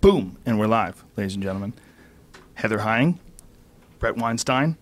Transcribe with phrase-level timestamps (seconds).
[0.00, 1.74] Boom, and we're live, ladies and gentlemen.
[2.54, 3.18] Heather Heying,
[3.98, 4.76] Bret Weinstein.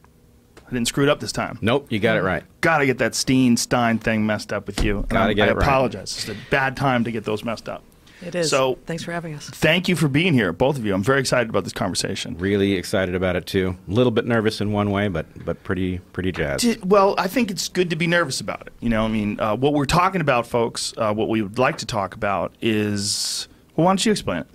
[0.67, 1.59] I didn't screw it up this time.
[1.61, 2.45] Nope, you got it right.
[2.61, 5.04] Gotta get that Steen Stein thing messed up with you.
[5.09, 5.62] Gotta I- get I it right.
[5.67, 6.17] apologize.
[6.17, 7.82] It's a bad time to get those messed up.
[8.25, 8.50] It is.
[8.50, 9.49] So- thanks for having us.
[9.49, 10.93] Thank you for being here, both of you.
[10.95, 12.37] I'm very excited about this conversation.
[12.39, 13.77] Really excited about it too.
[13.89, 16.62] A little bit nervous in one way, but but pretty pretty jazzed.
[16.64, 18.72] Di- Well, I think it's good to be nervous about it.
[18.80, 21.79] You know, I mean, uh, what we're talking about, folks, uh, what we would like
[21.79, 23.49] to talk about is.
[23.75, 24.46] Well, why don't you explain it?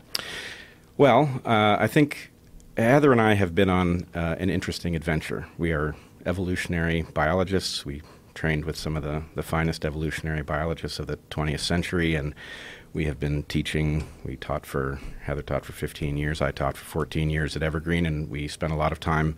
[1.04, 2.32] Well, uh, I think
[2.78, 5.46] Heather and I have been on uh, an interesting adventure.
[5.58, 7.86] We are evolutionary biologists.
[7.86, 8.04] We
[8.34, 12.34] trained with some of the, the finest evolutionary biologists of the 20th century, and
[12.94, 14.08] we have been teaching.
[14.24, 18.06] We taught for, Heather taught for 15 years, I taught for 14 years at Evergreen,
[18.06, 19.38] and we spent a lot of time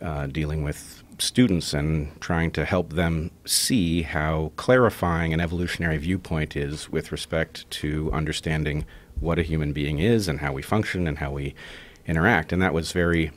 [0.00, 6.56] uh, dealing with students and trying to help them see how clarifying an evolutionary viewpoint
[6.56, 8.86] is with respect to understanding
[9.24, 11.54] what a human being is and how we function and how we
[12.06, 12.52] interact.
[12.52, 13.32] And that was very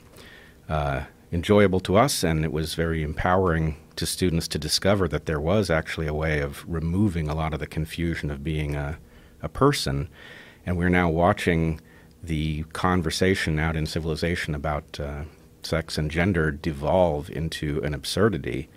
[0.68, 5.40] uh, enjoyable to us, and it was very empowering to students to discover that there
[5.40, 8.98] was actually a way of removing a lot of the confusion of being a,
[9.42, 10.08] a person.
[10.64, 11.80] And we're now watching
[12.22, 15.22] the conversation out in civilization about uh,
[15.62, 18.68] sex and gender devolve into an absurdity.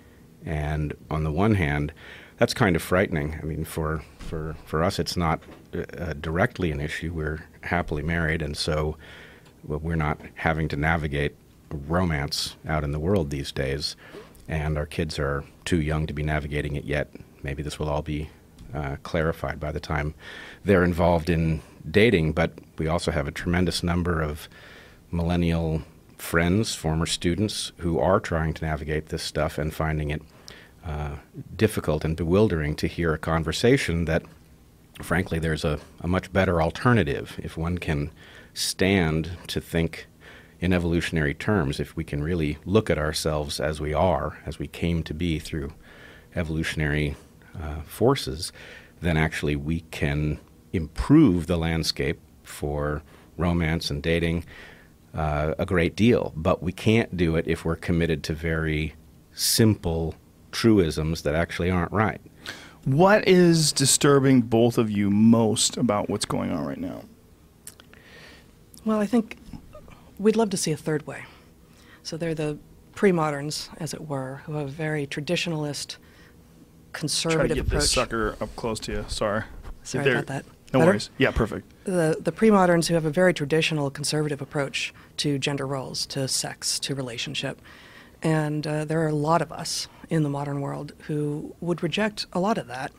[0.45, 1.93] And on the one hand,
[2.41, 3.37] that's kind of frightening.
[3.39, 5.43] I mean, for, for, for us, it's not
[5.75, 7.13] uh, directly an issue.
[7.13, 8.97] We're happily married, and so
[9.63, 11.35] well, we're not having to navigate
[11.69, 13.95] romance out in the world these days.
[14.47, 17.11] And our kids are too young to be navigating it yet.
[17.43, 18.31] Maybe this will all be
[18.73, 20.15] uh, clarified by the time
[20.65, 21.61] they're involved in
[21.91, 22.31] dating.
[22.31, 24.49] But we also have a tremendous number of
[25.11, 25.83] millennial
[26.17, 30.23] friends, former students, who are trying to navigate this stuff and finding it
[30.85, 31.15] uh,
[31.55, 34.23] difficult and bewildering to hear a conversation that,
[35.01, 38.11] frankly, there's a, a much better alternative if one can
[38.53, 40.07] stand to think
[40.59, 44.67] in evolutionary terms, if we can really look at ourselves as we are, as we
[44.67, 45.73] came to be through
[46.35, 47.15] evolutionary
[47.59, 48.53] uh, forces,
[49.01, 50.39] then actually we can
[50.71, 53.01] improve the landscape for
[53.37, 54.45] romance and dating
[55.15, 56.31] uh, a great deal.
[56.35, 58.93] But we can't do it if we're committed to very
[59.33, 60.15] simple
[60.51, 62.21] truisms that actually aren't right.
[62.85, 67.03] What is disturbing both of you most about what's going on right now?
[68.85, 69.37] Well, I think
[70.17, 71.23] we'd love to see a third way.
[72.03, 72.57] So they're the
[72.95, 75.97] pre-moderns, as it were, who have a very traditionalist,
[76.93, 77.47] conservative approach.
[77.47, 77.81] Try to get approach.
[77.83, 79.05] this sucker up close to you.
[79.07, 79.43] Sorry.
[79.83, 80.45] Sorry There- about that.
[80.73, 80.91] No Better?
[80.91, 81.09] worries.
[81.17, 81.69] Yeah, perfect.
[81.83, 86.79] The the pre-moderns who have a very traditional conservative approach to gender roles, to sex,
[86.79, 87.61] to relationship,
[88.23, 92.27] and uh, there are a lot of us in the modern world who would reject
[92.33, 92.91] a lot of that,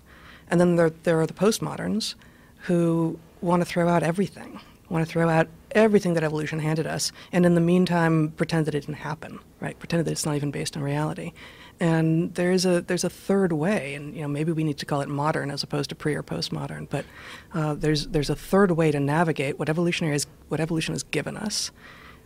[0.48, 2.14] and then there there are the postmoderns
[2.62, 4.58] who want to throw out everything,
[4.88, 8.74] want to throw out everything that evolution handed us, and in the meantime pretend that
[8.74, 9.78] it didn't happen, right?
[9.78, 11.32] Pretend that it's not even based on reality.
[11.78, 15.02] And there's a there's a third way, and you know maybe we need to call
[15.02, 16.88] it modern as opposed to pre or postmodern.
[16.88, 17.04] But
[17.52, 21.36] uh, there's there's a third way to navigate what evolutionary is, what evolution has given
[21.36, 21.72] us,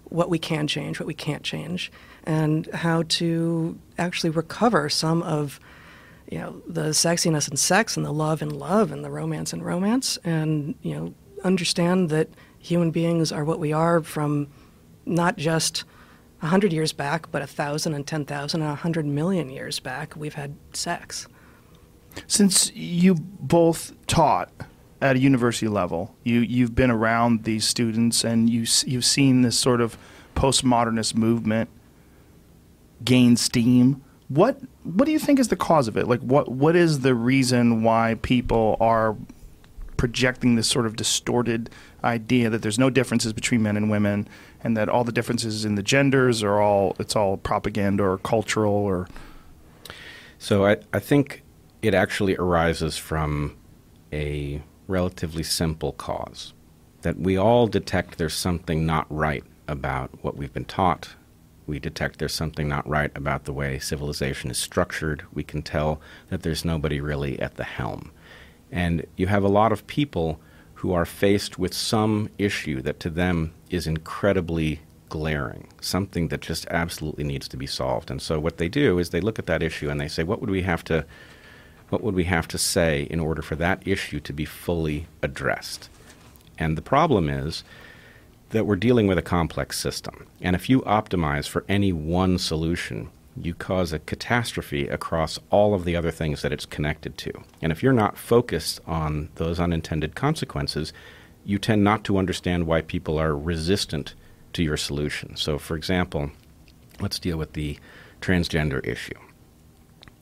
[0.04, 1.90] what we can change, what we can't change,
[2.26, 5.60] and how to actually recover some of
[6.30, 9.64] you know the sexiness and sex and the love and love and the romance and
[9.64, 12.28] romance and you know understand that
[12.58, 14.48] human beings are what we are from
[15.04, 15.84] not just
[16.42, 19.78] a hundred years back but a thousand and ten thousand and a hundred million years
[19.78, 21.28] back we've had sex.
[22.26, 24.50] Since you both taught
[25.02, 29.58] at a university level, you you've been around these students and you you've seen this
[29.58, 29.96] sort of
[30.34, 31.70] postmodernist movement
[33.04, 34.02] gain steam.
[34.28, 36.08] What what do you think is the cause of it?
[36.08, 39.16] Like what what is the reason why people are
[39.96, 41.70] projecting this sort of distorted
[42.04, 44.28] idea that there's no differences between men and women
[44.62, 48.72] and that all the differences in the genders are all it's all propaganda or cultural
[48.72, 49.08] or
[50.38, 51.42] So I, I think
[51.82, 53.56] it actually arises from
[54.12, 56.52] a relatively simple cause
[57.02, 61.15] that we all detect there's something not right about what we've been taught.
[61.66, 65.24] We detect there's something not right about the way civilization is structured.
[65.32, 68.12] We can tell that there's nobody really at the helm.
[68.70, 70.40] And you have a lot of people
[70.74, 76.66] who are faced with some issue that to them is incredibly glaring, something that just
[76.66, 78.10] absolutely needs to be solved.
[78.10, 80.40] And so what they do is they look at that issue and they say, what
[80.40, 81.04] would we have to
[81.88, 85.88] what would we have to say in order for that issue to be fully addressed?
[86.58, 87.62] And the problem is
[88.50, 90.26] that we're dealing with a complex system.
[90.40, 93.10] And if you optimize for any one solution,
[93.40, 97.32] you cause a catastrophe across all of the other things that it's connected to.
[97.60, 100.92] And if you're not focused on those unintended consequences,
[101.44, 104.14] you tend not to understand why people are resistant
[104.52, 105.36] to your solution.
[105.36, 106.30] So, for example,
[107.00, 107.78] let's deal with the
[108.20, 109.18] transgender issue.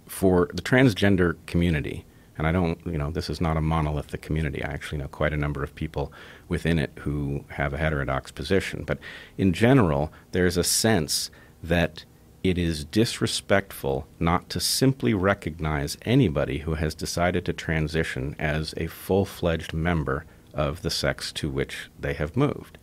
[0.07, 2.05] For the transgender community,
[2.37, 4.63] and I don't, you know, this is not a monolithic community.
[4.63, 6.13] I actually know quite a number of people
[6.49, 8.85] within it who have a heterodox position.
[8.85, 8.99] But
[9.39, 11.31] in general, there's a sense
[11.63, 12.05] that
[12.43, 18.87] it is disrespectful not to simply recognize anybody who has decided to transition as a
[18.87, 22.77] full fledged member of the sex to which they have moved.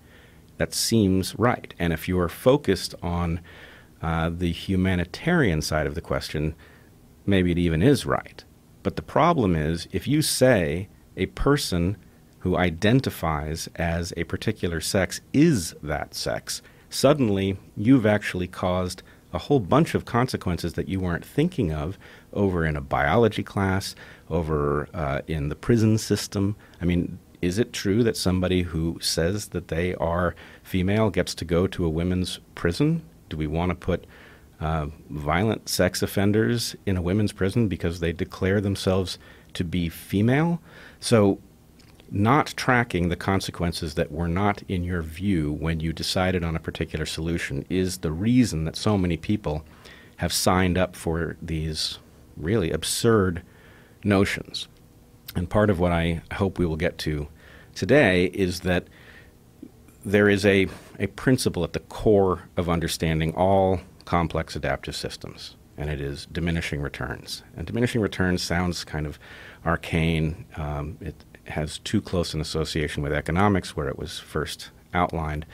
[0.57, 1.73] That seems right.
[1.77, 3.39] And if you are focused on
[4.01, 6.55] uh, the humanitarian side of the question,
[7.25, 8.43] maybe it even is right.
[8.83, 11.97] But the problem is if you say a person
[12.41, 19.03] who identifies as a particular sex is that sex, suddenly you've actually caused
[19.33, 21.97] a whole bunch of consequences that you weren't thinking of
[22.33, 23.95] over in a biology class,
[24.29, 26.55] over uh, in the prison system.
[26.81, 31.45] I mean, is it true that somebody who says that they are female gets to
[31.45, 33.03] go to a women's prison?
[33.29, 34.05] Do we want to put
[34.59, 39.17] uh, violent sex offenders in a women's prison because they declare themselves
[39.53, 40.61] to be female?
[40.99, 41.39] So,
[42.11, 46.59] not tracking the consequences that were not in your view when you decided on a
[46.59, 49.63] particular solution is the reason that so many people
[50.17, 51.99] have signed up for these
[52.35, 53.41] really absurd
[54.03, 54.67] notions.
[55.35, 57.29] And part of what I hope we will get to
[57.73, 58.87] today is that
[60.03, 60.67] there is a,
[60.99, 66.81] a principle at the core of understanding all complex adaptive systems, and it is diminishing
[66.81, 67.43] returns.
[67.55, 69.17] And diminishing returns sounds kind of
[69.65, 70.45] arcane.
[70.57, 75.45] Um, it has too close an association with economics, where it was first outlined.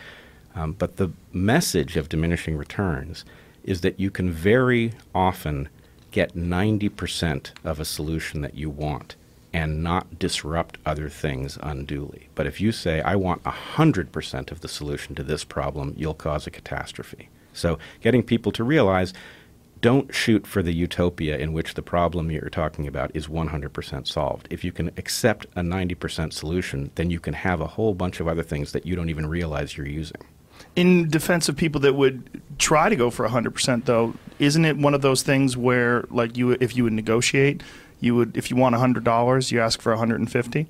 [0.55, 3.25] Um, but the message of diminishing returns
[3.63, 5.69] is that you can very often
[6.11, 9.15] get 90% of a solution that you want
[9.53, 12.29] and not disrupt other things unduly.
[12.35, 16.47] But if you say, I want 100% of the solution to this problem, you'll cause
[16.47, 17.29] a catastrophe.
[17.53, 19.13] So, getting people to realize
[19.87, 24.45] don't shoot for the utopia in which the problem you're talking about is 100% solved.
[24.49, 28.27] If you can accept a 90% solution, then you can have a whole bunch of
[28.27, 30.19] other things that you don't even realize you're using.
[30.75, 34.93] In defense of people that would try to go for 100%, though, isn't it one
[34.93, 37.63] of those things where, like, you if you would negotiate,
[38.01, 40.67] you would if you want $100, you ask for 150?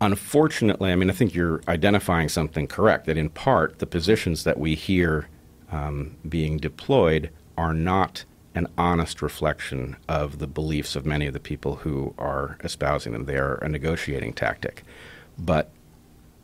[0.00, 3.04] Unfortunately, I mean, I think you're identifying something correct.
[3.04, 5.28] That in part, the positions that we hear
[5.70, 7.28] um, being deployed
[7.60, 8.24] are not
[8.54, 13.26] an honest reflection of the beliefs of many of the people who are espousing them.
[13.26, 14.82] They are a negotiating tactic.
[15.38, 15.70] But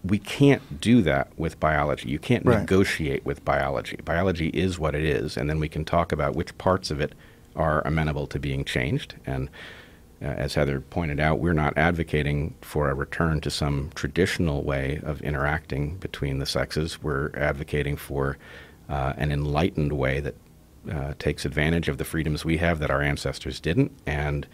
[0.05, 2.11] we can't do that with biology.
[2.11, 2.61] You can't right.
[2.61, 3.99] negotiate with biology.
[4.05, 7.15] Biology is what it is, and then we can talk about which parts of it
[7.57, 9.15] are amenable to being changed.
[9.25, 9.49] And
[10.21, 15.01] uh, as Heather pointed out, we're not advocating for a return to some traditional way
[15.03, 17.03] of interacting between the sexes.
[17.03, 18.37] We're advocating for
[18.89, 20.35] uh, an enlightened way that
[20.91, 24.47] uh, takes advantage of the freedoms we have that our ancestors didn't and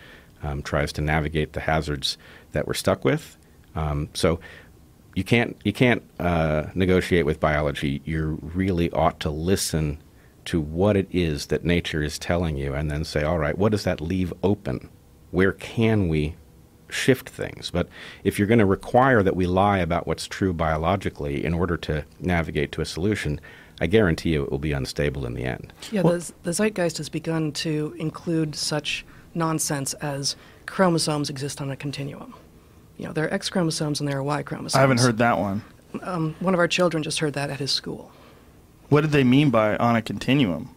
[0.42, 2.18] um, tries to navigate the hazards
[2.52, 3.36] that we're stuck with.
[3.74, 4.40] Um, so
[5.14, 8.02] you can't you can't uh, negotiate with biology.
[8.04, 9.98] You really ought to listen
[10.46, 13.72] to what it is that nature is telling you, and then say, all right, what
[13.72, 14.88] does that leave open?
[15.30, 16.34] Where can we
[16.88, 17.70] shift things?
[17.70, 17.88] But
[18.24, 22.04] if you're going to require that we lie about what's true biologically in order to
[22.18, 23.40] navigate to a solution,
[23.80, 25.72] I guarantee you it will be unstable in the end.
[25.90, 30.36] Yeah, well, the, the zeitgeist has begun to include such nonsense as
[30.66, 32.34] chromosomes exist on a continuum.
[32.98, 34.76] You know, there are X chromosomes and there are Y chromosomes.
[34.76, 35.62] I haven't heard that one.
[36.02, 38.12] Um, one of our children just heard that at his school.
[38.88, 40.74] What did they mean by on a continuum?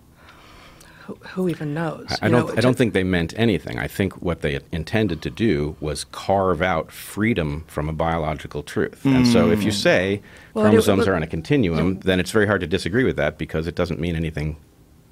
[1.05, 2.07] Who, who even knows?
[2.21, 2.47] I, I don't.
[2.47, 3.77] Know, I don't think they meant anything.
[3.77, 9.01] I think what they intended to do was carve out freedom from a biological truth.
[9.03, 9.15] Mm.
[9.15, 9.75] And so, if you mm.
[9.75, 10.21] say
[10.53, 13.67] well, chromosomes are on a continuum, then it's very hard to disagree with that because
[13.67, 14.57] it doesn't mean anything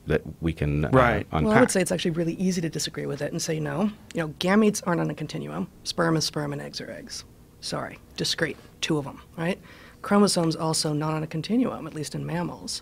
[0.07, 1.27] that we can uh, right.
[1.31, 1.43] unpack.
[1.43, 3.91] Well, I would say it's actually really easy to disagree with it and say no.
[4.13, 5.67] You know, gametes aren't on a continuum.
[5.83, 7.23] Sperm is sperm and eggs are eggs.
[7.61, 9.59] Sorry, discrete, two of them, right?
[10.01, 12.81] Chromosomes also not on a continuum, at least in mammals.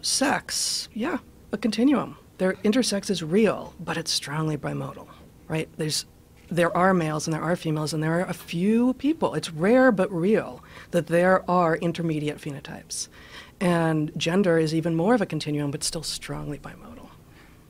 [0.00, 1.18] Sex, yeah,
[1.52, 2.16] a continuum.
[2.38, 5.06] Their intersex is real, but it's strongly bimodal,
[5.48, 5.68] right?
[5.76, 6.06] There's
[6.50, 9.34] there are males and there are females, and there are a few people.
[9.34, 13.08] It's rare but real that there are intermediate phenotypes.
[13.58, 17.08] And gender is even more of a continuum, but still strongly bimodal.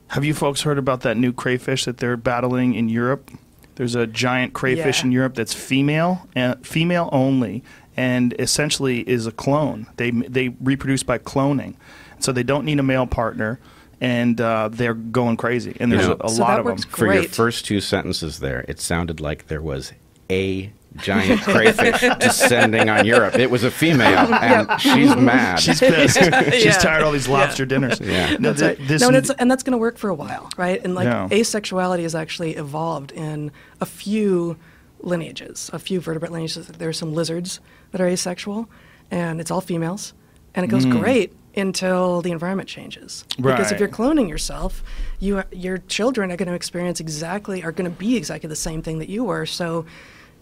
[0.07, 3.31] Have you folks heard about that new crayfish that they're battling in Europe?
[3.75, 5.05] There's a giant crayfish yeah.
[5.05, 7.63] in Europe that's female, uh, female only,
[7.95, 9.87] and essentially is a clone.
[9.95, 11.75] They they reproduce by cloning,
[12.19, 13.59] so they don't need a male partner
[14.03, 15.75] and uh, they're going crazy.
[15.79, 16.75] And there's you a, a so lot of them.
[16.75, 16.89] Great.
[16.91, 19.93] For your first two sentences there, it sounded like there was
[20.29, 23.35] a giant crayfish descending on Europe.
[23.39, 25.59] It was a female, and she's mad.
[25.59, 26.17] She's pissed.
[26.53, 26.71] She's Yeah.
[26.73, 27.99] tired of all these lobster dinners.
[27.99, 28.35] Yeah.
[28.37, 28.87] No, That's th- right.
[28.87, 30.79] this no, and, it's, and that's going to work for a while, right?
[30.83, 31.27] And like Yeah.
[31.31, 34.57] asexuality has actually evolved in a few
[34.99, 36.67] lineages, a few vertebrate lineages.
[36.67, 37.59] There are some lizards
[37.91, 38.69] that are asexual,
[39.09, 40.13] and it's all females,
[40.53, 43.25] and it goes great until the environment changes.
[43.37, 43.79] Because if.
[43.79, 44.83] You're cloning yourself,
[45.19, 48.81] you your children are going to experience exactly are going to be exactly the same
[48.81, 49.45] thing that you were.
[49.45, 49.85] So.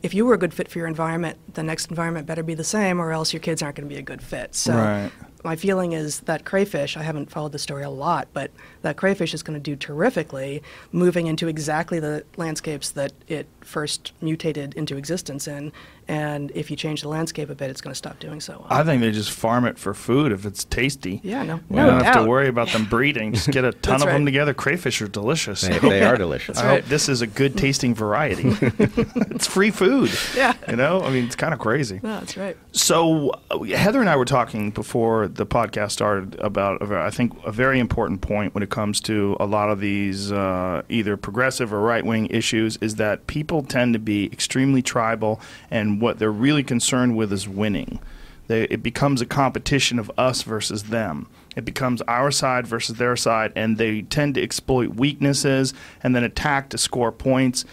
[0.03, 2.63] If you were a good fit for your environment, the next environment better be the
[2.63, 4.55] same, or else your kids aren't going to be a good fit.
[4.55, 5.11] So, Right.
[5.43, 9.33] My feeling is that crayfish, I haven't followed the story a lot, but that crayfish
[9.33, 14.97] is going to do terrifically moving into exactly the landscapes that it first mutated into
[14.97, 15.71] existence in.
[16.07, 18.67] And if you change the landscape a bit, it's going to stop doing so well.
[18.69, 21.21] I think they just farm it for food if it's tasty.
[21.23, 23.33] yeah, no, You no don't have to worry about them breeding.
[23.33, 24.53] Just get a ton That's of them together.
[24.53, 25.61] Crayfish are delicious.
[25.61, 26.57] They, they are delicious.
[26.59, 26.81] I right.
[26.81, 28.43] hope this is a good tasting variety.
[28.61, 30.11] it's free food.
[30.35, 30.53] Yeah.
[30.67, 31.99] You know, I mean, it's kind of crazy.
[32.03, 32.57] No, that's right.
[32.73, 37.51] So uh, Heather and I were talking before the podcast started about, I think, a
[37.51, 41.79] very important point when it comes to a lot of these uh, either progressive or
[41.81, 46.63] right wing issues is that people tend to be extremely tribal, and what they're really
[46.63, 47.99] concerned with is winning.
[48.47, 51.27] They, it becomes a competition of us versus them.
[51.55, 55.73] It becomes our side versus their side, and they tend to exploit weaknesses
[56.03, 57.65] and then attack to score points.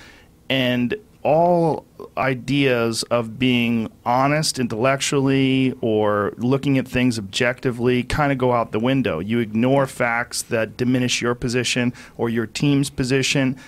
[0.51, 0.95] And
[1.29, 1.85] all
[2.17, 8.81] ideas of being honest intellectually or looking at things objectively kind of go out the
[8.81, 9.19] window.
[9.19, 13.59] You ignore facts that diminish your position or your team's position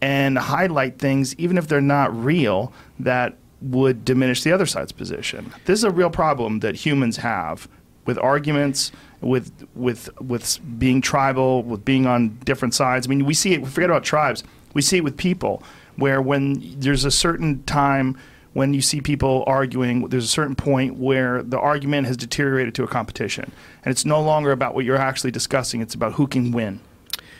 [0.00, 5.52] and highlight things, even if they're not real, that would diminish the other side's position.
[5.64, 7.66] This is a real problem that humans have
[8.06, 13.08] with arguments, with with with being tribal, with being on different sides.
[13.08, 13.66] I mean, we see it.
[13.66, 14.44] Forget about tribes.
[14.72, 15.64] We see it with people,
[15.98, 18.16] where when there's a certain time
[18.54, 22.82] when you see people arguing, there's a certain point where the argument has deteriorated to
[22.84, 23.52] a competition,
[23.84, 25.80] and it's no longer about what you're actually discussing.
[25.80, 26.80] It's about who can win.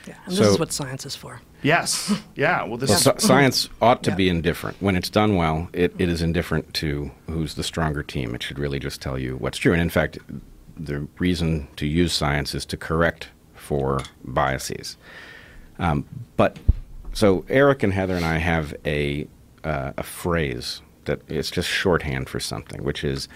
[0.06, 0.14] Yeah.
[0.26, 1.40] And this is what science is for.
[1.62, 2.12] Yes.
[2.34, 2.62] Yeah.
[2.64, 4.16] Well, this Well, is sci- science ought to Yeah.
[4.16, 4.76] be indifferent.
[4.80, 8.34] When it's done well, it, it is indifferent to who's the stronger team.
[8.34, 9.72] It should really just tell you what's true.
[9.72, 10.18] And in fact,
[10.78, 14.96] the reason to use science is to correct for biases.
[15.78, 16.58] Um, but
[17.18, 19.26] so Eric and Heather and I have a
[19.64, 23.28] uh, a phrase that it's just shorthand for something, which is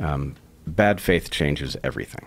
[0.00, 0.34] um,
[0.66, 2.26] bad faith changes everything.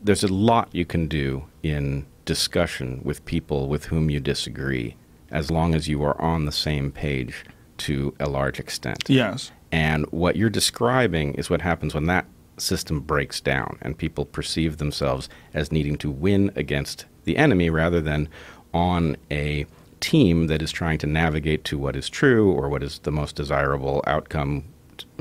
[0.00, 4.94] There's a lot you can do in discussion with people with whom you disagree,
[5.32, 7.44] as long as you are on the same page
[7.78, 9.02] to a large extent.
[9.08, 9.50] yes.
[9.72, 12.26] And what you're describing is what happens when that
[12.58, 18.00] system breaks down and people perceive themselves as needing to win against the enemy rather
[18.00, 18.28] than
[18.72, 19.66] on a
[20.00, 23.36] team that is trying to navigate to what is true or what is the most
[23.36, 24.64] desirable outcome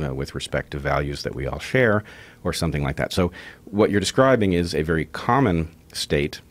[0.03, 2.03] uh, with respect to values that we all share
[2.43, 3.13] or something like that.
[3.13, 3.31] So,
[3.65, 6.41] what you're describing is a very common state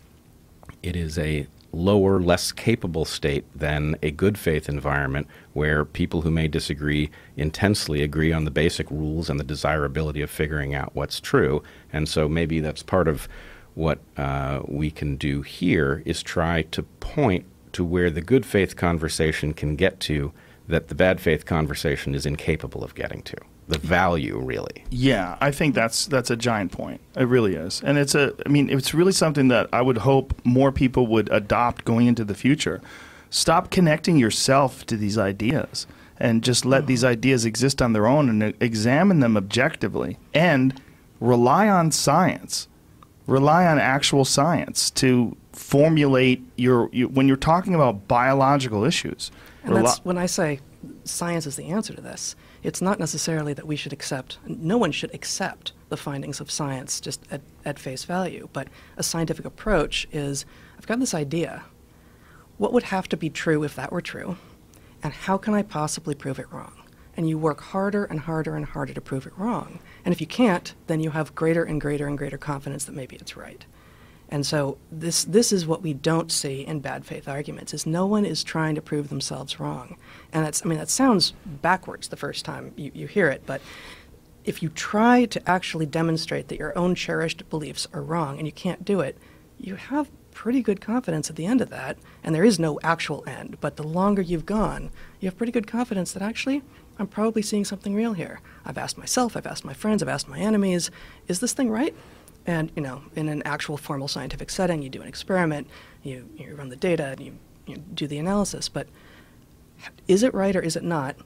[0.86, 6.30] it is a lower, less capable state than a good faith environment where people who
[6.30, 11.20] may disagree intensely agree on the basic rules and the desirability of figuring out what's
[11.20, 11.62] true.
[11.92, 13.28] And so maybe that's part of
[13.74, 17.44] what uh, we can do here is try to point
[17.76, 20.32] to where the good faith conversation can get to
[20.66, 23.36] that the bad faith conversation is incapable of getting to.
[23.68, 24.84] The value, really.
[24.88, 27.02] Yeah, I think that's that's a giant point.
[27.14, 28.32] It really is, and it's a.
[28.46, 32.24] I mean, it's really something that I would hope more people would adopt going into
[32.24, 32.80] the future.
[33.28, 35.86] Stop connecting yourself to these ideas,
[36.18, 40.80] and just let these ideas exist on their own and examine them objectively, and
[41.20, 42.68] rely on science.
[43.26, 49.30] Rely on actual science to formulate your, your when you're talking about biological issues.
[49.64, 50.60] And that's when I say
[51.04, 52.36] science is the answer to this.
[52.62, 57.00] It's not necessarily that we should accept, no one should accept the findings of science
[57.00, 60.44] just at, at face value, but a scientific approach is
[60.78, 61.64] I've got this idea.
[62.58, 64.36] What would have to be true if that were true?
[65.02, 66.72] And how can I possibly prove it wrong?
[67.16, 69.78] And you work harder and harder and harder to prove it wrong.
[70.04, 73.16] And if you can't, then you have greater and greater and greater confidence that maybe
[73.16, 73.64] it's right.
[74.28, 78.06] And so this this is what we don't see in bad faith arguments is no
[78.06, 79.96] one is trying to prove themselves wrong.
[80.32, 83.60] And that's I mean that sounds backwards the first time you, you hear it, but
[84.44, 88.52] if you try to actually demonstrate that your own cherished beliefs are wrong and you
[88.52, 89.18] can't do it,
[89.58, 91.96] you have pretty good confidence at the end of that.
[92.22, 95.66] And there is no actual end, but the longer you've gone, you have pretty good
[95.66, 96.62] confidence that actually
[96.98, 98.40] I'm probably seeing something real here.
[98.64, 100.90] I've asked myself, I've asked my friends, I've asked my enemies,
[101.26, 101.94] is this thing right?
[102.46, 105.68] And you know, in an actual formal scientific setting, you do an experiment,
[106.02, 108.68] you, you run the data, and you, you do the analysis.
[108.68, 108.86] But
[110.06, 111.16] is it right or is it not?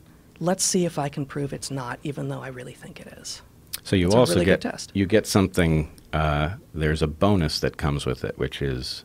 [0.40, 3.42] let's see if I can prove it's not, even though I really think it is.
[3.84, 4.90] So you It's also really get test.
[4.94, 5.90] you get something.
[6.12, 9.04] Uh, there's a bonus that comes with it, which is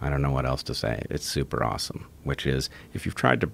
[0.00, 1.06] I don't know what else to say.
[1.08, 2.06] It's super awesome.
[2.24, 3.50] Which is if you've tried to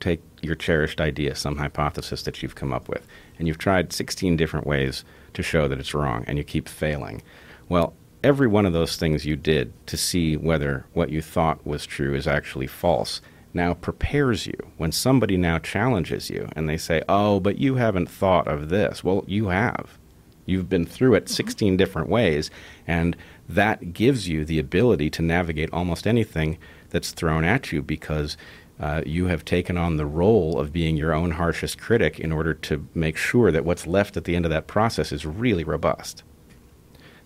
[0.00, 3.06] take your cherished idea, some hypothesis that you've come up with,
[3.38, 5.04] and you've tried 16 different ways
[5.34, 7.22] to show that it's wrong, and you keep failing.
[7.68, 11.86] Well, every one of those things you did to see whether what you thought was
[11.86, 13.20] true is actually false
[13.54, 18.08] now prepares you when somebody now challenges you and they say, Oh, but you haven't
[18.08, 19.04] thought of this.
[19.04, 19.98] Well, you have.
[20.46, 21.34] You've been through it mm-hmm.
[21.34, 22.50] 16 different ways,
[22.86, 23.16] and
[23.48, 26.58] that gives you the ability to navigate almost anything
[26.90, 28.36] that's thrown at you because
[28.82, 32.52] uh, you have taken on the role of being your own harshest critic in order
[32.52, 36.24] to make sure that what's left at the end of that process is really robust.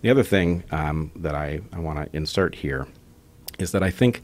[0.02, 2.86] The other thing um, that I, I want to insert here
[3.58, 4.22] is that I think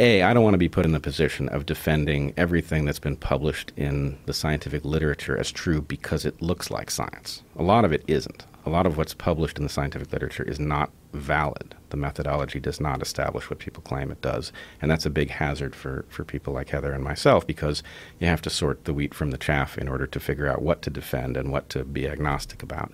[0.00, 3.16] a, I don't want to be put in the position of defending everything that's been
[3.16, 7.42] published in the scientific literature as true because it looks like science.
[7.56, 8.44] A lot of it isn't.
[8.66, 11.76] A lot of what's published in the scientific literature is not valid.
[11.90, 14.52] The methodology does not establish what people claim it does.
[14.82, 17.84] And that's a big hazard for, for people like Heather and myself because
[18.18, 20.82] you have to sort the wheat from the chaff in order to figure out what
[20.82, 22.92] to defend and what to be agnostic about.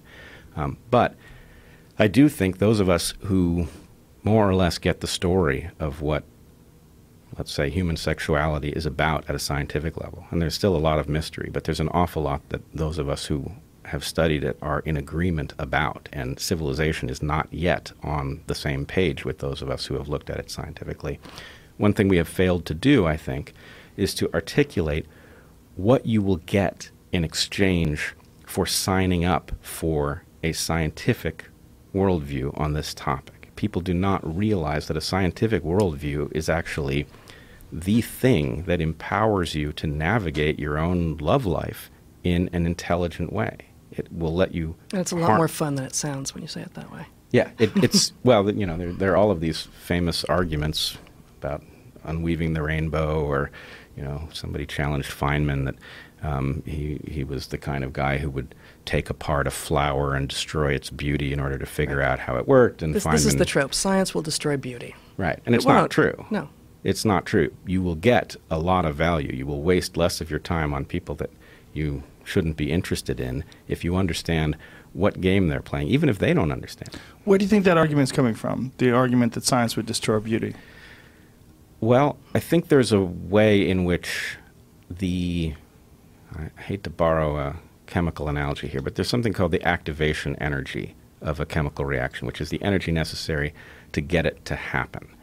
[0.57, 1.17] Um, but
[1.99, 3.69] I do think those of us who
[4.23, 6.25] more or less get the story of what
[7.39, 10.27] let's say, human sexuality is about at a scientific level.
[10.31, 13.09] And there's still a lot of mystery, but there's an awful lot that those of
[13.09, 13.53] us who
[13.87, 16.09] have studied it are in agreement about.
[16.13, 20.09] And civilization is not yet on the same page with those of us who have
[20.09, 21.21] looked at it scientifically.
[21.79, 23.53] One thing we have failed to do, I think,
[23.97, 25.07] is to articulate
[25.77, 28.15] what you will get in exchange
[28.47, 31.47] for signing up for a scientific
[31.95, 33.51] worldview on this topic.
[33.57, 37.07] People do not realize that a scientific worldview is actually
[37.71, 41.91] the thing that empowers you to navigate your own love life
[42.23, 43.57] in an intelligent way.
[43.93, 44.75] It will let you.
[44.93, 46.91] And it's a lot har- more fun than it sounds when you say it that
[46.93, 47.07] way.
[47.31, 50.99] Yeah, it, it's well, you know, there, there are all of these famous arguments
[51.41, 51.63] about
[52.05, 53.51] unweaving the rainbow, or
[53.97, 55.75] you know, somebody challenged Feynman that
[56.23, 60.29] um, he he was the kind of guy who would take apart a flower and
[60.29, 62.83] destroy its beauty in order to figure out how it worked.
[62.83, 63.75] And This, Feynman, this is the trope.
[63.75, 64.95] Science will destroy beauty.
[65.17, 65.39] right?
[65.47, 66.27] And it's It not true.
[66.31, 66.49] No.
[66.85, 67.53] It's not true.
[67.65, 69.33] You will get a lot of value.
[69.33, 71.31] You will waste less of your time on people that
[71.75, 74.57] you shouldn't be interested in if you understand
[74.93, 76.91] what game they're playing, even if they don't understand.
[77.25, 78.73] Where do you think that argument is coming from?
[78.79, 80.55] The argument that science would destroy beauty.
[81.81, 84.37] Well, I think there's a way in which
[84.91, 85.55] the
[86.39, 87.57] I hate to borrow a
[87.87, 92.41] chemical analogy here, but there's something called the activation energy of a chemical reaction, which
[92.41, 93.53] is the energy necessary
[93.93, 95.15] to get it to happen.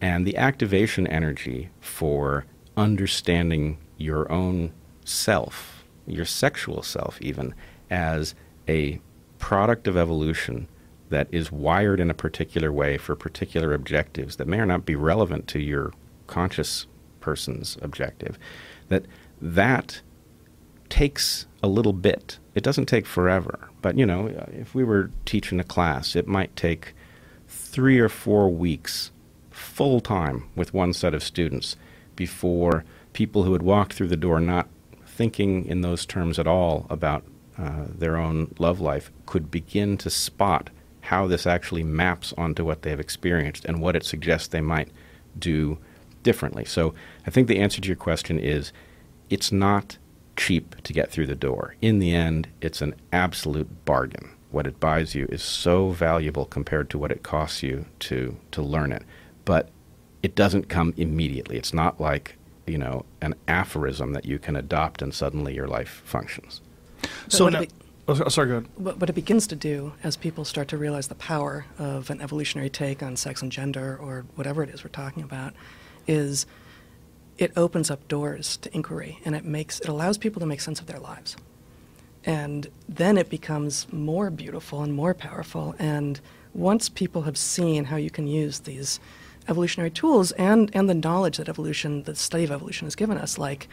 [0.00, 4.72] And the activation energy for understanding your own
[5.04, 5.75] self,
[6.06, 7.54] your sexual self, even,
[7.90, 8.34] as
[8.68, 9.00] a
[9.38, 10.68] product of evolution
[11.08, 14.96] that is wired in a particular way for particular objectives that may or not be
[14.96, 15.92] relevant to your
[16.26, 16.86] conscious
[17.20, 18.38] person's objective,
[18.88, 19.04] that
[19.40, 20.00] that
[20.88, 22.38] takes a little bit.
[22.54, 26.54] It doesn't take forever, but you know, if we were teaching a class, it might
[26.56, 26.94] take
[27.48, 29.10] three or four weeks
[29.50, 31.76] full time with one set of students
[32.14, 34.68] before people who had walked through the door not
[35.16, 37.24] thinking in those terms at all about
[37.58, 42.82] uh, their own love life could begin to spot how this actually maps onto what
[42.82, 44.90] they've experienced and what it suggests they might
[45.38, 45.78] do
[46.22, 46.64] differently.
[46.64, 46.94] So
[47.26, 48.72] I think the answer to your question is
[49.30, 49.96] it's not
[50.36, 51.76] cheap to get through the door.
[51.80, 54.30] In the end, it's an absolute bargain.
[54.50, 58.62] What it buys you is so valuable compared to what it costs you to, to
[58.62, 59.02] learn it.
[59.44, 59.70] But
[60.22, 61.56] it doesn't come immediately.
[61.56, 66.02] It's not like, you know, an aphorism that you can adopt and suddenly your life
[66.04, 66.60] functions.
[67.28, 67.72] So what now, it
[68.08, 68.68] oh, sorry, go ahead.
[68.76, 72.20] What, what it begins to do as people start to realize the power of an
[72.20, 75.54] evolutionary take on sex and gender or whatever it is we're talking about
[76.06, 76.46] is
[77.38, 80.80] it opens up doors to inquiry and it makes it allows people to make sense
[80.80, 81.36] of their lives.
[82.24, 86.20] And then it becomes more beautiful and more powerful and
[86.54, 88.98] once people have seen how you can use these
[89.48, 93.38] evolutionary tools and, and the knowledge that evolution, the study of evolution has given us,
[93.38, 93.68] like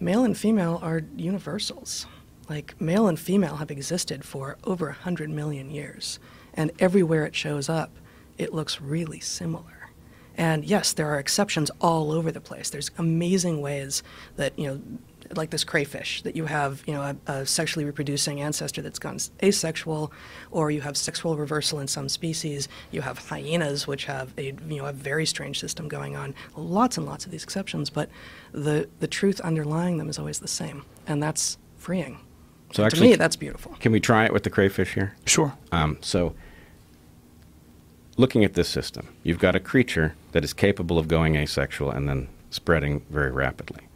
[0.00, 2.06] male and female are universals.
[2.48, 6.18] Like male and female have existed for over 100 million years,
[6.52, 7.90] and everywhere it shows up,
[8.36, 9.90] it looks really similar.
[10.36, 12.68] And yes, there are exceptions all over the place.
[12.70, 14.02] There's amazing ways
[14.36, 14.80] that, you know,
[15.36, 19.18] like this crayfish, that you have, you know, a, a sexually reproducing ancestor that's gone
[19.42, 20.12] asexual,
[20.50, 22.68] or you have sexual reversal in some species.
[22.90, 26.34] You have hyenas, which have a, you know, a very strange system going on.
[26.56, 28.08] Lots and lots of these exceptions, but
[28.52, 32.18] the the truth underlying them is always the same, and that's freeing.
[32.72, 33.76] So to actually, me, that's beautiful.
[33.78, 35.14] Can we try it with the crayfish here?
[35.26, 35.54] Sure.
[35.70, 36.34] Um, so,
[38.16, 42.08] looking at this system, you've got a creature that is capable of going asexual and
[42.08, 43.86] then spreading very rapidly.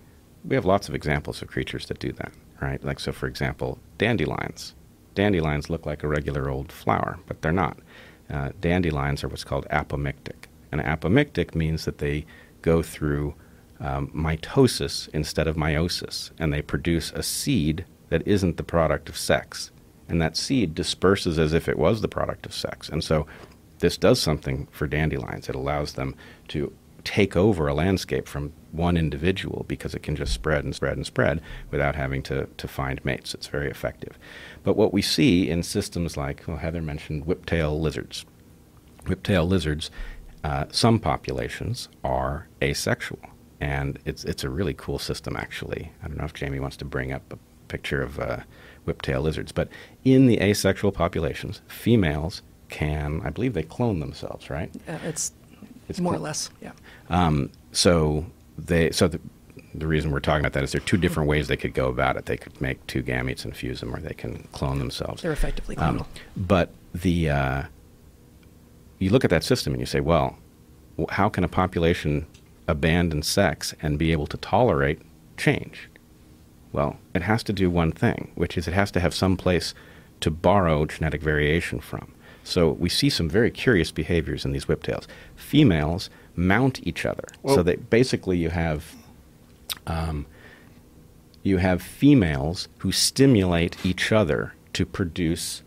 [0.48, 2.82] We have lots of examples of creatures that do that, right?
[2.82, 4.74] Like, so for example, dandelions.
[5.14, 7.78] Dandelions look like a regular old flower, but they're not.
[8.30, 10.46] Uh, dandelions are what's called apomictic.
[10.72, 12.24] And apomictic means that they
[12.62, 13.34] go through
[13.80, 19.16] um, mitosis instead of meiosis, and they produce a seed that isn't the product of
[19.16, 19.70] sex.
[20.08, 22.88] And that seed disperses as if it was the product of sex.
[22.88, 23.26] And so
[23.80, 25.48] this does something for dandelions.
[25.48, 26.16] It allows them
[26.48, 26.72] to
[27.04, 31.06] take over a landscape from one individual because it can just spread and spread and
[31.06, 33.34] spread without having to, to find mates.
[33.34, 34.18] It's very effective.
[34.62, 38.24] But what we see in systems like, well, Heather mentioned whiptail lizards.
[39.06, 39.90] Whiptail lizards,
[40.44, 43.20] uh, some populations are asexual.
[43.60, 45.90] And it's, it's a really cool system, actually.
[46.02, 48.38] I don't know if Jamie wants to bring up a picture of uh,
[48.86, 49.50] whiptail lizards.
[49.50, 49.68] But
[50.04, 54.70] in the asexual populations, females can, I believe they clone themselves, right?
[54.86, 55.32] Uh, it's,
[55.88, 56.20] It's more cool.
[56.22, 56.72] or less, yeah.
[57.08, 58.26] Um, so
[58.58, 59.20] they, so the,
[59.74, 61.88] the reason we're talking about that is there are two different ways they could go
[61.88, 62.26] about it.
[62.26, 65.22] They could make two gametes and fuse them, or they can clone themselves.
[65.22, 66.06] They're effectively Um, clonal.
[66.36, 67.62] but the uh,
[68.98, 70.36] you look at that system and you say, well,
[71.10, 72.26] how can a population
[72.66, 75.00] abandon sex and be able to tolerate
[75.36, 75.88] change?
[76.72, 79.72] Well, it has to do one thing, which is it has to have some place
[80.20, 82.12] to borrow genetic variation from.
[82.42, 85.06] So we see some very curious behaviors in these whiptails.
[85.36, 87.24] Females mount each other.
[87.46, 88.94] so that basically you have
[89.86, 90.26] um,
[91.42, 95.62] you have females who stimulate each other to produce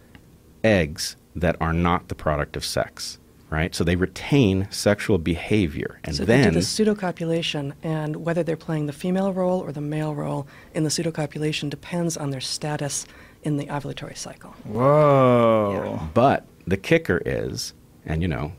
[0.64, 3.74] eggs that are not the product of sex, right?
[3.74, 8.58] So they retain sexual behavior, and So they then do the pseudocopulation, and whether they're
[8.58, 13.06] playing the female role or the male role in the pseudocopulation depends on their status
[13.44, 14.52] in the ovulatory cycle.
[14.66, 16.00] Whoa.
[16.14, 17.74] But the kicker is,
[18.06, 18.52] and you know,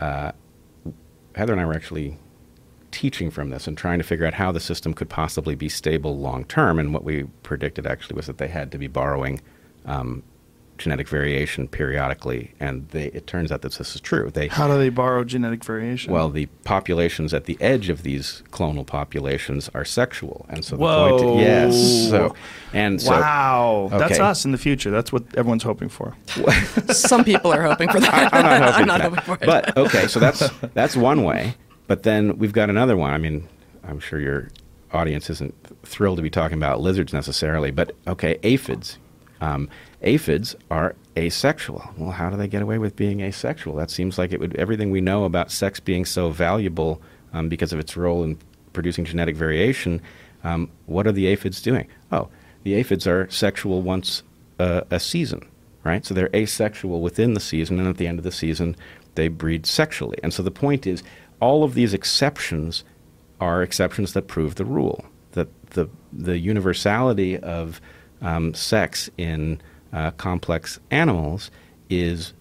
[0.00, 0.32] uh,
[1.34, 2.18] Heather and I were actually
[2.90, 6.18] teaching from this and trying to figure out how the system could possibly be stable
[6.18, 6.78] long term.
[6.78, 9.40] And what we predicted actually was that they had to be borrowing
[9.86, 10.22] um,
[10.78, 12.52] genetic variation periodically.
[12.58, 14.30] And they, it turns out that this is true.
[14.30, 16.12] They How do they borrow genetic variation?
[16.12, 20.82] well, the populations at the edge of these clonal populations are sexual, and so the
[20.82, 21.18] Whoa.
[21.18, 22.34] point, yes, so
[22.72, 23.88] and so, wow.
[23.90, 24.90] That's us in the future.
[24.90, 26.16] That's what everyone's hoping for.
[26.88, 28.32] Some people are hoping for that.
[28.32, 29.24] I'm not hoping, I'm not for hoping that.
[29.24, 29.46] for it.
[29.46, 31.54] But okay, so that's that's one way.
[31.86, 33.12] But then we've got another one.
[33.12, 33.48] I mean,
[33.84, 34.48] I'm sure your
[34.92, 35.54] audience isn't
[35.84, 38.98] thrilled to be talking about lizards necessarily, but okay, aphids.
[39.40, 39.68] Um,
[40.02, 41.82] aphids are asexual.
[41.96, 43.76] Well, how do they get away with being asexual?
[43.76, 47.00] That seems like it would everything we know about sex being so valuable
[47.32, 48.38] um, because of its role in
[48.72, 50.00] producing genetic variation.
[50.44, 51.88] Um, what are the aphids doing?
[52.10, 52.28] Oh,
[52.64, 54.22] the aphids are sexual once
[54.58, 55.46] uh, a season,
[55.84, 56.04] right?
[56.04, 58.76] So they're asexual within the season, and at the end of the season,
[59.14, 60.18] they breed sexually.
[60.22, 61.02] And so the point is,
[61.40, 62.84] all of these exceptions
[63.40, 67.80] are exceptions that prove the rule that the the universality of
[68.20, 69.60] um, sex in
[69.92, 71.50] uh, complex animals
[71.90, 72.32] is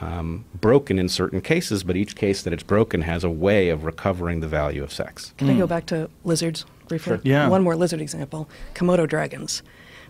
[0.00, 3.84] um, broken in certain cases, but each case that it's broken has a way of
[3.84, 5.34] recovering the value of sex.
[5.36, 7.16] Can I go back to lizards briefly?
[7.16, 7.20] Sure.
[7.22, 7.48] Yeah.
[7.48, 9.62] One more lizard example Komodo dragons,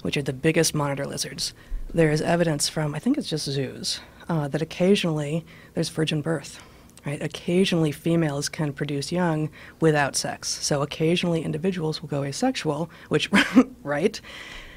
[0.02, 1.54] which are the biggest monitor lizards.
[1.92, 6.60] There is evidence from, I think it's just zoos, uh, that occasionally there's virgin birth.
[7.06, 7.22] Right?
[7.22, 9.48] Occasionally, females can produce young
[9.80, 10.48] without sex.
[10.48, 13.30] So, occasionally, individuals will go asexual, which,
[13.82, 14.20] right?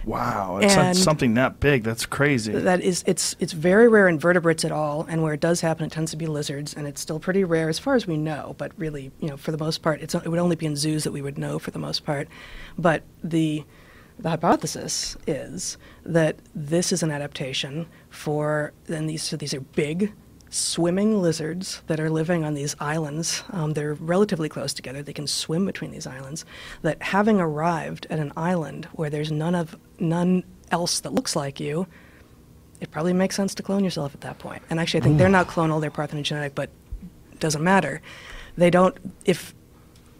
[0.05, 0.59] Wow.
[0.61, 1.83] It's And- something that big.
[1.83, 2.51] That's crazy.
[2.53, 5.85] That is, it's it's very rare in vertebrates at all, and where it does happen,
[5.85, 8.55] it tends to be lizards, and it's still pretty rare as far as we know.
[8.57, 11.03] But really, you know, for the most part, it's it would only be in zoos
[11.05, 12.27] that we would know for the most part.
[12.77, 13.63] But the
[14.19, 20.13] the hypothesis is that this is an adaptation for, and these so these are big
[20.53, 23.43] swimming lizards that are living on these islands.
[23.51, 25.01] Um, they're relatively close together.
[25.01, 26.45] They can swim between these islands.
[26.81, 31.59] That having arrived at an island where there's none of none else that looks like
[31.59, 31.87] you,
[32.81, 34.61] it probably makes sense to clone yourself at that point.
[34.69, 36.69] And actually, I think they're not clonal; they're parthenogenetic, but
[37.31, 38.01] it doesn't matter.
[38.57, 39.53] They don't if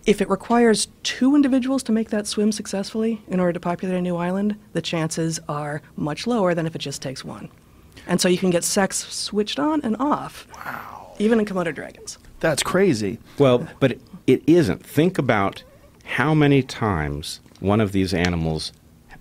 [0.05, 4.01] if it requires two individuals to make that swim successfully in order to populate a
[4.01, 7.49] new island, the chances are much lower than if it just takes one.
[8.07, 10.47] And so you can get sex switched on and off.
[10.55, 11.13] Wow.
[11.19, 12.17] Even in Komodo dragons.
[12.39, 13.19] That's crazy.
[13.37, 14.85] Well, but it, it isn't.
[14.85, 15.63] Think about
[16.03, 18.73] how many times one of these animals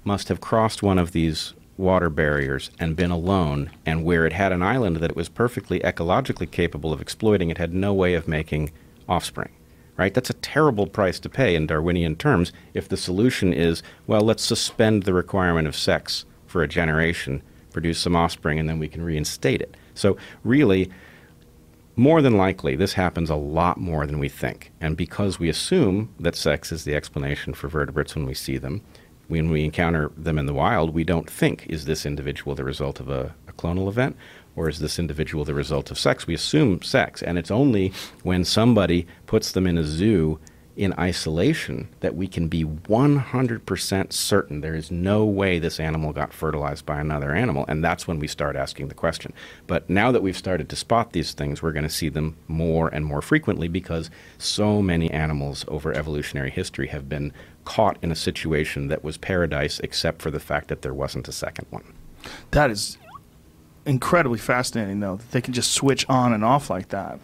[0.05, 4.53] must have crossed one of these water barriers and been alone, and where it had
[4.53, 8.29] an island that it was perfectly ecologically capable of exploiting, it had no way of
[8.29, 8.71] making
[9.09, 9.51] offspring.
[9.97, 10.15] Right?
[10.15, 14.43] That's a terrible price to pay in Darwinian terms if the solution is, well, let's
[14.43, 17.43] suspend the requirement of sex for a generation,
[17.73, 19.77] produce some offspring, and then we can reinstate it.
[19.95, 20.91] So, really,
[21.97, 24.73] more than likely, this happens a lot more than we think.
[24.81, 28.83] And because we assume that sex is the explanation for vertebrates when we see them,
[29.29, 33.01] when we encounter them in the wild, we don't think, is this individual the result
[33.01, 34.17] of a, a, clonal event
[34.57, 36.27] or is this individual the result of sex?
[36.27, 37.23] We assume sex.
[37.23, 40.39] And it's only when somebody puts them in a zoo
[40.75, 46.33] in isolation that we can be 100% certain there is no way this animal got
[46.33, 47.67] fertilized by another animal.
[47.69, 49.35] And that's when we start asking the question.
[49.67, 52.89] But now that we've started to spot these things, we're going to see them more
[52.89, 57.33] and more frequently because so many animals over evolutionary history have been
[57.65, 61.33] caught in a situation that was paradise except for the fact that there wasn't a
[61.33, 61.93] second one.
[62.53, 62.97] That is
[63.85, 67.21] incredibly fascinating, though, that they can just switch on and off like that.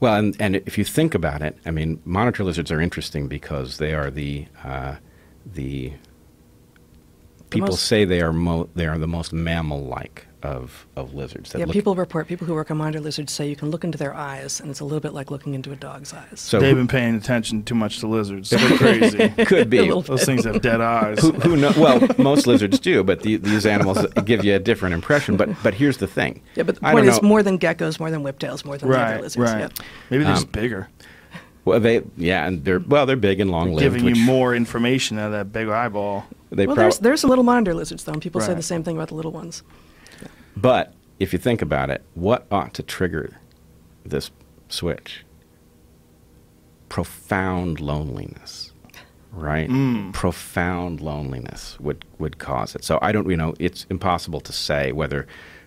[0.00, 3.78] Well, and, and if you think about it, I mean, monitor lizards are interesting because
[3.78, 4.96] they are the uh,
[5.46, 5.92] the
[7.50, 11.54] people the say they are mo- they are the most mammal-like of, of lizards.
[11.56, 14.14] yeah, people report, people who work on monitor lizards say you can look into their
[14.14, 16.38] eyes, and it's a little bit like looking into a dog's eyes.
[16.38, 18.50] So they've been paying attention too much to lizards.
[18.64, 19.28] They're crazy.
[19.46, 19.88] Could be.
[19.88, 21.20] Those things have dead eyes.
[21.20, 24.94] Who, who know, well, most lizards do, but the, these animals give you a different
[24.94, 25.38] impression.
[25.38, 26.42] But but here's the thing.
[26.56, 27.28] Yeah, but the point is know.
[27.28, 29.50] more than geckos, more than whiptails, more than right, other lizards.
[29.50, 29.60] Right.
[29.60, 29.72] Yep.
[30.10, 30.88] Maybe they're um, just bigger.
[31.64, 33.96] Well, they yeah, and they're well, they're big and long lived.
[33.96, 36.26] Giving you more information out of that big eyeball.
[36.50, 38.48] They well, prob- there's there's some little monitor lizards though, and people right.
[38.48, 39.62] say the same thing about the little ones.
[40.56, 43.38] But if you think about it, what ought to trigger
[44.04, 44.30] this
[44.68, 45.24] switch?
[46.88, 48.72] Profound loneliness,
[49.32, 49.68] right?
[49.68, 50.12] Mm.
[50.12, 52.84] Profound loneliness would, would cause it.
[52.84, 55.26] So I don't, you know, it's impossible to say whether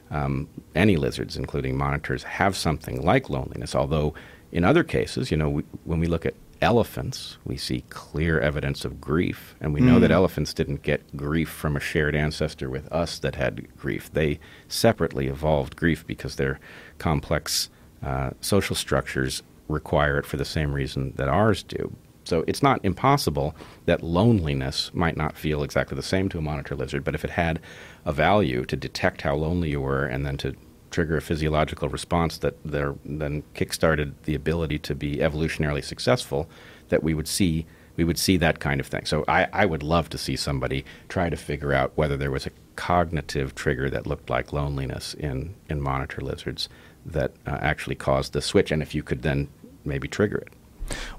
[0.09, 4.13] um, any lizards, including monitors, have something like loneliness, although
[4.51, 8.85] in other cases, you know, we, when we look at elephants, we see clear evidence
[8.85, 9.55] of grief.
[9.61, 10.15] And we know that mm.
[10.15, 14.11] elephants didn't get grief from a shared ancestor with us that had grief.
[14.11, 16.59] They separately evolved grief because their
[16.97, 17.69] complex
[18.01, 21.95] uh, social structures require it for the same reason that ours do.
[22.23, 23.55] So it's not impossible
[23.85, 27.31] that loneliness might not feel exactly the same to a monitor lizard, but if it
[27.31, 27.59] had
[28.05, 30.53] a value to detect how lonely you were and then to
[30.91, 36.49] trigger a physiological response that there, then kickstarted the ability to be evolutionarily successful,
[36.89, 37.65] that we would see
[37.97, 39.05] we would see that kind of thing.
[39.05, 42.45] So I, I would love to see somebody try to figure out whether there was
[42.45, 46.69] a cognitive trigger that looked like loneliness in, in monitor lizards
[47.03, 49.49] that uh, actually caused the switch, and if you could then
[49.83, 50.53] maybe trigger it.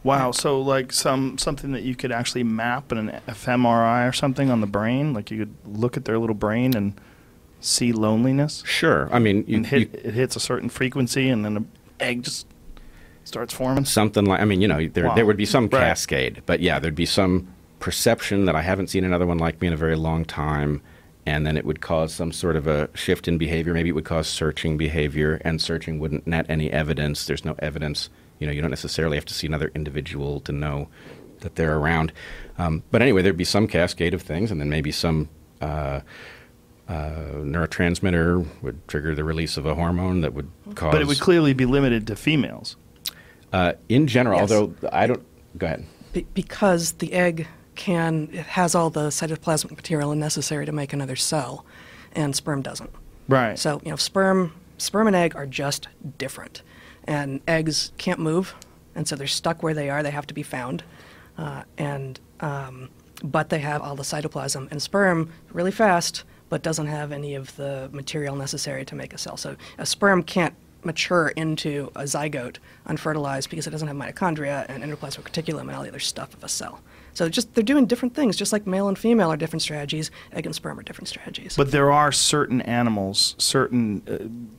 [0.02, 4.50] Wow, so like some something that you could actually map in an fMRI or something
[4.50, 6.98] on the brain, like you could look at their little brain and
[7.60, 8.62] see loneliness?
[8.66, 9.08] Sure.
[9.12, 12.46] I mean, you, hit, you, it hits a certain frequency, and then an egg just
[13.24, 13.84] starts forming.
[13.84, 15.14] Something like I mean, you know, there wow.
[15.14, 15.80] there would be some right.
[15.80, 17.48] cascade, but yeah, there'd be some
[17.80, 20.82] perception that I haven't seen another one like me in a very long time.
[21.26, 23.74] And then it would cause some sort of a shift in behavior.
[23.74, 27.26] Maybe it would cause searching behavior, and searching wouldn't net any evidence.
[27.26, 28.08] There's no evidence.
[28.38, 30.88] You know, you don't necessarily have to see another individual to know
[31.40, 32.14] that they're around.
[32.56, 35.28] Um, but anyway, there'd be some cascade of things, and then maybe some
[35.60, 36.00] uh,
[36.88, 40.92] uh, neurotransmitter would trigger the release of a hormone that would cause.
[40.92, 42.76] But it would clearly be limited to females.
[43.52, 44.50] Uh, in general, yes.
[44.50, 45.22] although I don't.
[45.56, 45.84] Go ahead.
[46.12, 51.16] Be- because the egg can it has all the cytoplasmic material necessary to make another
[51.16, 51.64] cell,
[52.12, 52.90] and sperm doesn't.
[53.28, 53.58] Right.
[53.58, 56.62] So you know, sperm, sperm and egg are just different,
[57.04, 58.54] and eggs can't move,
[58.94, 60.02] and so they're stuck where they are.
[60.02, 60.84] They have to be found,
[61.36, 62.88] uh, and um,
[63.22, 67.54] but they have all the cytoplasm, and sperm really fast but doesn't have any of
[67.56, 69.36] the material necessary to make a cell.
[69.36, 74.82] So a sperm can't mature into a zygote unfertilized because it doesn't have mitochondria and
[74.82, 76.80] endoplasmic reticulum and all the other stuff of a cell.
[77.14, 80.10] So just they're doing different things, just like male and female are different strategies.
[80.32, 81.56] Egg and sperm are different strategies.
[81.56, 84.58] But there are certain animals, certain uh,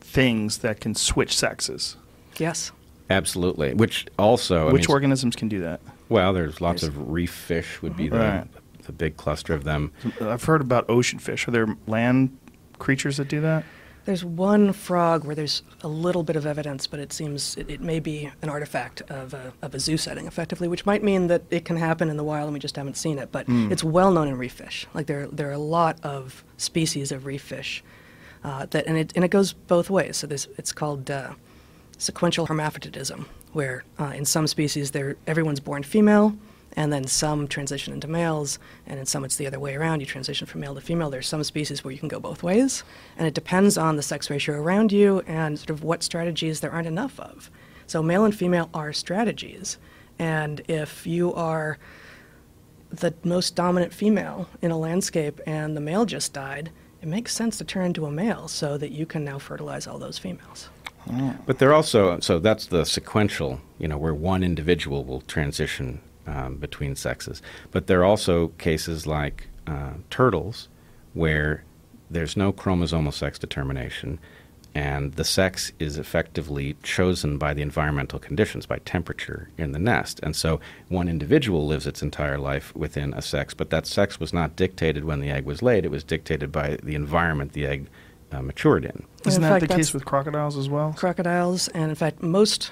[0.00, 1.96] things that can switch sexes.
[2.38, 2.72] Yes.
[3.10, 3.74] Absolutely.
[3.74, 5.80] Which also, which I mean, organisms can do that?
[6.08, 8.46] Well, there's lots there's, of reef fish would be the,
[8.80, 9.92] right a big cluster of them.
[10.20, 11.46] I've heard about ocean fish.
[11.48, 12.36] Are there land
[12.78, 13.64] creatures that do that?
[14.06, 17.80] There's one frog where there's a little bit of evidence, but it seems it, it,
[17.80, 21.42] may be an artifact of a, of a zoo setting, effectively, which might mean that
[21.50, 23.30] it can happen in the wild and we just haven't seen it.
[23.30, 23.70] But mm.
[23.70, 24.86] it's well known in reef fish.
[24.94, 27.84] Like there, there are a lot of species of reef fish
[28.42, 30.16] uh, that, and it and it goes both ways.
[30.16, 31.34] So there's, it's called uh,
[31.98, 34.92] sequential hermaphroditism, where uh, in some species,
[35.26, 36.36] everyone's born female,
[36.74, 40.00] And then some transition into males, and in some it's the other way around.
[40.00, 41.10] You transition from male to female.
[41.10, 42.84] There's some species where you can go both ways,
[43.16, 46.70] and it depends on the sex ratio around you and sort of what strategies there
[46.70, 47.50] aren't enough of.
[47.86, 49.78] So male and female are strategies,
[50.18, 51.78] and if you are
[52.90, 56.70] the most dominant female in a landscape and the male just died,
[57.02, 59.98] it makes sense to turn into a male so that you can now fertilize all
[59.98, 60.68] those females.
[61.46, 66.00] But they're also so that's the sequential, you know, where one individual will transition
[66.30, 67.42] um, between sexes.
[67.70, 70.68] But there are also cases like uh, turtles
[71.12, 71.64] where
[72.08, 74.18] there's no chromosomal sex determination,
[74.74, 80.20] and the sex is effectively chosen by the environmental conditions, by temperature in the nest.
[80.22, 84.32] And so one individual lives its entire life within a sex, but that sex was
[84.32, 87.88] not dictated when the egg was laid, it was dictated by the environment the egg
[88.32, 89.04] uh, matured in.
[89.26, 90.94] Isn't in that fact, the case with crocodiles as well?
[90.96, 92.70] crocodiles, and in fact, most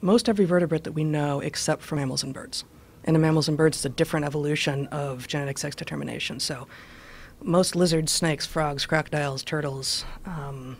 [0.00, 2.64] most every vertebrate that we know, except for mammals and birds.
[3.04, 6.40] And in mammals and birds, it's a different evolution of genetic sex determination.
[6.40, 6.66] So,
[7.42, 10.78] most lizards, snakes, frogs, crocodiles, turtles, um,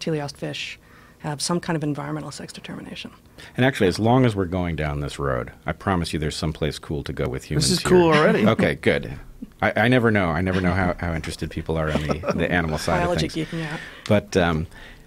[0.00, 0.78] teleost fish
[1.18, 3.10] have some kind of environmental sex determination.
[3.56, 6.78] And actually, as long as we're going down this road, I promise you there's someplace
[6.78, 7.68] cool to go with humans.
[7.68, 7.90] This is here.
[7.90, 8.46] cool already.
[8.48, 9.18] okay, good.
[9.60, 10.28] I, I never know.
[10.28, 13.32] I never know how, how interested people are on the, the animal side Biology of
[13.32, 13.48] things.
[13.48, 13.80] geeking out.
[14.06, 14.66] But um,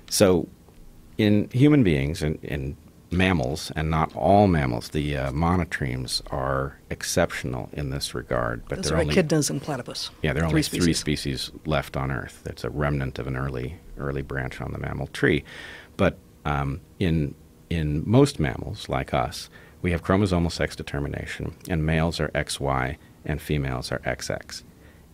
[0.09, 0.47] so
[1.17, 2.75] in human beings and in
[3.11, 8.63] mammals, and not all mammals, the uh, monotremes are exceptional in this regard.
[8.67, 10.09] But they're are only echidnas and platypus.
[10.21, 11.41] yeah, there are only Three three species.
[11.41, 12.43] species left on Earth.
[12.45, 15.43] It's a remnant of an early early branch on the mammal tree.
[15.97, 17.35] But um, in
[17.69, 19.49] in most mammals, like us,
[19.81, 24.63] we have chromosomal sex determination, and males are XY and females are XX.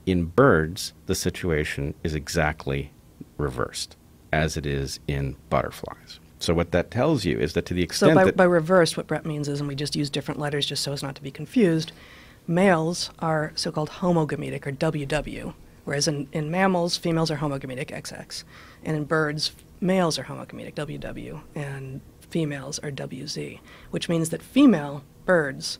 [0.05, 2.91] In birds, the situation is exactly
[3.37, 3.97] reversed,
[4.31, 6.19] as it is in butterflies.
[6.39, 8.95] So what that tells you is that to the So extent by, that by reverse,
[8.95, 11.23] what Bret means is, and we just use different letters just so as not to
[11.23, 11.91] be confused,
[12.47, 18.43] males are so-called homogametic or WW, whereas in, in mammals, females are homogametic XX,
[18.83, 23.59] and in birds, males are homogametic WW, and females are WZ,
[23.91, 25.79] which means that female birds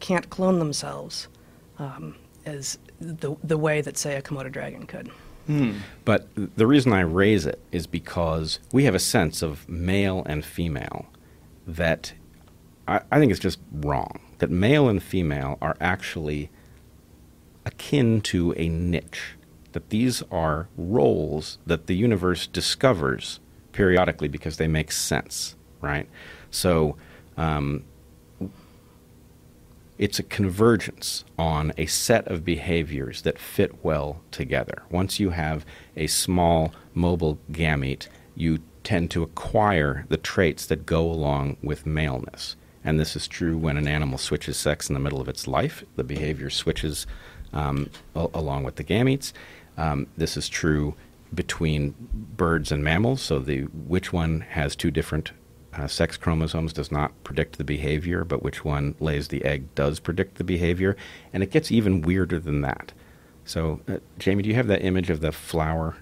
[0.00, 1.28] can't clone themselves
[1.78, 2.14] um,
[2.46, 5.10] as the, the way that, say, a Komodo dragon could.
[6.04, 10.44] But the reason I raise it is because we have a sense of male and
[10.44, 11.06] female
[11.66, 12.12] that
[12.86, 14.20] I, I think is just wrong.
[14.38, 16.50] That male and female are actually
[17.64, 19.36] akin to a niche.
[19.72, 23.40] That these are roles that the universe discovers
[23.72, 26.08] periodically because they make sense, right?
[26.50, 26.96] So,
[27.36, 27.84] um,
[29.98, 34.82] it's a convergence on a set of behaviors that fit well together.
[34.90, 38.06] Once you have a small mobile gamete,
[38.36, 42.56] you tend to acquire the traits that go along with maleness.
[42.84, 45.84] And this is true when an animal switches sex in the middle of its life.
[45.96, 47.06] The behavior switches
[47.52, 49.32] um, a- along with the gametes.
[49.76, 50.94] Um, this is true
[51.34, 51.94] between
[52.36, 53.20] birds and mammals.
[53.20, 55.32] So the which one has two different
[55.78, 60.00] uh, sex chromosomes does not predict the behavior, but which one lays the egg does
[60.00, 60.96] predict the behavior.
[61.32, 62.92] And it gets even weirder than that.
[63.44, 65.96] So, uh, Jamie, do you have that image of the flower?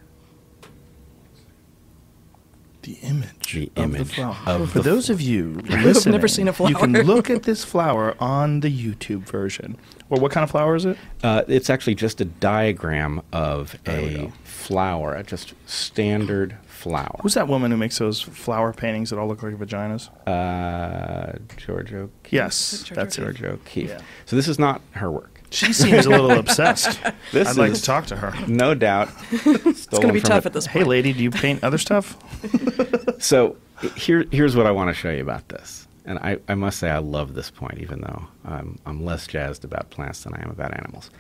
[2.83, 3.53] The image.
[3.53, 4.37] The of image the flower.
[4.47, 7.43] of For the those of you who've never seen a flower, You can look at
[7.45, 9.77] this flower on the YouTube version.
[10.09, 10.97] Or what kind of flower is it?
[11.23, 16.57] Uh, it's actually just a diagram of There a flower, a just standard
[16.89, 17.19] flower.
[17.23, 20.09] Who's that woman who makes those flower paintings that all look like vaginas?
[20.27, 22.33] Uh, Georgia O'Keeffe.
[22.33, 23.47] Yes, George that's George it.
[23.47, 23.91] O'Keeffe.
[23.91, 24.01] Yeah.
[24.25, 25.43] So this is not her work.
[25.51, 27.01] She seems a little obsessed.
[27.33, 28.35] This I'd like to talk to her.
[28.47, 29.09] No doubt.
[29.31, 32.17] It's going to be tough at this Hey, lady, do you paint other stuff?
[33.19, 33.57] So
[33.95, 35.89] here, here's what I want to show you about this.
[36.05, 39.65] And I, I must say I love this point, even though I'm, I'm less jazzed
[39.65, 41.11] about plants than I am about animals.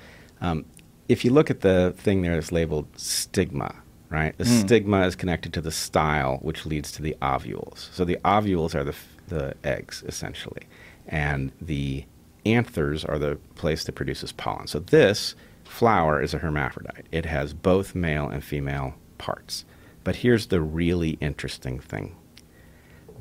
[0.42, 0.64] Um,
[1.09, 3.74] if you look at the thing there that's labeled stigma,
[4.10, 4.36] right?
[4.38, 4.60] The hmm.
[4.60, 7.90] stigma is connected to the style, which leads to the ovules.
[7.92, 10.62] So the ovules are the, f- the eggs, essentially.
[11.06, 12.04] And the
[12.44, 14.66] anthers are the place that produces pollen.
[14.66, 17.06] So this flower is a hermaphrodite.
[17.10, 19.64] It has both male and female parts.
[20.04, 22.14] But here's the really interesting thing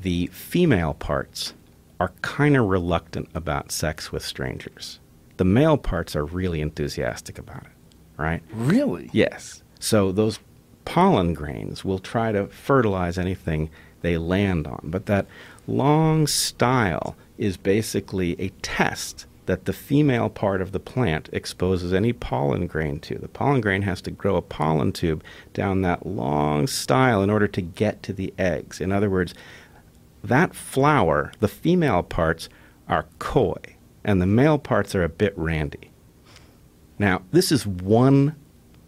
[0.00, 1.54] the female parts
[1.98, 5.00] are kind of reluctant about sex with strangers.
[5.38, 7.72] The male parts are really enthusiastic about it,
[8.16, 8.42] right?
[8.52, 9.10] Really?
[9.12, 9.62] Yes.
[9.80, 10.38] So those
[10.86, 13.68] pollen grains will try to fertilize anything
[14.00, 14.80] they land on.
[14.84, 15.26] But that
[15.66, 22.12] long style is basically a test that the female part of the plant exposes any
[22.12, 23.16] pollen grain to.
[23.18, 25.22] The pollen grain has to grow a pollen tube
[25.52, 28.80] down that long style in order to get to the eggs.
[28.80, 29.34] In other words,
[30.24, 32.48] that flower, the female parts,
[32.88, 33.56] are coy
[34.04, 35.90] and the male parts are a bit randy.
[36.98, 38.36] Now, this is one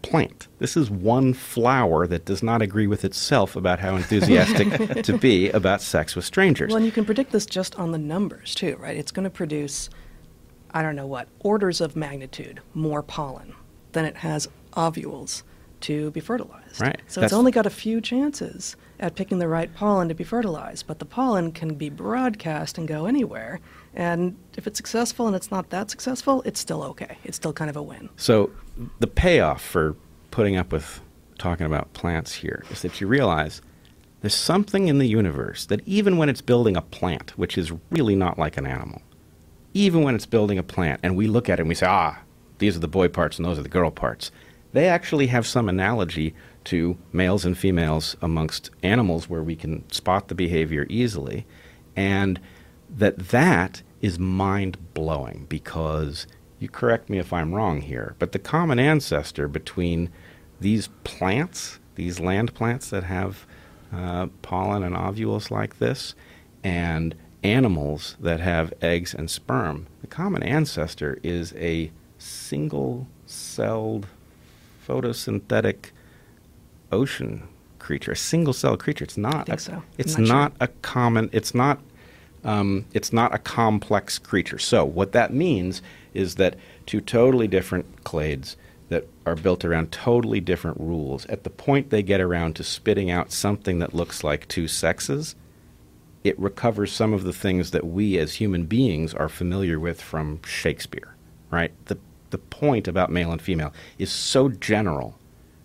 [0.08, 0.48] plant.
[0.58, 5.50] This is one flower that does not agree with itself about how enthusiastic to be
[5.50, 6.68] about sex with strangers.
[6.68, 8.96] Well, and you can predict this just on the numbers, too, right?
[8.96, 9.90] It's going to produce,
[10.70, 13.54] I don't know what, orders of magnitude more pollen
[13.92, 15.44] than it has ovules
[15.80, 16.80] to be fertilized.
[16.80, 17.00] Right.
[17.06, 20.24] So That's- it's only got a few chances at picking the right pollen to be
[20.24, 23.60] fertilized, but the pollen can be broadcast and go anywhere.
[23.98, 27.18] And if it's successful and it's not that successful, it's still okay.
[27.24, 28.08] It's still kind of a win.
[28.16, 28.50] So
[29.00, 29.96] the payoff for
[30.30, 31.00] putting up with
[31.36, 33.60] talking about plants here is that you realize
[34.20, 38.14] there's something in the universe that even when it's building a plant, which is really
[38.14, 39.02] not like an animal,
[39.74, 42.20] even when it's building a plant and we look at it and we say, ah,
[42.58, 44.30] these are the boy parts and those are the girl parts,
[44.72, 46.34] they actually have some analogy
[46.64, 51.46] to males and females amongst animals where we can spot the behavior easily.
[51.96, 52.38] And
[52.88, 56.26] that that is mind blowing because
[56.58, 60.10] you correct me if I'm wrong here, but the common ancestor between
[60.60, 63.46] these plants, these land plants that have
[63.92, 66.14] uh, pollen and ovules like this,
[66.64, 74.06] and animals that have eggs and sperm, the common ancestor is a single celled
[74.86, 75.90] photosynthetic
[76.90, 77.46] ocean
[77.78, 79.04] creature, a single cell creature.
[79.04, 79.46] It's not.
[79.46, 79.82] think a, so.
[79.96, 80.36] It's not sure.
[80.36, 81.30] not a common.
[81.32, 81.80] It's not.
[82.48, 84.58] Um, it's not a complex creature.
[84.58, 85.82] So what that means
[86.14, 88.56] is that two totally different clades
[88.88, 91.26] that are built around totally different rules.
[91.26, 95.36] At the point they get around to spitting out something that looks like two sexes,
[96.24, 100.40] it recovers some of the things that we as human beings are familiar with from
[100.42, 101.14] Shakespeare,
[101.50, 101.72] right?
[101.84, 101.98] The,
[102.30, 105.18] the point about male and female is so general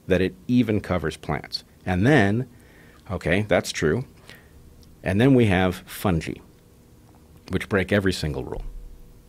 [0.08, 1.64] that it even covers plants.
[1.86, 2.50] And then,
[3.10, 4.04] okay, that's true.
[5.02, 6.34] And then we have fungi,
[7.50, 8.64] which break every single rule.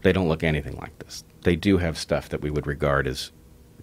[0.03, 1.25] They don't look anything like this.
[1.43, 3.33] They do have stuff that we would regard as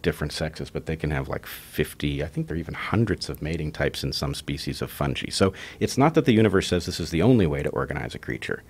[0.01, 3.41] different sexes, but they can have like 50, I think there are even hundreds of
[3.41, 5.29] mating types in some species of fungi.
[5.29, 8.19] So it's not that the universe says this is the only way to organize a
[8.19, 8.63] creature,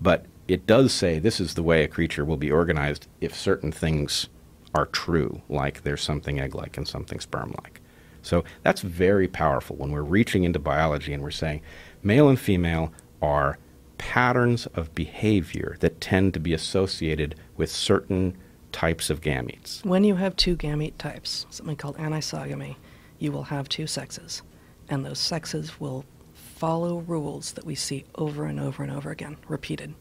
[0.00, 3.72] but it does say this is the way a creature will be organized if certain
[3.72, 4.28] things
[4.74, 7.80] are true, like there's something egg like and something sperm like.
[8.22, 11.62] So that's very powerful when we're reaching into biology and we're saying
[12.02, 12.92] male and female
[13.22, 13.58] are
[13.98, 18.36] patterns of behavior that tend to be associated with certain
[18.72, 19.84] types of gametes.
[19.84, 22.76] When you have two gamete types, something called anisogamy,
[23.18, 24.42] you will have two sexes.
[24.88, 29.36] And those sexes will follow rules that we see over and over and over again,
[29.48, 29.94] repeated.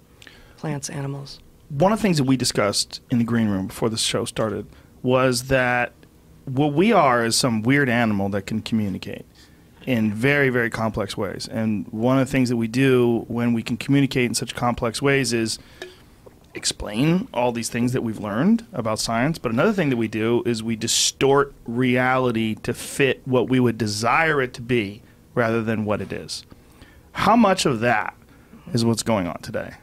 [0.58, 1.40] Plants, animals.
[1.70, 4.66] one of the things that we discussed in the green room before the show started
[5.04, 5.92] was that
[6.46, 9.26] what we are is some weird animal that can communicate
[9.86, 11.48] in very very complex ways.
[11.48, 15.02] And one of the things that we do when we can communicate in such complex
[15.02, 15.60] ways is
[16.56, 19.38] explain all these things that we've learned about science.
[19.38, 23.78] But another thing that we do is we distort reality to fit what we would
[23.78, 25.02] desire it to be
[25.34, 26.46] rather than what it is.
[27.12, 28.16] How much of that
[28.74, 29.74] is what's going on today?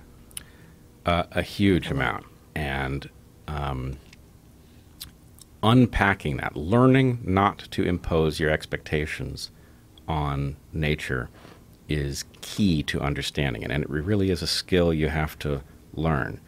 [1.04, 2.24] Uh, a huge amount.
[2.54, 3.08] And
[3.48, 3.98] um,
[5.62, 9.50] unpacking that, learning not to impose your expectations
[10.08, 11.28] on nature
[11.88, 13.70] is key to understanding it.
[13.70, 15.62] And it really is a skill you have to
[15.94, 16.40] learn.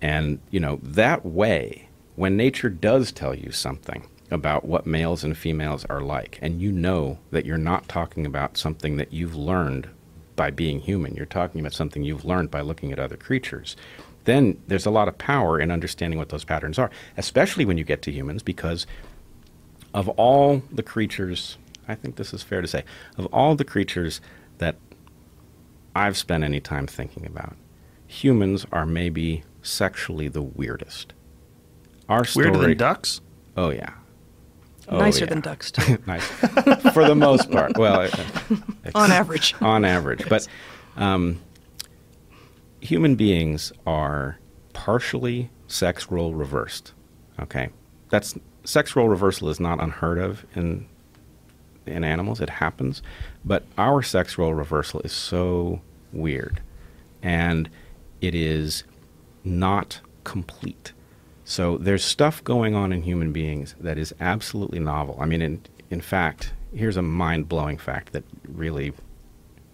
[0.00, 5.36] And, you know, that way, when nature does tell you something about what males and
[5.36, 9.88] females are like, and you know that you're not talking about something that you've learned
[10.34, 13.76] by being human, you're talking about something you've learned by looking at other creatures,
[14.24, 17.84] then there's a lot of power in understanding what those patterns are, especially when you
[17.84, 18.86] get to humans, because
[19.94, 22.84] of all the creatures, I think this is fair to say,
[23.18, 24.20] of all the creatures
[24.58, 24.76] that
[25.94, 27.56] I've spent any time thinking about,
[28.06, 31.12] humans are maybe sexually the weirdest.
[32.08, 33.20] Our story, weirder than ducks
[33.56, 33.90] Oh yeah.
[34.88, 35.30] Oh, Nicer yeah.
[35.30, 36.26] than ducks, too, nice
[36.92, 37.78] for the most part.
[37.78, 38.56] Well, uh,
[38.94, 39.54] on average.
[39.60, 40.46] on average, but
[40.96, 41.40] um,
[42.80, 44.38] human beings are
[44.72, 46.92] partially sex role reversed.
[47.40, 47.70] Okay,
[48.10, 50.86] that's sex role reversal is not unheard of in
[51.86, 52.40] in animals.
[52.40, 53.02] It happens,
[53.44, 55.80] but our sex role reversal is so
[56.12, 56.60] weird,
[57.22, 57.68] and
[58.20, 58.84] it is
[59.44, 60.92] not complete.
[61.44, 65.18] So there's stuff going on in human beings that is absolutely novel.
[65.20, 68.92] I mean, in in fact, here's a mind blowing fact that really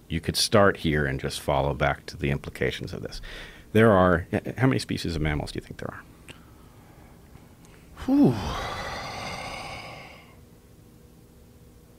[0.09, 3.21] you could start here and just follow back to the implications of this.
[3.73, 6.03] There are how many species of mammals do you think there are?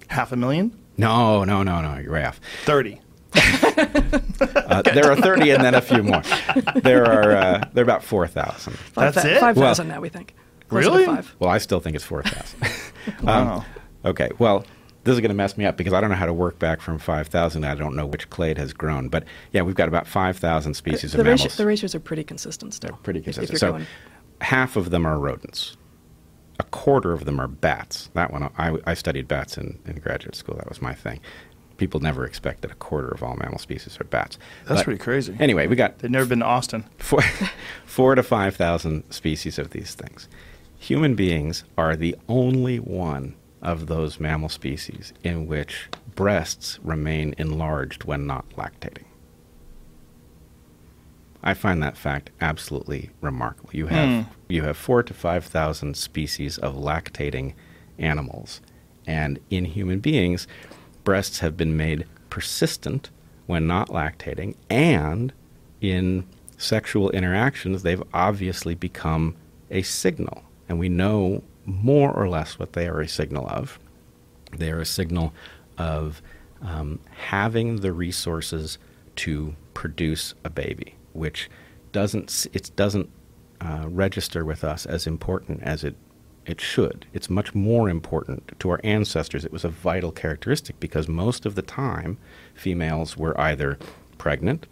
[0.09, 1.97] Half a million No, no, no, no.
[1.97, 2.39] You're way off.
[2.65, 2.99] 30
[3.35, 6.21] uh, there are 30 and then a few more.
[6.81, 8.75] There are uh, there are about 4,000.
[8.95, 9.39] That's thou- it?
[9.39, 10.33] 5,000 Well- now, we think.
[10.67, 11.05] Closer Really?
[11.05, 11.35] Five.
[11.39, 12.59] Well, I still think it's 4,000.
[13.23, 13.65] Wow.
[14.05, 14.65] Okay, well,
[15.03, 16.79] this is going to mess me up because I don't know how to work back
[16.81, 17.63] from 5,000.
[17.63, 19.09] I don't know which clade has grown.
[19.09, 21.57] But yeah, we've got about 5,000 species the, of ratio, mammals.
[21.57, 22.89] the ratios are pretty consistent still.
[22.91, 23.59] They're pretty if- if consistent.
[23.59, 23.85] so going-
[24.41, 25.75] half of them are rodents.
[26.59, 28.09] A quarter of them are bats.
[28.13, 30.55] That one, I, I studied bats in, in graduate school.
[30.55, 31.19] That was my thing.
[31.77, 34.37] People never expect that a quarter of all mammal species are bats.
[34.67, 35.35] That's But pretty crazy.
[35.39, 36.83] Anyway, we got They've never been to Austin.
[36.97, 37.21] four,
[37.85, 40.27] four to 5,000 species of these things.
[40.77, 48.03] Human beings are the only one of those mammal species in which breasts remain enlarged
[48.03, 49.05] when not lactating.
[51.41, 53.69] I find that fact absolutely remarkable.
[53.73, 54.31] You have Hmm.
[54.49, 57.53] you have four to five thousand species of lactating
[57.97, 58.61] animals,
[59.07, 60.47] and in human beings,
[61.03, 63.09] breasts have been made persistent
[63.45, 65.33] when not lactating, and
[65.81, 66.25] in
[66.57, 69.35] sexual interactions, they've obviously become
[69.71, 73.79] a signal, and we know more or less what they are a signal of.
[74.57, 75.33] They are a signal
[75.77, 76.21] of
[76.61, 78.77] um, having the resources
[79.17, 81.49] to produce a baby, which
[81.91, 83.09] doesn't it doesn't
[83.61, 85.95] uh, register with us as important as it
[86.45, 87.05] it should.
[87.13, 89.45] It's much more important to our ancestors.
[89.45, 92.17] It was a vital characteristic because most of the time,
[92.55, 93.77] females were either
[94.17, 94.65] pregnant,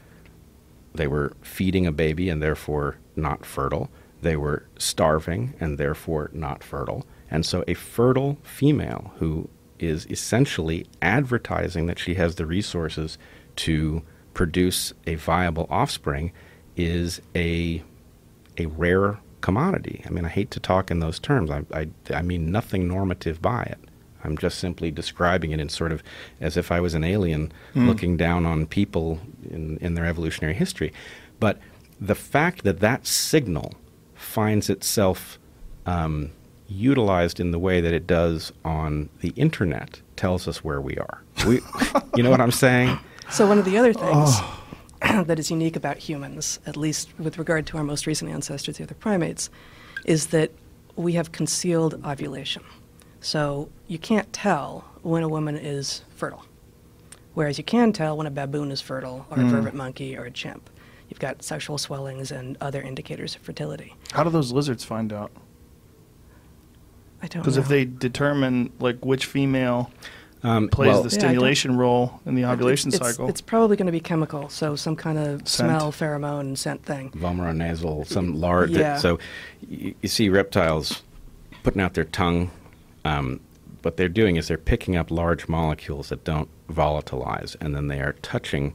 [0.97, 3.89] they were feeding a baby and therefore not fertile.
[4.21, 7.05] They were starving and therefore not fertile.
[7.29, 13.17] And so a fertile female who is essentially advertising that she has the resources
[13.57, 14.01] to
[14.37, 16.31] produce a viable offspring
[16.75, 17.83] is a
[18.59, 20.03] a rare commodity.
[20.05, 21.49] I mean, I hate to talk in those terms.
[21.49, 23.79] I, I, I mean nothing normative by it.
[24.23, 26.03] I'm just simply describing it in sort of
[26.39, 29.19] as if I was an alien looking down on people
[29.49, 30.93] in, in their evolutionary history.
[31.39, 31.59] But
[31.99, 33.73] the fact that that signal
[34.15, 35.39] finds itself
[35.85, 36.31] um,
[36.67, 41.23] utilized in the way that it does on the internet tells us where we are.
[41.47, 41.61] We,
[42.15, 42.99] you know what I'm saying?
[43.31, 44.29] So one of the other things
[45.01, 45.23] Oh.
[45.23, 48.83] that is unique about humans, at least with regard to our most recent ancestors, the
[48.83, 49.49] other primates,
[50.05, 50.51] is that
[50.95, 52.63] we have concealed ovulation.
[53.21, 56.45] So you can't tell when a woman is fertile,
[57.33, 59.49] whereas you can tell when a baboon is fertile, or a hmm.
[59.49, 60.69] vervet monkey, or a chimp.
[61.09, 63.95] You've got sexual swellings and other indicators of fertility.
[64.11, 65.31] How do those lizards find out?
[67.21, 67.41] I don't know.
[67.43, 69.91] Because if they determine like which female
[70.43, 73.87] Um, plays well, the Yeah, stimulation role in the ovulation it's, cycle, It's probably going
[73.87, 75.69] to be chemical, so some kind of Scent.
[75.69, 77.09] smell, pheromone, scent thing.
[77.11, 78.71] vomeronasal, some lard.
[78.73, 78.97] that- Yeah.
[78.97, 79.17] so
[79.67, 81.01] you, you see reptiles
[81.63, 82.51] putting out their tongue.
[83.03, 83.39] Um,
[83.81, 87.99] what they're doing is they're picking up large molecules that don't volatilize, and then they
[87.99, 88.73] are touching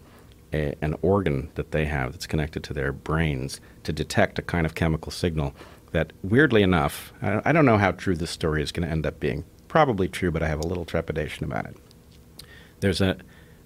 [0.52, 4.66] a, an organ that they have that's connected to their brains to detect a kind
[4.66, 5.54] of chemical signal
[5.92, 9.06] that, weirdly enough, I, I don't know how true this story is going to end
[9.06, 9.44] up being.
[9.73, 11.75] Probably true, but I have a little trepidation about it.
[12.81, 13.16] There's a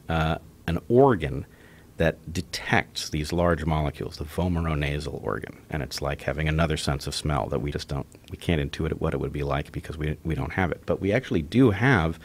[0.09, 0.39] uh,
[0.69, 1.47] an organ
[1.97, 7.15] that detects these large molecules, the vomeronasal organ, and it's like having another sense of
[7.17, 10.17] smell that we just don't, we can't intuit what it would be like because we
[10.23, 10.81] we don't have it.
[10.87, 12.21] But we actually do have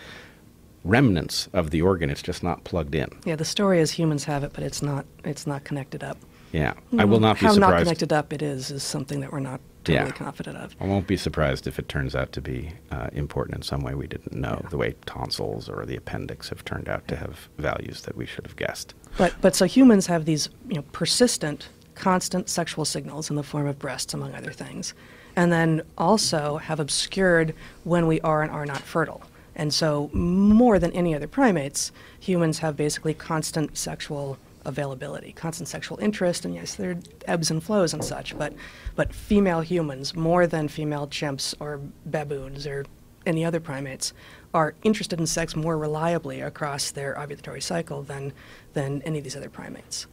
[0.84, 2.12] remnants of the organ.
[2.12, 3.10] It's just not plugged in.
[3.26, 5.08] Yeah, the story is humans have it, but it's not.
[5.26, 6.20] It's not connected up.
[6.52, 9.40] Yeah, I will not be How not connected up it is is something that we're
[9.40, 10.12] not totally Yeah.
[10.12, 10.76] confident of.
[10.80, 13.96] I won't be surprised if it turns out to be uh, important in some way
[13.96, 14.70] we didn't know, Yeah.
[14.70, 18.46] the way tonsils or the appendix have turned out to have values that we should
[18.46, 18.94] have guessed.
[19.18, 23.68] But but so humans have these you know persistent, constant sexual signals in the form
[23.68, 24.94] of breasts, among other things,
[25.36, 27.54] and then also have obscured
[27.84, 29.22] when we are and are not fertile.
[29.56, 35.98] And so more than any other primates, humans have basically constant sexual availability, constant sexual
[36.00, 38.38] interest, and yes, there are ebbs and flows and such.
[38.38, 38.54] But
[38.96, 42.86] but female humans, more than female chimps or baboons or
[43.26, 44.14] any other primates,
[44.54, 48.34] are interested in sex more reliably across their ovulatory cycle than
[48.74, 50.08] than any of these other primates.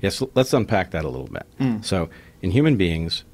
[0.00, 1.46] Yes, let's unpack that a little bit.
[1.84, 2.08] So,
[2.40, 3.24] in human beings,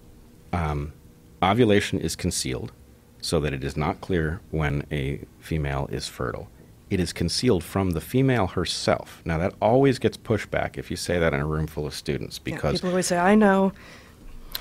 [0.53, 0.95] um,
[1.43, 2.73] ovulation is concealed
[3.21, 6.49] so that it is not clear when a female is fertile.
[6.95, 9.21] It is concealed from the female herself.
[9.25, 12.39] Now, that always gets pushback if you say that in a room full of students
[12.39, 13.73] Yeah, because people always say, "I know."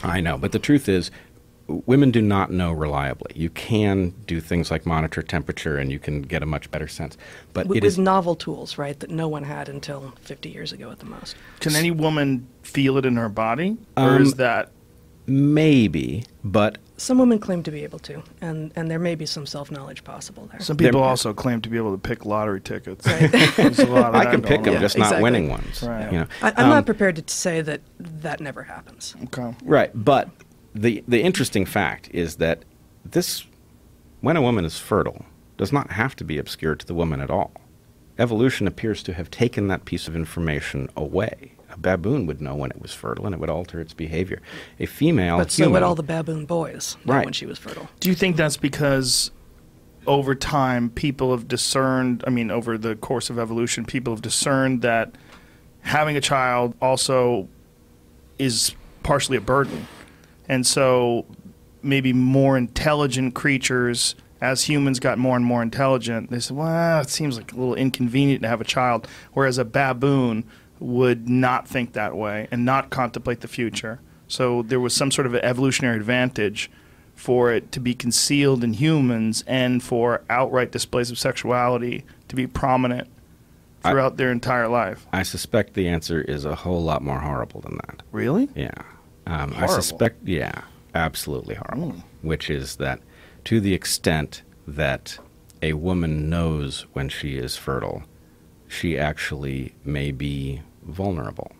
[0.02, 1.12] I know, but the truth is,
[1.68, 3.34] women do not know reliably.
[3.36, 7.18] You can do things like monitor temperature and you can get a much better sense.
[7.54, 10.72] But With, it with is novel tools, right, that no one had until 50 years
[10.72, 11.36] ago at the most.
[11.60, 14.72] can any woman feel it in her body, or Um, is that
[15.28, 19.46] maybe, but Some women claim to be able to, and, and there may be some
[19.46, 20.62] self knowledge possible there.
[20.62, 23.06] Some people There- also claim to be able to pick lottery tickets.
[23.06, 23.78] Right.
[23.90, 24.82] Lot I can pick them, on.
[24.82, 25.18] just exactly.
[25.18, 25.84] not winning ones.
[25.84, 26.06] Right.
[26.14, 26.28] You know?
[26.42, 29.16] I, I'm Um, not prepared to say that that never happens.
[29.26, 29.54] Okay.
[29.66, 30.30] Right, but
[30.74, 32.64] the the interesting fact is that
[33.04, 33.46] this,
[34.22, 35.26] when a woman is fertile,
[35.58, 37.52] does not have to be obscure to the woman at all.
[38.18, 41.53] Evolution appears to have taken that piece of information away.
[41.74, 44.42] A baboon would know when it was fertile, and it would alter its behavior.
[44.80, 47.26] A female But so human, would all the baboon boys know Right.
[47.26, 47.90] when she was fertile.
[48.00, 49.32] Do you think that's because
[50.06, 54.82] over time people have discerned, I mean, over the course of evolution, people have discerned
[54.84, 55.16] that
[55.82, 57.48] having a child also
[58.38, 59.88] is partially a burden.
[60.48, 61.26] And so
[61.82, 67.10] maybe more intelligent creatures, as humans got more and more intelligent, they said, well, it
[67.10, 69.08] seems like a little inconvenient to have a child.
[69.34, 70.44] Whereas a baboon
[70.84, 74.00] would not think that way and not contemplate the future.
[74.28, 76.70] So there was some sort of evolutionary advantage
[77.16, 82.48] for it to be concealed in humans and for outright displays of sexuality to be
[82.48, 83.08] prominent
[83.84, 85.08] I- throughout their entire life.
[85.14, 88.04] I suspect the answer is a whole lot more horrible than that.
[88.12, 88.50] Really?
[88.56, 88.72] Yeah.
[89.26, 90.64] Um, I suspect, yeah,
[90.94, 91.94] absolutely horrible.
[91.94, 92.04] Mm.
[92.24, 93.00] Which is that
[93.46, 95.18] to the extent that
[95.62, 98.04] a woman knows when she is fertile,
[98.68, 101.52] she actually may be vulnerable.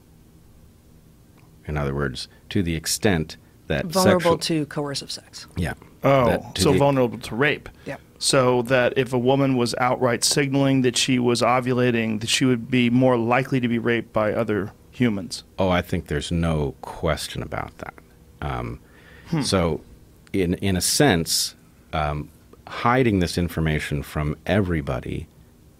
[1.68, 5.48] In other words, to the extent that Vulnerable sexual, to coercive sex.
[5.56, 5.74] yeah.
[6.04, 7.70] Oh, so the- vulnerable to rape.
[7.86, 7.96] Yeah.
[8.20, 12.70] So that if a woman was outright signaling that she was ovulating, that she would
[12.70, 15.44] be more likely to be raped by other humans.
[15.60, 17.94] Oh, I think there's no question about that.
[18.42, 18.80] Um,
[19.30, 19.42] Hmm.
[19.42, 19.82] So,
[20.34, 21.56] in in a sense,
[21.94, 22.30] um,
[22.68, 25.28] hiding this information from everybody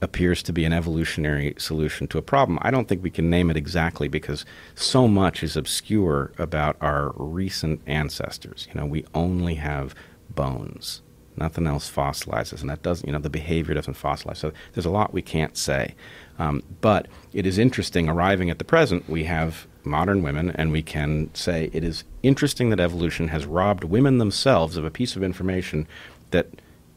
[0.04, 2.60] appears to be an evolutionary solution to a problem.
[2.62, 4.46] I don't think we can name it exactly because
[4.76, 8.68] so much is obscure about our recent ancestors.
[8.68, 9.96] You know, we only have
[10.30, 11.02] bones.
[11.36, 14.38] Nothing else fossilizes, and that doesn't, you know, the behavior doesn't fossilize.
[14.38, 15.96] So there's a lot we can't say.
[16.38, 20.84] Um, but it is interesting, arriving at the present, we have modern women, and we
[20.84, 25.24] can say it is interesting that evolution has robbed women themselves of a piece of
[25.24, 25.88] information
[26.32, 26.48] that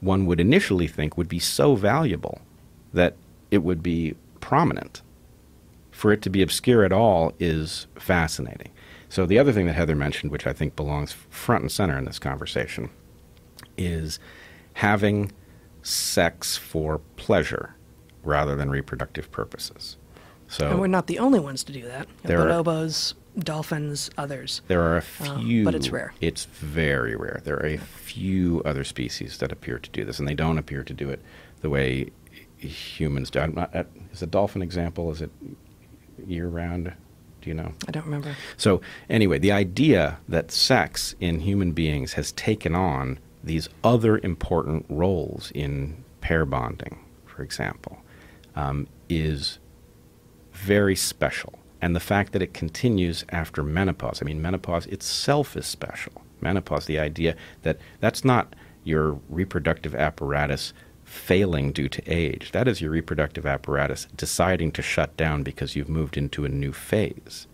[0.01, 2.41] one would initially think would be so valuable
[2.97, 3.15] that
[3.51, 5.03] it would be prominent.
[5.93, 8.71] For it to be obscure at all is fascinating.
[9.09, 12.05] So, the other thing that Heather mentioned, which I think belongs front and center in
[12.05, 12.91] this conversation,
[13.79, 14.19] is
[14.75, 15.31] having
[15.83, 17.75] sex for pleasure
[18.25, 19.97] rather than reproductive purposes.
[20.49, 22.09] So, And we're not the only ones to do that.
[22.25, 22.83] There know, are-
[23.39, 24.63] dolphins, others.
[24.69, 26.13] There are a Um, few, but it's rare.
[26.21, 27.41] It's very rare.
[27.45, 30.83] There are a few other species that appear to do this, and they don't appear
[30.83, 31.21] to do it
[31.61, 32.11] the way
[32.67, 33.41] humans do.
[33.41, 35.11] I'm not, uh, is a dolphin example?
[35.11, 35.31] Is it
[36.27, 36.93] year round?
[37.41, 37.73] Do you know?
[37.87, 38.37] I don't remember.
[38.57, 44.85] So anyway, the idea that sex in human beings has taken on these other important
[44.89, 47.99] roles in pair bonding, for example,
[48.57, 49.59] um, is
[50.53, 51.59] very special.
[51.81, 56.13] And the fact that it continues after menopause, I mean, menopause itself is special.
[56.41, 60.73] Menopause, the idea that that's not your reproductive apparatus
[61.17, 62.53] failing due to age.
[62.53, 66.73] That is your reproductive apparatus deciding to shut down because you've moved into a new
[66.73, 67.47] phase.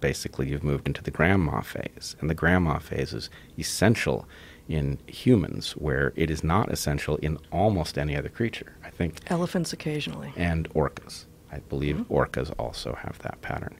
[0.00, 2.16] Basically, you've moved into the grandma phase.
[2.20, 4.26] And the grandma phase is essential
[4.68, 8.76] in humans, where it is not essential in almost any other creature.
[8.82, 10.32] I think Elephants occasionally.
[10.36, 11.26] and orcas.
[11.52, 13.78] I believe orcas also have that pattern.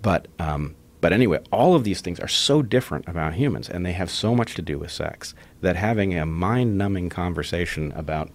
[0.00, 3.92] But um, but anyway, all of these things are so different about humans, and they
[3.92, 8.30] have so much to do with sex that having a mind-numbing conversation about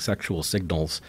[0.00, 1.00] sexual signals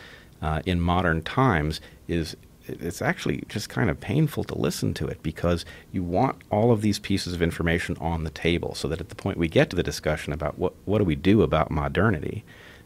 [0.42, 2.36] uh, in modern times is
[2.68, 5.64] it's actually just kind of painful to listen to it because
[5.94, 9.16] you want all of these pieces of information on the table so that at the
[9.16, 12.44] point we get to the discussion about what what do we do about modernity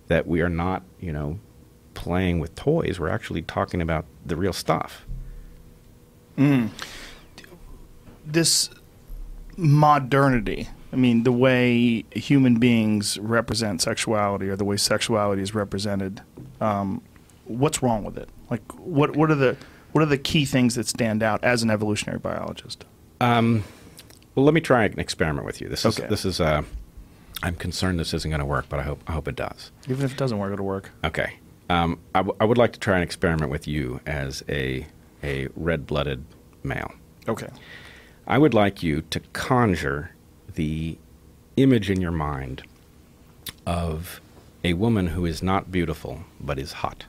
[0.07, 1.39] that we are not you know
[1.93, 2.99] playing with toys.
[2.99, 5.05] We're actually talking about the real stuff.
[8.25, 8.69] This
[9.57, 16.21] modernity, I mean, the way human beings represent sexuality or the way sexuality is represented,
[16.59, 17.01] um,
[17.45, 18.29] what's wrong with it?
[18.49, 19.55] Like, what, what, are the,
[19.93, 22.83] what are the key things that stand out as an evolutionary biologist?
[23.21, 23.63] Um,
[24.35, 25.69] well, let me try an experiment with you.
[25.69, 26.07] This is Okay.
[26.09, 26.39] this is.
[26.41, 26.63] Uh,
[27.43, 29.71] I'm concerned this isn't going to work, but I hope I hope it does.
[29.89, 30.89] Even if it doesn't work, it'll work.
[31.03, 31.33] Okay.
[31.69, 34.87] Um, I, w- I would like to try an experiment with you as a
[35.23, 36.23] a red-blooded
[36.63, 36.91] male.
[37.27, 37.49] Okay.
[38.25, 40.11] I would like you to conjure
[40.55, 40.97] the
[41.57, 42.63] image in your mind
[43.65, 44.21] of
[44.63, 47.05] a woman who is not beautiful but is hot.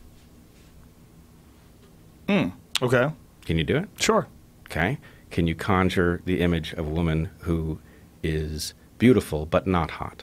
[2.80, 3.10] Okay.
[3.44, 3.88] Can you do it?
[3.98, 4.26] Sure.
[4.70, 4.98] Okay.
[5.30, 7.78] Can you conjure the image of a woman who
[8.22, 10.22] is beautiful but not hot.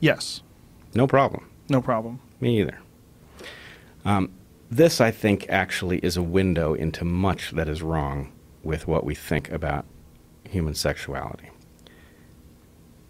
[0.00, 0.42] Yes,
[0.94, 1.48] No problem.
[1.68, 2.18] no problem.
[2.40, 2.78] Me either.
[4.04, 4.30] Um,
[4.68, 8.32] this, I think, actually is a window into much that is wrong
[8.64, 9.84] with what we think about
[10.50, 11.50] human sexuality.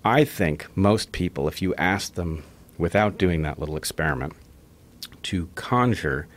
[0.06, 2.44] I think most people, if you ask them
[2.78, 4.34] without doing that little experiment,
[5.24, 6.28] to conjure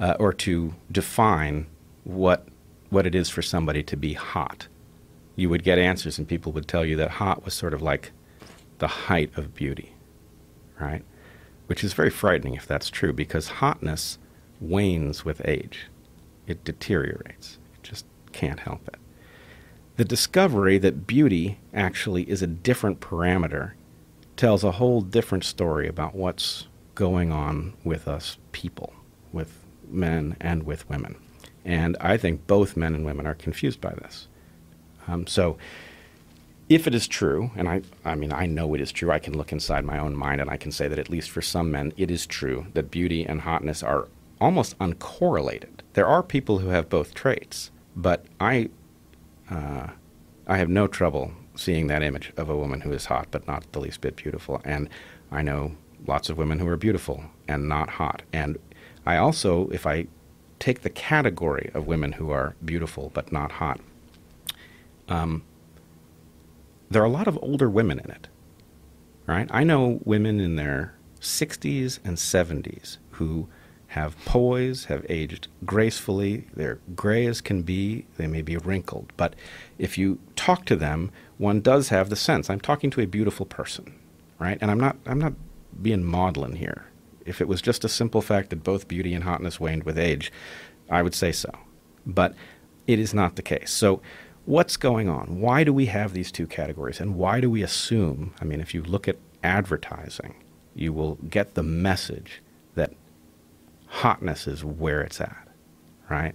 [0.00, 1.66] uh, or to define
[2.02, 2.48] what
[2.90, 4.66] what it is for somebody to be hot,
[5.36, 8.10] you would get answers, and people would tell you that hot was sort of like
[8.78, 9.92] the height of beauty,
[10.80, 11.04] right?
[11.66, 14.18] Which is very frightening if that's true, because hotness
[14.60, 15.86] wanes with age.
[16.48, 17.58] It deteriorates.
[17.74, 18.96] It just can't help it.
[19.98, 23.72] The discovery that beauty actually is a different parameter
[24.36, 28.92] tells a whole different story about what's going on with us people,
[29.32, 29.58] with
[29.90, 31.16] men and with women.
[31.64, 34.28] And I think both men and women are confused by this.
[35.08, 35.58] Um, so,
[36.68, 39.36] if it is true, and I, I mean, I know it is true, I can
[39.36, 41.92] look inside my own mind and I can say that at least for some men,
[41.96, 44.06] it is true that beauty and hotness are
[44.40, 45.80] almost uncorrelated.
[45.94, 48.70] There are people who have both traits, but I,
[49.50, 49.88] uh,
[50.46, 53.70] I have no trouble seeing that image of a woman who is hot but not
[53.72, 54.60] the least bit beautiful.
[54.64, 54.88] And
[55.30, 55.76] I know
[56.06, 58.22] lots of women who are beautiful and not hot.
[58.32, 58.58] And
[59.04, 60.06] I also, if I
[60.58, 63.80] take the category of women who are beautiful but not hot,
[65.08, 65.42] um,
[66.90, 68.28] there are a lot of older women in it,
[69.26, 69.48] right?
[69.50, 73.48] I know women in their 60s and 70s who
[73.88, 79.34] have poise, have aged gracefully, they're gray as can be, they may be wrinkled, but
[79.78, 83.46] if you talk to them, one does have the sense I'm talking to a beautiful
[83.46, 83.94] person,
[84.38, 84.58] right?
[84.60, 85.32] And I'm not I'm not
[85.80, 86.84] being maudlin here.
[87.24, 90.32] If it was just a simple fact that both beauty and hotness waned with age,
[90.90, 91.50] I would say so.
[92.06, 92.34] But
[92.86, 93.70] it is not the case.
[93.70, 94.00] So
[94.44, 95.40] what's going on?
[95.40, 97.00] Why do we have these two categories?
[97.00, 98.34] And why do we assume?
[98.40, 100.34] I mean, if you look at advertising,
[100.74, 102.42] you will get the message
[102.74, 102.92] that
[103.88, 105.48] hotness is where it's at,
[106.08, 106.34] right?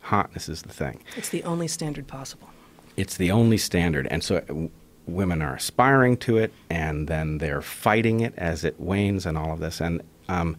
[0.00, 1.02] Hotness is the thing.
[1.16, 2.48] It's the only standard possible.
[2.96, 4.06] It's the only standard.
[4.10, 4.70] And so w-
[5.06, 9.52] women are aspiring to it, and then they're fighting it as it wanes and all
[9.52, 9.80] of this.
[9.80, 10.56] And um,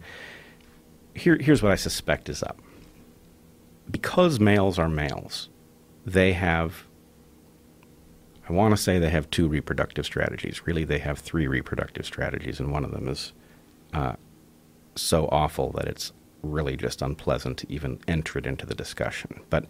[1.14, 2.58] here, here's what I suspect is up.
[3.90, 5.48] Because males are males,
[6.06, 6.84] they have
[8.48, 10.66] I want to say they have two reproductive strategies.
[10.66, 13.32] Really, they have three reproductive strategies, and one of them is
[13.94, 14.14] uh,
[14.96, 16.12] so awful that it's
[16.42, 19.40] really just unpleasant to even enter it into the discussion.
[19.50, 19.64] But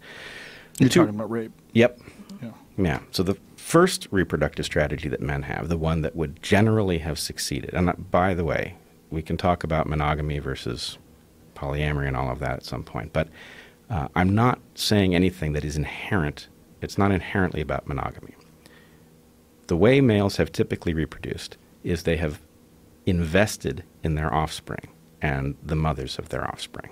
[0.79, 1.51] You're two- talking about rape.
[1.73, 1.99] Yep.
[2.41, 2.51] Yeah.
[2.77, 2.99] Yeah.
[3.11, 7.73] So the first reproductive strategy that men have, the one that would generally have succeeded,
[7.73, 8.75] and uh, by the way,
[9.09, 10.97] we can talk about monogamy versus
[11.55, 13.27] polyamory and all of that at some point, but
[13.89, 16.47] uh, I'm not saying anything that is inherent.
[16.81, 18.33] It's not inherently about monogamy.
[19.67, 22.41] The way males have typically reproduced is they have
[23.05, 24.87] invested in their offspring
[25.23, 26.91] and the mothers of their offspring.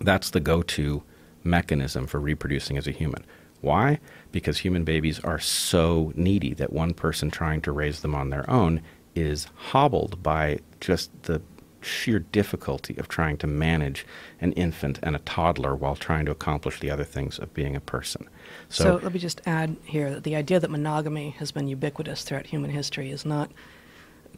[0.00, 1.02] That's the go to
[1.44, 3.24] mechanism for reproducing as a human.
[3.60, 3.98] Why?
[4.30, 8.48] Because human babies are so needy that one person trying to raise them on their
[8.48, 8.80] own
[9.14, 11.42] is hobbled by just the
[11.80, 14.06] sheer difficulty of trying to manage
[14.40, 17.80] an infant and a toddler while trying to accomplish the other things of being a
[17.80, 18.28] person.
[18.68, 22.46] So, let me just add here that the idea that monogamy has been ubiquitous throughout
[22.46, 23.50] human history is not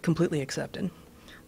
[0.01, 0.91] completely accepted,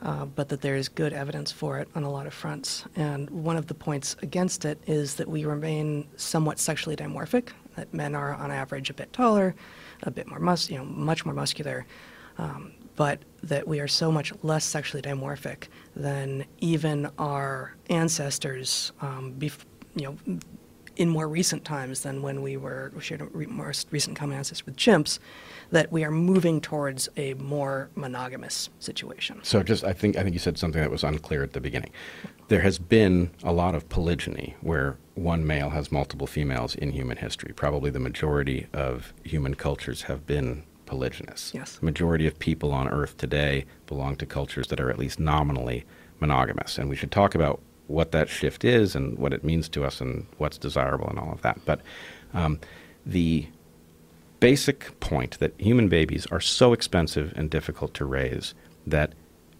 [0.02, 2.84] uh, but that there is good evidence for it on a lot of fronts.
[2.96, 7.48] And one of the points against it is that we remain somewhat sexually dimorphic.
[7.76, 9.54] That men are, on average, a bit taller,
[10.02, 11.86] a bit more mus, you know, much more muscular,
[12.38, 19.34] um, but that we are so much less sexually dimorphic than even our ancestors, um,
[19.38, 20.38] bef- you know,
[20.96, 24.36] in more recent times than when we were we shared a re- more recent common
[24.36, 25.18] ancestors with chimps,
[25.70, 29.40] that we are moving towards a more monogamous situation.
[29.42, 31.90] So just I think I think you said something that was unclear at the beginning.
[32.48, 37.16] There has been a lot of polygyny where one male has multiple females in human
[37.16, 37.52] history.
[37.52, 41.52] Probably the majority of human cultures have been polygynous.
[41.52, 41.76] Yes.
[41.78, 45.84] The majority of people on earth today belong to cultures that are at least nominally
[46.20, 46.78] monogamous.
[46.78, 50.00] And we should talk about what that shift is and what it means to us
[50.00, 51.58] and what's desirable and all of that.
[51.64, 51.80] But
[52.34, 52.60] um,
[53.04, 53.46] the
[54.40, 58.54] basic point that human babies are so expensive and difficult to raise
[58.86, 59.12] that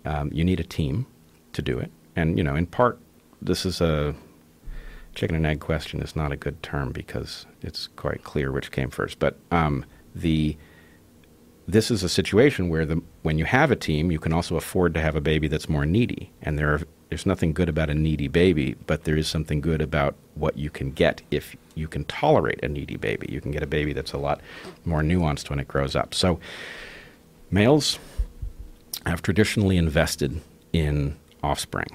[0.05, 1.07] um, you need a team
[1.53, 1.91] to do it.
[2.15, 2.99] And, you know, in part,
[3.43, 4.15] this is a
[5.15, 8.91] chicken and egg question is not a good term because it's quite clear which came
[8.91, 9.19] first.
[9.19, 10.57] But um, the
[11.69, 14.95] this is a situation where the when you have a team, you can also afford
[14.95, 17.95] to have a baby that's more needy, and there are, there's nothing good about a
[17.95, 22.05] needy baby, but there is something good about what you can get if you can
[22.05, 23.29] tolerate a needy baby.
[23.31, 24.41] You can get a baby that's a lot
[24.85, 26.15] more nuanced when it grows up.
[26.15, 26.41] So
[27.51, 27.99] Males
[29.05, 30.41] have traditionally invested
[30.73, 31.87] in offspring.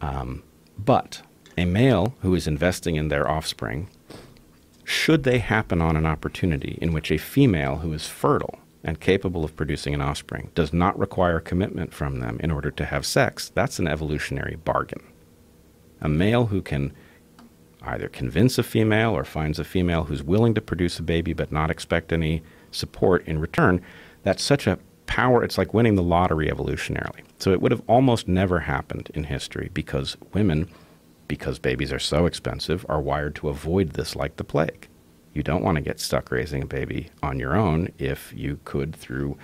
[0.00, 0.42] Um,
[0.76, 1.22] but
[1.56, 3.88] a male who is investing in their offspring,
[4.82, 9.44] should they happen on an opportunity in which a female who is fertile and capable
[9.44, 13.50] of producing an offspring does not require commitment from them in order to have sex,
[13.54, 15.02] that's an evolutionary bargain.
[16.00, 16.92] A male who can
[17.82, 21.52] either convince a female or finds a female who's willing to produce a baby but
[21.52, 23.82] not expect any support in return,
[24.22, 25.42] that's such a power.
[25.42, 27.22] It's like winning the lottery evolutionarily.
[27.38, 30.68] So it would have almost never happened in history because women,
[31.26, 34.88] because babies are so expensive, are wired to avoid this like the plague.
[35.40, 38.94] You don't want to get stuck raising a baby on your own if you could,
[38.94, 39.38] through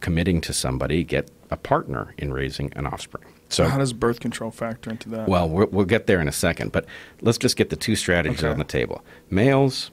[0.00, 3.26] committing to somebody, get a partner in raising an offspring.
[3.50, 5.28] So, how does birth control factor into that?
[5.28, 6.86] Well, we'll get there in a second, but
[7.20, 8.48] let's just get the two strategies okay.
[8.48, 9.04] on the table.
[9.28, 9.90] Males,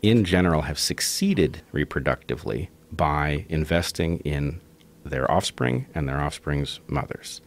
[0.00, 4.62] in general, have succeeded reproductively by investing in
[5.04, 7.42] their offspring and their offspring's mothers.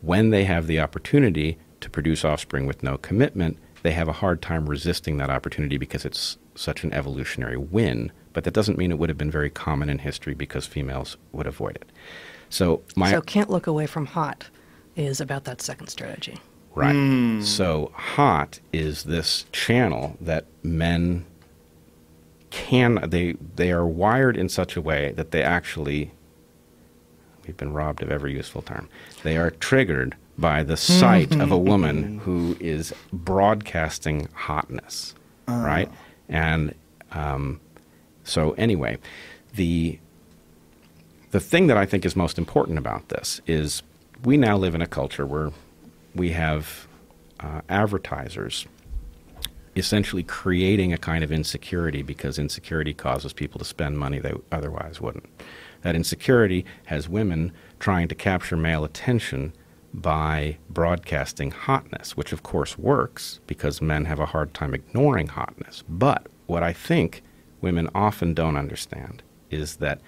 [0.00, 4.42] When they have the opportunity to produce offspring with no commitment, they have a hard
[4.42, 8.12] time resisting that opportunity because it's such an evolutionary win.
[8.32, 11.46] But that doesn't mean it would have been very common in history because females would
[11.46, 11.90] avoid it.
[12.50, 14.48] So, my so can't look away from hot
[14.96, 16.38] is about that second strategy.
[16.74, 16.94] Right.
[16.94, 17.42] Mm.
[17.42, 21.24] So hot is this channel that men
[22.50, 26.12] can they they are wired in such a way that they actually
[27.46, 28.88] we've been robbed of every useful term.
[29.22, 35.14] They are triggered by the sight of a woman who is broadcasting hotness,
[35.48, 35.62] uh.
[35.64, 35.90] right?
[36.28, 36.74] And
[37.12, 37.60] um,
[38.24, 38.98] so anyway,
[39.54, 39.98] the
[41.30, 43.82] the thing that I think is most important about this is
[44.24, 45.52] we now live in a culture where
[46.14, 46.88] we have
[47.40, 48.66] uh, advertisers
[49.76, 55.00] essentially creating a kind of insecurity because insecurity causes people to spend money they otherwise
[55.00, 55.26] wouldn't.
[55.82, 59.52] That insecurity has women trying to capture male attention
[59.92, 65.82] by broadcasting hotness, which of course works because men have a hard time ignoring hotness.
[65.88, 67.22] But what I think
[67.60, 70.00] women often don't understand is that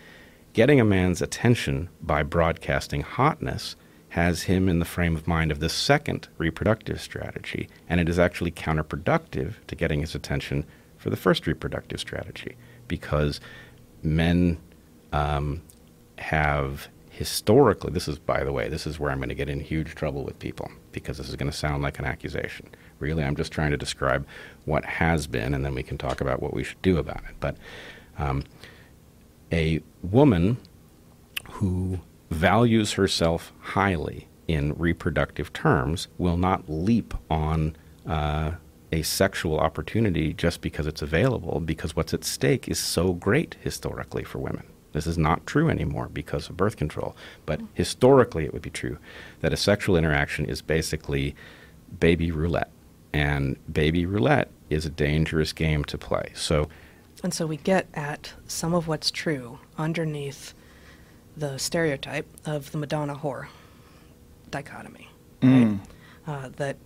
[0.52, 3.76] getting a man's attention by broadcasting hotness
[4.10, 8.18] has him in the frame of mind of the second reproductive strategy, and it is
[8.18, 10.64] actually counterproductive to getting his attention
[10.98, 12.56] for the first reproductive strategy
[12.88, 13.40] because
[14.02, 14.58] men
[15.12, 15.62] um,
[16.18, 16.88] have
[17.20, 19.94] historically, this is, by the way, this is where I'm going to get in huge
[19.94, 22.66] trouble with people because this is going to sound like an accusation.
[22.98, 24.26] Really, I'm just trying to describe
[24.64, 27.34] what has been, and then we can talk about what we should do about it.
[27.38, 27.58] But
[28.16, 28.44] um,
[29.52, 30.56] a woman
[31.50, 32.00] who
[32.30, 38.52] values herself highly in reproductive terms will not leap on uh,
[38.92, 44.24] a sexual opportunity just because it's available, because what's at stake is so great historically
[44.24, 44.64] for women.
[44.92, 47.16] This is not true anymore because of birth control,
[47.46, 48.98] but historically it would be true
[49.40, 51.34] that a sexual interaction is basically
[51.98, 52.70] baby roulette.
[53.12, 56.32] And baby roulette is a dangerous game to play.
[56.34, 56.68] So
[57.22, 60.54] and so we get at some of what's true underneath
[61.36, 63.48] the stereotype of the Madonna whore
[64.50, 65.10] dichotomy.
[65.42, 65.80] Mm.
[65.80, 65.80] Right?
[66.26, 66.76] Uh, that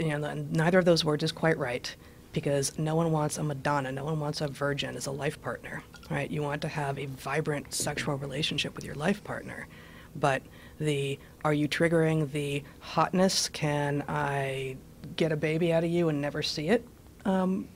[0.00, 1.94] you know, neither of those words is quite right
[2.34, 5.82] because no one wants a Madonna, no one wants a virgin as a life partner,
[6.10, 6.30] right?
[6.30, 9.68] You want to have a vibrant sexual relationship with your life partner,
[10.16, 10.42] but
[10.78, 13.48] the are you triggering the hotness?
[13.48, 14.76] Can I
[15.16, 16.86] get a baby out of you and never see it?
[17.24, 17.68] Um,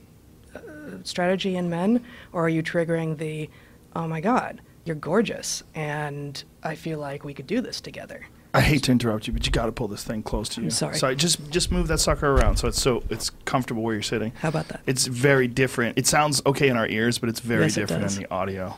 [0.53, 0.59] uh,
[1.03, 2.03] strategy in men,
[2.33, 3.49] or are you triggering the
[3.95, 8.27] oh my god, you're gorgeous, and I feel like we could do this together.
[8.53, 10.67] I hate to interrupt you, but you got to pull this thing close to you.
[10.67, 10.97] I'm sorry.
[10.97, 14.31] Sorry, just just move that sucker around so it's so it's comfortable where you're sitting.
[14.39, 14.81] How about that?
[14.87, 15.97] It's very different.
[15.97, 18.75] It sounds okay in our ears, but it's very yes, different it in the audio.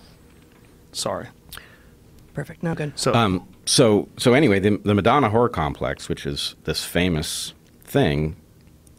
[0.92, 1.28] Sorry.
[2.34, 2.64] Perfect.
[2.64, 2.98] No good.
[3.00, 7.54] So um, so so anyway, the, the Madonna whore complex, which is this famous
[7.84, 8.36] thing,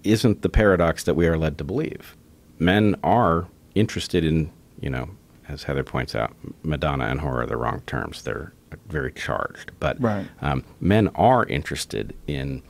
[0.04, 2.16] isn't the paradox that we are led to believe.
[2.58, 4.50] Men are interested in
[4.80, 5.10] you know
[5.48, 8.22] as Heather points out, Madonna and whore are the wrong terms.
[8.22, 8.52] They're
[8.88, 9.72] very charged.
[9.80, 10.26] But right.
[10.40, 12.62] um, men are interested in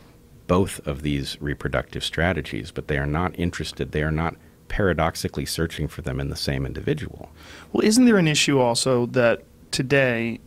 [0.47, 4.37] both of these reproductive strategies, but they are not interested, they are not
[4.69, 7.31] paradoxically searching for them in the same individual.
[7.73, 10.41] Well, isn't there an issue also that today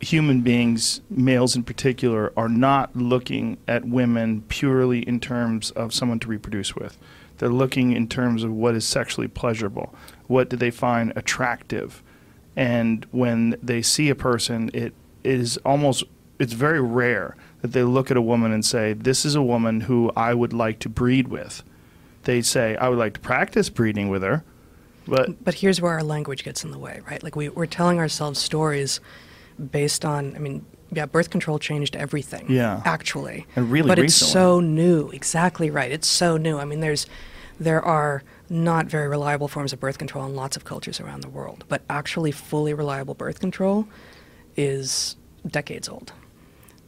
[0.00, 6.20] human beings, males in particular, are not looking at women purely in terms of someone
[6.20, 6.98] to reproduce with?
[7.38, 9.94] They're looking in terms of what is sexually pleasurable
[10.26, 12.02] what do they find attractive
[12.56, 16.02] and when they see a person it is almost
[16.38, 19.82] it's very rare that they look at a woman and say this is a woman
[19.82, 21.62] who I would like to breed with
[22.24, 24.42] they say I would like to practice breeding with her
[25.06, 27.22] But But here's where our language gets in the way, right?
[27.22, 29.00] Like we, we're telling ourselves stories
[29.70, 32.46] based on, I mean, yeah, birth control changed everything.
[32.50, 32.82] Yeah.
[32.84, 33.46] Actually.
[33.56, 34.28] And really But recently.
[34.28, 35.10] it's so new.
[35.10, 35.90] Exactly right.
[35.92, 36.58] It's so new.
[36.58, 37.06] I mean, there's,
[37.60, 41.28] there are not very reliable forms of birth control in lots of cultures around the
[41.28, 43.86] world, but actually fully reliable birth control
[44.56, 45.16] is
[45.46, 46.12] decades old.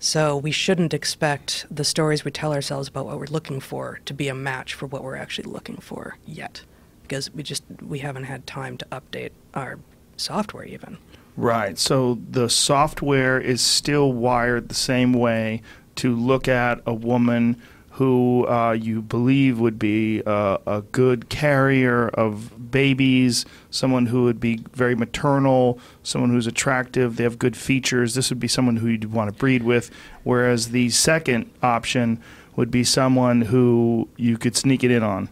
[0.01, 4.15] So we shouldn't expect the stories we tell ourselves about what we're looking for to
[4.15, 6.63] be a match for what we're actually looking for yet,
[7.03, 9.79] because we just we haven't had time to update our
[10.17, 10.99] software even.
[11.37, 11.79] Right.
[11.79, 15.63] So the software is still wired the same way
[15.97, 17.61] to look at a woman
[17.99, 24.39] who uh, you believe would be a, a good carrier of babies, someone who would
[24.39, 28.15] be very maternal, someone who's attractive, they have good features.
[28.15, 29.91] This would be someone who you'd want to breed with.
[30.23, 32.23] Whereas the second option
[32.55, 35.29] would be someone who you could sneak it in on.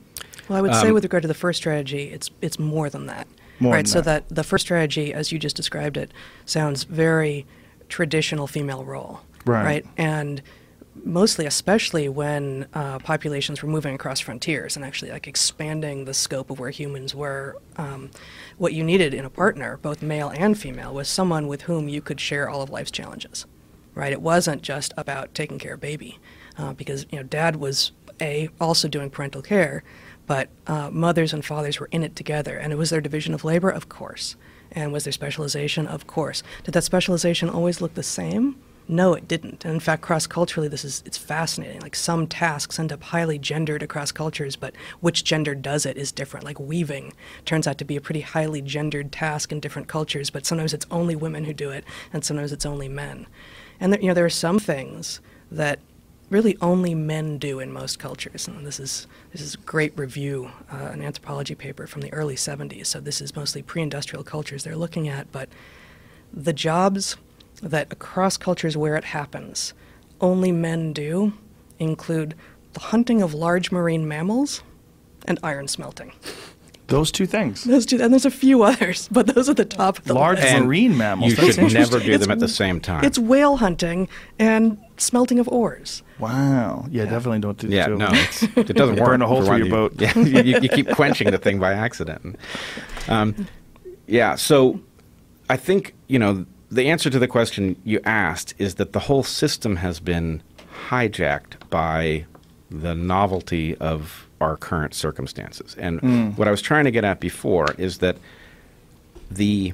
[0.49, 3.07] Well, I would say Um, with regard to the first strategy, it's it's more than
[3.07, 3.29] that.
[3.61, 3.79] More right.
[3.79, 4.29] than so that.
[4.29, 6.11] that the first strategy, as you just described it,
[6.45, 7.47] sounds very
[7.89, 9.21] traditional female role.
[9.45, 9.65] Right.
[9.65, 9.87] Right.
[9.97, 10.43] And
[11.05, 16.51] mostly, especially when uh, populations were moving across frontiers and actually like expanding the scope
[16.51, 17.57] of where humans were.
[17.77, 18.11] Um,
[18.59, 22.01] what you needed in a partner, both male and female, was someone with whom you
[22.01, 23.47] could share all of life's challenges.
[23.95, 24.13] Right.
[24.13, 26.19] It wasn't just about taking care of baby,
[26.59, 29.83] uh, because you know dad was a also doing parental care,
[30.27, 33.45] but uh, mothers and fathers were in it together, and it was their division of
[33.45, 34.37] labor, of course,
[34.73, 36.43] and was there specialization, of course.
[36.65, 38.57] Did that specialization always look the same?
[38.89, 39.65] No, it didn't.
[39.65, 41.81] And in fact, cross culturally, this is it's fascinating.
[41.81, 46.13] Like some tasks end up highly gendered across cultures, but which gender does it is
[46.13, 46.47] different.
[46.47, 47.13] Like weaving
[47.45, 50.87] turns out to be a pretty highly gendered task in different cultures, but sometimes it's
[50.91, 53.27] only women who do it, and sometimes it's only men.
[53.81, 55.21] And there, you know, there are some things
[55.51, 55.81] that
[56.31, 58.47] really only men do in most cultures.
[58.47, 62.37] And this is this is a great review, uh, an anthropology paper from the early
[62.37, 62.87] 70s.
[62.87, 65.49] So this is mostly pre-industrial cultures they're looking at, but
[66.33, 67.17] the jobs
[67.63, 69.73] that across cultures where it happens
[70.21, 71.33] only men do
[71.79, 72.35] include
[72.73, 74.63] the hunting of large marine mammals
[75.27, 76.13] and iron smelting.
[76.89, 77.65] Those two things.
[77.65, 80.39] Those two, and there's a few others, but those are the top of the Large
[80.41, 80.57] list.
[80.61, 81.33] Marine mammals.
[81.33, 82.01] You That's should never interesting.
[82.07, 83.05] do them It's- at the same time.
[83.05, 86.03] It's whale hunting and smelting of ores.
[86.21, 86.87] Wow.
[86.91, 89.05] Yeah, definitely don't do yeah, two no, it's, it doesn't work.
[89.07, 89.95] Burn a hole through your You- boat.
[90.01, 92.37] Yeah, you, you- you keep quenching the thing by accident.
[93.09, 93.49] Um,
[94.07, 94.81] yeah, so
[95.51, 99.23] I think you know the answer to the question you asked is that the whole
[99.23, 100.43] system has been
[100.89, 102.27] hijacked by
[102.71, 105.75] the novelty of our current circumstances.
[105.79, 106.31] And hmm.
[106.31, 108.19] what I was trying to get at before is that
[109.31, 109.73] the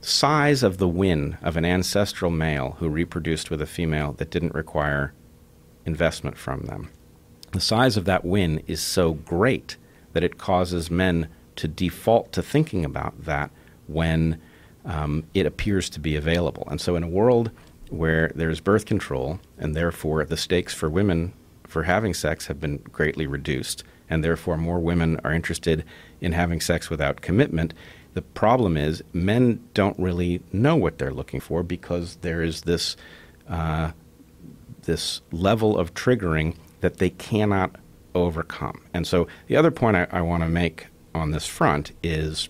[0.00, 4.54] size of the win of an ancestral male who reproduced with a female that didn't
[4.54, 5.12] require
[5.86, 6.90] investment from them.
[7.52, 9.76] The size of that win is so great
[10.12, 13.50] that it causes men to default to thinking about that
[13.86, 14.40] when
[14.84, 16.66] um, it appears to be available.
[16.70, 17.50] And so, in a world
[17.90, 21.32] where there's birth control, and therefore the stakes for women
[21.64, 25.84] for having sex have been greatly reduced, and therefore more women are interested
[26.20, 27.74] in having sex without commitment,
[28.14, 32.96] the problem is men don't really know what they're looking for because there is this
[33.48, 33.92] uh,
[34.82, 37.76] this level of triggering that they cannot
[38.14, 38.82] overcome.
[38.92, 42.48] And so the other point I, I want to make on this front is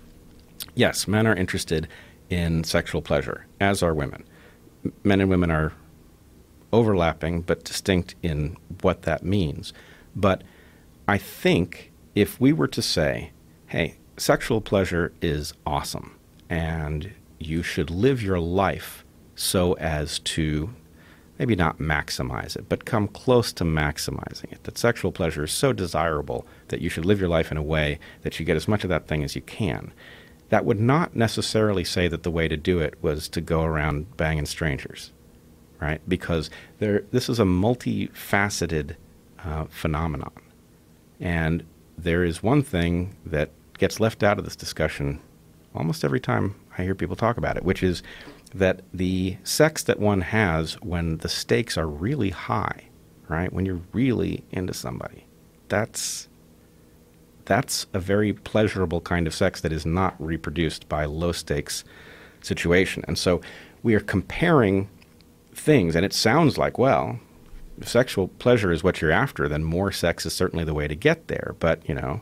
[0.75, 1.89] yes, men are interested
[2.33, 4.25] in sexual pleasure, as are women.
[5.05, 5.75] Men and women are
[6.73, 9.75] overlapping but distinct in what that means.
[10.17, 10.43] But
[11.07, 13.33] I think if we were to say,
[13.67, 16.17] hey, sexual pleasure is awesome
[16.49, 19.05] and you should live your life
[19.35, 20.75] so as to
[21.39, 24.65] maybe not maximize it, but come close to maximizing it.
[24.65, 27.99] That sexual pleasure is so desirable that you should live your life in a way
[28.23, 29.93] that you get as much of that thing as you can.
[30.53, 34.19] That would not necessarily say that the way to do it was to go around
[34.19, 35.11] banging strangers,
[35.81, 36.03] right?
[36.07, 38.97] Because there, this is a multifaceted
[39.43, 40.35] uh, phenomenon.
[41.19, 41.65] And
[41.97, 43.49] there is one thing that
[43.79, 45.23] gets left out of this discussion
[45.75, 48.03] almost every time I hear people talk about it, which is
[48.55, 52.89] that the sex that one has when the stakes are really high,
[53.27, 53.51] right?
[53.51, 55.25] When you're really into somebody,
[55.69, 56.29] that's
[57.45, 61.85] that's a very pleasurable kind of sex that is not reproduced by low stakes
[62.41, 63.05] situation.
[63.07, 63.41] And so
[63.83, 64.89] we are comparing
[65.55, 67.19] things and it sounds like, well,
[67.79, 70.95] if sexual pleasure is what you're after, then more sex is certainly the way to
[70.95, 71.55] get there.
[71.59, 72.21] But, you know,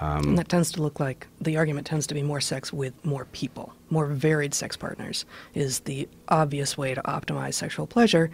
[0.00, 2.94] um, and that tends to look like the argument tends to be more sex with
[3.04, 8.30] more people, more varied sex partners is the obvious way to optimize sexual pleasure.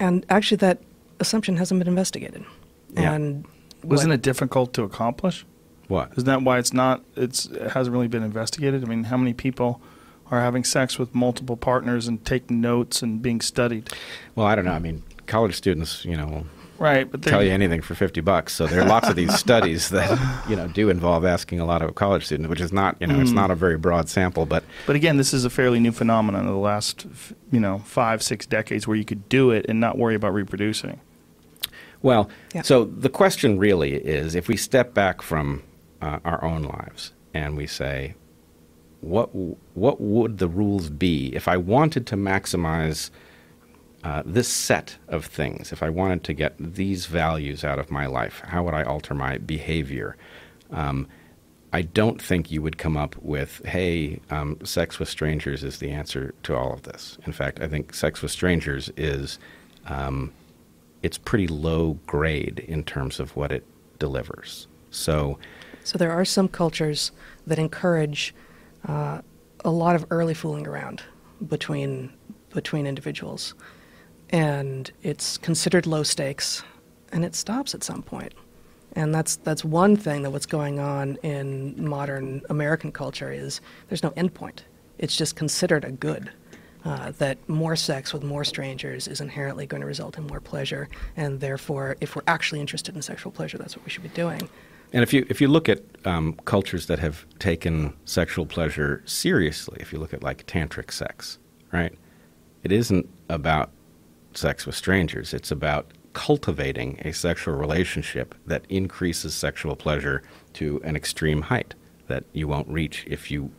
[0.00, 0.82] And actually, that
[1.20, 2.44] assumption hasn't been investigated.
[2.94, 3.12] Yeah.
[3.12, 3.46] And
[3.84, 5.44] Wasn't what- it difficult to accomplish?
[5.88, 6.12] What?
[6.12, 7.02] Isn't that why it's not?
[7.16, 8.82] It's it hasn't really been investigated.
[8.84, 9.80] I mean, how many people
[10.30, 13.90] are having sex with multiple partners and taking notes and being studied?
[14.34, 14.72] Well, I don't know.
[14.72, 16.46] I mean, college students, you know,
[16.78, 18.54] Right, but tell they're- you anything for 50 bucks.
[18.54, 20.18] So there are lots of these studies that,
[20.48, 23.06] you know, do involve asking a lot of a college student, which is not, you
[23.06, 23.34] know, it's Mm.
[23.34, 26.52] not a very broad sample, but But again, this is a fairly new phenomenon of
[26.52, 27.06] the last,
[27.52, 30.98] you know, five, six decades where you could do it and not worry about reproducing.
[32.02, 32.62] Well, Yeah.
[32.62, 35.62] so the question really is if we step back from
[36.00, 38.14] uh, our own lives and we say,
[39.00, 39.30] what,
[39.74, 43.10] what would the rules be if I wanted to maximize
[44.04, 45.72] uh, this set of things?
[45.72, 49.14] If I wanted to get these values out of my life, how would I alter
[49.14, 50.16] my behavior?
[50.70, 51.08] Um,
[51.72, 55.90] I don't think you would come up with, hey, um, sex with strangers is the
[55.90, 57.16] answer to all of this.
[57.26, 59.38] In fact, I think sex with strangers is.
[59.86, 60.32] Um,
[61.02, 63.64] it's pretty low grade in terms of what it
[63.98, 64.68] delivers.
[64.90, 65.38] So,
[65.84, 67.12] So there are some cultures
[67.46, 68.34] that encourage
[68.86, 69.20] uh,
[69.64, 71.02] a lot of early fooling around
[71.48, 72.12] between
[72.50, 73.54] between individuals,
[74.30, 76.62] and it's considered low stakes,
[77.12, 78.34] and it stops at some point.
[78.94, 84.02] And that's that's one thing that what's going on in modern American culture is there's
[84.02, 84.64] no end point.
[84.98, 86.30] It's just considered a good.
[86.84, 90.88] Uh, that more sex with more strangers is inherently going to result in more pleasure,
[91.16, 94.48] and therefore, if we're actually interested in sexual pleasure, that's what we should be doing.
[94.92, 99.78] and if you if you look at um, cultures that have taken sexual pleasure seriously,
[99.80, 101.38] if you look at like tantric sex,
[101.72, 101.96] right,
[102.64, 103.70] it isn't about
[104.34, 105.32] sex with strangers.
[105.32, 110.22] It's about cultivating a sexual relationship that increases sexual pleasure
[110.54, 111.74] to an extreme height
[112.08, 113.50] that you won't reach if you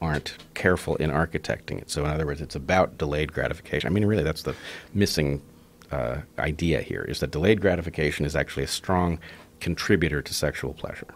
[0.00, 1.90] aren't careful in architecting it.
[1.90, 3.88] So, in other words, it's about delayed gratification.
[3.88, 4.54] I mean, really, that's the
[4.94, 5.42] missing
[5.90, 9.18] uh, idea here: is that delayed gratification is actually a strong
[9.60, 11.08] contributor to sexual pleasure.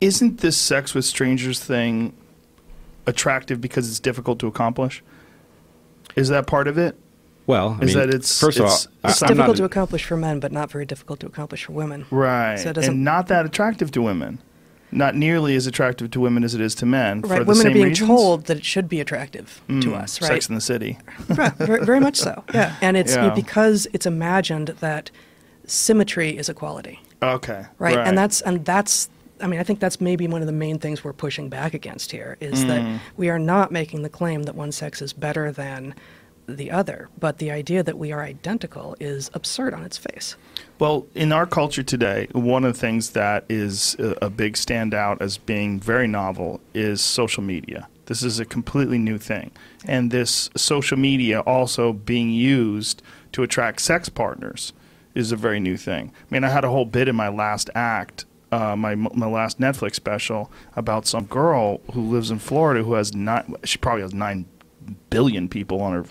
[0.00, 2.14] Isn't this sex with strangers thing
[3.06, 5.02] attractive because it's difficult to accomplish?
[6.16, 6.98] Is that part of it?
[7.46, 9.58] Well, I Is mean, that it's- first it's- of all, It's I- I'm difficult a-
[9.58, 12.06] to accomplish for men, but not very difficult to accomplish for women.
[12.10, 12.58] Right.
[12.58, 14.38] So it and not that attractive to women.
[14.94, 17.22] Not nearly as attractive to women as it is to men.
[17.22, 18.08] for Right, women are being reasons.
[18.08, 20.28] told that it should be attractive to Mm, us, right?
[20.28, 20.98] Sex and the City.
[21.30, 22.44] right, very, very much so.
[22.54, 23.30] Yeah, and it's Yeah.
[23.34, 25.10] because it's imagined that
[25.66, 27.64] symmetry is equality, Okay.
[27.78, 27.98] right?
[27.98, 29.08] And that's and that's.
[29.40, 32.12] I mean, I think that's maybe one of the main things we're pushing back against
[32.12, 32.68] here is Mm.
[32.68, 35.94] that we are not making the claim that one sex is better than
[36.46, 40.36] the other, but the idea that we are identical is absurd on its face.
[40.80, 45.38] Well, in our culture today, one of the things that is a, big standout as
[45.38, 47.88] being very novel is social media.
[48.06, 49.52] This is a completely new thing.
[49.86, 53.02] And this social media also being used
[53.32, 54.72] to attract sex partners
[55.14, 56.10] is a very new thing.
[56.20, 59.60] I mean, I had a whole bit in my last act, uh, my, my last
[59.60, 64.12] Netflix special, about some girl who lives in Florida who has nine, she probably has
[64.12, 64.46] nine
[65.08, 66.04] billion people on her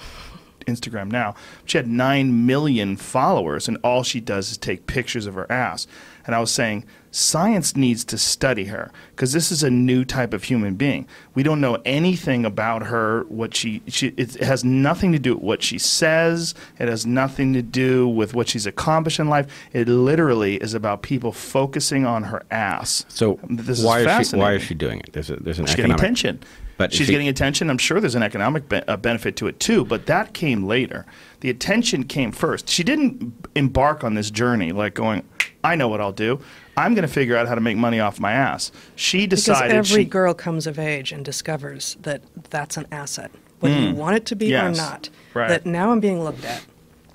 [0.65, 1.35] Instagram now.
[1.65, 5.87] She had 9 million followers, and all she does is take pictures of her ass.
[6.25, 10.33] And I was saying, science needs to study her because this is a new type
[10.33, 11.07] of human being.
[11.35, 15.43] We don't know anything about her, what she, she it has nothing to do with
[15.43, 19.47] what she says, it has nothing to do with what she's accomplished in life.
[19.73, 23.05] It literally is about people focusing on her ass.
[23.09, 25.13] So This is why is she why is she doing it?
[25.13, 26.39] There's a there's an She's getting attention.
[26.77, 27.69] But she's if getting attention.
[27.69, 31.05] I'm sure there's an economic be- uh, benefit to it too, but that came later.
[31.41, 32.67] The attention came first.
[32.69, 35.23] She didn't embark on this journey like going,
[35.63, 36.39] I know what I'll do.
[36.75, 38.71] I'm going to figure out how to make money off my ass.
[38.95, 43.29] She Because decided every she, girl comes of age and discovers that that's an asset,
[43.59, 44.49] whether you want it to be Mm.
[44.49, 44.79] Yes.
[44.79, 45.09] or not.
[45.35, 45.49] Right.
[45.49, 46.65] That now I'm being looked at.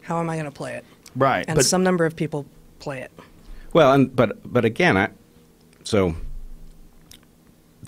[0.02, 0.84] How am I going to play it?
[1.16, 2.46] right, And but some number of people
[2.78, 3.10] play it.
[3.72, 5.08] Well, and but but again, I,
[5.82, 6.14] so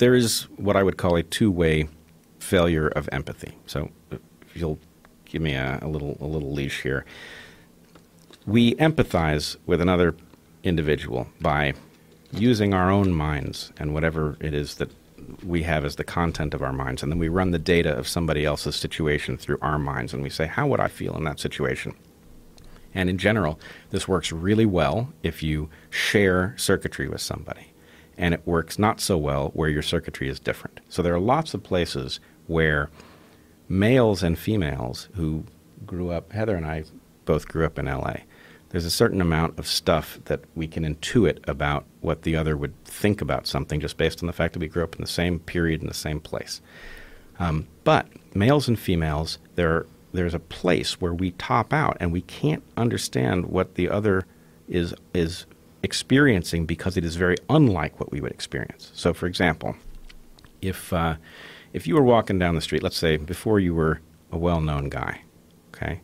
[0.00, 1.86] there is what I would call a two-way
[2.38, 3.52] failure of empathy.
[3.66, 4.20] So if
[4.54, 4.78] you'll
[5.26, 7.04] give me a, a little a little leash here,
[8.46, 10.14] we empathize with another
[10.64, 11.74] individual by
[12.32, 14.90] using our own minds and whatever it is that
[15.44, 18.08] we have as the content of our minds, and then we run the data of
[18.08, 21.38] somebody else's situation through our minds, and we say, how would I feel in that
[21.38, 21.94] situation?
[22.94, 23.60] And in general,
[23.90, 27.69] this works really well if you share circuitry with somebody.
[28.20, 30.80] And it works not so well where your circuitry is different.
[30.90, 32.90] So there are lots of places where
[33.66, 35.44] males and females who
[35.86, 36.84] grew up, Heather and I
[37.24, 38.16] both grew up in LA.
[38.68, 42.84] There's a certain amount of stuff that we can intuit about what the other would
[42.84, 45.38] think about something just based on the fact that we grew up in the same
[45.38, 46.60] period in the same place.
[47.38, 52.22] Um, but males and females, there there's a place where we top out and we
[52.22, 54.26] can't understand what the other
[54.68, 55.46] is is
[55.82, 58.90] experiencing because it is very unlike what we would experience.
[58.94, 59.76] So, for example,
[60.60, 61.16] if uh,
[61.72, 64.00] if you were walking down the street, let's say before you were
[64.32, 65.22] a well-known guy,
[65.74, 66.00] okay,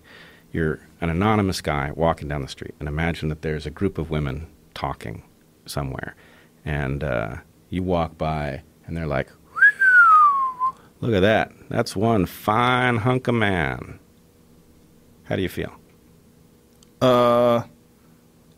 [0.53, 4.11] you're an anonymous guy walking down the street, and imagine that there's a group of
[4.11, 5.23] women talking
[5.67, 6.15] somewhere,
[6.65, 7.37] and uh,
[7.69, 9.29] you walk by, and they're like,
[11.01, 11.53] "Look at that!
[11.69, 13.99] That's one fine hunk of man."
[15.25, 15.73] How do you feel?
[17.01, 17.65] Uh,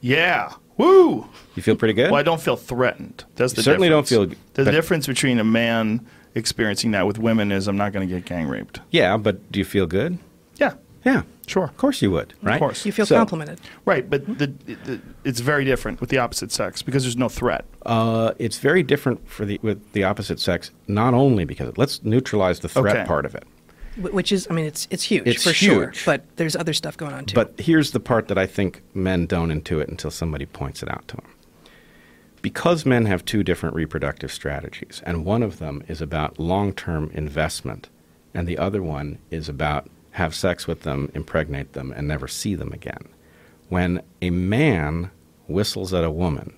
[0.01, 0.53] yeah.
[0.79, 1.29] Woo!
[1.55, 2.11] You feel pretty good.
[2.11, 3.25] Well, I don't feel threatened.
[3.37, 7.19] That's You the certainly don't feel- The but- difference between a man experiencing that with
[7.19, 8.81] women is I'm not going to get gang raped.
[8.91, 10.19] yeah, but do you feel good?
[10.57, 10.75] Yeah,
[11.05, 11.65] Yeah, sure.
[11.65, 12.55] of course you would, right?
[12.55, 12.85] Of course.
[12.87, 13.61] You feel So- complimented.
[13.85, 17.65] Right, but the, the, it's very different with the opposite sex because there's no threat.
[17.85, 20.71] Uh, it's very different for the with the opposite sex.
[20.87, 23.07] Not only because let's neutralize the threat Okay.
[23.07, 23.58] part of it, Wh-
[23.99, 25.93] Which is, I mean, it's it's huge It's for sure.
[26.07, 27.35] But there's other stuff going on too.
[27.35, 31.07] but here's the part that I think men don't intuit until somebody points it out
[31.09, 31.27] to them.
[32.41, 37.89] Because men have two different reproductive strategies, and one of them is about long-term investment,
[38.33, 42.55] and the other one is about have sex with them, impregnate them, and never see
[42.55, 43.09] them again.
[43.69, 45.11] When a man
[45.49, 46.55] whistles at a woman,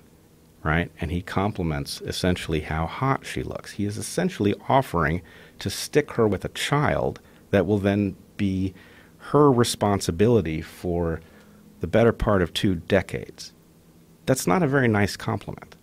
[0.62, 5.22] right, and he compliments essentially how hot she looks, he is essentially offering
[5.60, 7.20] to stick her with a child
[7.51, 8.74] that will then be
[9.18, 11.20] her responsibility for
[11.81, 13.52] the better part of two decades.
[14.27, 15.77] That's not a very nice compliment,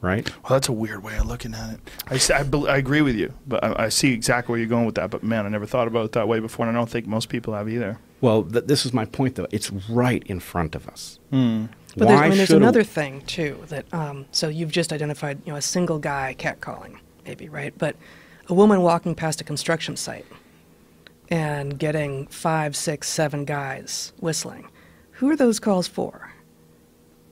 [0.00, 0.28] right?
[0.42, 1.80] Well, that's a weird way of looking at it.
[2.08, 4.68] I, s- I bel- I agree with you, but I, I see exactly where you're
[4.68, 5.10] going with that.
[5.10, 7.28] But man, I never thought about it that way before, and I don't think most
[7.28, 7.98] people have either.
[8.20, 9.46] Well, th- this is my point, though.
[9.50, 11.18] It's right in front of us.
[11.30, 11.66] Hmm.
[11.96, 14.92] But there's, I mean, there's should a- another thing too that um, so you've just
[14.92, 17.94] identified, you know, a single guy catcalling, maybe right, but
[18.48, 20.26] a woman walking past a construction site
[21.30, 24.68] and getting five, six, seven guys whistling.
[25.12, 26.32] Who are those calls for?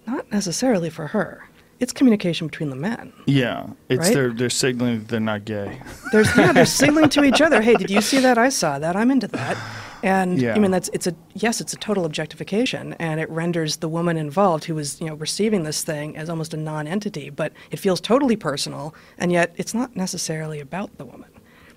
[0.07, 1.49] Not necessarily for her.
[1.81, 3.13] It's communication between the men.
[3.27, 4.15] Yeah, it's Right?
[4.15, 5.81] they're they're signaling that they're not gay.
[6.13, 7.61] There's yeah, they're signaling to each other.
[7.61, 8.39] Hey, did you see that?
[8.39, 8.95] I saw that.
[8.95, 9.57] I'm into that.
[10.05, 10.55] And Yeah.
[10.55, 14.17] I mean, that's it's a yes, it's a total objectification, and it renders the woman
[14.17, 17.31] involved who is you know receiving this thing as almost a non-entity.
[17.31, 21.31] But it feels totally personal, and yet it's not necessarily about the woman.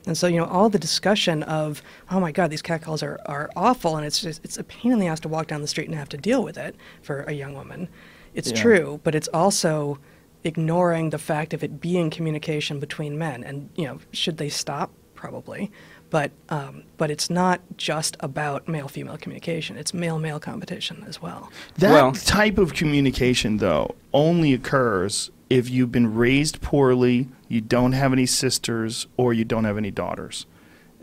[0.07, 3.49] And so you know all the discussion of oh my god, these catcalls are are
[3.55, 5.87] awful, and it's just it's a pain in the ass to walk down the street
[5.87, 7.87] and have to deal with it for a young woman.
[8.33, 8.61] It's Yeah.
[8.61, 9.99] true, but it's also
[10.43, 13.43] ignoring the fact of it being communication between men.
[13.43, 14.91] And you know, should they stop?
[15.15, 15.71] Probably,
[16.11, 19.75] but um, but it's not just about male female communication.
[19.77, 21.49] It's male male competition as well.
[21.79, 27.91] That Well- type of communication, though, only occurs if you've been raised poorly, you don't
[27.91, 30.45] have any sisters, or you don't have any daughters.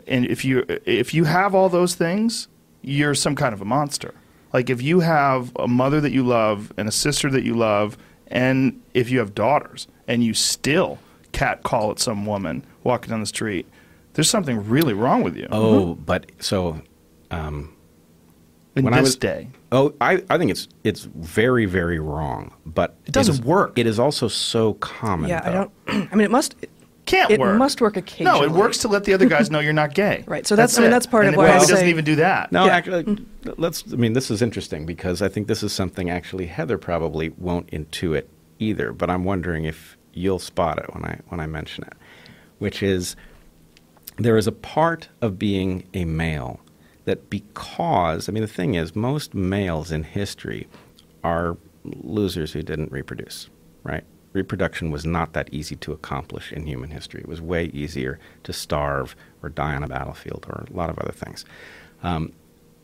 [0.07, 2.47] And if you if you have all those things,
[2.81, 4.13] you're some kind of a monster.
[4.51, 7.97] Like if you have a mother that you love and a sister that you love,
[8.27, 10.99] and if you have daughters and you still
[11.31, 13.65] cat call at some woman walking down the street,
[14.13, 15.47] there's something really wrong with you.
[15.51, 16.81] Oh, but so
[17.31, 17.72] um,
[18.75, 19.49] in when this I was day.
[19.71, 22.53] Oh, I, I think it's it's very very wrong.
[22.65, 23.77] But It doesn't is- work.
[23.77, 25.29] It is also so common.
[25.29, 25.71] yeah, I don't.
[26.11, 26.55] I mean, it must.
[27.05, 27.57] Can't it work.
[27.57, 28.39] must work occasionally.
[28.39, 30.23] No, it works to let the other guys know you're not gay.
[30.27, 31.89] Right, so that's- I mean, that's part and of it why I probably doesn't say-
[31.89, 32.51] even do that.
[32.53, 32.75] No, Yeah.
[32.77, 33.25] actually,
[33.57, 33.83] let's.
[33.91, 37.67] I mean, this is interesting because I think this is something actually Heather probably won't
[37.71, 38.25] intuit
[38.59, 38.93] either.
[38.93, 41.93] But I'm wondering if you'll spot it when I when I mention it,
[42.59, 43.17] which is
[44.17, 46.61] there is a part of being a male
[47.05, 50.67] that because I mean the thing is most males in history
[51.23, 53.49] are losers who didn't reproduce,
[53.83, 54.03] right?
[54.31, 57.21] Reproduction was not that easy to accomplish in human history.
[57.21, 60.97] It was way easier to starve or die on a battlefield or a lot of
[60.97, 61.45] other things.
[62.01, 62.33] Um,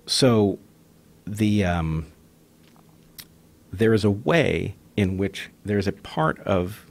[0.05, 0.59] so
[1.25, 2.07] the um,
[3.71, 6.85] there is a way in which there is a part of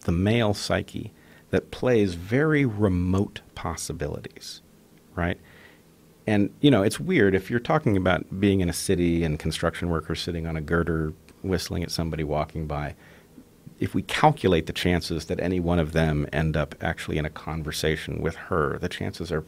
[0.00, 1.12] the male psyche
[1.50, 4.60] that plays very remote possibilities,
[5.14, 5.38] right?
[6.26, 9.90] And you know, it's weird if you're talking about being in a city and construction
[9.90, 12.94] workers sitting on a girder whistling at somebody walking by.
[13.80, 17.30] If we calculate the chances that any one of them end up actually in a
[17.30, 19.44] conversation with her, the chances are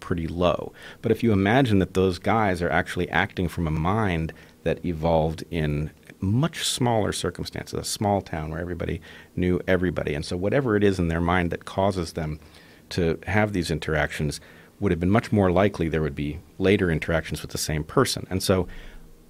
[0.00, 0.72] pretty low.
[1.02, 4.32] But if you imagine that those guys are actually acting from a mind
[4.64, 5.90] that evolved in
[6.20, 9.00] much smaller circumstances, a small town where everybody
[9.36, 12.40] knew everybody, and so whatever it is in their mind that causes them
[12.88, 14.40] to have these interactions
[14.80, 18.26] would have been much more likely there would be later interactions with the same person.
[18.28, 18.66] And so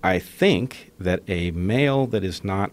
[0.03, 2.73] I think that a male that is not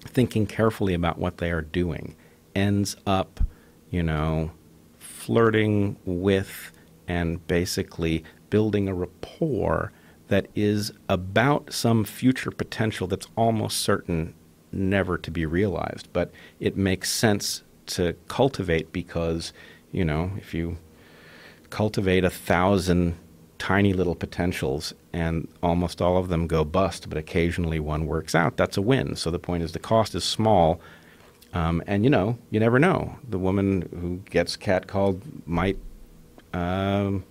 [0.00, 2.16] thinking carefully about what they are doing
[2.54, 3.40] ends up,
[3.90, 4.50] you know,
[4.98, 6.72] flirting with
[7.08, 9.92] and basically building a rapport
[10.28, 14.34] that is about some future potential that's almost certain
[14.72, 16.08] never to be realized.
[16.12, 16.30] But
[16.60, 19.52] it makes sense to cultivate because,
[19.92, 20.78] you know, if you
[21.74, 23.16] cultivate a thousand
[23.58, 28.56] tiny little potentials and almost all of them go bust, but occasionally one works out,
[28.56, 29.16] that's a win.
[29.16, 30.80] So the point is the cost is small.
[31.52, 33.16] Um, and you know, you never know.
[33.28, 35.76] The woman who gets catcalled might
[36.52, 37.24] um,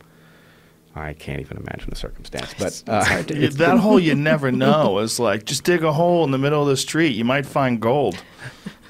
[0.93, 5.21] I can't even imagine the circumstance, but uh, Yeah, that hole you never know is
[5.21, 7.15] like just dig a hole in the middle of the street.
[7.15, 8.21] You might find gold.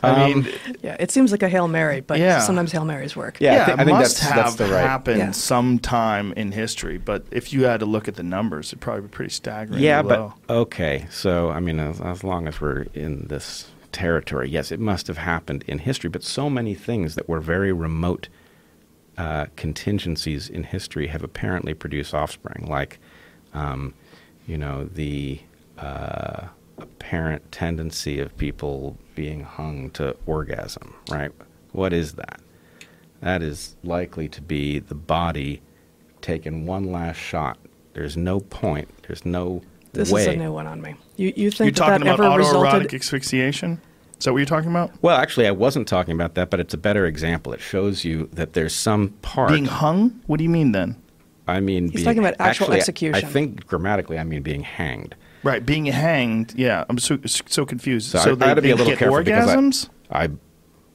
[0.04, 2.40] I Um, mean, Yeah, it seems like a Hail Mary, but Yeah.
[2.40, 3.38] sometimes Hail Marys work.
[3.40, 5.32] Yeah, I yeah, thi- I think must that's- have that's the right- happened Yeah.
[5.32, 6.98] sometime in history.
[6.98, 9.82] But if you had to look at the numbers, it'd probably be pretty staggering.
[9.82, 10.34] yeah, low.
[10.48, 11.06] but okay.
[11.10, 15.18] So I mean, as, as long as we're in this territory, yes, it must have
[15.20, 16.10] happened in history.
[16.10, 18.28] But so many things that were very remote
[19.18, 23.00] uh, contingencies in history have apparently produced offspring, like
[23.54, 23.94] um,
[24.48, 25.40] you know the
[25.78, 26.48] uh,
[26.80, 30.94] apparent tendency of people being hung to orgasm.
[31.10, 31.31] Right?
[31.72, 32.40] What is that?
[33.22, 35.61] That is likely to be the body
[36.22, 37.57] taking one last shot.
[37.94, 38.90] There's no point.
[39.07, 39.61] There's no
[39.94, 40.22] This way.
[40.22, 40.95] is a new one on me.
[41.15, 42.94] You, you you're think that talking that about ever autoerotic resulted?
[42.95, 43.81] asphyxiation.
[44.19, 44.91] Is that what you're talking about?
[45.02, 47.53] Well, actually, I wasn't talking about that, but it's a better example.
[47.53, 49.49] It shows you that there's some part.
[49.49, 50.22] Being hung?
[50.27, 50.95] What do you mean then?
[51.48, 53.15] I mean, He's being, talking about actual actually, I- execution.
[53.15, 55.15] I think grammatically, I mean being hanged.
[55.44, 56.53] Right, being hanged.
[56.56, 58.10] Yeah, I'm so so confused.
[58.10, 60.24] So, So, I, they, I had to be a little get careful orgasms because I,
[60.24, 60.30] I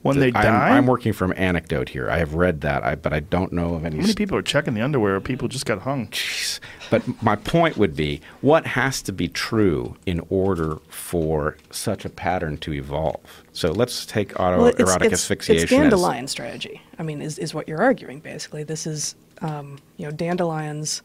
[0.03, 0.69] when they I'm, die.
[0.71, 2.11] I'm working from anecdote here.
[2.11, 3.97] I have read that, I, but I don't know of any.
[3.97, 5.21] How many people are checking the underwear?
[5.21, 6.09] People just got hung.
[6.09, 6.61] Jeez.
[6.91, 12.09] But my point would be what has to be true in order for such a
[12.09, 13.45] pattern to evolve?
[13.53, 15.63] So let's take autoerotic Well, it's, it's, asphyxiation.
[15.65, 16.81] it's as- dandelion strategy.
[16.99, 18.63] I mean, is, is what you're arguing basically.
[18.63, 21.03] This is, um, you know, dandelions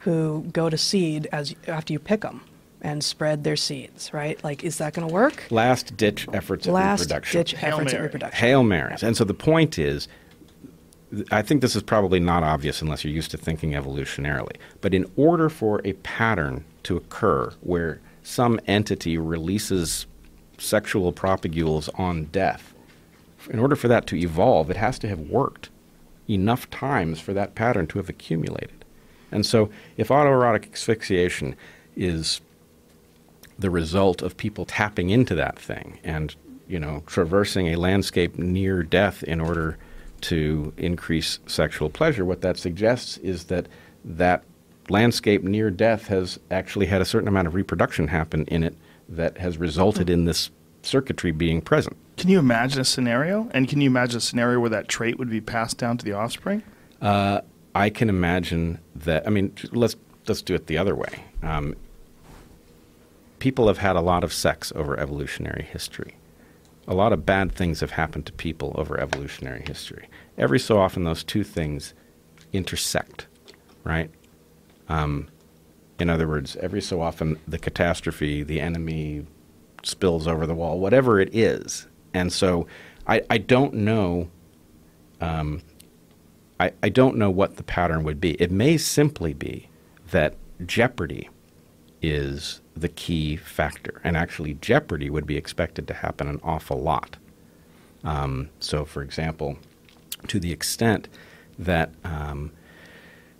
[0.00, 2.42] who go to seed as after you pick them
[2.82, 4.42] and spread their seeds, right?
[4.44, 5.46] Like, is that going to work?
[5.50, 7.12] last ditch efforts at reproduction.
[7.12, 8.38] Last ditch Hail efforts at reproduction.
[8.38, 9.02] Hail Marys.
[9.02, 10.08] And so the point is,
[11.30, 14.56] I think this is probably not obvious unless you're used to thinking evolutionarily.
[14.80, 20.06] But in order for a pattern to occur where some entity releases
[20.58, 22.74] sexual propagules on death,
[23.50, 25.68] in order for that to evolve, it has to have worked
[26.28, 28.84] enough times for that pattern to have accumulated.
[29.30, 31.56] And so if autoerotic asphyxiation
[31.96, 32.40] is
[33.58, 36.34] the result of people tapping into that thing and
[36.68, 39.76] you know traversing a landscape near death in order
[40.20, 43.66] to increase sexual pleasure what that suggests is that
[44.04, 44.44] that
[44.88, 48.76] landscape near death has actually had a certain amount of reproduction happen in it
[49.08, 50.50] that has resulted in this
[50.82, 53.48] circuitry being present Can you imagine a scenario?
[53.52, 56.12] And can you imagine a scenario where that trait would be passed down to the
[56.12, 56.62] offspring?
[57.00, 57.40] Uh,
[57.74, 59.26] I can imagine that.
[59.26, 59.96] I mean, let's
[60.28, 61.24] let's do it the other way.
[61.42, 61.74] Um,
[63.42, 66.14] people have had a lot of sex over evolutionary history.
[66.86, 70.08] A lot of bad things have happened to people over evolutionary history.
[70.38, 71.92] Every so often, those two things
[72.52, 73.26] intersect,
[73.82, 74.08] right?
[74.88, 75.26] Um,
[75.98, 79.26] in other words, every so often, the catastrophe, the enemy
[79.82, 81.88] spills over the wall, whatever it is.
[82.14, 82.68] And so,
[83.08, 84.30] I, I don't know.
[85.20, 85.62] Um,
[86.60, 88.40] I, I don't know what the pattern would be.
[88.40, 89.68] It may simply be
[90.12, 91.28] that jeopardy
[92.00, 94.00] is the key factor.
[94.04, 97.16] And actually, jeopardy would be expected to happen an awful lot.
[98.04, 99.58] Um, so, for example,
[100.28, 101.08] to the extent
[101.58, 102.52] that, um,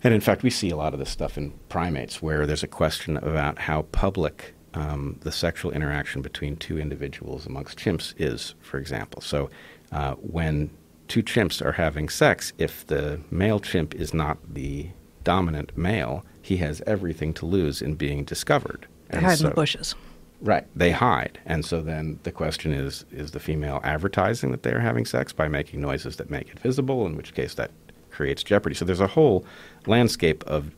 [0.04, 2.68] and in fact, we see a lot of this stuff in primates where there's a
[2.68, 8.78] question about how public um, the sexual interaction between two individuals amongst chimps is, for
[8.78, 9.20] example.
[9.20, 9.50] So,
[9.90, 10.70] uh, when
[11.09, 14.88] two chimps are having sex, if the male chimp is not the
[15.24, 18.86] dominant male, he has everything to lose in being discovered.
[19.12, 19.94] They And hide in the bushes.
[20.40, 24.72] Right, they hide, and so then the question is: Is the female advertising that they
[24.72, 27.06] are having sex by making noises that make it visible?
[27.06, 27.70] In which case, that
[28.10, 28.74] creates jeopardy.
[28.74, 29.44] So there's a whole
[29.86, 30.72] landscape of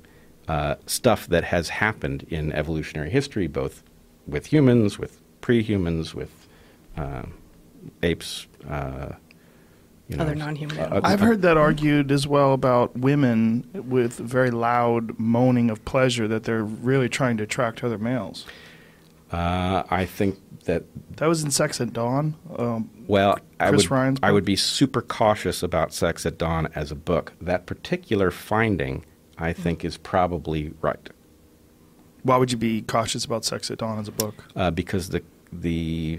[0.48, 3.82] uh, stuff that has happened in evolutionary history, both
[4.26, 6.46] with humans, with pre-humans, with
[6.96, 7.22] uh,
[8.02, 8.46] apes.
[8.68, 9.12] Uh,
[10.08, 11.04] you Other non-human uh, animals.
[11.04, 16.44] I've heard that argued as well about women with very loud moaning of pleasure that
[16.44, 18.46] they're really trying to attract other males.
[19.32, 20.84] Uh, I think that
[21.16, 22.36] That was in Sex at Dawn.
[22.56, 26.68] Um, Well, I Chris would, Ryan's I would be super cautious about Sex at Dawn
[26.74, 27.32] as a book.
[27.40, 29.04] That particular finding,
[29.38, 31.08] I think, is probably right
[32.24, 34.44] why would you be cautious about Sex at Dawn as a book?
[34.56, 35.22] uh, because the
[35.52, 36.18] the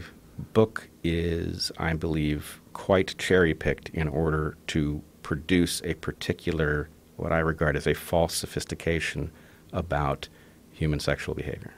[0.54, 7.40] book is, I believe, quite cherry picked in order to produce a particular what I
[7.40, 9.32] regard as a false sophistication
[9.72, 10.28] about
[10.72, 11.74] human sexual behavior.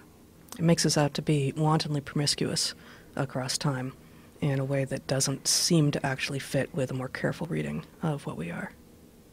[0.57, 2.73] It makes us out to be wantonly promiscuous
[3.15, 3.93] across time
[4.41, 8.25] in a way that doesn't seem to actually fit with a more careful reading of
[8.25, 8.71] what we are.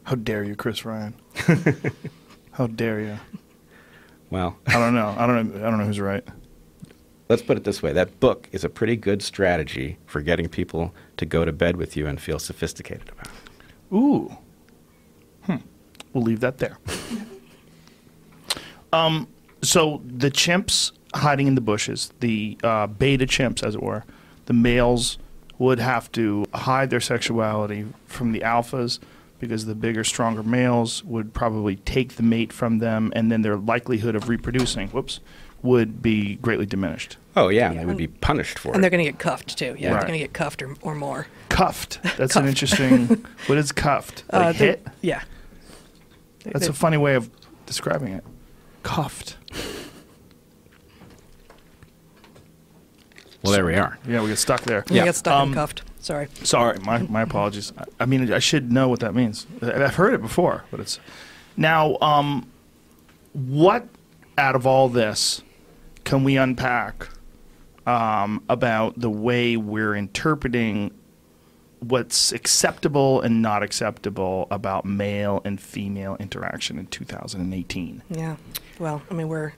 [0.02, 1.14] How dare you, Chris Ryan?
[2.52, 3.18] How dare you?
[4.28, 5.14] Well, I don't know.
[5.16, 5.66] I don't know.
[5.66, 6.28] I don't know who's right.
[7.34, 10.94] Let's put it this way that book is a pretty good strategy for getting people
[11.16, 13.92] to go to bed with you and feel sophisticated about it.
[13.92, 14.36] Ooh.
[15.42, 15.56] Hmm.
[16.12, 16.78] We'll leave that there.
[18.92, 19.26] um.
[19.62, 24.04] So the chimps hiding in the bushes, the uh, beta chimps, as it were,
[24.46, 25.18] the males
[25.58, 29.00] would have to hide their sexuality from the alphas
[29.40, 33.56] because the bigger, stronger males would probably take the mate from them, and then their
[33.56, 35.18] likelihood of reproducing, whoops,
[35.62, 37.16] would be greatly diminished.
[37.36, 38.76] Oh, yeah, and Yeah, they would be punished for And it.
[38.76, 39.74] And they're going to get cuffed too.
[39.78, 40.00] Yeah, Right.
[40.00, 41.26] they're going to get cuffed or, or more.
[41.48, 42.00] Cuffed.
[42.16, 43.06] That's an interesting.
[43.46, 44.24] what is cuffed?
[44.32, 44.86] Like Uh, they- hit?
[45.00, 45.22] Yeah.
[46.44, 47.28] That's they- a funny way of
[47.66, 48.24] describing it.
[48.82, 49.36] Cuffed.
[53.42, 53.98] well, there we are.
[54.06, 54.84] Yeah, we get stuck there.
[54.88, 55.82] Yeah, we get stuck Um, and cuffed.
[56.00, 56.28] Sorry.
[56.42, 57.72] Sorry, my, my apologies.
[57.76, 59.46] I, I mean, I should know what that means.
[59.62, 60.98] I- I've heard it before, but it's
[61.56, 61.96] now.
[62.00, 62.46] Um,
[63.32, 63.88] what
[64.38, 65.42] out of all this
[66.04, 67.08] can we unpack
[67.86, 70.90] um, about the way we're interpreting
[71.80, 78.02] what's acceptable and not acceptable about male and female interaction in 2018?
[78.08, 78.36] Yeah.
[78.78, 79.52] Well, I mean, we're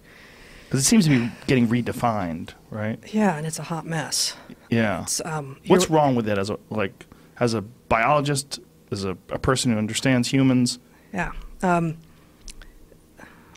[0.64, 2.98] Because it seems to be getting redefined, right?
[3.14, 4.34] yeah, and it's a hot mess.
[4.70, 5.02] Yeah.
[5.02, 7.06] It's, um, What's wrong with it as a like
[7.38, 8.58] as a biologist,
[8.90, 10.80] as a, a person who understands humans?
[11.12, 11.30] Yeah.
[11.62, 11.96] Um,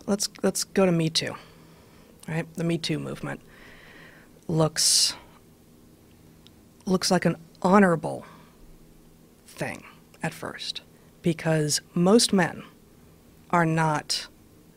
[0.06, 1.34] let's let's go to Me Too.
[2.28, 3.41] Right, the Me Too movement
[4.49, 5.13] looks
[6.85, 8.26] looks like an honorable
[9.45, 9.84] thing
[10.23, 10.81] at first
[11.21, 12.63] because most men
[13.51, 14.27] are not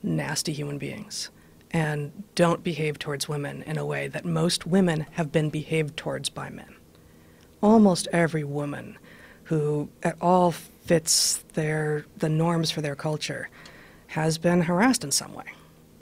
[0.02, 1.30] nasty human beings
[1.70, 6.28] and don't behave towards women in a way that most women have been behaved towards
[6.28, 6.74] by men.
[7.62, 8.98] Almost every woman
[9.44, 13.48] who at all fits their the norms for their culture
[14.08, 15.46] has been harassed in some way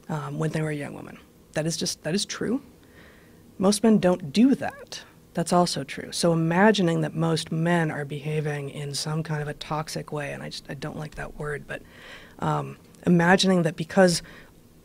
[0.08, 1.18] um, when they were a young woman.
[1.52, 2.60] That is just that is true.
[3.60, 5.02] Most men don't do that.
[5.34, 6.12] That's also true.
[6.12, 10.42] So imagining that most men are behaving in some kind of a toxic way, and
[10.42, 11.82] I just I don't like that word, but
[12.38, 14.22] um, imagining that because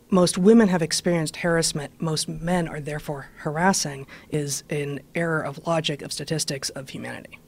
[0.09, 6.01] most women have experienced harassment, most men are therefore harassing is an error of logic,
[6.01, 7.39] of statistics, of humanity.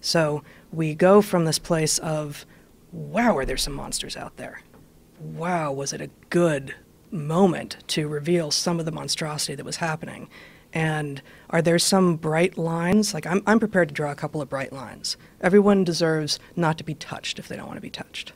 [0.00, 0.42] So
[0.72, 2.46] we go from this place of,
[2.92, 4.62] wow, are there some monsters out there?
[5.20, 6.74] Wow, was it a good
[7.10, 10.30] moment to reveal some of the monstrosity that was happening?
[10.72, 11.20] And
[11.50, 13.12] are there some bright lines?
[13.12, 15.16] Like, I'm, I'm prepared to draw a couple of bright lines.
[15.40, 18.32] Everyone deserves not to be touched if they don't want to be touched.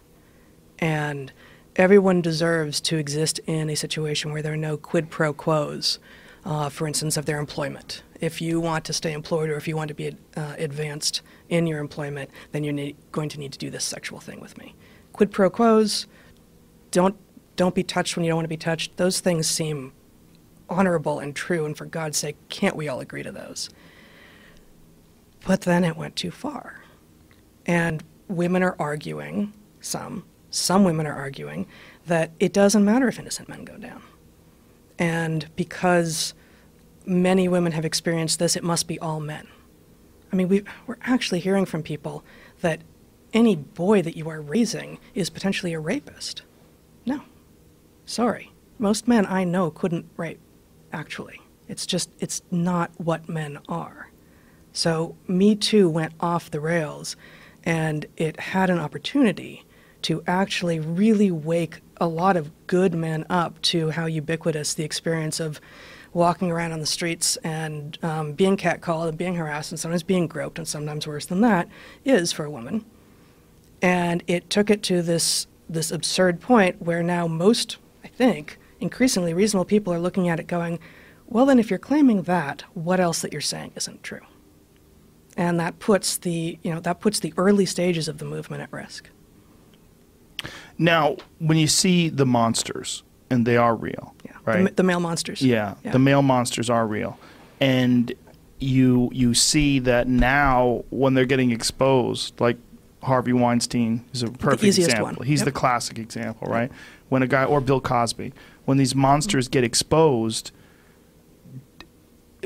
[0.79, 1.33] And
[1.77, 5.99] everyone deserves to exist in a situation where there are no quid pro quos,
[6.45, 8.03] uh, for instance, of their employment.
[8.21, 11.67] If you want to stay employed or if you want to be uh, advanced in
[11.67, 14.75] your employment, then you're ne- going to need to do this sexual thing with me.
[15.13, 16.07] Quid pro quos,
[16.91, 17.17] don't
[17.57, 18.99] don't be touched when you don't want to be touched.
[18.99, 19.93] Those things seem
[20.69, 23.71] honorable and true, and for God's sake, can't we all agree to those?
[25.47, 26.83] But then it went too far.
[27.67, 31.67] And women are arguing, some, some women are arguing,
[32.07, 34.03] that it doesn't matter if innocent men go down.
[34.99, 36.35] And because
[37.05, 39.47] many women have experienced this, it must be all men.
[40.33, 42.25] I mean, we, we're actually hearing from people
[42.61, 42.81] that
[43.33, 46.43] any boy that you are raising is potentially a rapist.
[47.05, 47.23] No.
[48.07, 48.51] Sorry.
[48.79, 50.41] Most men I know couldn't rape,
[50.97, 51.41] actually.
[51.69, 54.11] It's just, it's not what men are.
[54.73, 57.17] So Me Too went off the rails,
[57.65, 59.65] and it had an opportunity
[60.03, 65.41] to actually really wake a lot of good men up to how ubiquitous the experience
[65.41, 65.61] of
[66.13, 70.27] walking around on the streets and um, being catcalled and being harassed and sometimes being
[70.27, 71.69] groped and sometimes worse than that
[72.05, 72.85] is for a woman.
[73.83, 79.33] And it took it to this this absurd point where now most, I think, increasingly
[79.35, 80.79] reasonable people are looking at it going,
[81.27, 84.21] well then if you're claiming that, what else that you're saying isn't true?
[85.37, 88.73] And that puts the you know that puts the early stages of the movement at
[88.73, 89.11] risk.
[90.79, 94.33] Now, when you see the monsters, and they are real, Yeah.
[94.45, 94.65] right?
[94.67, 95.43] The, the male monsters.
[95.43, 97.19] Yeah, the male monsters are real,
[97.61, 98.13] and
[98.61, 102.57] you you see that now when they're getting exposed, like
[103.03, 105.05] Harvey Weinstein is a perfect example.
[105.07, 105.27] one.
[105.27, 105.45] He's Yep.
[105.47, 106.71] the classic example, right?
[107.09, 108.33] When a guy or Bill Cosby,
[108.65, 110.51] when these monsters get exposed,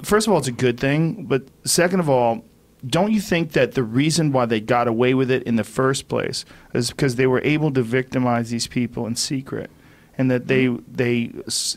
[0.03, 2.45] first of all, it's a good thing, but second of all.
[2.87, 6.09] Don't you think that the reason why they got away with it in the first
[6.09, 9.71] place is because they were able to victimize these people in secret?
[10.21, 10.95] and that they mm-hmm.
[10.95, 11.33] they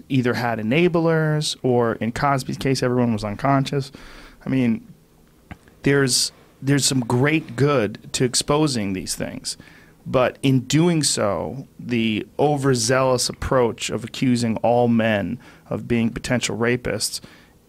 [0.10, 3.90] either had enablers or in Cosby's case everyone was unconscious.
[4.46, 4.86] I mean,
[5.84, 9.56] there's there's some great good to exposing these things,
[10.06, 15.40] but in doing so, the overzealous approach of accusing all men
[15.70, 17.22] of being potential rapists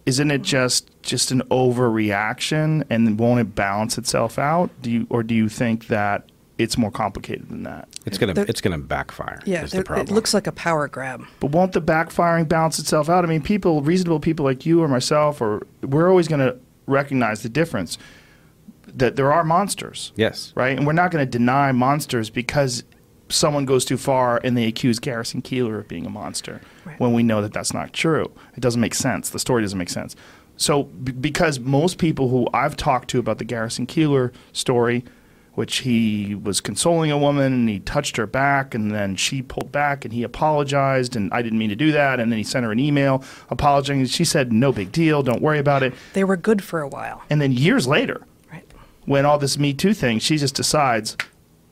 [0.05, 5.23] isn't it just just an overreaction and won't it balance itself out do you or
[5.23, 9.41] do you think that it's more complicated than that It's gonna There- it's gonna backfire.
[9.45, 10.07] Yeah, is there- the problem.
[10.07, 11.23] it looks like a power grab.
[11.39, 14.87] but won't the backfiring balance itself out i mean people reasonable people like you or
[14.87, 16.55] myself or we're always going to
[16.87, 17.97] recognize the difference
[18.97, 20.53] that there are monsters yes.
[20.55, 20.77] right?
[20.77, 22.83] And we're not going to deny monsters because
[23.29, 26.99] someone goes too far and they accuse Garrison Keillor of being a monster Right.
[26.99, 28.31] when we know that that's not true.
[28.55, 29.29] It doesn't make sense.
[29.31, 30.15] The story doesn't make sense.
[30.57, 35.03] So b- because most people who i've talked to about the Garrison Keillor story
[35.55, 39.71] which he was consoling a woman and he touched her back and then she pulled
[39.71, 42.63] back and he apologized and i didn't mean to do that and then he sent
[42.65, 44.05] her an email apologizing.
[44.05, 45.23] She said no big deal.
[45.23, 45.93] Don't worry about it.
[46.13, 48.27] They were good for a while, and then years later right?
[49.05, 51.15] When all this Me Too thing, she just decides,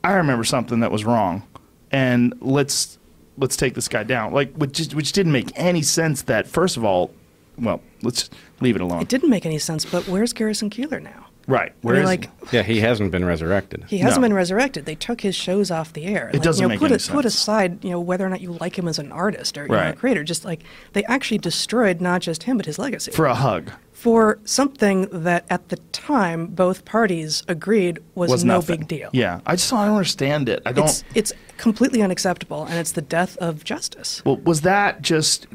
[0.02, 1.42] I remember something that was wrong,
[1.90, 2.98] and let's
[3.36, 4.32] let's take this guy down.
[4.32, 6.22] Like, which just, which didn't make any sense.
[6.22, 7.10] That first of all,
[7.58, 8.30] well, let's
[8.60, 9.02] leave it alone.
[9.02, 9.84] It didn't make any sense.
[9.84, 11.23] But where's Garrison Keillor now?
[11.46, 11.70] Right?
[11.70, 13.84] I Where mean, like Yeah, he hasn't been resurrected.
[13.88, 14.28] he hasn't No.
[14.28, 14.86] been resurrected.
[14.86, 16.30] They took his shows off the air.
[16.32, 18.40] It doesn't you know, make put any it- Put aside, you know, whether or not
[18.40, 20.24] you like him as an artist or you know, a creator.
[20.24, 20.62] Just like
[20.94, 23.70] they actually destroyed not just him but his legacy for a hug?
[23.92, 28.80] for something that at the time both parties agreed was, Was no nothing.
[28.80, 29.08] big deal.
[29.12, 30.60] Yeah, I just don't understand it.
[30.66, 30.84] I don't.
[30.86, 34.20] It's it's completely unacceptable, and it's the death of justice.
[34.26, 35.46] Well, was that just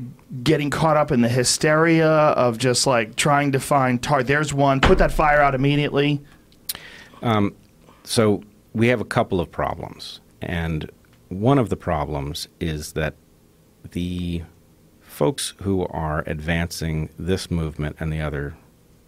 [0.43, 4.23] getting caught up in the hysteria of just like trying to find tar?
[4.23, 4.81] There's one.
[4.81, 6.21] Put that fire out immediately.
[8.03, 8.43] So
[8.73, 10.89] we have a couple of problems, and
[11.27, 13.15] one of the problems is that
[13.91, 14.43] the
[15.01, 18.55] folks who are advancing this movement and the other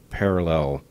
[0.10, 0.84] parallel.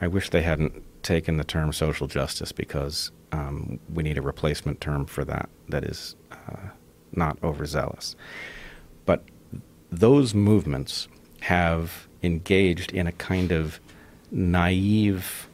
[0.00, 4.80] I wish they hadn't taken the term social justice because um, we need a replacement
[4.80, 6.70] term for that that is uh,
[7.12, 8.16] not overzealous.
[9.06, 9.22] But
[9.90, 11.08] those movements
[11.40, 13.80] have engaged in a kind of
[14.30, 15.48] naive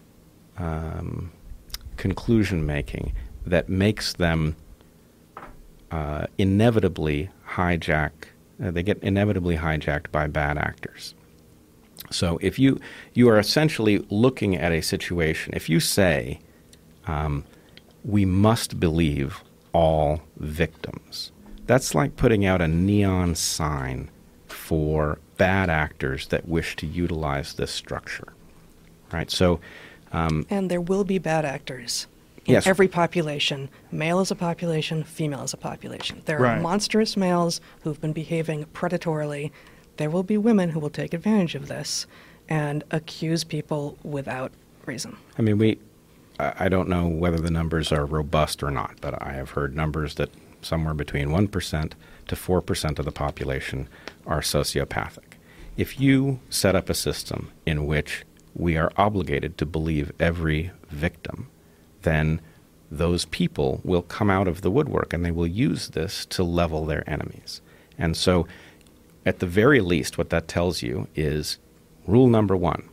[0.58, 1.30] um,
[1.96, 3.12] conclusion making
[3.46, 4.56] that makes them
[5.90, 8.10] uh, inevitably hijack.
[8.62, 11.14] Uh, they get inevitably hijacked by bad actors.
[12.10, 12.80] So if you
[13.12, 16.40] you are essentially looking at a situation, if you say
[17.06, 17.44] um,
[18.04, 19.42] we must believe
[19.72, 21.32] all victims,
[21.66, 24.10] that's like putting out a neon sign
[24.64, 28.32] for bad actors that wish to utilize this structure,
[29.12, 29.30] right?
[29.30, 29.60] So
[30.10, 32.06] um, And there will be bad actors
[32.46, 32.66] in Yes.
[32.66, 33.68] every population.
[33.92, 36.22] Male is a population, female is a population.
[36.24, 36.56] There Right.
[36.56, 39.50] are monstrous males who've been behaving predatorily.
[39.98, 42.06] There will be women who will take advantage of this
[42.48, 44.50] and accuse people without
[44.86, 45.16] reason.
[45.38, 45.78] I mean, we.
[46.40, 49.76] I I don't know whether the numbers are robust or not, but I have heard
[49.76, 50.30] numbers that
[50.62, 51.94] somewhere between one percent
[52.28, 53.88] to four percent of the population
[54.26, 55.34] are sociopathic.
[55.76, 58.24] If you set up a system in which
[58.54, 61.48] we are obligated to believe every victim,
[62.02, 62.40] then
[62.90, 66.86] those people will come out of the woodwork and they will use this to level
[66.86, 67.60] their enemies.
[67.98, 68.46] And so,
[69.26, 71.58] at the very least, what that tells you is
[72.06, 72.88] rule number one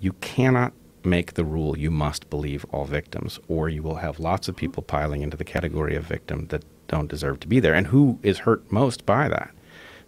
[0.00, 0.72] you cannot
[1.04, 4.82] make the rule you must believe all victims, or you will have lots of people
[4.82, 7.74] piling into the category of victim that don't deserve to be there.
[7.74, 9.50] And who is hurt most by that?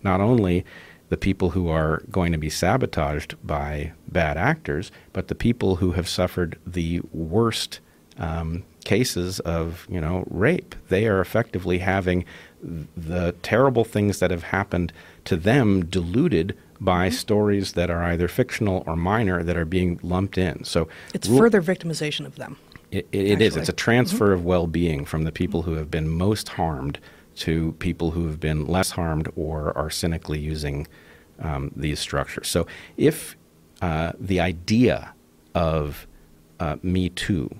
[0.04, 0.64] Not only
[1.08, 5.92] the people who are going to be sabotaged by bad actors, but the people who
[5.92, 7.80] have suffered the worst
[8.18, 10.74] um, cases of you know rape.
[10.88, 12.24] They are effectively having
[12.62, 14.92] the terrible things that have happened
[15.24, 20.36] to them diluted by stories that are either fictional or minor that are being lumped
[20.36, 20.64] in.
[20.64, 22.56] So It's rule- further victimization of them.
[22.94, 23.56] It, it, it is.
[23.56, 26.98] It's a transfer of well-being from the people who have been most harmed
[27.36, 30.86] to people who have been less harmed or are cynically using
[31.40, 32.46] um, these structures.
[32.46, 32.66] So,
[32.96, 33.36] if
[33.82, 35.12] uh, the idea
[35.54, 36.06] of
[36.60, 37.50] uh, Me Too,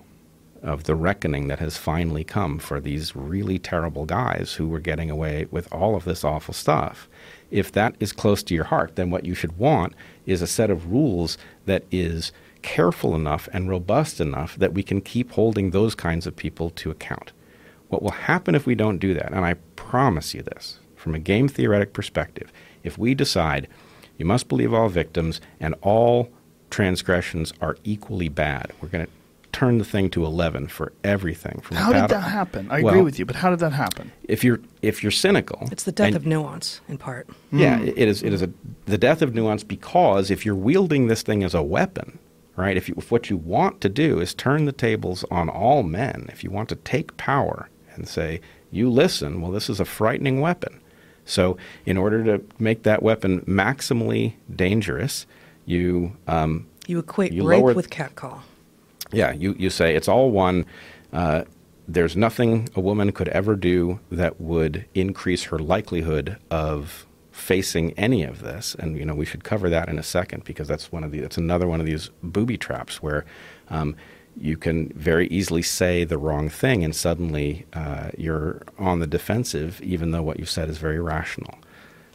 [0.62, 5.10] of the reckoning that has finally come for these really terrible guys who were getting
[5.10, 7.08] away with all of this awful stuff,
[7.50, 9.92] if that is close to your heart, then what you should want
[10.24, 11.36] is a set of rules
[11.66, 12.32] that is
[12.64, 16.90] careful enough and robust enough that we can keep holding those kinds of people to
[16.90, 17.30] account.
[17.88, 21.18] What will happen if we don't do that, and I promise you this, from a
[21.18, 22.50] game theoretic perspective,
[22.82, 23.68] if we decide
[24.16, 26.30] you must believe all victims and all
[26.70, 29.12] transgressions are equally bad, we're going to
[29.52, 31.60] turn the thing to 11 for everything.
[31.60, 32.66] From How did that happen?
[32.70, 34.10] I Well, agree with you, but how did that happen?
[34.24, 37.28] If you're if you're cynical, It's the death and- of nuance, in part.
[37.52, 37.88] Yeah, hmm.
[37.88, 38.22] it is.
[38.22, 38.50] It is a,
[38.86, 42.18] the death of nuance because if you're wielding this thing as a weapon,
[42.56, 42.76] right?
[42.76, 46.26] If, you, if what you want to do is turn the tables on all men,
[46.32, 48.40] if you want to take power and say,
[48.70, 50.80] "You listen," well, this is a frightening weapon.
[51.24, 51.56] So,
[51.86, 55.26] in order to make that weapon maximally dangerous,
[55.64, 58.42] you um, You equate You rape lower- with catcall.
[59.12, 60.66] yeah, you, you say it's all one.
[61.12, 61.44] Uh,
[61.88, 68.22] there's nothing a woman could ever do that would increase her likelihood of facing any
[68.22, 68.76] of this.
[68.78, 71.20] And you know, we should cover that in a second because that's one of the
[71.20, 73.24] that's another one of these booby traps where
[73.68, 73.96] um,
[74.40, 79.80] you can very easily say the wrong thing and suddenly uh, you're on the defensive,
[79.82, 81.58] even though what you said is very rational.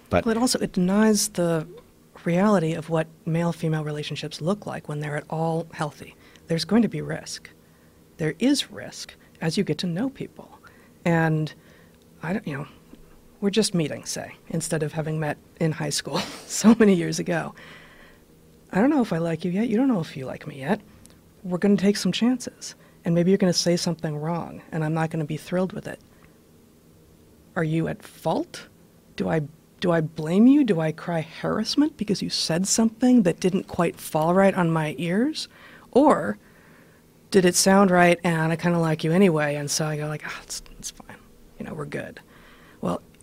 [0.09, 1.67] But Well, it also it denies the
[2.23, 6.15] reality of what male-female relationships look like when they're at all healthy.
[6.47, 7.49] There's going to be risk.
[8.17, 10.59] There is risk as you get to know people,
[11.05, 11.53] and
[12.23, 12.67] I don't, you know,
[13.41, 17.55] we're just meeting, say, instead of having met in high school so many years ago.
[18.71, 19.69] I don't know if I like you yet.
[19.69, 20.81] You don't know if you like me yet.
[21.43, 22.75] We're going to take some chances,
[23.05, 25.73] and maybe you're going to say something wrong, and I'm not going to be thrilled
[25.73, 25.99] with it.
[27.55, 28.67] Are you at fault?
[29.15, 29.41] Do I
[29.79, 30.65] do I blame you?
[30.65, 34.93] Do I cry harassment because you said something that didn't quite fall right on my
[34.97, 35.47] ears?
[35.91, 36.37] Or
[37.31, 40.07] did it sound right and I kind of like you anyway and so I go
[40.07, 41.15] like, "Ah, it's it's fine.
[41.57, 42.19] You know, we're good."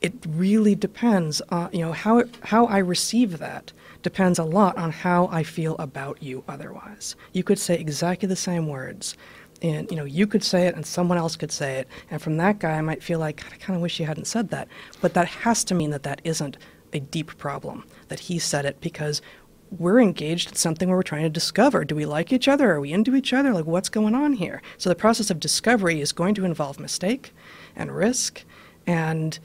[0.00, 4.92] It really depends on, you know, how how I receive that depends a lot on
[4.92, 7.16] how I feel about you otherwise.
[7.32, 9.16] You could say exactly the same words
[9.62, 12.36] and you know you could say it and someone else could say it and from
[12.36, 14.68] that guy i might feel like i kind of wish you hadn't said that
[15.00, 16.58] but that has to mean that that isn't
[16.92, 19.22] a deep problem that he said it because
[19.70, 22.72] we're engaged in something where we're trying to discover do we like each other?
[22.72, 23.52] Are we into each other?
[23.52, 24.62] Like what's going on here?
[24.78, 27.32] So the process of discovery is going to involve mistake
[27.74, 28.44] and risk
[28.86, 29.38] and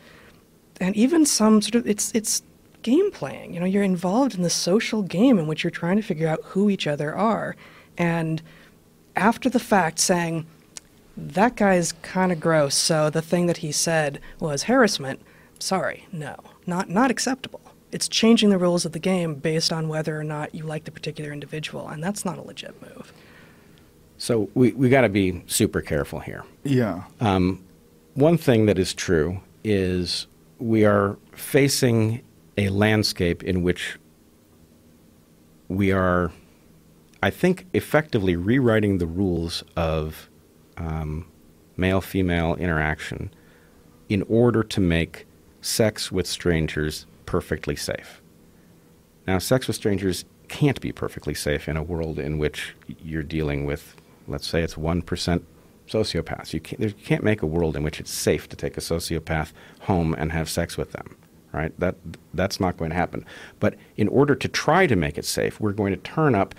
[0.82, 2.44] and even some sort of it's it's
[2.82, 6.02] game playing you know you're involved in the social game in which you're trying to
[6.02, 7.56] figure out who each other are
[7.98, 8.42] and
[9.16, 10.46] after the fact saying
[11.16, 15.22] that guy's kind of gross so the thing that he said was harassment
[15.60, 16.36] sorry no
[16.66, 20.56] not not acceptable it's changing the rules of the game based on whether or not
[20.56, 23.14] you like the particular individual and that's not a legit move
[24.22, 26.46] so we we got to be super careful here.
[26.64, 27.06] Yeah.
[27.20, 27.64] Um,
[28.14, 30.28] One thing that is true is
[30.62, 32.22] we are facing
[32.58, 33.98] a landscape in which
[35.68, 36.32] we are,
[37.24, 40.30] I think, effectively rewriting the rules of
[40.78, 41.26] um,
[41.78, 43.34] male female interaction
[44.08, 45.26] in order to make
[45.62, 48.22] sex with strangers perfectly safe.
[49.26, 53.66] Now, sex with strangers can't be perfectly safe in a world in which you're dealing
[53.66, 53.96] with,
[54.28, 55.42] let's say it's 1%
[55.92, 56.54] sociopaths.
[56.54, 59.52] You can't, you can't make a world in which it's safe to take a sociopath
[59.82, 61.16] home and have sex with them,
[61.52, 61.78] right?
[61.80, 61.96] That,
[62.34, 63.26] that's not going to happen.
[63.60, 66.56] But in order to try to make it safe, we're going to turn up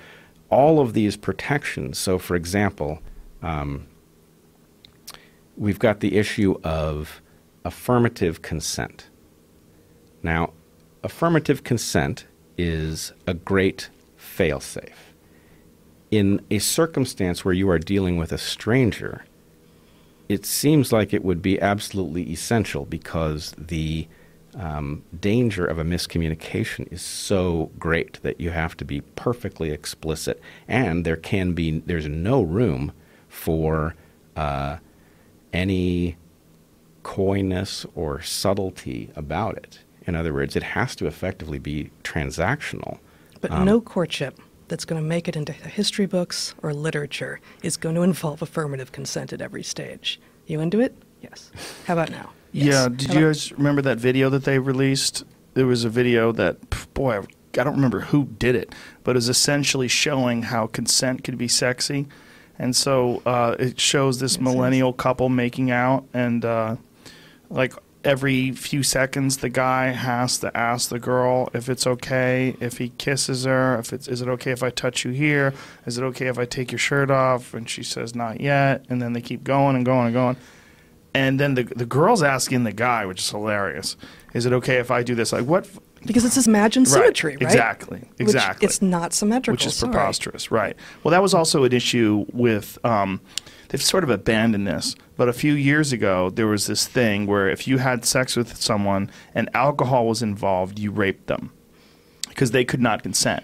[0.51, 1.99] all of these protections.
[1.99, 3.01] So, for example,
[3.41, 3.87] um,
[5.57, 7.23] we've got the issue of
[7.65, 9.09] affirmative consent.
[10.23, 10.53] Now,
[11.03, 12.27] affirmative consent
[12.59, 13.89] is a great
[14.19, 15.12] failsafe.
[16.13, 19.25] In a circumstance where you are dealing with a stranger,
[20.29, 24.07] it seems like it would be absolutely essential because the
[24.55, 30.39] um, danger of a miscommunication is so great that you have to be perfectly explicit,
[30.69, 32.93] and there can be there's no room
[33.31, 33.95] for
[34.37, 34.77] uh,
[35.55, 36.19] any
[37.03, 39.79] coyness or subtlety about it.
[40.07, 42.99] In other words, it has to effectively be transactional.
[43.41, 47.77] But Um, no courtship that's going to make it into history books or literature is
[47.77, 50.21] going to involve affirmative consent at every stage.
[50.47, 50.95] You into it?
[51.21, 51.51] Yes.
[51.87, 52.31] How about now?
[52.53, 52.75] Yes.
[52.75, 52.89] Yeah.
[52.89, 55.25] Did How you guys remember that video that they released?
[55.55, 56.59] There was a video that,
[56.95, 58.75] boy, I don't remember who did it,
[59.05, 62.07] but it was essentially showing how consent could be sexy.
[62.59, 66.77] And so uh, it shows this millennial couple making out, and uh,
[67.51, 72.79] like every few seconds, the guy has to ask the girl if it's okay if
[72.79, 73.79] he kisses her.
[73.79, 75.55] If it's is it okay if I touch you here?
[75.87, 77.55] Is it okay if I take your shirt off?
[77.55, 78.85] And she says not yet.
[78.89, 80.37] And then they keep going and going and going.
[81.15, 83.97] And then the the girl's asking the guy, which is hilarious.
[84.35, 85.33] Is it okay if I do this?
[85.33, 85.69] Like what?
[86.05, 87.43] Because it's this imagined symmetry, right?
[87.43, 88.67] exactly, Which exactly.
[88.67, 89.53] it's not symmetrical.
[89.55, 89.93] which is sorry.
[89.93, 90.75] preposterous, right?
[91.05, 92.77] Well, that was also an issue with.
[92.85, 93.21] Um,
[93.73, 97.49] they've sort of abandoned this, but a few years ago there was this thing where
[97.49, 101.51] if you had sex with someone and alcohol was involved, you raped them
[102.29, 103.43] because they could not consent.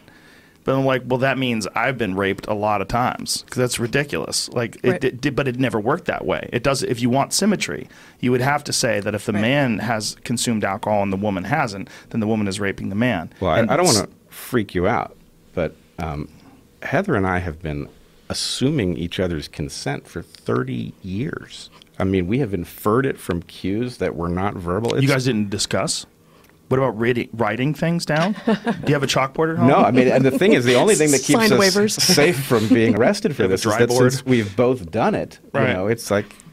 [0.64, 3.78] But I'm like, well, that means I've been raped a lot of times because that's
[3.78, 4.50] ridiculous.
[4.50, 5.05] Like, it, Right.
[5.05, 6.50] it did, but it never worked that way.
[6.52, 6.82] It does.
[6.82, 7.88] If you want symmetry,
[8.20, 9.40] you would have to say that if the Right.
[9.40, 13.30] man has consumed alcohol and the woman hasn't, then the woman is raping the man.
[13.40, 15.16] Well, I, I don't want to freak you out,
[15.55, 16.28] but um,
[16.82, 17.88] Heather and I have been
[18.28, 21.70] assuming each other's consent for 30 years.
[21.98, 25.00] I mean, we have inferred it from cues that were not verbal.
[25.00, 26.06] You guys didn't discuss.
[26.68, 28.34] What about writing, writing things down?
[28.44, 28.52] Do
[28.86, 29.68] you have a chalkboard at home?
[29.68, 31.98] No, I mean, and the thing is, the only thing that keeps Signed us waivers.
[31.98, 34.12] safe from being arrested for You have a this is dry that board?
[34.12, 35.68] since we've both done it, Right.
[35.68, 36.47] you know, it's like it's a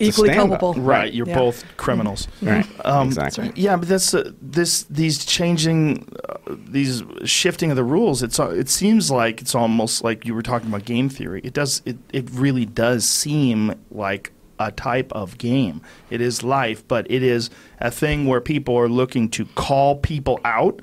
[0.00, 0.74] Equally culpable.
[0.74, 1.38] Right, you're Yeah.
[1.38, 2.26] both criminals.
[2.42, 3.52] Right, Um, exactly.
[3.54, 8.22] Yeah, but that's uh, this these changing, uh, these shifting of the rules.
[8.22, 11.40] It's uh, it seems like it's almost like you were talking about game theory.
[11.44, 15.80] It does it it really does seem like a type of game.
[16.10, 17.50] It is life, but it is
[17.80, 20.80] a thing where people are looking to call people out.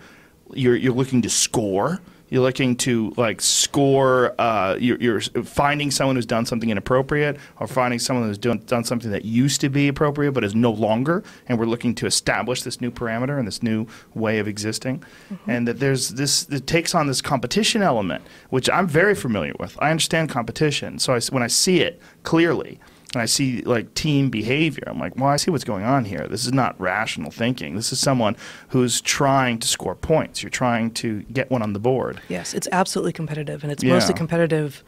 [0.53, 1.99] You're you're looking to score.
[2.31, 4.33] You're looking to like score.
[4.39, 8.85] Uh, you're, you're finding someone who's done something inappropriate, or finding someone who's done done
[8.85, 11.23] something that used to be appropriate but is no longer.
[11.47, 13.85] And we're looking to establish this new parameter and this new
[14.15, 15.03] way of existing.
[15.45, 16.49] And that there's this.
[16.49, 19.77] It takes on this competition element, which I'm very familiar with.
[19.79, 22.79] I understand competition, so I, when I see it clearly.
[23.13, 24.83] And I see like team behavior.
[24.87, 26.27] I'm like, well, I see what's going on here.
[26.29, 27.75] This is not rational thinking.
[27.75, 28.37] This is someone
[28.69, 30.41] who's trying to score points.
[30.41, 32.21] You're trying to get one on the board.
[32.29, 33.93] Yes, it's absolutely competitive, and it's Yeah.
[33.95, 34.81] mostly competitive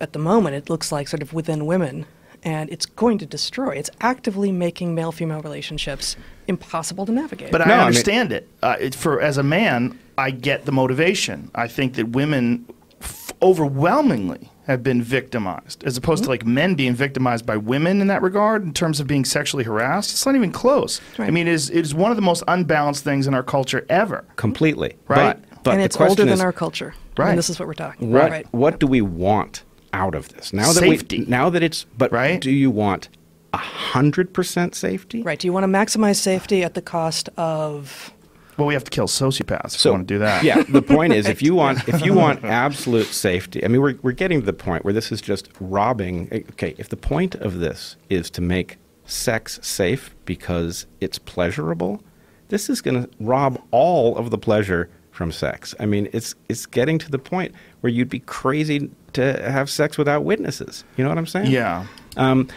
[0.00, 0.56] at the moment.
[0.56, 2.06] It looks like sort of within women,
[2.42, 3.70] and it's going to destroy.
[3.76, 6.16] It's actively making male-female relationships
[6.48, 7.52] impossible to navigate.
[7.52, 8.48] But No, I I mean- understand it.
[8.60, 8.94] Uh, it.
[8.96, 11.50] For as a man, I get the motivation.
[11.54, 12.66] I think that women
[13.00, 18.08] f- overwhelmingly have been victimized, as opposed to like men being victimized by women in
[18.08, 20.10] that regard, in terms of being sexually harassed.
[20.10, 21.00] It's not even close.
[21.18, 23.86] I mean, it is, it is one of the most unbalanced things in our culture
[23.88, 24.24] ever.
[24.36, 24.96] completely.
[25.08, 25.38] Right.
[25.40, 26.94] But, but and it's older question than is, our culture.
[27.16, 27.30] Right.
[27.30, 28.30] And this is what we're talking what about.
[28.30, 28.46] Right.
[28.52, 29.62] what do we want
[29.92, 31.20] out of this now that Safety.
[31.20, 32.40] we now that it's but Right.
[32.40, 33.08] do you want
[33.54, 35.38] a hundred percent safety Right.
[35.38, 38.12] Do you want to maximize safety at the cost of
[38.56, 40.42] Well, we have to kill sociopaths if so we want to do that.
[40.44, 43.96] yeah the point is if you want if you want absolute safety i mean we're,
[44.02, 47.58] we're getting to the point where this is just robbing okay if the point of
[47.60, 52.02] this is to make sex safe because it's pleasurable
[52.48, 56.66] this is going to rob all of the pleasure from sex i mean it's it's
[56.66, 61.08] getting to the point where you'd be crazy to have sex without witnesses you know
[61.10, 61.86] what i'm saying Yeah.
[62.16, 62.48] um,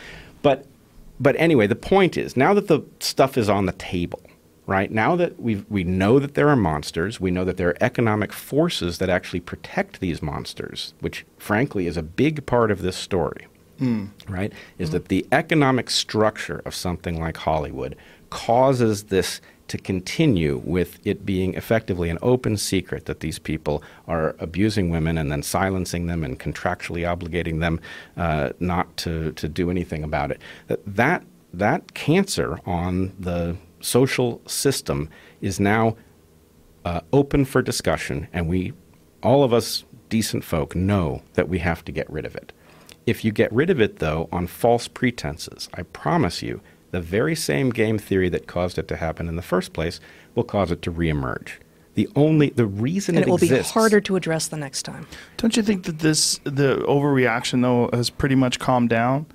[0.42, 0.66] but
[1.22, 4.22] but anyway, the point is now that the stuff is on the table,
[4.70, 4.92] right?
[4.92, 8.32] Now that we we know that there are monsters, we know that there are economic
[8.32, 13.48] forces that actually protect these monsters, which frankly is a big part of this story.
[14.28, 14.54] Right?
[14.78, 17.96] Is that the economic structure of something like Hollywood
[18.30, 24.36] causes this to continue with it being effectively an open secret that these people are
[24.40, 27.80] abusing women and then silencing them and contractually obligating them
[28.18, 30.42] uh, not to, to do anything about it.
[30.68, 31.24] That, that,
[31.54, 35.10] that cancer on the social system
[35.42, 35.96] is now
[36.86, 38.74] uh, open for discussion, and we,
[39.24, 42.52] all of us decent folk, know that we have to get rid of it.
[43.06, 46.62] If you get rid of it, though, on false pretenses, I promise you,
[46.92, 50.00] the very same game theory that caused it to happen in the first place
[50.36, 51.52] will cause it to reemerge.
[51.96, 54.84] The only the reason and it, it will exists, be harder to address the next
[54.84, 55.06] time.
[55.38, 59.26] Don't you think that this the overreaction though has pretty much calmed down?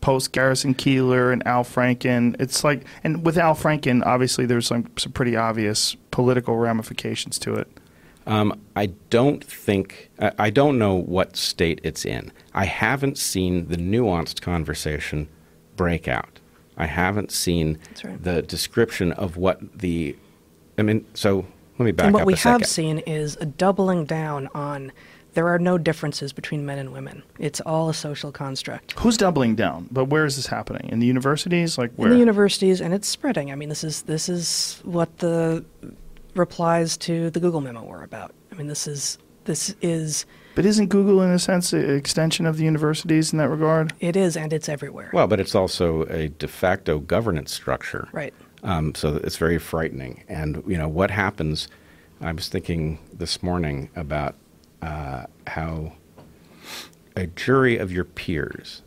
[0.00, 4.90] Post Garrison Keillor and Al Franken, it's like, and with Al Franken, obviously there's some
[4.96, 7.68] some pretty obvious political ramifications to it.
[8.26, 12.32] Um, I don't think, I I don't know what state it's in.
[12.54, 15.28] I haven't seen the nuanced conversation
[15.76, 16.38] break out.
[16.76, 18.22] I haven't seen right.
[18.22, 20.16] the description of what the,
[20.78, 21.46] I mean, so
[21.78, 22.06] let me back up.
[22.06, 22.60] and what up we a second.
[22.60, 24.92] have seen is a doubling down on
[25.34, 27.22] there are no differences between men and women.
[27.38, 28.98] It's all a social construct.
[28.98, 29.88] Who's doubling down?
[29.90, 30.88] But where is this happening?
[30.90, 31.78] In the universities?
[31.78, 32.08] Like where?
[32.08, 33.50] In the universities, and it's spreading.
[33.50, 35.64] I mean, this is this is what the
[36.34, 38.34] replies to the Google memo were about.
[38.52, 42.56] I mean, this is this is but isn't Google, in a sense, an extension of
[42.56, 43.92] the universities in that regard?
[44.00, 45.10] it is, and it's everywhere.
[45.12, 48.08] Well, but it's also a de facto governance structure.
[48.12, 48.34] right.
[48.62, 50.22] Um, so it's very frightening.
[50.28, 51.68] And you know what happens?
[52.20, 54.34] I was thinking this morning about
[54.82, 55.92] uh, how
[57.16, 58.82] a jury of your peers.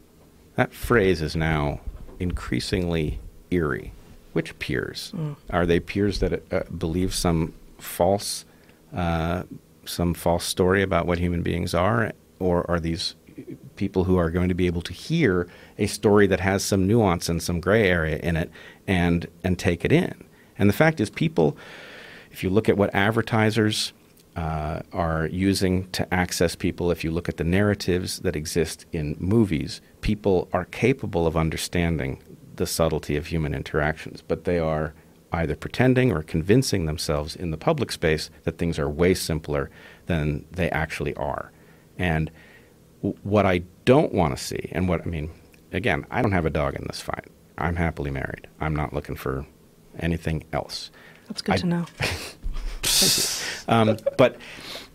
[0.55, 1.81] That phrase is now
[2.19, 3.19] increasingly
[3.51, 3.93] eerie.
[4.33, 5.13] Which peers
[5.51, 5.79] are they?
[5.79, 8.45] Peers that uh, believe some false,
[8.95, 9.43] uh,
[9.85, 13.15] some false story about what human beings are, or are these
[13.75, 15.47] people who are going to be able to hear
[15.77, 18.49] a story that has some nuance and some gray area in it
[18.87, 20.23] and and take it in.
[20.57, 21.57] And the fact is people
[22.31, 23.93] if you look at what advertisers
[24.35, 26.91] uh, are using to access people.
[26.91, 32.21] If you look at the narratives that exist in movies, people are capable of understanding
[32.55, 34.93] the subtlety of human interactions, but they are
[35.31, 39.69] either pretending or convincing themselves in the public space that things are way simpler
[40.05, 41.51] than they actually are.
[41.97, 42.29] And
[43.01, 45.31] w- what I don't want to see, and what I mean,
[45.71, 47.25] again, I don't have a dog in this fight.
[47.57, 48.47] I'm happily married.
[48.59, 49.45] I'm not looking for
[49.99, 50.91] anything else.
[51.27, 51.85] That's good I- to know.
[53.65, 54.35] Um, but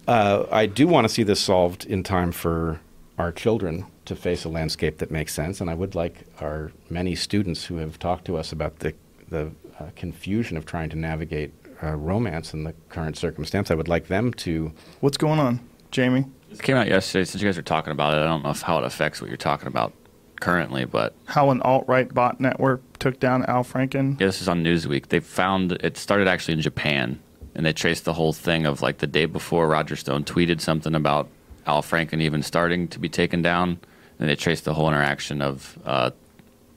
[0.06, 2.80] uh, I do want to see this solved in time for
[3.16, 5.60] our children to face a landscape that makes sense.
[5.62, 8.92] And I would like our many students who have talked to us about the,
[9.30, 11.52] the uh, confusion of trying to navigate
[11.82, 14.72] uh, romance in the current circumstance, I would like them to.
[15.00, 15.60] What's going on,
[15.90, 16.26] Jamie?
[16.50, 17.24] It came out yesterday.
[17.24, 19.28] Since you guys are talking about it, I don't know if, how it affects what
[19.30, 19.92] you're talking about
[20.40, 24.20] currently, but How an alt right bot network took down Al Franken?
[24.20, 25.08] yeah, this is on Newsweek.
[25.08, 27.20] They found it started actually in Japan,
[27.58, 30.94] and they traced the whole thing of like the day before Roger Stone tweeted something
[30.94, 31.28] about
[31.66, 33.80] Al Franken even starting to be taken down,
[34.20, 36.12] and they traced the whole interaction of uh,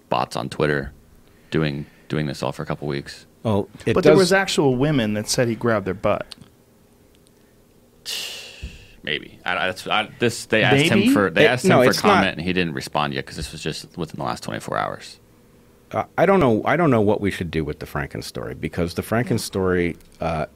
[0.09, 0.91] bots on Twitter
[1.51, 3.27] doing doing this all for a couple weeks.
[3.43, 6.35] Well, it but does, there was actual women that said he grabbed their butt.
[9.03, 10.45] Maybe I, I, that's, I, this.
[10.47, 11.05] They asked Maybe?
[11.05, 13.13] him for they It- asked no, him for it's not- comment, and he didn't respond
[13.13, 15.19] yet because this was just within the last 24 hours.
[15.91, 16.63] uh, I don't know.
[16.65, 19.95] I don't know what we should do with the Franken story because the Franken story,
[20.19, 20.47] uh,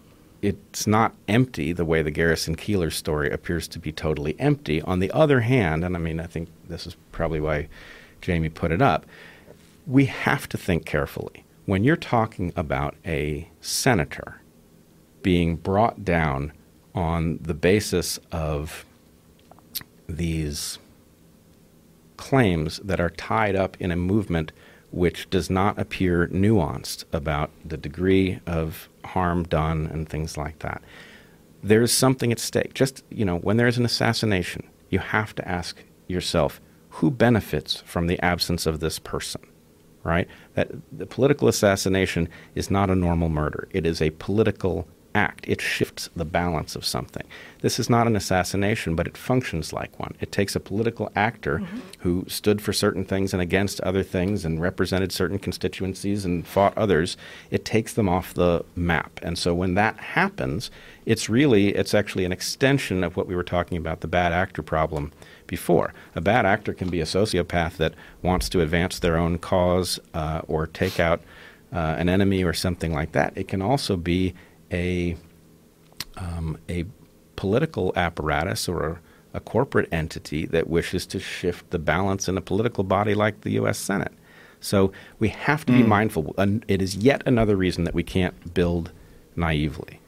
[0.46, 4.80] it's not empty the way the Garrison Keillor story appears to be totally empty.
[4.84, 7.68] On the other hand, and I mean, I think this is probably why
[8.22, 9.08] Jamie put it up.
[9.88, 14.42] We have to think carefully when you're talking about a senator
[15.24, 16.54] being brought down
[16.94, 18.86] on the basis of
[20.08, 20.78] these
[22.18, 24.52] claims that are tied up in a movement
[24.92, 30.82] which does not appear nuanced about the degree of harm done and things like that.
[31.64, 32.74] There is something at stake.
[32.74, 38.08] Just, you know, when there's an assassination, you have to ask yourself who benefits from
[38.08, 39.42] the absence of this person,
[40.04, 40.28] right?
[40.54, 43.68] That the political assassination is not a normal murder.
[43.72, 45.46] It is a political act.
[45.48, 47.26] It shifts the balance of something.
[47.62, 50.16] This is not an assassination, but it functions like one.
[50.20, 51.64] It takes a political actor
[52.00, 56.78] who stood for certain things and against other things and represented certain constituencies and fought
[56.78, 57.18] others.
[57.50, 59.20] It takes them off the map.
[59.24, 60.70] And so when that happens,
[61.06, 64.62] it's really it's actually an extension of what we were talking about the bad actor
[64.62, 65.12] problem
[65.48, 65.94] before.
[66.16, 70.42] A bad actor can be a sociopath that wants to advance their own cause uh,
[70.48, 71.22] or take out
[71.74, 73.34] uh, an enemy or something like that.
[73.36, 74.34] It can also be
[74.76, 75.16] a
[76.18, 76.86] um, a
[77.36, 78.86] political apparatus or
[79.34, 83.42] a, a corporate entity that wishes to shift the balance in a political body like
[83.42, 83.78] the U.S.
[83.78, 84.14] Senate.
[84.62, 86.34] So we have to be mindful.
[86.68, 88.92] It is yet another reason that we can't build
[89.36, 90.00] naively.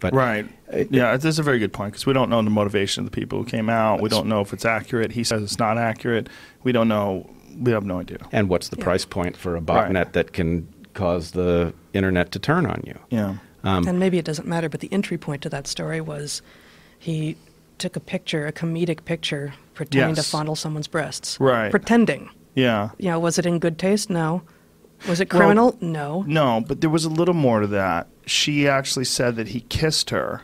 [0.00, 0.46] But Right.
[0.90, 3.38] Yeah, that's a very good point because we don't know the motivation of the people
[3.38, 4.00] who came out.
[4.02, 5.12] We don't know if it's accurate.
[5.12, 6.28] He says it's not accurate.
[6.62, 7.28] We don't know.
[7.58, 8.18] We have no idea.
[8.32, 8.84] And what's the Yeah.
[8.84, 9.90] price point for a Right.
[9.90, 12.98] botnet that can cause the internet to turn on you?
[13.10, 13.36] Yeah.
[13.64, 16.42] Um, and maybe it doesn't matter, but the entry point to that story was
[16.98, 17.36] he
[17.78, 20.24] took a picture, a comedic picture, pretending Yes.
[20.26, 21.38] to fondle someone's breasts.
[21.40, 21.70] Right.
[21.70, 22.30] Pretending.
[22.54, 22.90] Yeah.
[22.98, 24.10] You know, was it in good taste?
[24.10, 24.42] No.
[25.08, 25.76] Was it Well- criminal?
[25.80, 26.24] no.
[26.26, 28.06] No, but there was a little more to that.
[28.26, 30.42] She actually said that he kissed her.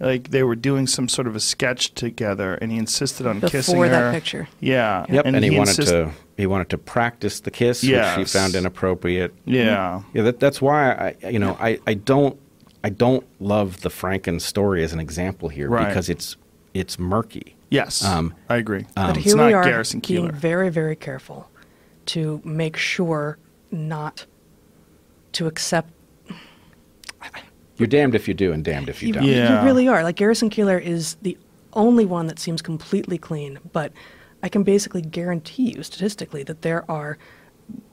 [0.00, 3.76] Like they were doing some sort of a sketch together, and he insisted on kissing
[3.76, 3.82] her.
[3.82, 3.90] Before her.
[3.90, 4.48] that picture.
[4.58, 5.06] Yeah.
[5.08, 8.18] Yep, and, he, wanted insist- to he wanted to practice the kiss, which Yes.
[8.18, 9.32] she found inappropriate.
[9.44, 10.02] Yeah.
[10.12, 12.36] Yeah, that, that's why I you know I, I don't
[12.84, 15.88] I don't love the Franken story as an example here Right.
[15.88, 16.36] because it's
[16.74, 17.54] it's murky.
[17.70, 18.04] Yes.
[18.04, 18.86] Um, I agree.
[18.94, 20.32] But it's here not we are Garrison being Keillor.
[20.34, 21.48] very, very careful
[22.06, 23.38] to make sure
[23.70, 24.26] not
[25.32, 25.90] to accept.
[27.76, 29.24] You're damned if you do and damned if you, You, don't.
[29.24, 29.60] Yeah.
[29.60, 30.02] you really are.
[30.02, 31.36] Like Garrison Keillor is the
[31.72, 33.92] only one that seems completely clean, but
[34.42, 37.16] I can basically guarantee you statistically that there are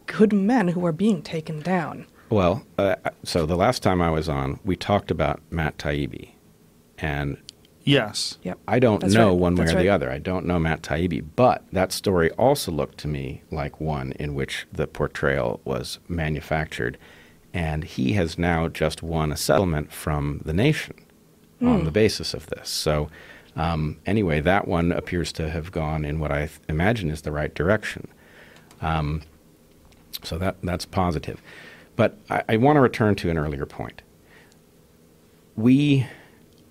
[0.06, 2.06] good men who are being taken down.
[2.30, 6.30] Well, uh, so the last time I was on, we talked about Matt Taibbi,
[6.98, 7.38] and
[7.84, 8.38] yes.
[8.44, 8.60] Yep.
[8.68, 9.38] I don't That's know right.
[9.38, 9.94] one way That's or the right.
[9.94, 10.12] other.
[10.12, 14.36] I don't know Matt Taibbi, but that story also looked to me like one in
[14.36, 16.98] which the portrayal was manufactured,
[17.54, 20.96] and he has now just won a settlement from the nation
[21.62, 22.70] on the basis of this.
[22.70, 23.10] So,
[23.56, 27.34] um, anyway, that one appears to have gone in what I th- imagine is the
[27.34, 28.08] right direction.
[28.82, 29.24] Um,
[30.24, 31.42] so that that's positive.
[32.00, 34.04] But I, I want to return to an earlier point.
[35.58, 36.08] We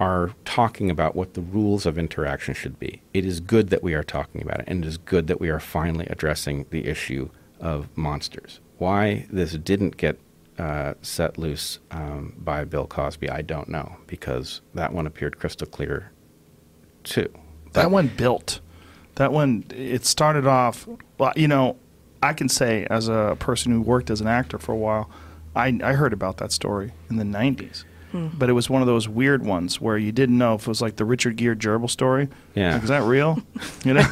[0.01, 3.03] are talking about what the rules of interaction should be.
[3.13, 5.51] It is good that we are talking about it, and it is good that we
[5.51, 7.29] are finally addressing the issue
[7.61, 8.61] of monsters.
[8.79, 10.19] Why this didn't get
[10.59, 15.67] uh, set loose um, by Bill Cosby, I don't know because that one appeared crystal
[15.67, 16.11] clear
[17.05, 17.31] too.
[17.75, 18.61] that one built.
[19.17, 20.89] That one, it started off,
[21.19, 21.77] well, you know,
[22.23, 25.09] I can say as a person who worked as an actor for a while,
[25.55, 27.85] I, I heard about that story in the 90s.
[28.11, 30.81] But it was one of those weird ones where you didn't know if it was
[30.81, 32.29] like the Richard Gere gerbil story.
[32.55, 32.73] Yeah.
[32.73, 33.43] Like, is that real?
[33.85, 34.05] You know,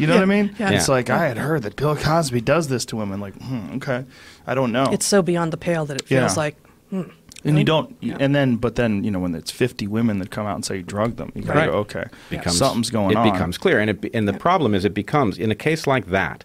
[0.00, 0.56] you know what I mean?
[0.58, 0.70] Yeah.
[0.70, 0.94] It's Yeah.
[0.94, 3.20] like I had heard that Bill Cosby does this to women.
[3.20, 4.04] Like, hmm, okay,
[4.46, 4.86] I don't know.
[4.90, 6.42] It's so beyond the pale that it feels Yeah.
[6.42, 6.56] like,
[6.90, 7.02] hmm,
[7.44, 8.16] and you don't, Yeah.
[8.18, 10.78] and then, but then, you know, when it's 50 women that come out and say
[10.78, 11.70] you drugged them, you gotta Right.
[11.70, 13.30] go, okay, becomes something's going it on.
[13.30, 16.44] becomes clear, and it and the problem is it becomes in a case like that,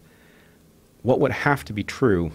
[1.07, 2.31] what would have to be true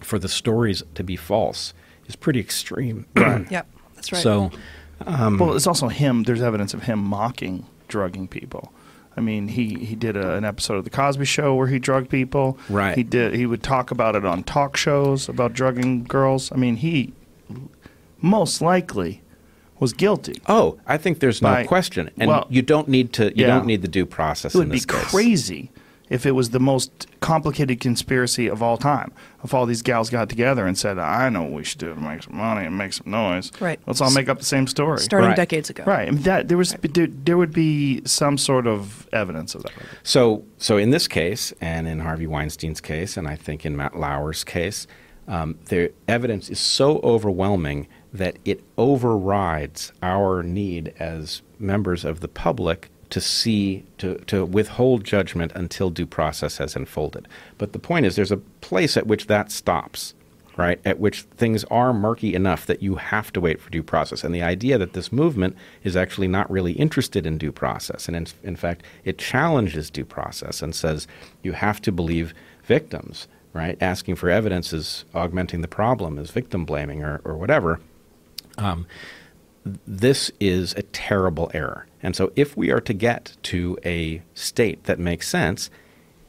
[0.00, 1.74] for the stories to be false
[2.06, 3.04] is pretty extreme.
[3.50, 4.22] Yep, that's right.
[4.22, 4.50] So
[5.04, 6.22] um, well, it's also him.
[6.22, 8.72] There's evidence of him mocking drugging people.
[9.18, 12.08] I mean, he, he did a, an episode of the Cosby Show where he drugged
[12.08, 12.58] people.
[12.70, 12.96] Right.
[12.96, 13.34] He did.
[13.34, 16.50] He would talk about it on talk shows about drugging girls.
[16.52, 17.12] I mean, he
[18.22, 19.20] most likely
[19.78, 20.40] was guilty.
[20.46, 23.24] Oh, I think there's no By- question, and well, you don't need to.
[23.36, 23.48] You yeah.
[23.48, 24.54] don't need the due process.
[24.54, 25.04] It would in be case.
[25.10, 25.70] crazy
[26.10, 29.12] if it was the most complicated conspiracy of all time.
[29.42, 32.00] If all these gals got together and said, "I know what we should do to
[32.00, 33.80] make some money and make some noise," Right.
[33.86, 34.98] Let's all make up the same story.
[34.98, 35.36] Starting Right.
[35.36, 35.84] decades ago.
[35.86, 36.08] Right.
[36.08, 39.72] I mean, that there was there, there would be some sort of evidence of that.
[40.02, 43.98] So, so in this case, and in Harvey Weinstein's case, and I think in Matt
[43.98, 44.86] Lauer's case,
[45.28, 52.26] um, the evidence is so overwhelming that it overrides our need as members of the
[52.28, 57.28] public to see to, to withhold judgment until due process has unfolded.
[57.58, 60.14] But the point is, there's a place at which that stops.
[60.56, 64.24] Right, at which things are murky enough that you have to wait for due process.
[64.24, 68.16] And the idea that this movement is actually not really interested in due process, and
[68.16, 71.06] in, in fact, it challenges due process and says
[71.42, 72.34] you have to believe
[72.64, 73.78] victims, right?
[73.80, 77.80] Asking for evidence is augmenting the problem, is victim blaming, or, or whatever.
[78.58, 78.86] Um,
[79.86, 81.86] this is a terrible error.
[82.02, 85.70] And so, if we are to get to a state that makes sense,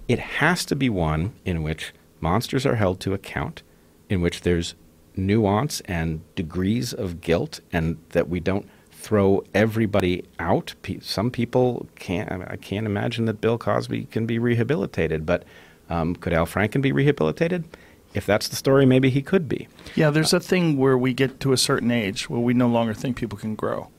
[0.08, 3.64] it has to be one in which monsters are held to account,
[4.10, 4.76] in which there's
[5.16, 10.76] nuance and degrees of guilt, and that we don't throw everybody out.
[11.02, 12.32] Some people can't.
[12.32, 15.44] I can't imagine that Bill Cosby can be rehabilitated, but
[15.90, 17.66] um, could Al Franken be rehabilitated?
[18.14, 19.68] If that's the story, maybe he could be.
[19.96, 22.94] Yeah, there's a thing where we get to a certain age where we no longer
[22.94, 23.90] think people can grow.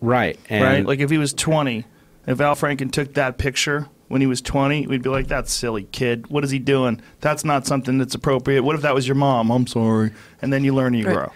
[0.00, 0.38] Right.
[0.48, 0.86] And right?
[0.86, 1.84] Like if he was 20,
[2.26, 5.84] if Al Franken took that picture when he was 20, we'd be like, "That's silly
[5.84, 6.26] kid.
[6.28, 7.00] What is he doing?
[7.20, 9.50] That's not something that's appropriate." What if that was your mom?
[9.50, 10.12] I'm sorry.
[10.42, 11.14] And then you learn and you Right.
[11.16, 11.32] grow.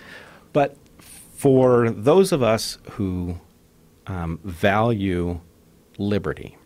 [0.53, 3.39] But for those of us who
[4.07, 5.41] um, value
[5.99, 6.57] liberty,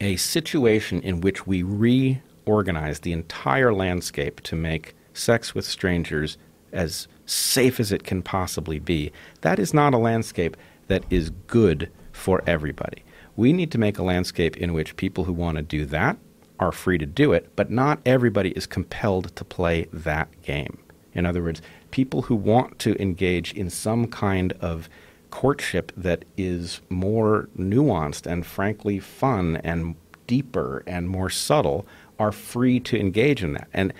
[0.00, 6.38] a situation in which we reorganize the entire landscape to make sex with strangers
[6.72, 10.56] as safe as it can possibly be, that is not a landscape
[10.88, 13.04] that is good for everybody.
[13.36, 16.18] We need to make a landscape in which people who want to do that
[16.58, 20.78] are free to do it, but not everybody is compelled to play that game.
[21.14, 24.88] In other words, people who want to engage in some kind of
[25.30, 29.94] courtship that is more nuanced and frankly fun and
[30.26, 31.86] deeper and more subtle
[32.18, 33.68] are free to engage in that.
[33.72, 33.92] And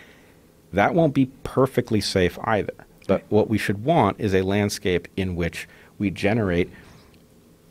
[0.72, 2.74] that won't be perfectly safe either.
[3.08, 5.66] But what we should want is a landscape in which
[5.98, 6.70] we generate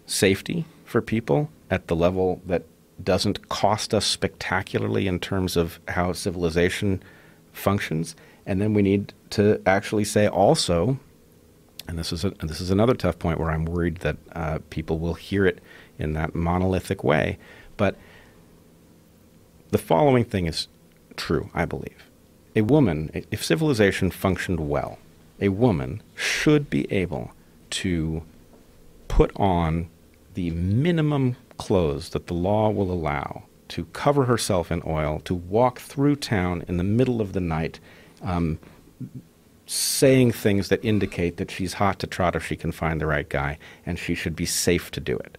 [0.05, 2.63] safety for people at the level that
[3.01, 7.03] doesn't cost us spectacularly in terms of how civilization
[7.53, 8.15] functions.
[8.47, 10.97] And then we need to actually say also,
[11.87, 14.59] and this is a, and this is another tough point where I'm worried that uh,
[14.71, 15.59] people will hear it
[15.99, 17.37] in that monolithic way,
[17.77, 17.95] but
[19.69, 20.67] the following thing is
[21.15, 22.09] true, I believe.
[22.55, 24.97] A woman, if civilization functioned well,
[25.39, 27.31] a woman should be able
[27.69, 28.23] to
[29.07, 29.89] put on
[30.33, 35.79] the minimum clothes that the law will allow to cover herself in oil, to walk
[35.79, 37.79] through town in the middle of the night,
[38.21, 38.59] um,
[39.65, 43.27] saying things that indicate that she's hot to trot if she can find the right
[43.27, 45.37] guy, and she should be safe to do it.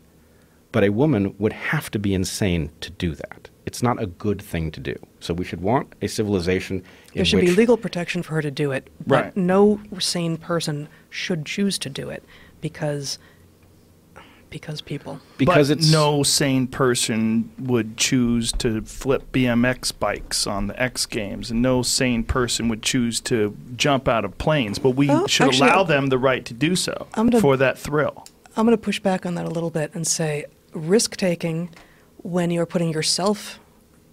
[0.71, 3.49] But a woman would have to be insane to do that.
[3.69, 4.95] It's not a good thing to do.
[5.21, 6.83] So we should want a civilization in
[7.17, 9.37] There should which be legal protection for her to do it, but Right.
[9.37, 12.25] no sane person should choose to do it
[12.63, 13.19] because
[14.49, 15.21] because people.
[15.37, 21.05] because but it's no sane person would choose to flip BMX bikes on the X
[21.05, 24.79] Games, and no sane person would choose to jump out of planes.
[24.79, 27.77] But we Oh, should actually, allow them the right to do so gonna- for that
[27.79, 28.25] thrill.
[28.57, 31.69] I'm going to push back on that a little bit and say risk taking
[32.19, 33.61] when you're putting yourself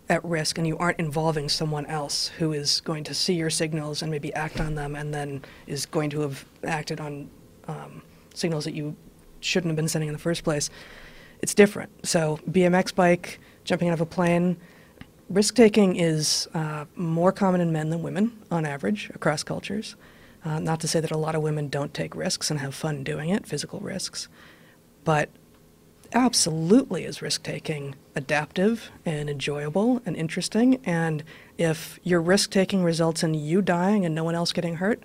[0.07, 4.02] at risk and you aren't involving someone else who is going to see your signals
[4.02, 7.30] and maybe act on them and then is going to have acted on
[7.68, 8.02] um,
[8.34, 8.95] signals that you
[9.40, 10.69] shouldn't have been sending in the first place,
[11.41, 12.06] it's different.
[12.06, 14.57] So, BMX bike, jumping out of a plane,
[15.30, 19.95] risk taking is uh, more common in men than women on average across cultures.
[20.44, 23.03] Uh, not to say that a lot of women don't take risks and have fun
[23.03, 24.27] doing it, physical risks,
[25.03, 25.30] but
[26.15, 30.79] absolutely is risk taking adaptive and enjoyable and interesting.
[30.85, 31.23] And
[31.57, 35.03] if your risk taking results in you dying and no one else getting hurt,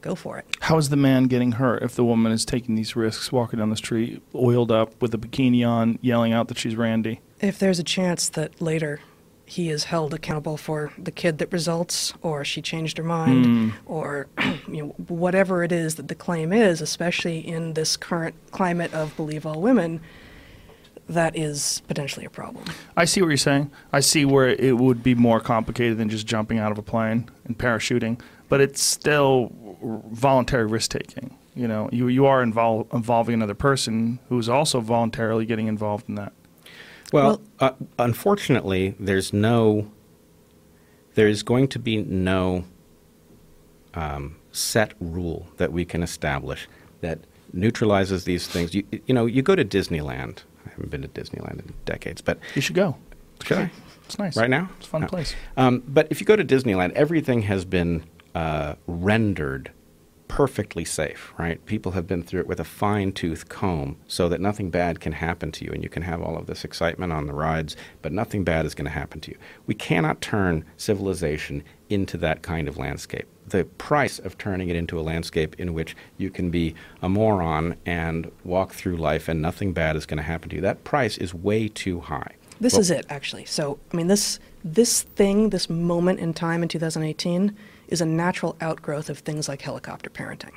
[0.00, 0.44] go for it.
[0.60, 3.70] How is the man getting hurt if the woman is taking these risks, walking down
[3.70, 7.20] the street, oiled up with a bikini on, yelling out that she's Randy?
[7.40, 9.00] If there's a chance that later
[9.46, 13.72] he is held accountable for the kid that results, or she changed her mind, Mm.
[13.86, 14.26] or
[14.68, 19.14] you know, whatever it is that the claim is, especially in this current climate of
[19.16, 20.00] believe all women,
[21.08, 22.64] that is potentially a problem.
[22.96, 23.70] I see what you're saying.
[23.92, 27.30] I see where it would be more complicated than just jumping out of a plane
[27.44, 29.52] and parachuting, but it's still
[30.10, 31.36] voluntary risk taking.
[31.54, 36.08] You know, you you are invol- involving another person who is also voluntarily getting involved
[36.08, 36.32] in that.
[37.12, 39.90] Well, uh, unfortunately, there's no.
[41.14, 42.64] There is going to be no
[43.92, 46.66] um, set rule that we can establish
[47.02, 47.18] that
[47.52, 48.74] neutralizes these things.
[48.74, 50.38] You, you know, you go to Disneyland.
[50.82, 52.96] Haven't been to Disneyland in decades, but You should go.
[53.44, 53.70] should I?
[54.04, 54.36] It's nice.
[54.36, 54.68] Right now?
[54.78, 55.06] It's a fun No.
[55.06, 55.34] place.
[55.56, 58.02] Um, but if you go to Disneyland, everything has been
[58.34, 59.70] uh, rendered
[60.32, 61.62] perfectly safe, right?
[61.66, 65.12] People have been through it with a fine tooth comb so that nothing bad can
[65.12, 68.12] happen to you, and you can have all of this excitement on the rides, but
[68.12, 69.36] nothing bad is going to happen to you.
[69.66, 73.26] We cannot turn civilization into that kind of landscape.
[73.46, 77.76] The price of turning it into a landscape in which you can be a moron
[77.84, 81.18] and walk through life and nothing bad is going to happen to you, that price
[81.18, 82.36] is way too high.
[82.58, 83.44] This Well- is it, actually.
[83.44, 87.54] So, I mean, this this thing, this moment in time in 2018,
[87.88, 90.54] is a natural outgrowth of things like helicopter parenting,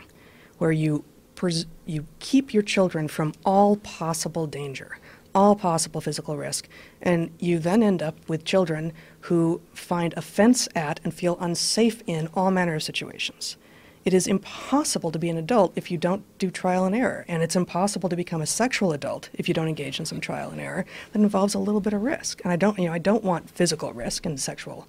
[0.57, 1.03] where you
[1.35, 4.97] pres- you keep your children from all possible danger,
[5.33, 6.67] all possible physical risk,
[7.01, 12.27] and you then end up with children who find offense at and feel unsafe in
[12.33, 13.57] all manner of situations.
[14.05, 17.41] It is impossible to be an adult if you don't do trial and error, and
[17.41, 20.61] it's impossible to become a sexual adult if you don't engage in some trial and
[20.61, 22.39] error that involves a little bit of risk.
[22.43, 24.87] And I don't, you know, I don't want physical risk and sexual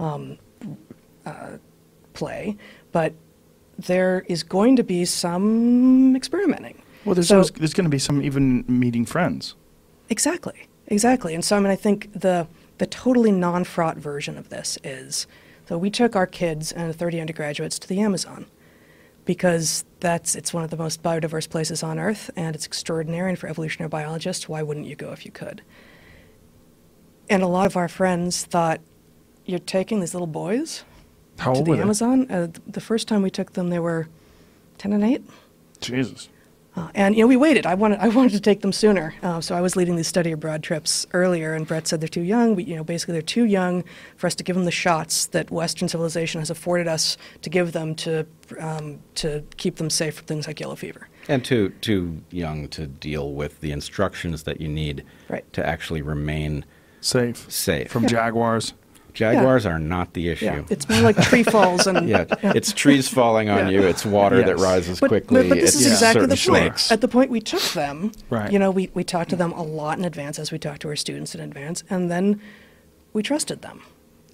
[0.00, 0.38] um,
[1.24, 1.58] uh,
[2.16, 2.56] play,
[2.92, 3.12] but
[3.78, 6.82] there is going to be some experimenting.
[7.04, 9.54] Well, there's So- always, there's going to be some even meeting friends.
[10.08, 11.34] Exactly, exactly.
[11.34, 12.46] And so, I mean, I think the
[12.78, 15.26] the totally non-fraught version of this is
[15.66, 18.44] so we took our kids and 30 undergraduates to the Amazon
[19.24, 23.30] because that's it's one of the most biodiverse places on Earth, and it's extraordinary.
[23.30, 25.62] And for evolutionary biologists, why wouldn't you go if you could?
[27.28, 28.80] And a lot of our friends thought,
[29.44, 30.84] "You're taking these little boys
[31.38, 31.82] How to old the were they?
[31.82, 34.08] Amazon." Uh, the first time we took them, they were
[34.78, 35.22] 10 and 8.
[35.80, 36.28] Jesus.
[36.74, 37.64] Uh, and you know, we waited.
[37.64, 39.14] I wanted, I wanted to take them sooner.
[39.22, 42.20] Uh, so I was leading these study abroad trips earlier, and Bret said they're too
[42.20, 42.54] young.
[42.54, 43.82] We, you know, basically they're too young
[44.18, 47.72] for us to give them the shots that Western civilization has afforded us to give
[47.72, 48.26] them to
[48.60, 51.08] um, to keep them safe from things like yellow fever.
[51.28, 55.50] And too too young to deal with the instructions that you need Right.
[55.54, 56.66] to actually remain
[57.00, 57.50] Safe.
[57.50, 57.90] safe.
[57.90, 58.74] From Jaguars.
[59.16, 60.44] Jaguars are not the issue.
[60.44, 63.80] Yeah, it's more like tree falls and Yeah, it's trees falling on Yeah.
[63.80, 63.82] you.
[63.86, 65.42] It's water that rises But, quickly.
[65.42, 66.38] but, but this it's is exactly the point.
[66.38, 66.92] snakes.
[66.92, 68.52] At the point we took them, Right.
[68.52, 70.88] you know, we, we talked to them a lot in advance as we talked to
[70.88, 72.40] our students in advance, and then
[73.14, 73.80] we trusted them.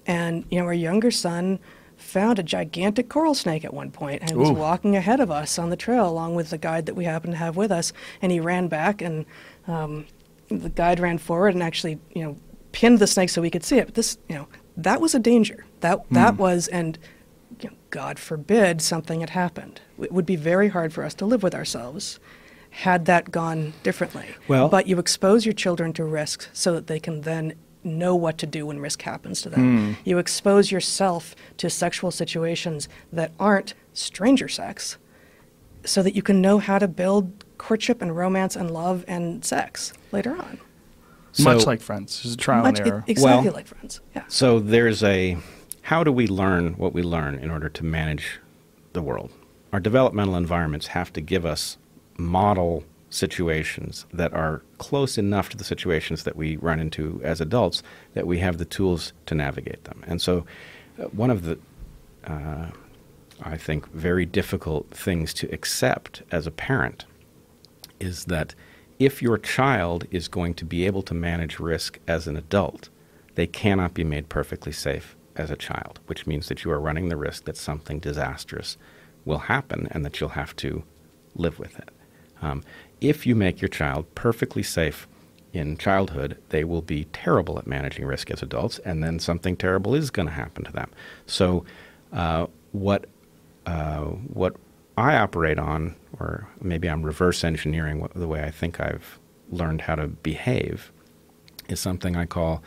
[0.05, 1.59] And, you know, our younger son
[1.95, 5.69] found a gigantic coral snake at one point and was walking ahead of us on
[5.69, 7.93] the trail along with the guide that we happened to have with us.
[8.21, 9.25] And he ran back, and
[9.67, 10.05] um,
[10.49, 12.35] the guide ran forward and actually, you know,
[12.73, 13.85] pinned the snake so we could see it.
[13.85, 14.47] But this, you know,
[14.77, 15.65] that was a danger.
[15.81, 16.41] That that hmm.
[16.41, 16.97] was, and
[17.59, 19.81] you know, God forbid something had happened.
[19.99, 22.19] It would be very hard for us to live with ourselves
[22.73, 24.25] had that gone differently.
[24.47, 28.37] Well- but you expose your children to risk so that they can then know what
[28.39, 29.77] to do when risk happens to them.
[29.77, 29.93] Hmm.
[30.05, 34.97] You expose yourself to sexual situations that aren't stranger sex
[35.85, 39.93] so that you can know how to build courtship and romance and love and sex
[40.11, 40.59] later on.
[41.39, 42.21] Much like Friends.
[42.23, 43.03] There's a trial Much, and error.
[43.07, 44.01] exactly Well- like friends.
[44.15, 44.23] Yeah.
[44.27, 45.37] So there's a
[45.83, 48.39] how do we learn what we learn in order to manage
[48.93, 49.31] the world?
[49.73, 51.77] Our developmental environments have to give us
[52.17, 57.83] model situations that are close enough to the situations that we run into as adults
[58.13, 60.03] that we have the tools to navigate them.
[60.07, 60.45] And so,
[60.99, 61.57] uh, one of the
[62.25, 62.67] uh,
[63.41, 67.05] I think very difficult things to accept as a parent
[67.99, 68.55] is that
[68.99, 72.89] if your child is going to be able to manage risk as an adult,
[73.35, 77.09] they cannot be made perfectly safe as a child, which means that you are running
[77.09, 78.77] the risk that something disastrous
[79.25, 80.83] will happen and that you'll have to
[81.35, 81.89] live with it.
[82.41, 82.63] Um,
[83.01, 85.07] if you make your child perfectly safe
[85.53, 89.95] in childhood, they will be terrible at managing risk as adults, and then something terrible
[89.95, 90.89] is going to happen to them.
[91.25, 91.65] So,
[92.11, 93.05] uh, what
[93.65, 94.55] uh, what
[94.97, 99.95] I operate on, or maybe I'm reverse engineering the way I think I've learned how
[99.95, 100.91] to behave,
[101.67, 102.61] is something I call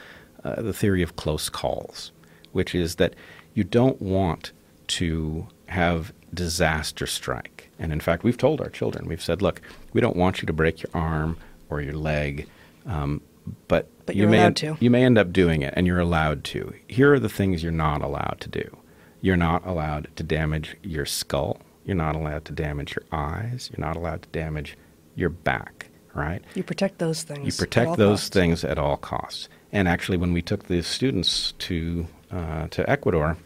[0.45, 2.13] uh, the theory of close calls,
[2.53, 3.15] which is that
[3.55, 4.53] you don't want
[4.89, 7.71] to have disaster strike.
[7.79, 9.61] And in fact, we've told our children, we've said, look,
[9.93, 11.37] we don't want you to break your arm
[11.69, 12.49] or your leg,
[12.87, 13.21] um,
[13.69, 14.39] but, But you may
[14.81, 16.73] you may end up doing it, and you're allowed to.
[16.89, 18.77] Here are the things you're not allowed to do.
[19.21, 21.61] You're not allowed to damage your skull.
[21.87, 23.71] You're not allowed to damage your eyes.
[23.73, 24.77] You're not allowed to damage
[25.15, 25.87] your back.
[26.15, 26.43] Right?
[26.55, 27.47] You protect those things.
[27.47, 28.29] You protect those costs.
[28.31, 29.49] things at all costs.
[29.73, 33.37] And actually, when we took the students to uh, to Ecuador,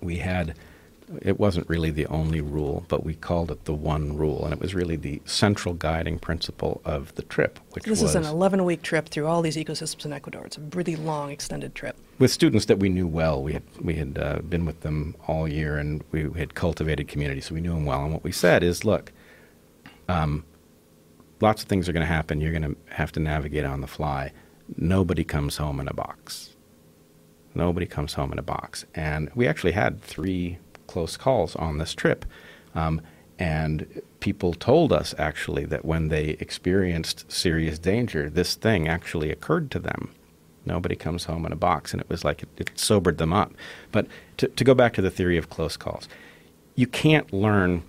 [0.00, 0.54] we had
[1.22, 4.60] it wasn't really the only rule, but we called it the one rule, and it
[4.60, 8.64] was really the central guiding principle of the trip, which This was is an 11
[8.64, 10.44] week trip through all these ecosystems in Ecuador.
[10.44, 11.96] It's a really long, extended trip.
[12.18, 13.42] with students that we knew well.
[13.42, 17.40] We had we had uh, been with them all year, and we had cultivated community,
[17.40, 18.04] so we knew them well.
[18.04, 19.12] And what we said is, look,
[20.08, 20.44] um,
[21.40, 22.40] lots of things are going to happen.
[22.40, 24.32] You're going to have to navigate on the fly.
[24.76, 26.56] Nobody comes home in a box.
[27.54, 28.84] Nobody comes home in a box.
[28.94, 30.58] And we actually had three
[30.92, 32.24] close calls on this trip.
[32.74, 33.00] Um,
[33.38, 39.70] and people told us actually that when they experienced serious danger, this thing actually occurred
[39.70, 40.02] to them.
[40.66, 41.92] Nobody comes home in a box.
[41.92, 43.52] And it was like it, it sobered them up.
[43.92, 44.06] But
[44.38, 46.06] to, to go back to the theory of close calls,
[46.74, 47.82] you can't learn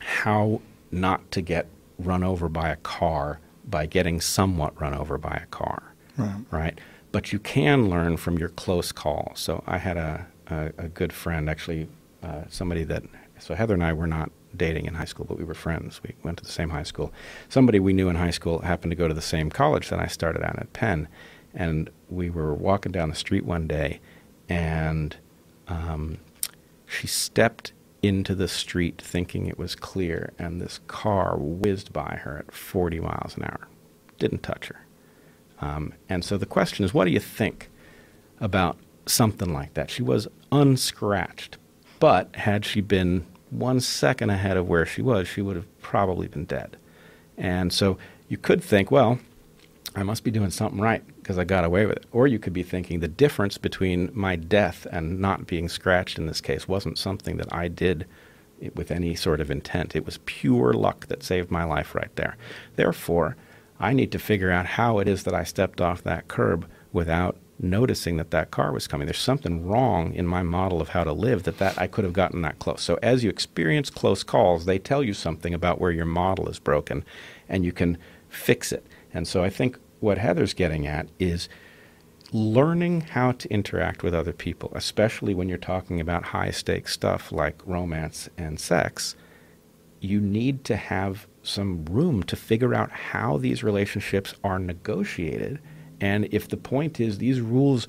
[0.00, 0.60] how
[0.90, 1.66] not to get
[1.98, 6.44] run over by a car by getting somewhat run over by a car Right.
[6.50, 6.78] right?
[7.12, 9.32] But you can learn from your close call.
[9.36, 11.86] So I had a, a, a good friend, actually,
[12.22, 13.02] uh, somebody that,
[13.38, 16.00] so Heather and I were not dating in high school, but we were friends.
[16.02, 17.12] We went to the same high school.
[17.48, 20.06] Somebody we knew in high school happened to go to the same college that I
[20.06, 21.08] started out at Penn.
[21.54, 24.00] And we were walking down the street one day,
[24.48, 25.16] and
[25.68, 26.18] um,
[26.86, 27.72] she stepped
[28.02, 33.00] into the street thinking it was clear, and this car whizzed by her at 40
[33.00, 33.68] miles an hour.
[34.18, 34.86] Didn't touch her.
[35.60, 37.70] Um, and so the question is, what do you think
[38.40, 38.76] about
[39.06, 39.90] something like that?
[39.90, 41.56] She was unscratched,
[42.02, 46.26] but had she been one second ahead of where she was, she would have probably
[46.26, 46.76] been dead.
[47.38, 47.96] And so
[48.28, 49.20] you could think, well,
[49.94, 52.06] I must be doing something right because I got away with it.
[52.10, 56.26] Or you could be thinking the difference between my death and not being scratched in
[56.26, 58.04] this case wasn't something that I did
[58.74, 59.94] with any sort of intent.
[59.94, 62.36] It was pure luck that saved my life right there.
[62.74, 63.36] Therefore,
[63.78, 67.36] I need to figure out how it is that I stepped off that curb without
[67.62, 69.06] noticing that that car was coming.
[69.06, 72.12] There's something wrong in my model of how to live that, that I could have
[72.12, 72.82] gotten that close.
[72.82, 76.58] So as you experience close calls, they tell you something about where your model is
[76.58, 77.04] broken
[77.48, 77.98] and you can
[78.28, 78.86] fix it.
[79.14, 81.48] And so I think what Heather's getting at is
[82.32, 87.30] learning how to interact with other people, especially when you're talking about high stakes stuff
[87.30, 89.14] like romance and sex,
[90.00, 95.60] you need to have some room to figure out how these relationships are negotiated.
[96.02, 97.86] And if the point is these rules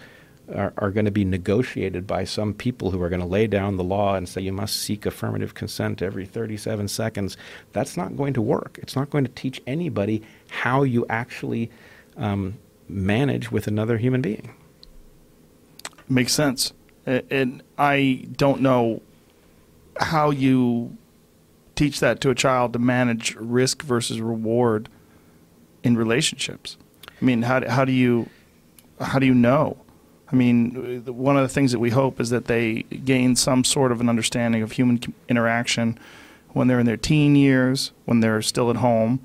[0.53, 3.75] are, are going to be negotiated by some people who are going to lay down
[3.75, 7.35] the law and say you must seek affirmative consent every 37 seconds,
[7.71, 8.77] that's not going to work.
[8.81, 11.71] It's not going to teach anybody how you actually
[12.15, 14.53] um, manage with another human being.
[16.07, 16.71] Makes sense.
[17.07, 19.01] And I don't know
[19.99, 20.95] how you
[21.75, 24.87] teach that to a child to manage risk versus reward
[25.83, 26.77] in relationships.
[27.23, 28.29] I mean, how, do- how do you
[28.99, 29.77] how do you know?
[30.31, 33.91] I mean, one of the things that we hope is that they gain some sort
[33.93, 35.97] of an understanding of human interaction
[36.49, 39.19] when they're in their teen years, when they're still at home.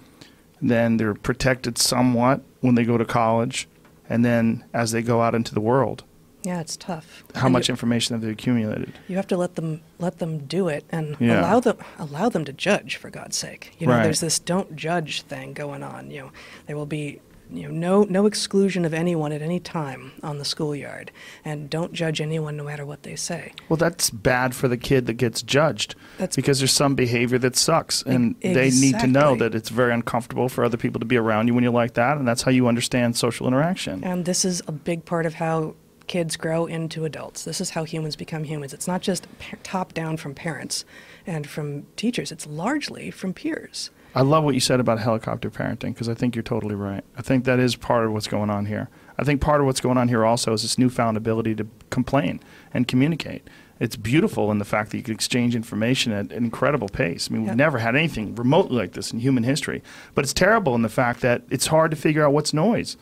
[0.63, 3.69] Then they're protected somewhat when they go to college,
[4.09, 6.03] and then as they go out into the world
[6.45, 7.25] Yeah, it's tough.
[7.35, 8.93] how And much you, information have they accumulated?
[9.09, 11.41] you have to let them let them do it and Yeah.
[11.41, 13.75] allow them allow them to judge for God's sake.
[13.79, 14.03] You know, Right.
[14.05, 16.11] there's this don't judge thing going on.
[16.11, 16.31] You know,
[16.67, 17.21] there will be
[17.51, 21.11] you know no no exclusion of anyone at any time on the schoolyard,
[21.45, 23.53] and don't judge anyone no matter what they say.
[23.69, 27.57] Well, that's bad for the kid that gets judged That's- because there's some behavior that
[27.57, 31.07] sucks, and E- they need to know that it's very uncomfortable for other people to
[31.07, 34.03] be around you when you're like that, and that's how you understand social interaction.
[34.05, 35.75] And this is a big part of how
[36.07, 37.45] kids grow into adults.
[37.45, 38.73] This is how humans become humans.
[38.73, 39.27] It's not just
[39.63, 40.87] top down from parents
[41.27, 43.91] and from teachers, it's largely from peers.
[44.15, 47.05] I love what you said about helicopter parenting because I think you're totally right.
[47.17, 48.89] I think that is part of what's going on here.
[49.19, 52.41] I think part of what's going on here also is this newfound ability to complain
[52.73, 53.47] and communicate.
[53.81, 57.29] It's beautiful in the fact that you can exchange information at an incredible pace.
[57.31, 57.57] I mean, we've Yep.
[57.59, 59.83] never had anything remotely like this in human history.
[60.15, 62.97] But it's terrible in the fact that it's hard to figure out what's noise.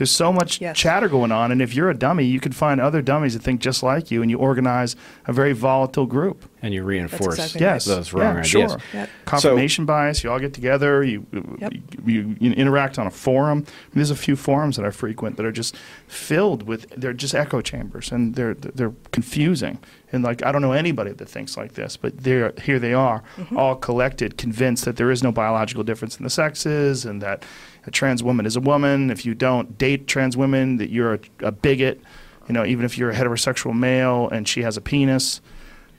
[0.00, 0.78] There's so much Yes.
[0.78, 3.60] chatter going on, and if you're a dummy, you can find other dummies that think
[3.60, 4.96] just like you, and you organize
[5.26, 6.46] a very volatile group.
[6.62, 8.48] And you reinforce exactly Yes, those wrong yeah, ideas.
[8.48, 8.78] Sure.
[8.94, 9.10] Yep.
[9.26, 10.24] Confirmation bias.
[10.24, 11.04] You all get together.
[11.04, 11.26] You,
[11.58, 11.72] Yep.
[12.06, 13.58] you you interact on a forum.
[13.58, 16.88] I mean, there's a few forums that I frequent that are just filled with.
[16.96, 19.80] They're just echo chambers, and they're they're confusing.
[20.12, 22.78] And like I don't know anybody that thinks like this, but they're here.
[22.78, 23.56] They are mm-hmm.
[23.56, 27.44] all collected, convinced that there is no biological difference in the sexes, and that
[27.86, 29.10] a trans woman is a woman.
[29.10, 32.00] If you don't date trans women, that you're a, a bigot.
[32.48, 35.40] You know, even if you're a heterosexual male and she has a penis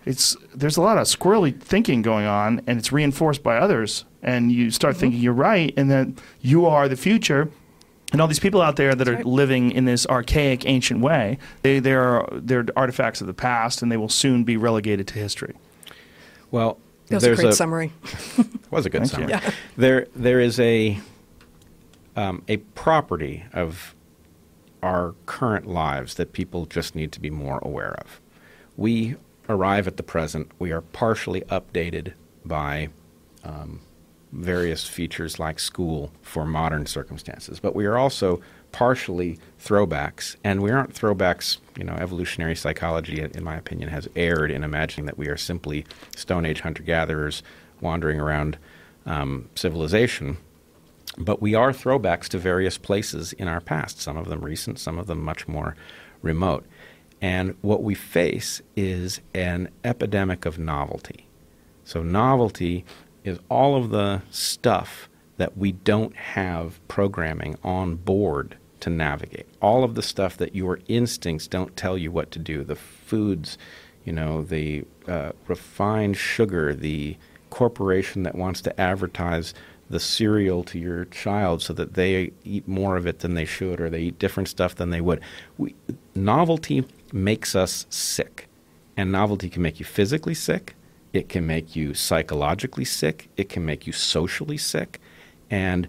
[0.06, 4.52] it's there's a lot of squirrely thinking going on and it's reinforced by others and
[4.52, 5.02] you start mm-hmm.
[5.02, 6.08] thinking you're right and that
[6.42, 7.50] you are the future
[8.12, 9.26] and all these people out there that are right.
[9.26, 13.98] living in this archaic ancient way they they're they're artifacts of the past and they
[13.98, 15.56] will soon be relegated to history
[16.50, 17.92] Well, That was a there's great summary.
[18.72, 19.30] was a good Thank summary.
[19.30, 19.52] Yeah.
[19.78, 21.00] There, there is a
[22.16, 23.96] um, a property of
[24.84, 28.20] our current lives that people just need to be more aware of.
[28.78, 29.16] We
[29.48, 30.52] arrive at the present.
[30.60, 32.14] We are partially updated
[32.44, 32.90] by
[33.44, 33.82] um,
[34.32, 40.72] various features like school for modern circumstances, but we are also partially throwbacks, and we
[40.72, 41.58] aren't throwbacks.
[41.78, 45.86] You know, evolutionary psychology, in my opinion, has erred in imagining that we are simply
[46.16, 47.44] Stone Age hunter gatherers
[47.82, 48.58] wandering around
[49.06, 50.38] um, civilization.
[51.18, 54.98] But we are throwbacks to various places in our past, some of them recent, some
[54.98, 55.76] of them much more
[56.22, 56.66] remote.
[57.22, 61.28] And what we face is an epidemic of novelty.
[61.84, 62.86] So, novelty
[63.24, 69.48] is all of the stuff that we don't have programming on board to navigate.
[69.62, 72.64] All of the stuff that your instincts don't tell you what to do.
[72.64, 73.58] The foods,
[74.04, 77.18] you know, the uh, refined sugar, the
[77.50, 79.54] corporation that wants to advertise
[79.92, 83.80] the cereal to your child so that they eat more of it than they should
[83.80, 85.22] or they eat different stuff than they would.
[85.58, 85.76] We,
[86.16, 88.48] novelty makes us sick.
[88.98, 90.76] And novelty can make you physically sick,
[91.14, 95.00] it can make you psychologically sick, it can make you socially sick.
[95.50, 95.88] And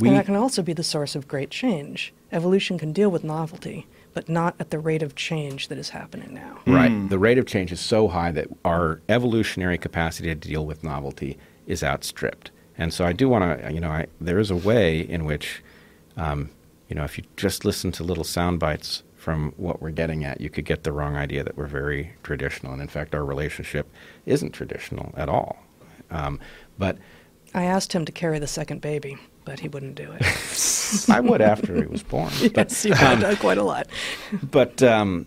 [0.00, 2.12] we and that can also be the source of great change.
[2.32, 6.34] Evolution can deal with novelty, but not at the rate of change that is happening
[6.34, 6.58] now.
[6.64, 6.72] Hmm.
[6.72, 7.08] Right.
[7.08, 11.38] The rate of change is so high that our evolutionary capacity to deal with novelty
[11.66, 12.50] is outstripped.
[12.76, 15.62] And so I do want to, you know, I, there is a way in which,
[16.16, 16.50] um,
[16.88, 20.40] you know, if you just listen to little sound bites from what we're getting at,
[20.40, 22.72] you could get the wrong idea that we're very traditional.
[22.72, 23.88] And in fact, our relationship
[24.26, 25.56] isn't traditional at all.
[26.10, 26.40] Um,
[26.78, 26.98] but
[27.54, 31.08] I asked him to carry the second baby, but he wouldn't do it.
[31.08, 32.32] I would after he was born.
[32.54, 33.86] But, yes, he would have done quite a lot.
[34.50, 35.26] but um,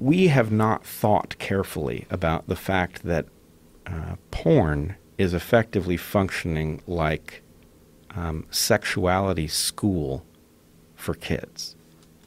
[0.00, 3.26] we have not thought carefully about the fact that
[3.86, 7.42] uh, porn is effectively functioning like
[8.16, 10.24] um, sexuality school
[10.96, 11.76] for kids,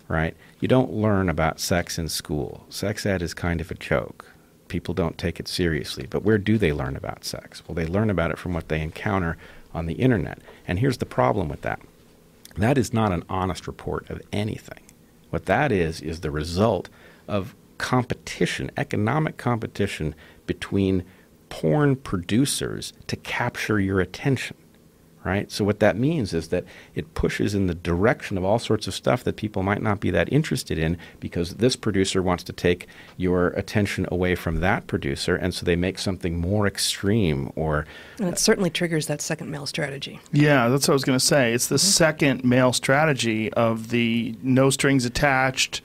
[0.08, 0.36] right?
[0.60, 2.66] You don't learn about sex in school.
[2.70, 4.26] Sex ed is kind of a joke.
[4.68, 6.08] People don't take it seriously.
[6.10, 7.64] But where do they learn about sex?
[7.68, 9.38] Well, they learn about it from what they encounter
[9.74, 10.40] on the internet.
[10.68, 11.80] And here's the problem with that
[12.56, 14.82] that is not an honest report of anything.
[15.30, 16.90] What that is, is the result
[17.28, 20.16] of competition, economic competition
[20.48, 21.04] between
[21.50, 24.58] porn producers to capture your attention.
[25.26, 25.52] Right?
[25.52, 26.64] So, what that means is that
[26.96, 30.10] it pushes in the direction of all sorts of stuff that people might not be
[30.12, 32.88] that interested in because this producer wants to take
[33.18, 37.86] your attention away from that producer, and so they make something more extreme or
[38.20, 40.22] And it certainly triggers that second male strategy.
[40.32, 41.52] Yeah, that's what I was going to say.
[41.52, 45.82] It's the second male strategy of the no strings attached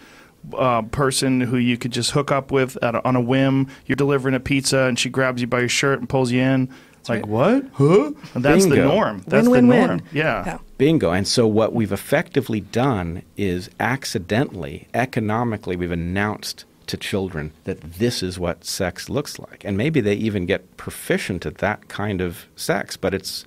[0.54, 3.68] uh, person who you could just hook up with at a, on a whim.
[3.86, 6.68] You're delivering a pizza and she grabs you by your shirt and pulls you in.
[7.00, 7.64] It's like, what?
[7.72, 8.12] Huh?
[8.34, 9.24] And that's the norm.
[9.26, 9.98] That's win, the win, norm.
[9.98, 10.06] win.
[10.12, 10.44] Yeah.
[10.46, 10.58] Yeah.
[10.78, 11.10] Bingo.
[11.10, 18.22] And so what we've effectively done is accidentally, economically, we've announced to children that this
[18.22, 19.64] is what sex looks like.
[19.64, 23.44] And maybe they even get proficient at that kind of sex, but it's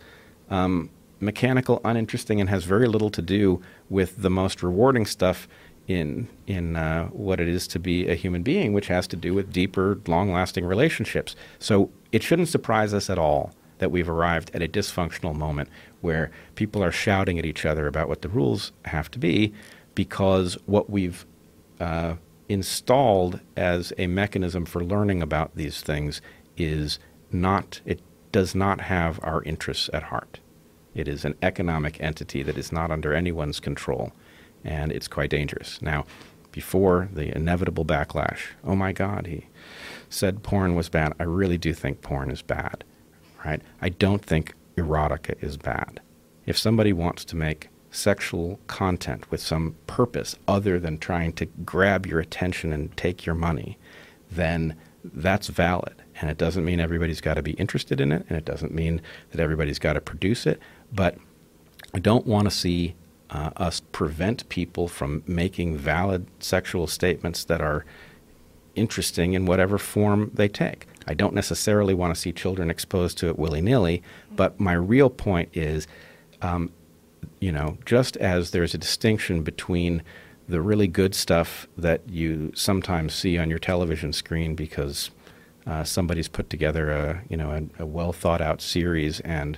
[0.50, 0.90] um,
[1.22, 5.48] mechanical, uninteresting, and has very little to do with the most rewarding stuff
[5.88, 9.34] in in uh, what it is to be a human being, which has to do
[9.34, 11.36] with deeper, long-lasting relationships.
[11.60, 15.70] So it shouldn't surprise us at all that we've arrived at a dysfunctional moment
[16.02, 19.54] where people are shouting at each other about what the rules have to be,
[19.96, 21.26] because what we've
[21.80, 22.16] uh,
[22.48, 26.22] installed as a mechanism for learning about these things
[26.58, 27.00] is
[27.32, 28.00] not it
[28.32, 30.40] does not have our interests at heart.
[30.94, 34.14] It is an economic entity that is not under anyone's control.
[34.66, 35.82] And it's quite dangerous.
[35.82, 36.06] Now,
[36.52, 39.46] before the inevitable backlash, oh my God, he
[40.10, 41.14] said porn was bad.
[41.20, 42.84] I really do think porn is bad,
[43.46, 43.62] right?
[43.82, 46.02] I don't think erotica is bad.
[46.46, 52.06] If somebody wants to make sexual content with some purpose other than trying to grab
[52.06, 53.78] your attention and take your money,
[54.30, 56.02] then that's valid.
[56.22, 59.02] And it doesn't mean everybody's got to be interested in it, and it doesn't mean
[59.32, 60.60] that everybody's got to produce it.
[60.92, 61.18] But
[61.94, 62.96] I don't want to see
[63.36, 67.86] uh, us prevent people from making valid sexual statements that are
[68.76, 70.88] interesting in whatever form they take.
[71.06, 74.02] I don't necessarily want to see children exposed to it willy nilly,
[74.34, 75.86] but my real point is,
[76.42, 76.72] um,
[77.42, 80.02] you know, just as there's a distinction between
[80.48, 85.12] the really good stuff that you sometimes see on your television screen because
[85.68, 89.58] uh, somebody's put together a you know a, a well thought out series and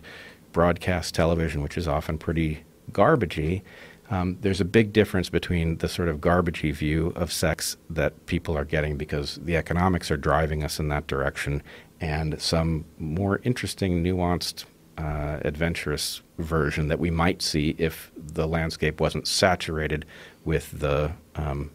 [0.52, 3.62] broadcast television, which is often pretty garbagey.
[4.10, 8.58] Um, there's a big difference between the sort of garbagey view of sex that people
[8.58, 11.62] are getting because the economics are driving us in that direction,
[12.00, 14.64] and some more interesting, nuanced,
[14.98, 20.06] uh, adventurous version that we might see if the landscape wasn't saturated
[20.46, 21.70] with the um,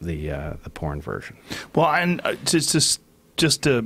[0.00, 1.36] the uh, the porn version.
[1.74, 3.00] Well, and uh, just just
[3.36, 3.84] just to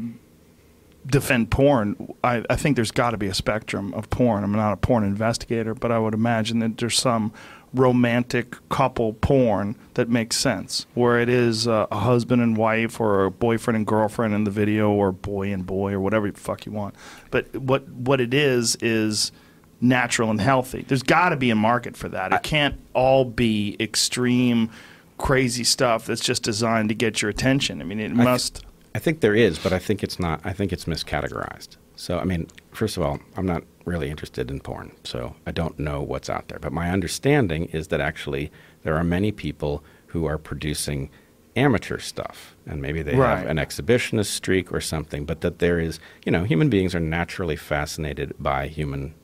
[1.11, 4.45] defend porn, I, I think there's got to be a spectrum of porn.
[4.45, 7.33] I'm not a porn investigator, but I would imagine that there's some
[7.75, 13.25] romantic couple porn that makes sense, where it is uh, a husband and wife or
[13.25, 16.65] a boyfriend and girlfriend in the video, or boy and boy, or whatever the fuck
[16.65, 16.95] you want.
[17.31, 19.33] But what what it is is
[19.81, 20.85] natural and healthy.
[20.89, 22.33] There's got to be a market for that.
[22.33, 24.71] It can't all be extreme,
[25.19, 27.81] crazy stuff that's just designed to get your attention.
[27.81, 28.65] I mean, it I must.
[28.99, 30.41] I think there is, but I think it's not.
[30.43, 31.77] I think it's miscategorized.
[31.95, 35.79] So, I mean, first of all, I'm not really interested in porn, so I don't
[35.79, 36.59] know what's out there.
[36.59, 38.51] But my understanding is that actually
[38.83, 41.11] there are many people who are producing
[41.55, 43.39] amateur stuff, and maybe they Right.
[43.39, 45.25] have an exhibitionist streak or something.
[45.25, 49.15] But that there is, you know, human beings are naturally fascinated by human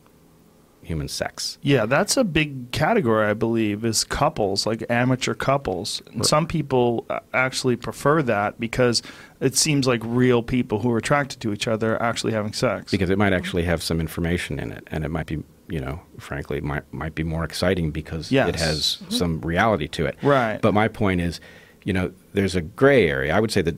[0.84, 1.58] human sex.
[1.62, 6.02] Yeah, that's a big category, I believe, is couples, like amateur couples.
[6.12, 9.02] And some people uh, actually prefer that because
[9.40, 12.90] it seems like real people who are attracted to each other are actually having sex.
[12.90, 16.00] because it might actually have some information in it, and it might be, you know,
[16.18, 18.60] frankly, might might be more exciting because it Yes.
[18.60, 20.16] has some reality to it.
[20.22, 20.60] Right.
[20.60, 21.40] But my point is,
[21.84, 23.34] you know, there's a gray area.
[23.34, 23.76] I would say the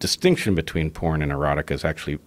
[0.00, 2.18] distinction between porn and erotica is actually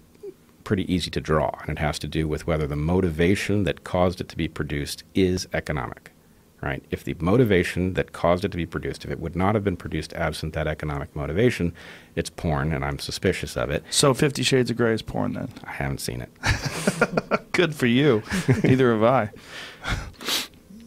[0.68, 4.20] pretty easy to draw, and it has to do with whether the motivation that caused
[4.20, 6.12] it to be produced is economic.
[6.62, 6.84] Right?
[6.92, 9.78] If the motivation that caused it to be produced, if it would not have been
[9.78, 11.72] produced absent that economic motivation,
[12.18, 13.82] it's porn, and I'm suspicious of it.
[13.92, 15.48] so Fifty Shades of Grey is porn then.
[15.64, 16.32] I haven't seen it.
[17.54, 18.22] Good for you.
[18.64, 19.30] Neither have I.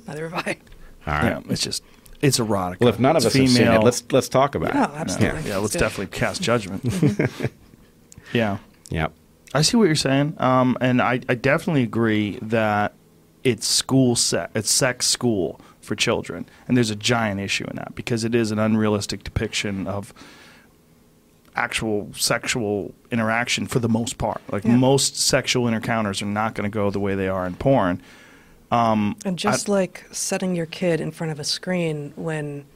[0.06, 0.58] Neither have I.
[1.06, 1.24] All right.
[1.24, 1.82] Yeah, it's just
[2.20, 2.80] it's erotic.
[2.80, 3.80] Well, if none of us it's have seen it, female.
[3.82, 4.96] let's let's talk about Yeah, it.
[4.96, 5.40] absolutely.
[5.42, 6.82] yeah, yeah, let's definitely cast judgment.
[8.34, 8.58] yeah.
[8.90, 9.06] Yeah.
[9.54, 12.94] I see what you're saying, um, and I, I definitely agree that
[13.42, 17.94] it's school set, it's sex school for children, and there's a giant issue in that
[17.94, 20.14] because it is an unrealistic depiction of
[21.56, 24.40] actual sexual interaction for the most part.
[24.52, 24.76] Like Yeah.
[24.76, 28.00] most sexual encounters are not going to go the way they are in porn.
[28.70, 32.66] Um, And just I- like setting your kid in front of a screen when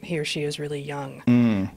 [0.00, 1.70] he or she is really young Mm.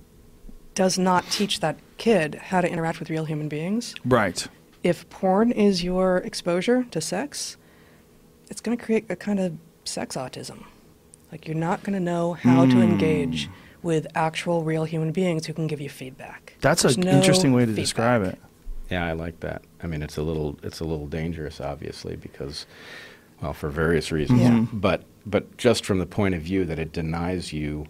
[0.76, 3.96] Does not teach that kid how to interact with real human beings.
[4.06, 4.48] right.
[4.84, 7.58] If porn is your exposure to sex,
[8.52, 10.64] it's going to create a kind of sex autism.
[11.32, 12.72] Like you're not going to know how Mm.
[12.74, 13.50] to engage
[13.82, 16.54] with actual real human beings who can give you feedback.
[16.62, 17.84] That's There's an no interesting way to feedback.
[17.84, 18.40] describe it.
[18.92, 19.64] Yeah, I like that.
[19.82, 22.68] I mean, it's a little it's a little dangerous, obviously, because
[23.42, 24.42] well, for various reasons.
[24.42, 24.50] Yeah.
[24.52, 24.70] Mhm.
[24.74, 27.88] But but just from the point of view that it denies you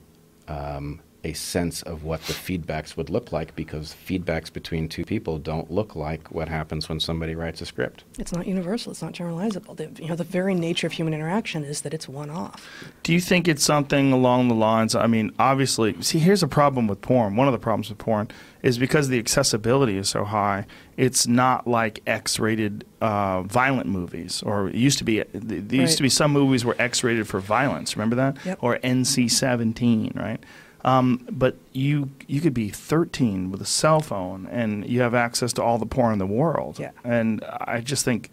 [0.47, 5.39] um, a sense of what the feedbacks would look like, because feedbacks between two people
[5.39, 8.03] don't look like what happens when somebody writes a script.
[8.19, 8.91] It's not universal.
[8.91, 9.75] It's not generalizable.
[9.75, 12.69] The, you know, the very nature of human interaction is that it's one-off.
[13.01, 14.93] Do you think it's something along the lines?
[14.93, 17.35] I mean, obviously, see, here's a problem with porn.
[17.35, 18.27] One of the problems with porn
[18.61, 20.67] is because the accessibility is so high.
[20.95, 25.23] It's not like X-rated uh, violent movies, or it used to be.
[25.33, 25.97] There used Right.
[25.97, 27.95] to be some movies were X-rated for violence.
[27.97, 28.37] Remember that?
[28.45, 28.59] Yep.
[28.61, 30.41] Or NC-17, right?
[30.85, 35.51] Um, but you you could be 13 with a cell phone, and you have access
[35.53, 36.77] to all the porn in the world.
[36.79, 36.91] Yeah.
[37.03, 38.29] And I just think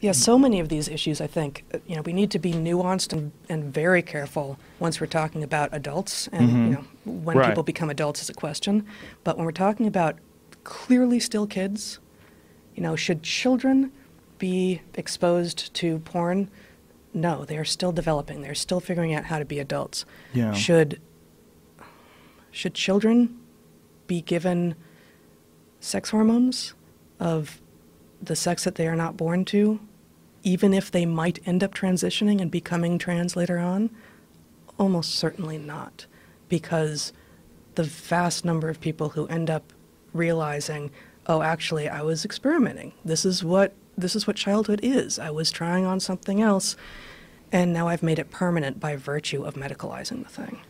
[0.00, 2.52] Yeah, so many of these issues, I think, uh, you know, we need to be
[2.52, 7.48] nuanced and, and very careful once we're talking about adults, and you know, when Right.
[7.48, 8.84] people become adults is a question.
[9.22, 10.16] But when we're talking about
[10.64, 11.98] clearly still kids,
[12.74, 13.92] you know, should children
[14.38, 16.48] be exposed to porn
[17.14, 18.40] no, they are still developing.
[18.40, 20.06] They're still figuring out how to be adults.
[20.32, 20.54] Yeah.
[20.54, 20.98] Should
[22.52, 23.36] should children
[24.06, 24.76] be given
[25.80, 26.74] sex hormones
[27.18, 27.60] of
[28.22, 29.80] the sex that they are not born to,
[30.44, 33.90] even if they might end up transitioning and becoming trans later on?
[34.78, 36.06] Almost certainly not,
[36.48, 37.12] because
[37.74, 39.72] the vast number of people who end up
[40.12, 40.90] realizing,
[41.26, 42.92] oh, actually, I was experimenting.
[43.04, 45.18] This is what this is what childhood is.
[45.18, 46.76] I was trying on something else,
[47.50, 50.60] and now I've made it permanent by virtue of medicalizing the thing.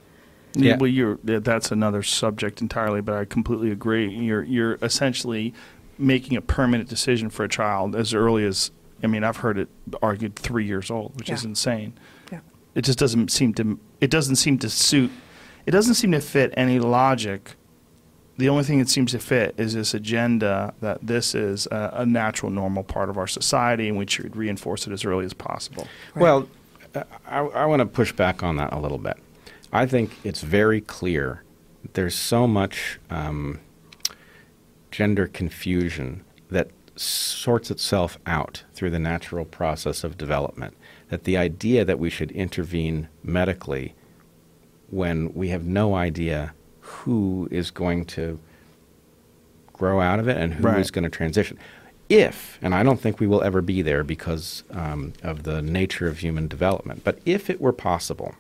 [0.54, 0.76] Yeah.
[0.76, 4.08] Well, you're that's another subject entirely, but I completely agree.
[4.08, 5.54] You're you're essentially
[5.98, 8.70] making a permanent decision for a child as early as
[9.02, 9.68] I mean, I've heard it
[10.00, 11.94] argued three years old, which is insane.
[12.30, 12.40] Yeah.
[12.74, 15.10] It just doesn't seem to it doesn't seem to suit
[15.66, 17.54] it doesn't seem to fit any logic.
[18.38, 22.06] The only thing that seems to fit is this agenda that this is a, a
[22.06, 25.86] natural, normal part of our society, and we should reinforce it as early as possible.
[26.14, 26.22] Right.
[26.22, 26.48] Well,
[26.94, 29.18] uh, I, I want to push back on that a little bit.
[29.72, 31.42] I think it's very clear
[31.94, 33.60] there's so much um,
[34.90, 40.76] gender confusion that sorts itself out through the natural process of development
[41.08, 43.94] that the idea that we should intervene medically
[44.90, 48.38] when we have no idea who is going to
[49.72, 50.92] grow out of it and who is Right.
[50.92, 51.58] going to transition.
[52.10, 56.06] If, and I don't think we will ever be there because um, of the nature
[56.08, 58.34] of human development, but if it were possible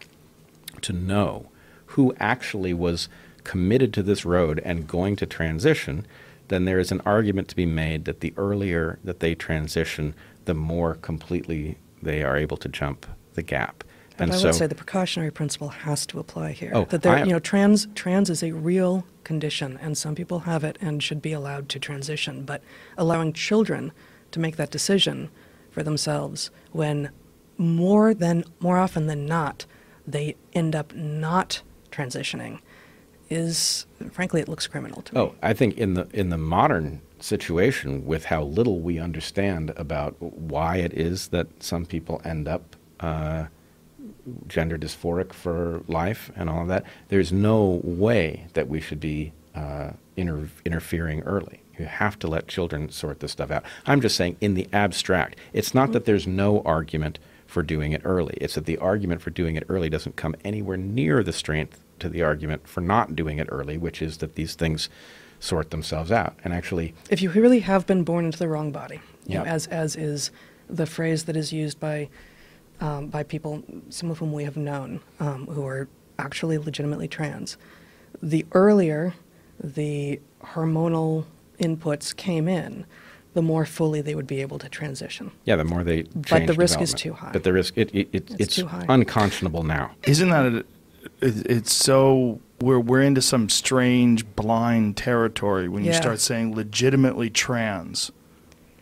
[0.82, 1.48] to know
[1.86, 3.08] who actually was
[3.44, 6.06] committed to this road and going to transition,
[6.48, 10.14] then there is an argument to be made that the earlier that they transition,
[10.44, 13.84] the more completely they are able to jump the gap.
[14.18, 16.70] But I would say the precautionary principle has to apply here.
[16.74, 20.40] Oh, that there, I- you know, trans trans is a real condition, and some people
[20.40, 22.44] have it and should be allowed to transition.
[22.44, 22.62] But
[22.98, 23.90] allowing children
[24.32, 25.30] to make that decision
[25.70, 27.10] for themselves, when
[27.56, 29.64] more than more often than not,
[30.06, 32.60] they end up not transitioning,
[33.30, 35.20] is frankly it looks criminal to me.
[35.20, 40.20] Oh, I think in the in the modern situation, with how little we understand about
[40.20, 43.46] why it is that some people end up uh,
[44.46, 49.32] gender dysphoric for life and all of that, there's no way that we should be
[49.54, 51.62] uh, inter- interfering early.
[51.78, 53.64] You have to let children sort this stuff out.
[53.86, 57.18] I'm just saying, in the abstract, it's not that there's no argument
[57.52, 58.34] for doing it early.
[58.40, 62.08] It's that the argument for doing it early doesn't come anywhere near the strength to
[62.08, 64.88] the argument for not doing it early, which is that these things
[65.38, 66.34] sort themselves out.
[66.44, 69.96] And actually, if you really have been born into the wrong body, know, as as
[69.96, 70.30] is
[70.68, 72.08] the phrase that is used by
[72.80, 75.88] um, by people, some of whom we have known, um, who are
[76.18, 77.58] actually legitimately trans,
[78.22, 79.14] the earlier
[79.62, 81.26] the hormonal
[81.60, 82.86] inputs came in,
[83.34, 85.30] the more fully they would be able to transition.
[85.44, 87.30] yeah, the more they But the risk is too high.
[87.32, 88.84] But the risk, it, it, it, It's it's, too high.
[88.88, 89.92] unconscionable now.
[90.04, 90.56] Isn't that a,
[91.20, 96.00] it, it's so we're we're into some strange blind territory when you Yeah.
[96.00, 98.10] start saying legitimately trans.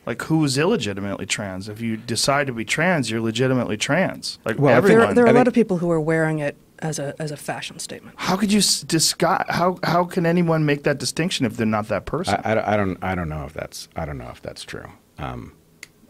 [0.06, 1.68] Like who's illegitimately trans?
[1.68, 4.38] If you decide to be trans, you're legitimately trans.
[4.44, 5.06] Like Well, everyone.
[5.06, 7.36] There, there are a lot of people who are wearing it as a as a
[7.36, 8.14] fashion statement.
[8.18, 9.44] how could you s- disguise?
[9.48, 12.40] How how can anyone make that distinction if they're not that person?
[12.44, 14.64] I, I, don't- I don't I don't know if that's I don't know if that's
[14.64, 14.86] true.
[15.18, 15.52] Um,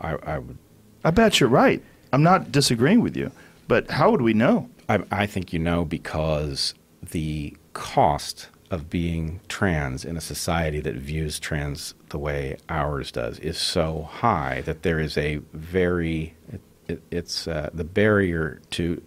[0.00, 0.58] I, I would
[1.04, 1.82] I bet you're right.
[2.12, 3.30] I'm not disagreeing with you,
[3.68, 4.68] but how would we know?
[4.88, 10.94] I, I think you know because the cost of being trans in a society that
[10.94, 16.60] views trans the way ours does is so high that there is a very it,
[16.88, 19.00] it, it's uh, the barrier to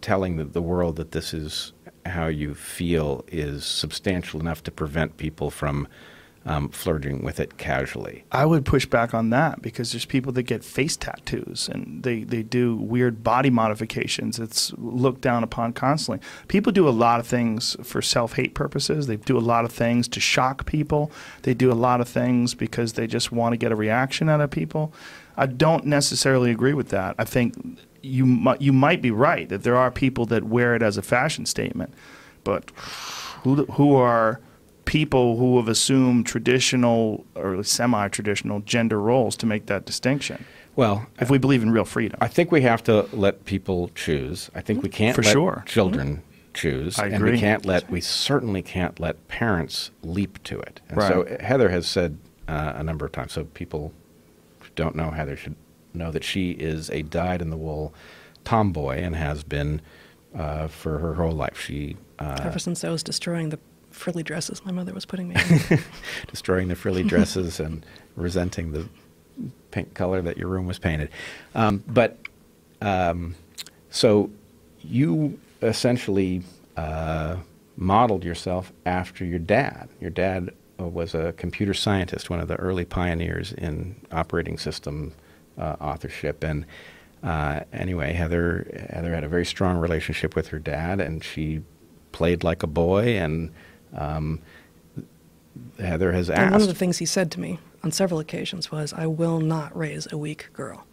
[0.00, 1.72] telling the, the world that this is
[2.06, 5.86] how you feel is substantial enough to prevent people from
[6.46, 8.24] um, flirting with it casually.
[8.32, 12.24] I would push back on that because there's people that get face tattoos and they,
[12.24, 14.38] they do weird body modifications.
[14.38, 16.26] It's looked down upon constantly.
[16.48, 19.06] People do a lot of things for self hate purposes.
[19.06, 21.12] They do a lot of things to shock people.
[21.42, 24.40] They do a lot of things because they just want to get a reaction out
[24.40, 24.94] of people.
[25.36, 27.14] I don't necessarily agree with that.
[27.18, 27.54] I think
[28.02, 31.02] you mi- you might be right that there are people that wear it as a
[31.02, 31.92] fashion statement,
[32.44, 32.70] but
[33.44, 34.40] who who are
[34.84, 40.44] people who have assumed traditional or semi-traditional gender roles to make that distinction.
[40.74, 44.50] Well, If we believe in real freedom, I think we have to let people choose.
[44.54, 45.62] I think we can't For let sure.
[45.66, 46.22] children
[46.54, 47.32] choose, I and agree.
[47.32, 50.80] we can't let we certainly can't let parents leap to it.
[50.88, 51.08] And Right.
[51.12, 52.18] so Heather has said
[52.48, 53.32] uh, a number of times.
[53.32, 53.92] So people
[54.74, 55.54] don't know Heather should
[55.94, 57.94] know that she is a dyed-in-the-wool
[58.44, 59.80] tomboy and has been
[60.34, 61.58] uh, for her whole life.
[61.60, 63.58] She uh, Ever since I was destroying the
[63.90, 65.78] frilly dresses my mother was putting me in.
[66.28, 67.84] destroying the frilly dresses and
[68.16, 68.88] resenting the
[69.70, 71.08] pink color that your room was painted.
[71.54, 72.18] Um, but
[72.80, 73.34] um,
[73.90, 74.30] so
[74.82, 76.42] you essentially
[76.76, 77.36] uh,
[77.76, 79.88] modeled yourself after your dad.
[80.00, 85.12] Your dad was a computer scientist, one of the early pioneers in operating system
[85.58, 86.42] uh, authorship.
[86.44, 86.66] And
[87.22, 91.62] uh, anyway, Heather Heather had a very strong relationship with her dad, and she
[92.12, 93.16] played like a boy.
[93.18, 93.52] And
[93.94, 94.40] um,
[95.78, 96.40] Heather has asked.
[96.40, 99.40] And one of the things he said to me on several occasions was, "I will
[99.40, 100.86] not raise a weak girl.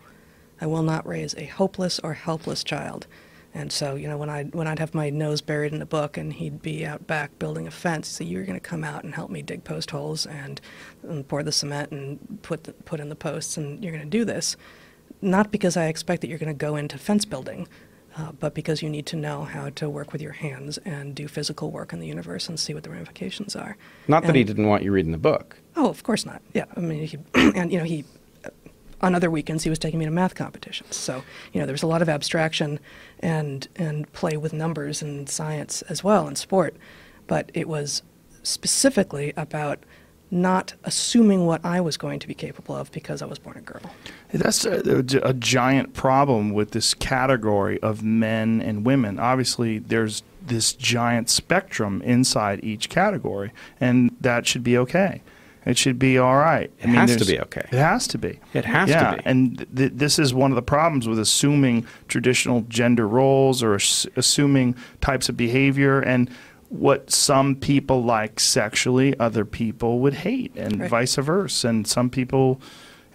[0.59, 3.07] I will not raise a hopeless or helpless child."
[3.57, 6.15] And so, you know, when I when I'd have my nose buried in a book
[6.15, 9.15] and he'd be out back building a fence, so you're going to come out and
[9.15, 10.61] help me dig post holes and,
[11.01, 14.17] and pour the cement and put the, put in the posts, and you're going to
[14.17, 14.57] do this,
[15.23, 17.67] not because I expect that you're going to go into fence building,
[18.15, 21.27] uh, but because you need to know how to work with your hands and do
[21.27, 23.75] physical work in the universe and see what the ramifications are.
[24.07, 25.57] Not that he didn't want you reading the book.
[25.75, 26.43] Oh, of course not.
[26.53, 28.05] Yeah, I mean, he, and you know, he
[29.01, 30.95] on other weekends he was taking me to math competitions.
[30.95, 32.79] So you know, there was a lot of abstraction
[33.19, 36.75] and and play with numbers and science as well and sport,
[37.27, 38.01] but it was
[38.43, 39.79] specifically about
[40.29, 43.61] not assuming what I was going to be capable of because I was born a
[43.61, 43.81] girl.
[44.33, 49.19] That's a, a giant problem with this category of men and women.
[49.19, 55.21] Obviously, there's this giant spectrum inside each category, and that should be okay.
[55.67, 56.71] It should be all right.
[56.79, 57.61] It has to be okay.
[57.71, 58.39] It has to be.
[58.53, 59.21] It has to yeah, be.
[59.25, 63.75] And th- th- this is one of the problems with assuming traditional gender roles or
[63.75, 66.29] ass- assuming types of behavior and
[66.69, 70.89] what some people like sexually, other people would hate, and Right.
[70.89, 71.67] vice versa.
[71.67, 72.59] And some people,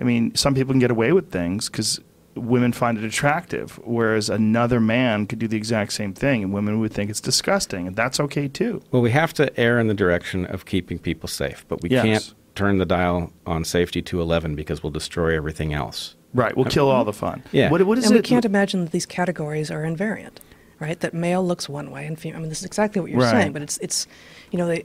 [0.01, 2.01] I mean, some people can get away with things because
[2.35, 6.81] women find it attractive, whereas another man could do the exact same thing, and women
[6.81, 8.81] would think it's disgusting, and that's okay too.
[8.91, 12.05] Well, we have to err in the direction of keeping people safe, but we Yes.
[12.05, 16.15] can't turn the dial on safety to 11 because we'll destroy everything else.
[16.35, 17.43] Right, we'll kill all the fun.
[17.53, 17.71] Yeah.
[17.71, 18.19] What, what is and it?
[18.19, 20.39] we can't imagine that these categories are invariant,
[20.81, 20.99] right?
[21.01, 22.39] That male looks one way and female.
[22.39, 23.31] I mean, this is exactly what you're Right.
[23.31, 24.07] saying, but it's it's,
[24.51, 24.85] you know, they,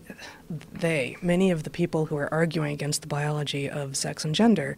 [0.73, 4.76] they many of the people who are arguing against the biology of sex and gender,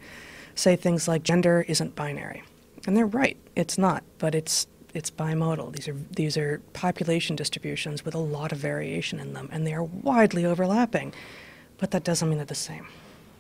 [0.54, 2.44] say things like gender isn't binary,
[2.86, 3.38] and they're right.
[3.56, 5.76] It's not, but it's it's bimodal.
[5.76, 9.74] These are these are population distributions with a lot of variation in them, and they
[9.74, 11.14] are widely overlapping.
[11.80, 12.86] But that doesn't mean they're the same.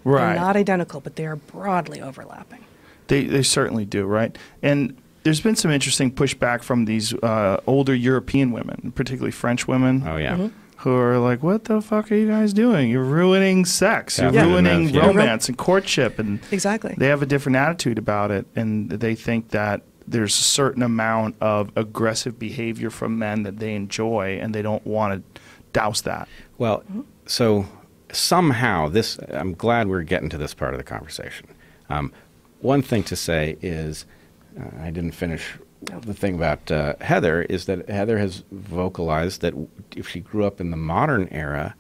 [0.04, 0.34] Right.
[0.34, 2.64] They're not identical, but they are broadly overlapping.
[3.08, 4.38] They they certainly do, right?
[4.62, 10.04] And there's been some interesting pushback from these uh, older European women, particularly French women,
[10.08, 10.48] Oh, yeah.
[10.78, 12.90] who are like, "What the fuck are you guys doing?
[12.90, 14.18] You're ruining sex.
[14.20, 15.08] You're ruining Enough, yeah.
[15.08, 16.96] romance and courtship." And Exactly.
[16.98, 21.36] they have a different attitude about it, and they think that there's a certain amount
[21.42, 25.42] of aggressive behavior from men that they enjoy, and they don't want to
[25.74, 26.28] douse that.
[26.58, 26.84] Well,
[27.26, 27.66] so
[28.12, 31.48] somehow this, I'm glad we're getting to this part of the conversation.
[31.90, 32.12] Um,
[32.62, 34.06] one thing to say is,
[34.60, 39.54] uh, I didn't finish the thing about uh, Heather, is that Heather has vocalized that
[39.96, 41.76] if she grew up in the modern era,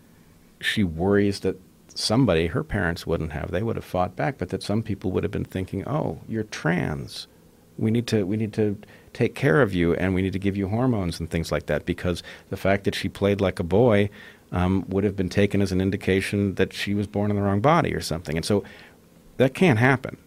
[0.61, 1.57] she worries that
[1.93, 5.23] somebody, her parents wouldn't have, they would have fought back, but that some people would
[5.23, 7.27] have been thinking, oh, you're trans.
[7.77, 8.77] We need to, we need to
[9.13, 11.85] take care of you and we need to give you hormones and things like that
[11.85, 14.09] because the fact that she played like a boy
[14.51, 17.61] um, would have been taken as an indication that she was born in the wrong
[17.61, 18.35] body or something.
[18.35, 18.63] And so
[19.37, 20.17] that can't happen.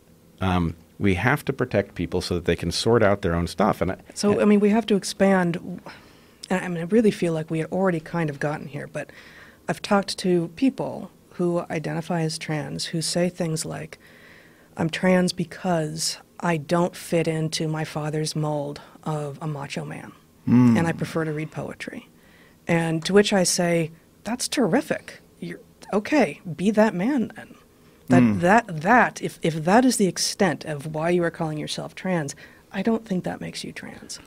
[0.40, 3.80] Um, we have to protect people so that they can sort out their own stuff.
[3.80, 5.80] And So, I mean, we have to expand.
[6.48, 9.10] And I mean, I really feel like we had already kind of gotten here, but
[9.68, 13.98] I've talked to people who identify as trans who say things like,
[14.76, 20.12] I'm trans because I don't fit into my father's mold of a macho man,
[20.46, 22.08] and I prefer to read poetry.
[22.66, 23.90] And to which I say,
[24.24, 25.20] that's terrific.
[25.40, 25.60] You're
[25.92, 26.40] okay.
[26.56, 27.54] Be that man then.
[28.08, 28.38] That hmm.
[28.40, 32.34] that that if if that is the extent of why you are calling yourself trans,
[32.72, 34.18] I don't think that makes you trans.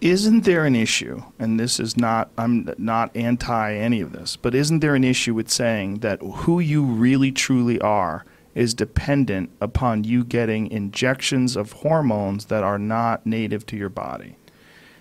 [0.00, 4.54] isn't there an issue and this is not i'm not anti any of this but
[4.54, 8.22] isn't there an issue with saying that who you really truly are
[8.54, 14.36] is dependent upon you getting injections of hormones that are not native to your body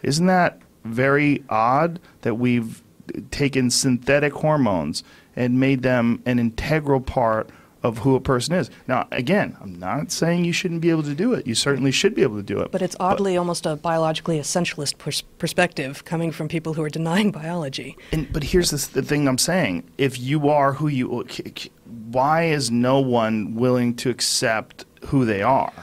[0.02, 2.82] isn't that very odd that we've
[3.32, 5.03] taken synthetic hormones
[5.35, 7.50] and made them an integral part
[7.84, 11.14] of who a person is now again i'm not saying you shouldn't be able to
[11.14, 13.75] do it you certainly should be able to do it But it's oddly almost a
[13.75, 17.95] biologically essentialist pers- perspective coming from people who are denying biology.
[18.11, 21.27] And but here's this, the thing I'm saying: if you are who you,
[22.11, 25.74] why is no one willing to accept who they are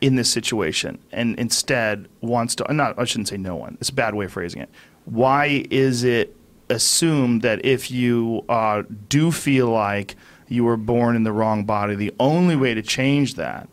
[0.00, 2.72] in this situation, and instead wants to?
[2.72, 3.76] Not, I shouldn't say no one.
[3.80, 4.70] It's a bad way of phrasing it.
[5.06, 6.36] Why is it
[6.68, 10.16] assumed that if you uh, do feel like
[10.48, 13.68] you were born in the wrong body, the only way to change that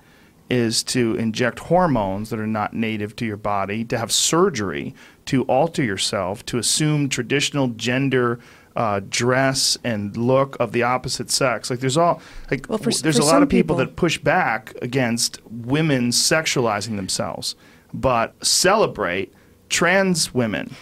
[0.50, 4.94] is to inject hormones that are not native to your body, to have surgery
[5.26, 8.40] to alter yourself, to assume traditional gender
[8.76, 11.70] uh, dress and look of the opposite sex.
[11.70, 12.22] Like there's all
[12.52, 16.10] like Well, for there's for a lot of people, people- that push back against women
[16.10, 17.56] sexualizing themselves,
[17.94, 19.34] but celebrate
[19.70, 20.76] trans women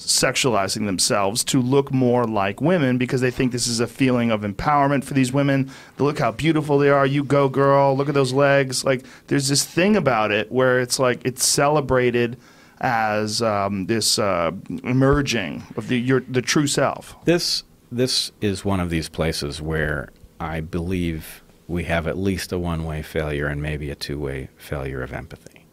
[0.00, 4.42] sexualizing themselves to look more like women because they think this is a feeling of
[4.42, 5.70] empowerment for these women.
[5.98, 7.06] Look how beautiful they are.
[7.06, 7.96] You go, girl.
[7.96, 8.84] Look at those legs.
[8.84, 12.36] Like, there's this thing about it where it's like it's celebrated
[12.80, 14.52] as um, this uh,
[14.84, 17.14] emerging of the your the true self.
[17.24, 17.62] This
[17.92, 23.02] this is one of these places where I believe we have at least a one-way
[23.02, 25.66] failure and maybe a two-way failure of empathy.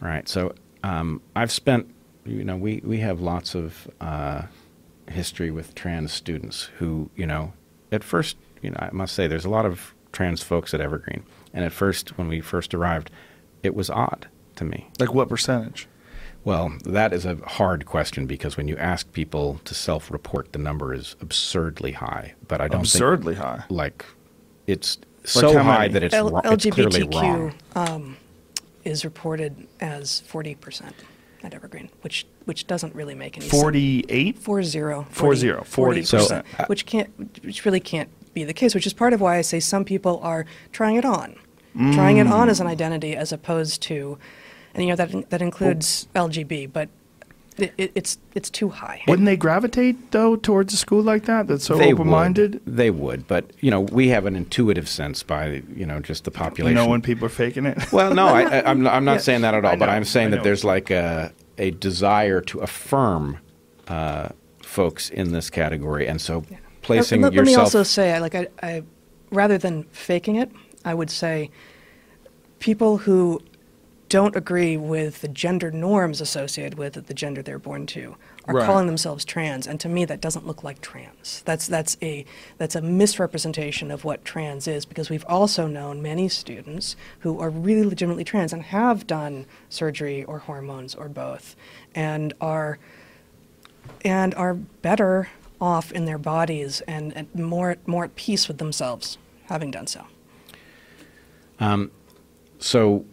[0.00, 0.28] Right.
[0.28, 1.92] So um, I've spent,
[2.26, 4.42] you know, we we have lots of uh,
[5.08, 7.52] history with trans students who, you know,
[7.92, 11.22] at first, you know, I must say there's a lot of trans folks at Evergreen,
[11.52, 13.10] and at first, when we first arrived,
[13.62, 14.88] it was odd to me.
[14.98, 15.86] Like what percentage?
[16.44, 20.94] Well, that is a hard question because when you ask people to self-report, the number
[20.94, 22.34] is absurdly high.
[22.46, 23.64] But I don't Absurdly high.
[23.68, 24.04] like
[24.68, 25.92] it's so high many?
[25.94, 27.50] that it's, L- wrong, it's clearly wrong.
[27.50, 27.54] LGBTQ
[27.90, 28.16] um,
[28.84, 30.92] is reported as 40%
[31.46, 33.60] at Evergreen, which which doesn't really make any sense.
[33.60, 34.38] Forty-eight.
[34.38, 35.06] Four zero.
[35.10, 36.06] Four zero, 40%.
[36.06, 37.08] So, uh, which can't,
[37.44, 38.74] which really can't be the case.
[38.74, 41.36] Which is part of why I say some people are trying it on,
[41.94, 44.18] trying it on as an identity as opposed to,
[44.74, 46.88] and you know that that includes LGB, but
[47.58, 49.02] it, it, it's it's too high.
[49.08, 52.54] Wouldn't they gravitate though towards a school like that that's so they open-minded?
[52.66, 52.76] Would.
[52.76, 56.30] They would, but you know, we have an intuitive sense by you know just the
[56.30, 56.76] population.
[56.76, 57.92] You know when people are faking it.
[57.92, 59.18] Well, no, I, I, I'm, I'm not Yeah.
[59.18, 62.60] saying that at all, I but I'm saying that there's like a, a desire to
[62.60, 63.38] affirm
[63.88, 64.28] uh,
[64.62, 66.44] folks in this category, and so
[66.82, 67.46] placing let, let yourself.
[67.46, 68.82] me also say, like I, I,
[69.30, 70.50] rather than faking it,
[70.84, 71.50] I would say
[72.58, 73.40] people who
[74.08, 78.66] don't agree with the gender norms associated with the gender they're born to are Right.
[78.66, 81.42] calling themselves trans, and to me that doesn't look like trans.
[81.44, 82.24] That's that's a
[82.58, 87.50] that's a misrepresentation of what trans is because we've also known many students who are
[87.50, 91.56] really legitimately trans and have done surgery or hormones or both,
[91.94, 92.78] and are
[94.04, 95.28] and are better
[95.60, 100.04] off in their bodies and, and more more at peace with themselves having done so.
[101.58, 101.90] Um,
[102.58, 103.04] so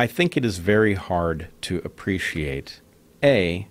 [0.00, 2.80] I think it is very hard to appreciate
[3.22, 3.68] A,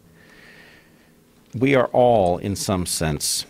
[1.56, 3.48] we are all, in some sense,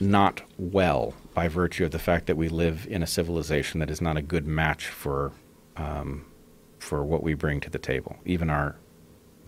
[0.00, 4.00] not well by virtue of the fact that we live in a civilization that is
[4.00, 5.30] not a good match for,
[5.76, 6.24] um,
[6.80, 8.16] for what we bring to the table.
[8.24, 8.74] Even our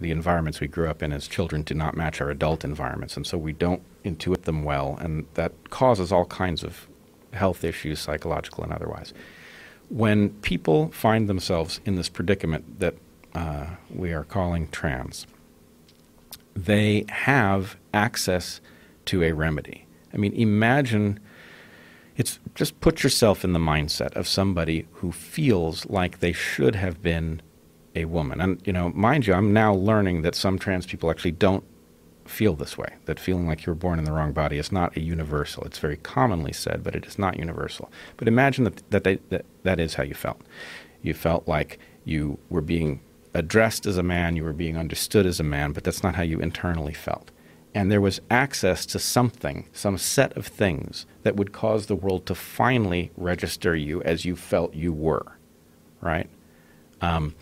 [0.01, 3.27] the environments we grew up in as children do not match our adult environments, and
[3.27, 6.87] so we don't intuit them well, and that causes all kinds of
[7.33, 9.13] health issues, psychological and otherwise
[9.89, 12.95] when people find themselves in this predicament that
[13.35, 15.27] uh, we are calling trans,
[16.55, 18.61] they have access
[19.07, 19.87] to a remedy.
[20.13, 21.21] I mean, imagine
[22.17, 27.01] it's just put yourself in the mindset of somebody who feels like they should have
[27.01, 27.41] been
[27.95, 28.41] a woman.
[28.41, 31.65] And, you know, mind you, I'm now learning that some trans people actually don't
[32.29, 34.97] feel this way, that feeling like you were born in the wrong body is not
[34.97, 35.65] a universal.
[35.65, 37.91] It's very commonly said, but it is not universal.
[38.17, 40.41] But imagine that that, they, that that is how you felt.
[41.03, 43.01] You felt like you were being
[43.35, 46.23] addressed as a man, you were being understood as a man, but that's not how
[46.23, 47.31] you internally felt.
[47.75, 52.27] And there was access to something, some set of things that would cause the world
[52.27, 55.37] to finally register you as you felt you were,
[56.01, 56.29] right?
[57.01, 57.35] Um,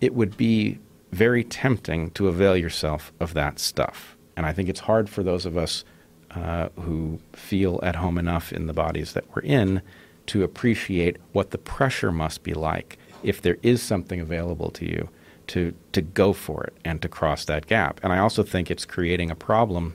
[0.00, 0.78] it would be
[1.12, 4.16] very tempting to avail yourself of that stuff.
[4.36, 5.84] And I think it's hard for those of us
[6.32, 9.80] uh, who feel at home enough in the bodies that we're in
[10.26, 15.08] to appreciate what the pressure must be like if there is something available to you
[15.46, 18.00] to, to go for it and to cross that gap.
[18.02, 19.94] And I also think it's creating a problem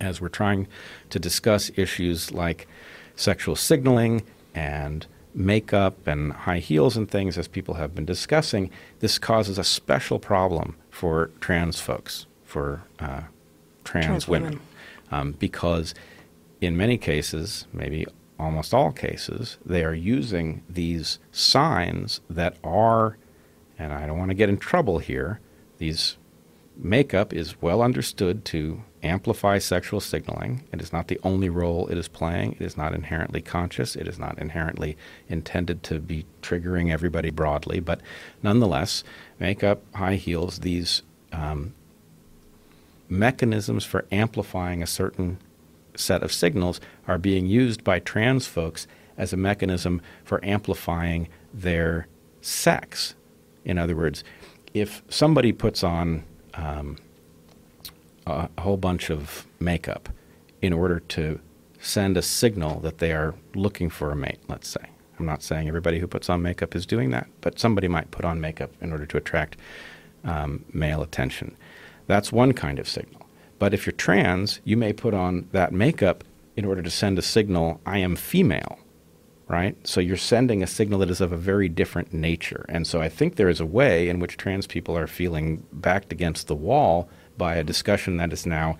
[0.00, 0.68] as we're trying
[1.10, 2.68] to discuss issues like
[3.16, 4.22] sexual signaling
[4.54, 5.06] and
[5.38, 10.18] makeup and high heels and things, as people have been discussing, this causes a special
[10.18, 13.22] problem for trans folks, for uh,
[13.84, 14.60] trans, Trans women, women.
[15.10, 15.94] Um, because
[16.60, 18.04] in many cases, maybe
[18.38, 23.16] almost all cases, they are using these signs that are,
[23.78, 25.40] and I don't want to get in trouble here,
[25.78, 26.16] these
[26.76, 30.64] makeup is well understood to amplify sexual signaling.
[30.72, 32.56] It is not the only role it is playing.
[32.58, 33.96] It is not inherently conscious.
[33.96, 34.96] It is not inherently
[35.28, 37.80] intended to be triggering everybody broadly.
[37.80, 38.00] But
[38.42, 39.04] nonetheless,
[39.38, 41.02] makeup, high heels, these
[41.32, 41.74] um,
[43.08, 45.38] mechanisms for amplifying a certain
[45.94, 48.86] set of signals are being used by trans folks
[49.16, 52.06] as a mechanism for amplifying their
[52.40, 53.14] sex.
[53.64, 54.22] In other words,
[54.74, 56.98] if somebody puts on um,
[58.28, 60.08] a, whole bunch of makeup
[60.60, 61.40] in order to
[61.80, 64.90] send a signal that they are looking for a mate, let's say.
[65.18, 68.24] I'm not saying everybody who puts on makeup is doing that, but somebody might put
[68.24, 69.56] on makeup in order to attract
[70.24, 71.56] um, male attention.
[72.06, 73.26] That's one kind of signal.
[73.58, 76.24] But if you're trans, you may put on that makeup
[76.56, 78.78] in order to send a signal, I am female,
[79.48, 79.76] right?
[79.86, 82.64] So you're sending a signal that is of a very different nature.
[82.68, 86.12] And so I think there is a way in which trans people are feeling backed
[86.12, 87.08] against the wall
[87.38, 88.76] by a discussion that is now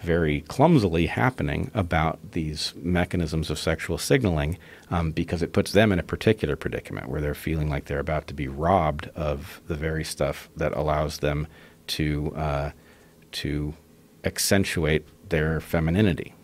[0.00, 4.56] very clumsily happening about these mechanisms of sexual signaling
[4.90, 8.26] um, because it puts them in a particular predicament where they're feeling like they're about
[8.28, 11.46] to be robbed of the very stuff that allows them
[11.88, 12.70] to uh,
[13.32, 13.74] to
[14.24, 16.34] accentuate their femininity.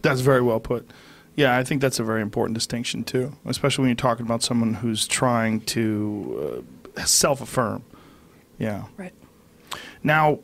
[0.00, 0.90] That's very well put.
[1.36, 4.74] Yeah, I think that's a very important distinction too, especially when you're talking about someone
[4.74, 6.64] who's trying to
[6.96, 7.84] uh, self-affirm.
[8.58, 8.84] Yeah.
[8.96, 9.14] Right.
[10.02, 10.40] Now,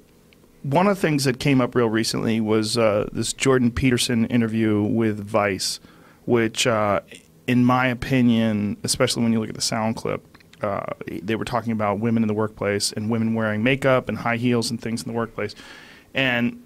[0.73, 4.83] one of the things that came up real recently was uh, this Jordan Peterson interview
[4.83, 5.81] with Vice,
[6.27, 7.01] which, uh,
[7.47, 10.23] in my opinion, especially when you look at the sound clip,
[10.61, 14.37] uh, they were talking about women in the workplace and women wearing makeup and high
[14.37, 15.55] heels and things in the workplace.
[16.13, 16.63] And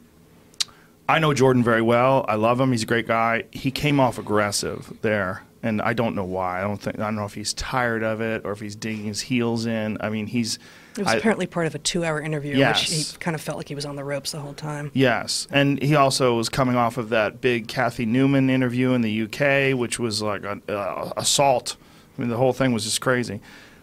[1.09, 2.25] I know Jordan very well.
[2.27, 2.73] I love him.
[2.73, 3.45] He's a great guy.
[3.53, 6.59] He came off aggressive there, and I don't know why.
[6.59, 9.05] I don't think I don't know if he's tired of it or if he's digging
[9.05, 9.99] his heels in.
[10.01, 10.59] I mean, he's
[10.93, 12.81] It was I- apparently part of a two-hour interview, Yes.
[12.91, 14.91] which he kind of felt like he was on the ropes the whole time.
[14.95, 19.23] Yes, and he also was coming off of that big Cathy Newman interview in the
[19.23, 21.77] UK, which was like an uh, assault.
[22.17, 23.41] I mean, the whole thing was just crazy,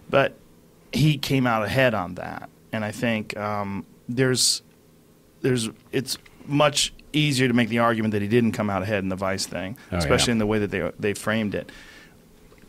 [0.09, 0.37] but
[0.93, 4.61] he came out ahead on that, and I think um, there's
[5.41, 9.09] there's it's much easier to make the argument that he didn't come out ahead in
[9.09, 10.33] the Vice thing, Oh, especially yeah.
[10.33, 11.71] in the way that they they framed it.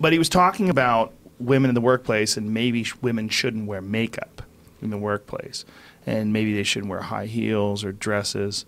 [0.00, 3.80] But he was talking about women in the workplace and maybe sh- women shouldn't wear
[3.80, 4.42] makeup
[4.82, 5.64] in the workplace,
[6.06, 8.64] and maybe they shouldn't wear high heels or dresses.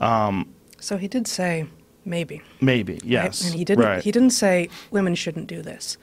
[0.00, 1.66] So he did say
[2.04, 2.42] maybe.
[2.60, 3.04] Maybe right?
[3.04, 3.84] yes, And he didn't.
[3.84, 4.02] Right.
[4.02, 5.96] He didn't say women shouldn't do this.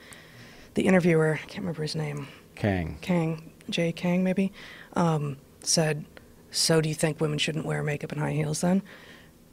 [0.74, 2.98] The interviewer, I can't remember his name, Kang.
[3.00, 4.52] Kang, Jay Kang maybe,
[4.92, 6.04] um, said,
[6.50, 8.82] "So do you think women shouldn't wear makeup and high heels then?"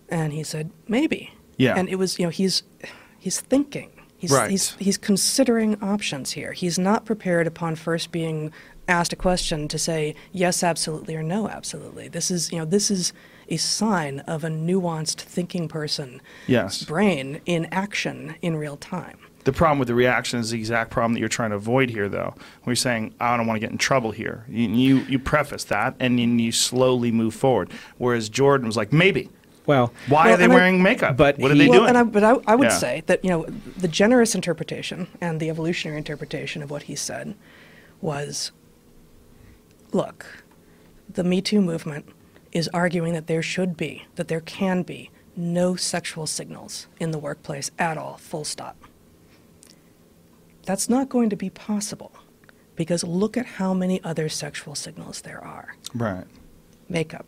[0.09, 1.75] And he said, "Maybe." Yeah.
[1.77, 2.63] And it was, you know, he's
[3.17, 3.89] he's thinking.
[4.23, 4.49] He's, Right.
[4.49, 6.53] he's he's considering options here.
[6.53, 8.53] He's not prepared upon first being
[8.87, 12.07] asked a question to say yes absolutely or no absolutely.
[12.07, 13.11] This is, you know, this is
[13.49, 16.83] a sign of a nuanced thinking person Yes.
[16.85, 19.17] brain in action in real time.
[19.43, 22.07] The problem with the reaction is the exact problem that you're trying to avoid here,
[22.07, 22.33] though.
[22.65, 24.45] You're saying, I don't want to get in trouble here.
[24.47, 27.69] You, you, you preface that and then you slowly move forward.
[27.97, 29.29] Whereas Jordan was like, maybe.
[29.65, 31.15] Well, Why Well, are they and I- wearing makeup?
[31.17, 31.95] but what are he- they well, doing?
[31.95, 32.77] I, but I, I would Yeah.
[32.77, 33.45] say that you know
[33.77, 37.35] the generous interpretation and the evolutionary interpretation of what he said
[38.01, 38.51] was,
[39.91, 40.43] look,
[41.09, 42.05] the Me Too movement
[42.51, 47.17] is arguing that there should be, that there can be no sexual signals in the
[47.17, 48.17] workplace at all.
[48.17, 48.75] Full stop.
[50.65, 52.11] That's not going to be possible,
[52.75, 56.25] because look at how many other sexual signals there are right.
[56.87, 57.25] makeup,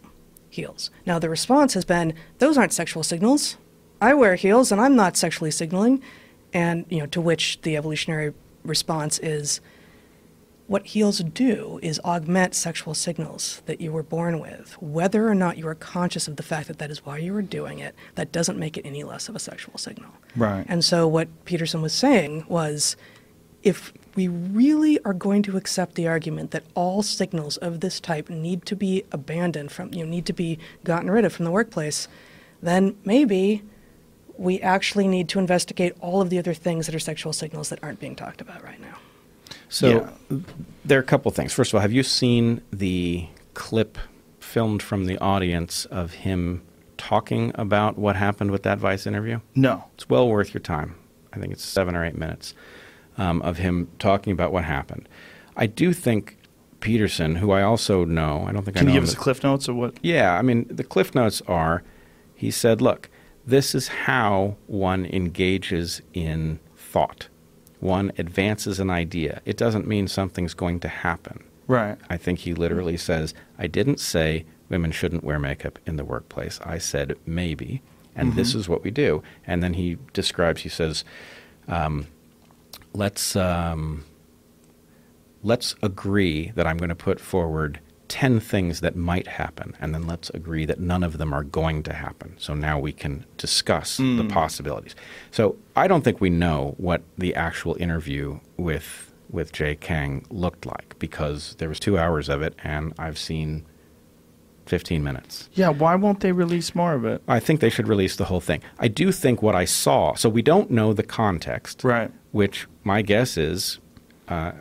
[0.56, 0.90] heels.
[1.06, 3.58] Now, the response has been, those aren't sexual signals.
[4.02, 6.02] I wear heels and I'm not sexually signaling.
[6.54, 9.62] And, you know, to which the evolutionary response is,
[10.68, 14.76] what heels do is augment sexual signals that you were born with.
[14.82, 17.44] Whether or not you are conscious of the fact that that is why you were
[17.44, 20.10] doing it, that doesn't make it any less of a sexual signal.
[20.36, 20.66] Right.
[20.68, 22.96] And so what Peterson was saying was
[23.62, 28.30] if we really are going to accept the argument that all signals of this type
[28.30, 31.52] need to be abandoned from you know, need to be gotten rid of from the
[31.52, 32.08] workplace,
[32.62, 33.62] then maybe
[34.38, 37.84] we actually need to investigate all of the other things that are sexual signals that
[37.84, 38.98] aren't being talked about right now.
[39.70, 40.10] So
[40.84, 41.54] there are a couple things.
[41.54, 43.98] First of all, have you seen the clip
[44.40, 46.62] filmed from the audience of him
[46.98, 49.40] talking about what happened with that Vice interview?
[49.54, 49.86] No.
[49.96, 50.96] It's well worth your time.
[51.34, 52.54] I think it's seven or eight minutes
[53.18, 55.08] um, of him talking about what happened.
[55.56, 56.38] I do think
[56.80, 59.20] Peterson, who I also know, I don't think I Can you give him us the
[59.20, 59.96] cliff notes or what?
[60.02, 61.84] yeah, I mean, the cliff notes are
[62.36, 63.10] he said, look,
[63.46, 67.30] this is how one engages in thought.
[67.80, 69.42] One advances an idea.
[69.46, 71.44] It doesn't mean something's going to happen.
[71.68, 71.98] Right.
[72.10, 76.60] I think he literally says, I didn't say women shouldn't wear makeup in the workplace.
[76.64, 77.82] I said maybe,
[78.16, 79.22] and this is what we do.
[79.46, 81.04] And then he describes, he says,
[81.68, 82.08] um,
[82.96, 84.04] let's, um,
[85.44, 90.06] let's agree that I'm going to put forward 10 things that might happen, and then
[90.06, 92.36] let's agree that none of them are going to happen.
[92.38, 94.96] So now we can discuss the possibilities.
[95.32, 100.68] So I don't think we know what the actual interview with with Jay Kang looked
[100.68, 103.66] like because there was two hours of it, and I've seen
[104.68, 105.50] 15 minutes.
[105.54, 107.22] Yeah, why won't they release more of it?
[107.28, 108.62] I think they should release the whole thing.
[108.80, 112.12] I do think what I saw, so we don't know the context, Right.
[112.36, 113.80] Which my guess is
[114.28, 114.52] uh,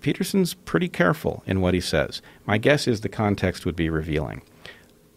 [0.00, 2.20] Peterson's pretty careful in what he says.
[2.46, 4.42] My guess is the context would be revealing.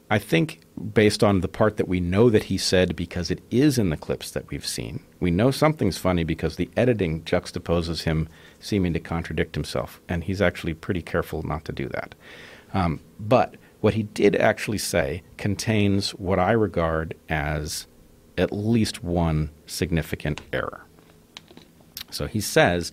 [0.08, 0.60] I think,
[0.94, 3.98] based on the part that we know that he said, because it is in the
[3.98, 9.00] clips that we've seen, we know something's funny because the editing juxtaposes him seeming to
[9.00, 12.14] contradict himself, and he's actually pretty careful not to do that.
[12.72, 17.88] Um, but what he did actually say contains what I regard as
[18.38, 20.86] at least one significant error.
[22.16, 22.92] So he says,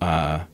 [0.00, 0.44] uh,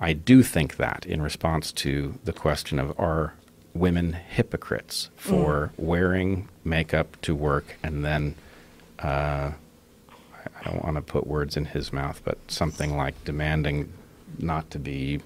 [0.00, 3.34] I do think that in response to the question of are
[3.74, 8.36] women hypocrites for wearing makeup to work and then,
[9.00, 13.92] uh, I- don't want to put words in his mouth, but something like demanding
[14.38, 15.20] not to be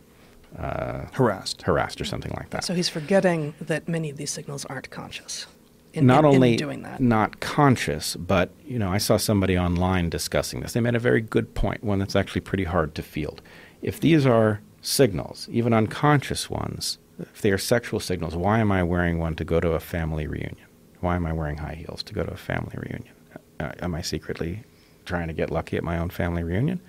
[0.57, 1.63] Harassed.
[1.63, 2.65] harassed or something like that.
[2.65, 5.47] So he's forgetting that many of these signals aren't conscious.
[5.95, 7.01] In, not in- in only doing that.
[7.01, 10.73] not conscious, but you know, I saw somebody online discussing this.
[10.73, 13.41] They made a very good point, one that's actually pretty hard to field.
[13.83, 18.83] If these are signals, even unconscious ones, if they are sexual signals, why am I
[18.83, 20.67] wearing one to go to a family reunion?
[21.01, 23.15] Why am I wearing high heels to go to a family reunion?
[23.59, 24.63] Uh, am I secretly
[25.05, 26.81] trying to get lucky at my own family reunion?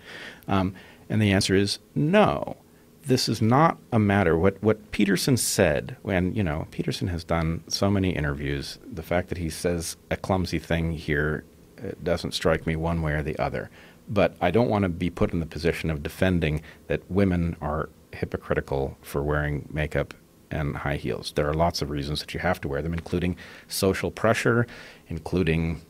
[0.47, 0.75] Um,
[1.09, 2.57] and the answer is no.
[3.05, 4.37] This is not a matter.
[4.37, 8.77] What what Peterson said when you know Peterson has done so many interviews.
[8.85, 11.43] The fact that he says a clumsy thing here
[11.83, 13.69] uh, doesn't strike me one way or the other.
[14.07, 17.89] But I don't want to be put in the position of defending that women are
[18.11, 20.13] hypocritical for wearing makeup
[20.51, 21.31] and high heels.
[21.35, 23.37] There are lots of reasons that you have to wear them, including
[23.67, 24.65] social pressure,
[25.07, 25.81] including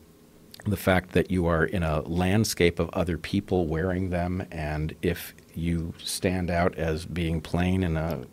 [0.66, 5.34] the fact that you are in a landscape of other people wearing them, and if
[5.54, 8.24] you stand out as being plain in a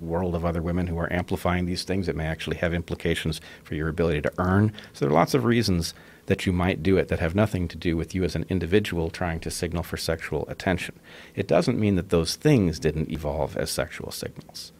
[0.00, 3.74] world of other women who are amplifying these things, it may actually have implications for
[3.74, 4.72] your ability to earn.
[4.92, 5.94] So there are lots of reasons
[6.26, 9.10] that you might do it that have nothing to do with you as an individual
[9.10, 10.98] trying to signal for sexual attention.
[11.34, 14.72] It doesn't mean that those things didn't evolve as sexual signals,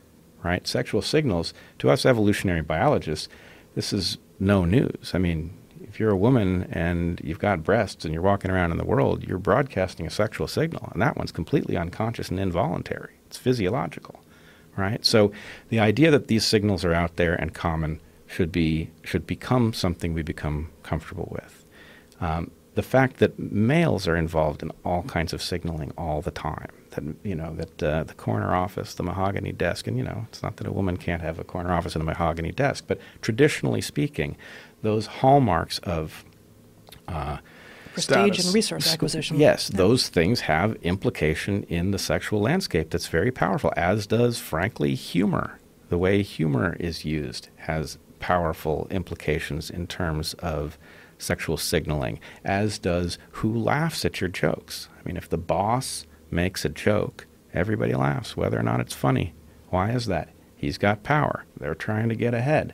[0.43, 0.67] right?
[0.67, 3.29] Sexual signals, to us evolutionary biologists,
[3.75, 5.13] this is no news.
[5.15, 5.53] I mean,
[5.93, 9.25] if you're a woman and you've got breasts and you're walking around in the world,
[9.25, 13.13] you're broadcasting a sexual signal, and that one's completely unconscious and involuntary.
[13.27, 14.25] It's physiological,
[14.75, 15.05] right?
[15.05, 15.33] So
[15.69, 20.15] the idea that these signals are out there and common should be should become something
[20.15, 21.63] we become comfortable with.
[22.23, 26.71] Um, the fact that males are involved in all kinds of signaling all the time.
[26.93, 30.43] That you know that uh, the corner office, the mahogany desk, and you know it's
[30.43, 33.83] not that a woman can't have a corner office and a mahogany desk, but traditionally
[33.83, 34.37] speaking,
[34.83, 36.25] those hallmarks of
[37.95, 38.47] Prestige status.
[38.47, 39.39] and resource acquisition.
[39.39, 39.77] Yes, Yeah.
[39.77, 45.59] those things have implication in the sexual landscape that's very powerful, as does, frankly, humor.
[45.91, 50.79] The way humor is used has powerful implications in terms of
[51.19, 54.89] sexual signaling, as does who laughs at your jokes.
[54.99, 59.35] I mean, if the boss makes a joke, everybody laughs, whether or not it's funny.
[59.69, 60.31] Why is that?
[60.57, 61.45] He's got power.
[61.61, 62.73] They're trying to get ahead.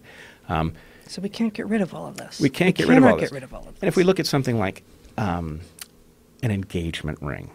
[0.49, 0.75] Um,
[1.09, 2.41] So we can't get rid of all of this.
[2.41, 3.83] we can't get rid of all get rid of all of this.
[3.83, 4.83] And if we look at something like
[5.17, 5.61] um,
[6.43, 7.51] an engagement ring,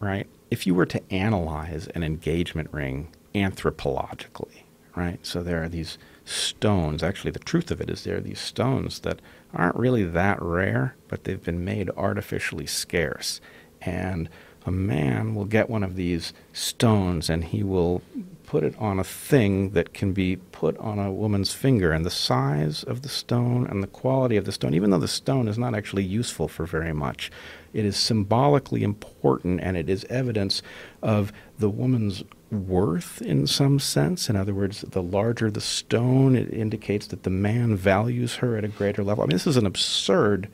[0.00, 0.26] right?
[0.50, 4.62] If you were to analyze an engagement ring anthropologically,
[4.96, 5.24] right?
[5.24, 7.02] So there are these stones.
[7.02, 9.20] Actually, the truth of it is there are these stones that
[9.54, 13.40] aren't really that rare, but they've been made artificially scarce.
[13.80, 14.28] And
[14.66, 18.02] a man will get one of these stones and he will
[18.50, 21.92] put it on a thing that can be put on a woman's finger.
[21.92, 25.06] And the size of the stone and the quality of the stone, even though the
[25.06, 27.30] stone is not actually useful for very much,
[27.72, 30.62] it is symbolically important and it is evidence
[31.00, 34.28] of the woman's worth in some sense.
[34.28, 38.64] In other words, the larger the stone, it indicates that the man values her at
[38.64, 39.22] a greater level.
[39.22, 40.48] I mean, this is an absurd,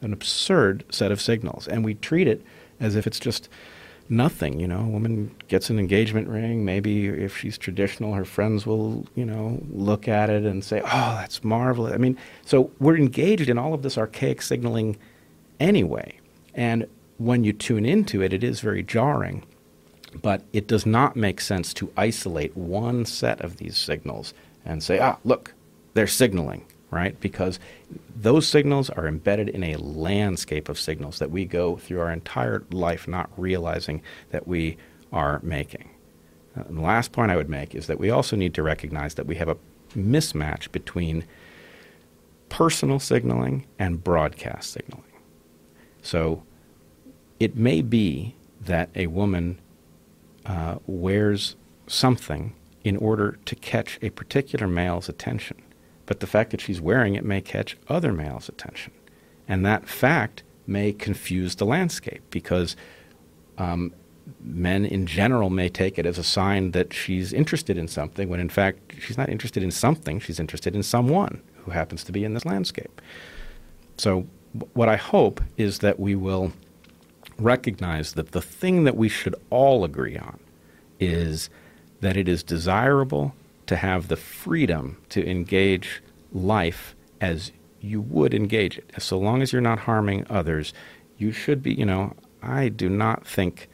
[0.00, 2.42] an absurd set of signals, and we treat it
[2.80, 3.50] as if it's just
[4.08, 4.60] nothing.
[4.60, 6.64] You know, a woman gets an engagement ring.
[6.64, 11.16] Maybe if she's traditional, her friends will, you know, look at it and say, "Oh,
[11.20, 14.96] that's marvelous." I mean, so we're engaged in all of this archaic signaling
[15.60, 16.18] anyway,
[16.54, 16.86] and
[17.18, 19.44] when you tune into it, it is very jarring
[20.22, 24.34] but it does not make sense to isolate one set of these signals
[24.64, 25.54] and say, ah, look,
[25.94, 27.18] they're signaling, right?
[27.20, 27.58] Because
[28.14, 32.62] those signals are embedded in a landscape of signals that we go through our entire
[32.70, 34.76] life not realizing that we
[35.12, 35.90] are making.
[36.56, 39.14] Uh, and the last point I would make is that we also need to recognize
[39.14, 39.56] that we have a
[39.96, 41.24] mismatch between
[42.48, 45.04] personal signaling and broadcast signaling.
[46.02, 46.42] So
[47.40, 49.58] it may be that a woman
[50.46, 51.56] uh, wears
[51.86, 55.60] something in order to catch a particular male's attention.
[56.06, 58.92] But the fact that she's wearing it may catch other males' attention.
[59.48, 62.76] And that fact may confuse the landscape because
[63.58, 63.92] um,
[64.40, 68.40] men in general may take it as a sign that she's interested in something when
[68.40, 72.24] in fact she's not interested in something, she's interested in someone who happens to be
[72.24, 73.00] in this landscape.
[73.96, 76.52] So, w- what I hope is that we will
[77.38, 80.38] recognize that the thing that we should all agree on
[81.00, 81.50] is
[82.00, 83.34] that it is desirable
[83.66, 86.02] to have the freedom to engage
[86.32, 88.90] life as you would engage it.
[88.98, 90.72] So long as you're not harming others,
[91.18, 93.68] you should be, you know, I do not think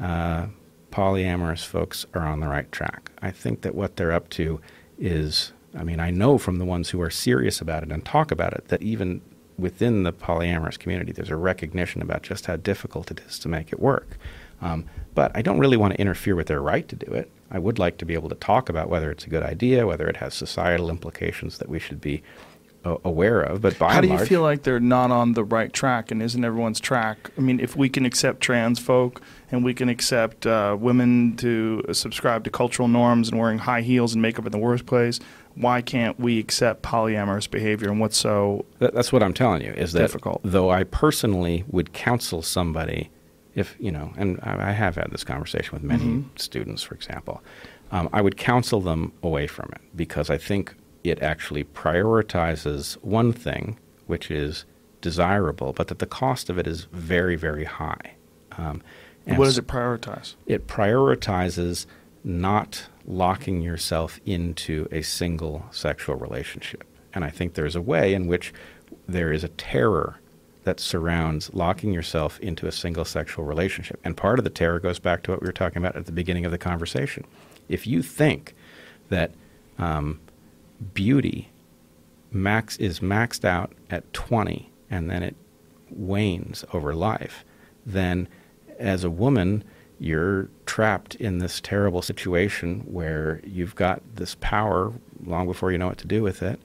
[0.00, 0.46] uh,
[0.90, 3.10] polyamorous folks are on the right track.
[3.20, 4.60] I think that what they're up to
[4.98, 8.30] is, I mean, I know from the ones who are serious about it and talk
[8.30, 9.22] about it that even
[9.58, 13.72] within the polyamorous community, there's a recognition about just how difficult it is to make
[13.72, 14.18] it work.
[14.62, 14.84] Um,
[15.14, 17.30] but I don't really want to interfere with their right to do it.
[17.50, 20.08] I would like to be able to talk about whether it's a good idea, whether
[20.08, 22.22] it has societal implications that we should be
[22.84, 23.60] uh, aware of.
[23.60, 26.22] But by How do you large, feel like they're not on the right track and
[26.22, 27.30] isn't everyone's track?
[27.36, 31.84] I mean, if we can accept trans folk and we can accept uh, women to
[31.92, 35.20] subscribe to cultural norms and wearing high heels and makeup in the workplace,
[35.54, 39.72] why can't we accept polyamorous behavior and what's so That, that's what I'm telling you
[39.72, 40.40] is that Difficult.
[40.42, 43.10] though I personally would counsel somebody
[43.54, 46.36] if you know, and I, I have had this conversation with many Mm-hmm.
[46.36, 47.42] students, for example,
[47.90, 50.74] um, I would counsel them away from it because I think
[51.04, 54.64] it actually prioritizes one thing, which is
[55.00, 58.14] desirable, but that the cost of it is very, very high.
[58.52, 58.82] Um,
[59.26, 60.34] and what does it prioritize?
[60.46, 61.86] it prioritizes
[62.24, 66.84] not locking yourself into a single sexual relationship.
[67.14, 68.52] And I think there's a way in which
[69.08, 70.20] there is a terror
[70.64, 74.00] that surrounds locking yourself into a single sexual relationship.
[74.04, 76.12] And part of the terror goes back to what we were talking about at the
[76.12, 77.24] beginning of the conversation.
[77.68, 78.54] If you think
[79.08, 79.32] that
[79.78, 80.20] um,
[80.94, 81.50] beauty
[82.30, 85.36] max is maxed out at 20 and then it
[85.90, 87.44] wanes over life,
[87.84, 88.28] then
[88.78, 89.64] as a woman,
[89.98, 94.92] you're trapped in this terrible situation where you've got this power
[95.24, 96.60] long before you know what to do with it,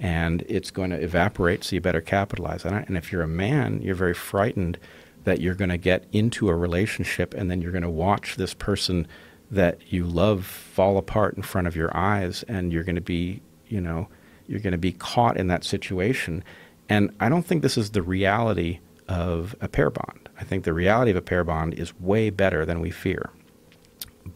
[0.00, 2.88] and it's going to evaporate, so you better capitalize on it.
[2.88, 4.78] And if you're a man, you're very frightened
[5.24, 8.54] that you're going to get into a relationship and then you're going to watch this
[8.54, 9.06] person
[9.50, 13.40] that you love fall apart in front of your eyes, and you're going to be,
[13.66, 14.08] you know,
[14.46, 16.44] you're going to be caught in that situation.
[16.88, 18.78] And I don't think this is the reality
[19.08, 20.28] of a pair bond.
[20.38, 23.30] I think the reality of a pair bond is way better than we fear.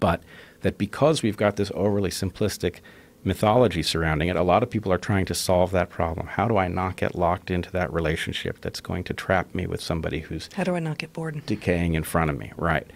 [0.00, 0.22] But
[0.62, 2.80] that because we've got this overly simplistic
[3.24, 6.26] mythology surrounding it, a lot of people are trying to solve that problem.
[6.26, 9.80] How do I not get locked into that relationship that's going to trap me with
[9.80, 11.40] somebody who's How do I not get bored?
[11.46, 12.52] decaying in front of me?
[12.56, 12.86] Right.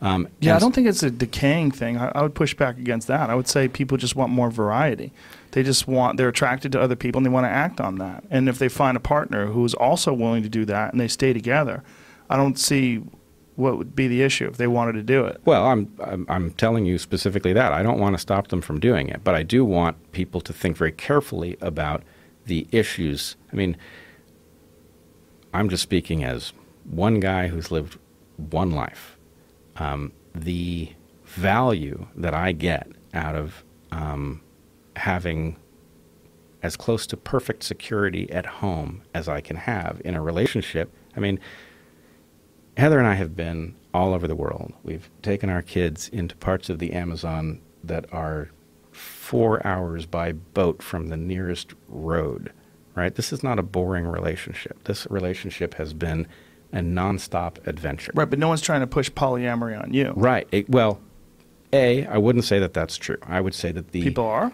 [0.00, 1.96] Um, Yeah, I don't think it's a decaying thing.
[1.96, 3.30] I, I would push back against that.
[3.30, 5.12] I would say people just want more variety.
[5.52, 8.24] They just want they're attracted to other people and they want to act on that.
[8.30, 11.08] And if they find a partner who is also willing to do that and they
[11.08, 11.82] stay together,
[12.28, 13.02] I don't see
[13.58, 15.40] what would be the issue if they wanted to do it.
[15.44, 18.78] Well, I'm, I'm I'm telling you specifically that I don't want to stop them from
[18.78, 22.04] doing it, but I do want people to think very carefully about
[22.46, 23.34] the issues.
[23.52, 23.76] I mean,
[25.52, 26.52] I'm just speaking as
[26.84, 27.98] one guy who's lived
[28.36, 29.18] one life.
[29.76, 30.92] Um, the
[31.24, 34.40] value that I get out of um,
[34.94, 35.56] having
[36.62, 40.92] as close to perfect security at home as I can have in a relationship.
[41.16, 41.40] I mean,
[42.78, 44.72] Heather and I have been all over the world.
[44.84, 48.50] We've taken our kids into parts of the Amazon that are
[48.92, 52.52] four hours by boat from the nearest road,
[52.94, 53.14] right?
[53.14, 54.84] This is not a boring relationship.
[54.84, 56.26] This relationship has been
[56.72, 58.12] a nonstop adventure.
[58.14, 60.12] Right, but no one's trying to push polyamory on you.
[60.16, 60.46] Right.
[60.52, 61.00] It- well,
[61.72, 63.18] A, I wouldn't say that that's true.
[63.22, 64.52] I would say that the People are.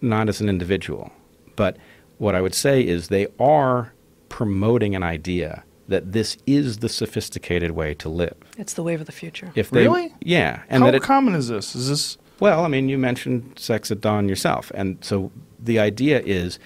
[0.00, 1.12] not as an individual.
[1.56, 1.76] But
[2.18, 3.92] what I would say is they are
[4.28, 8.34] promoting an idea that this is the sophisticated way to live.
[8.58, 9.52] It's the wave of the future.
[9.54, 10.12] If they, Really?
[10.20, 11.74] Yeah, and How it, common is this?
[11.74, 15.30] Is this well, I mean, you mentioned sex at dawn yourself, and so
[15.60, 16.58] the idea is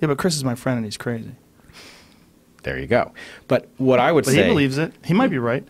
[0.00, 1.32] Yeah, but Chris is my friend and he's crazy.
[2.62, 3.12] there you go.
[3.46, 4.92] But what I would But say he believes it.
[5.04, 5.66] He might be right.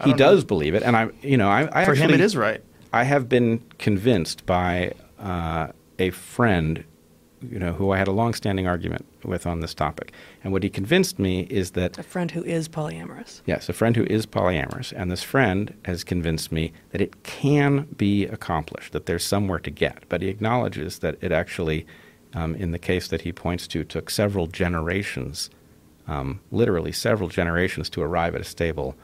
[0.00, 0.26] I he don't know.
[0.34, 2.62] does believe it, and I, you know, I, I For him, it is right.
[2.92, 5.68] I have been convinced by uh,
[5.98, 6.84] a friend,
[7.42, 10.70] you know, who I had a long-standing argument with on this topic, and what he
[10.70, 13.42] convinced me is that A friend who is polyamorous.
[13.46, 17.86] Yes, a friend who is polyamorous, and this friend has convinced me that it can
[17.96, 20.04] be accomplished, that there's somewhere to get.
[20.08, 21.86] But he acknowledges that it actually,
[22.34, 25.50] um, in the case that he points to, took several generations,
[26.06, 28.96] um, literally several generations, to arrive at a stable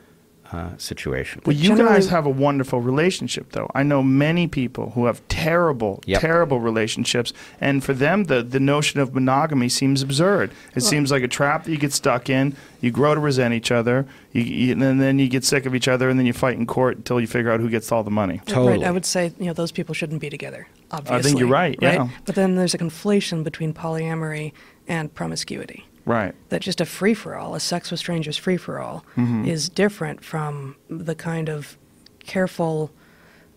[0.52, 1.40] uh, situation.
[1.46, 3.70] Well, you Generally- guys have a wonderful relationship, though.
[3.74, 6.20] I know many people who have terrible, Yep.
[6.20, 10.50] terrible relationships, and for them, the the notion of monogamy seems absurd.
[10.74, 12.54] It seems like a trap that you get stuck in.
[12.80, 15.88] You grow to resent each other, you, you, and then you get sick of each
[15.88, 18.10] other, and then you fight in court until you figure out who gets all the
[18.10, 18.40] money.
[18.46, 18.72] Totally.
[18.78, 18.84] Right.
[18.84, 20.68] I would say you know those people shouldn't be together.
[20.90, 22.08] Obviously, I think you're right, yeah.
[22.26, 24.52] But then there's a conflation between polyamory
[24.86, 25.86] and promiscuity.
[26.04, 26.34] Right.
[26.50, 29.46] That just a free for all, a sex with strangers free for all, Mm-hmm.
[29.46, 31.78] is different from the kind of
[32.20, 32.90] careful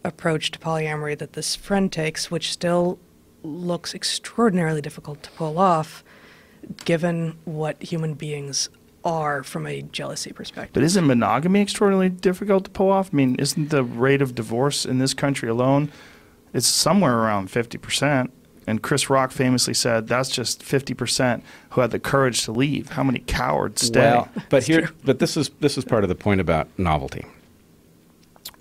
[0.04, 3.00] approach to polyamory that this friend takes, which still
[3.44, 6.04] looks extraordinarily difficult to pull off,
[6.86, 8.70] given what human beings
[9.04, 10.74] are from a jealousy perspective.
[10.74, 13.10] But isn't monogamy extraordinarily difficult to pull off?
[13.14, 15.92] I mean, isn't the rate of divorce in this country alone?
[16.54, 18.32] It's somewhere around fifty percent.
[18.68, 22.90] And Chris Rock famously said, "That's just fifty percent who had the courage to leave.
[22.90, 26.16] How many cowards stay?" Well, but here, but this is this is part of the
[26.16, 27.26] point about novelty.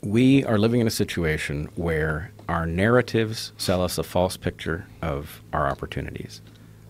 [0.02, 5.42] We are living in a situation where our narratives sell us a false picture of
[5.52, 6.40] our opportunities.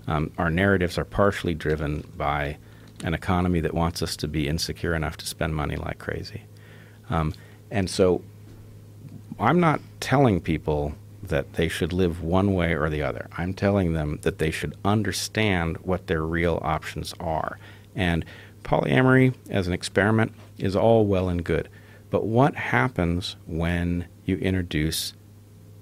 [0.06, 2.58] Um, our narratives are partially driven by
[3.02, 6.42] an economy that wants us to be insecure enough to spend money like crazy,
[7.08, 7.32] um,
[7.70, 8.20] and so
[9.40, 10.94] I'm not telling people
[11.26, 13.28] that they should live one way or the other.
[13.36, 17.58] I'm telling them that they should understand what their real options are.
[17.94, 18.24] And
[18.62, 21.68] polyamory as an experiment is all well and good.
[22.10, 25.14] But what happens when you introduce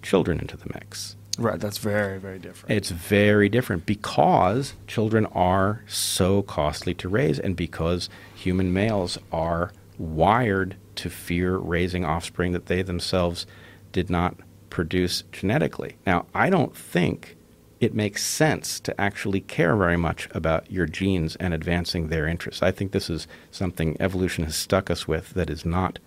[0.02, 1.16] children into the mix?
[1.38, 1.60] right.
[1.60, 2.76] That's very, very different.
[2.76, 9.72] It's very different because children are so costly to raise and because human males are
[9.98, 13.46] wired to fear raising offspring that they themselves
[13.92, 14.36] did not
[14.74, 15.94] produce genetically.
[16.04, 17.36] Now, I don't think
[17.78, 22.60] it makes sense to actually care very much about your genes and advancing their interests.
[22.60, 26.00] I think this is something evolution has stuck us with that is not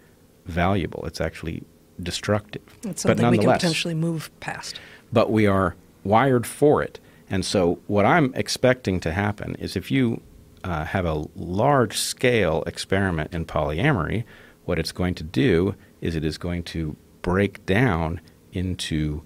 [0.46, 1.06] valuable.
[1.06, 1.64] It's actually
[2.04, 2.62] destructive.
[2.84, 4.82] It's but something we can nonetheless- potentially move past.
[5.14, 7.00] but we are wired for it.
[7.30, 10.22] And so, what I'm expecting to happen is if you
[10.66, 14.26] uh, have a large scale experiment in polyamory,
[14.66, 18.20] what it's going to do is it is going to break down
[18.58, 19.24] into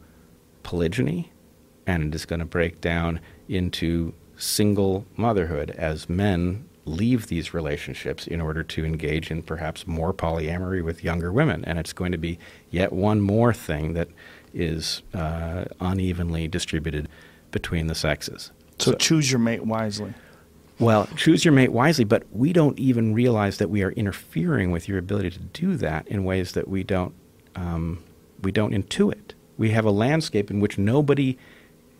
[0.63, 1.31] polygyny
[1.87, 8.27] and it is going to break down into single motherhood as men leave these relationships
[8.27, 11.63] in order to engage in perhaps more polyamory with younger women.
[11.65, 14.09] And it's going to be yet one more thing that
[14.53, 17.07] is uh, unevenly distributed
[17.51, 18.51] between the sexes.
[18.79, 20.13] so choose your mate wisely.
[20.79, 24.87] Well, choose your mate wisely, but we don't even realize that we are interfering with
[24.87, 27.13] your ability to do that in ways that we don't
[27.55, 28.03] um,
[28.41, 29.33] we don't intuit.
[29.57, 31.37] We have a landscape in which nobody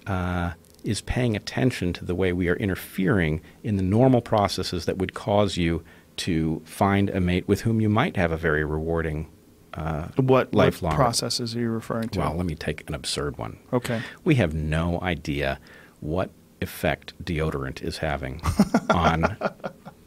[0.08, 0.52] uh,
[0.84, 5.14] is paying attention to the way we are interfering in the normal processes that would
[5.14, 5.84] cause you
[6.18, 9.28] to find a mate with whom you might have a very rewarding
[9.74, 12.20] uh, What, lifelong what processes are you referring to?
[12.20, 13.58] Well, let me take an absurd one.
[13.72, 14.02] okay.
[14.24, 15.60] We have no idea
[16.00, 18.42] what effect deodorant is having
[18.90, 19.38] on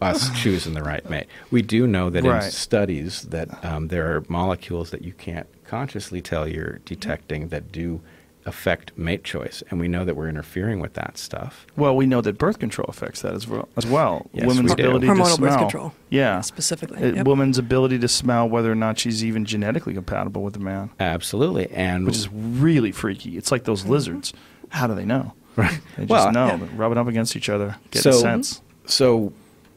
[0.01, 1.27] us choosing the right mate.
[1.51, 6.21] We do know that in studies that um, there are molecules that you can't consciously
[6.21, 8.01] tell you're detecting that do
[8.47, 11.67] affect mate choice, and we know that we're interfering with that stuff.
[11.77, 13.69] Well, we know that birth control affects that as well.
[13.75, 14.83] As well, Yes, women's we do.
[14.85, 15.59] ability to Hormonal birth smell.
[15.61, 15.93] control.
[16.11, 17.27] Yeah, Specifically, Uh, yep.
[17.27, 21.71] woman's ability to smell whether or not she's even genetically compatible with a man, Absolutely,
[21.71, 23.39] and which is really freaky.
[23.39, 24.35] It's like those lizards.
[24.69, 25.33] How do they know?
[25.57, 25.81] right.
[25.97, 26.47] They just Well, know.
[26.49, 26.57] yeah.
[26.57, 28.61] They're rubbing up against each other, get So- a sense.
[28.87, 29.33] So,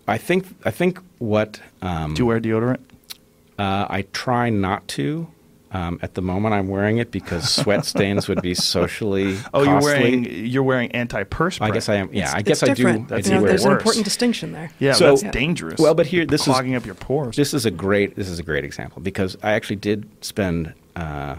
[0.09, 2.79] I think I think what um, Do you wear deodorant?
[3.57, 5.27] Uh, I try not to.
[5.71, 9.65] Um, at the moment, I'm wearing it because sweat stains would be socially Oh, costly.
[9.65, 11.61] you're wearing you're wearing antiperspirant.
[11.61, 12.09] I guess I am.
[12.13, 13.07] Yeah, It's- I guess it's I different.
[13.09, 13.13] do.
[13.13, 13.67] I That's do You know, there's it.
[13.67, 14.71] an important distinction there.
[14.79, 15.31] Yeah, So- that's Yeah.
[15.31, 15.77] dangerous.
[15.79, 17.35] Well, but here this is clogging up your pores.
[17.35, 21.35] this is a great this is a great example because I actually did spend uh,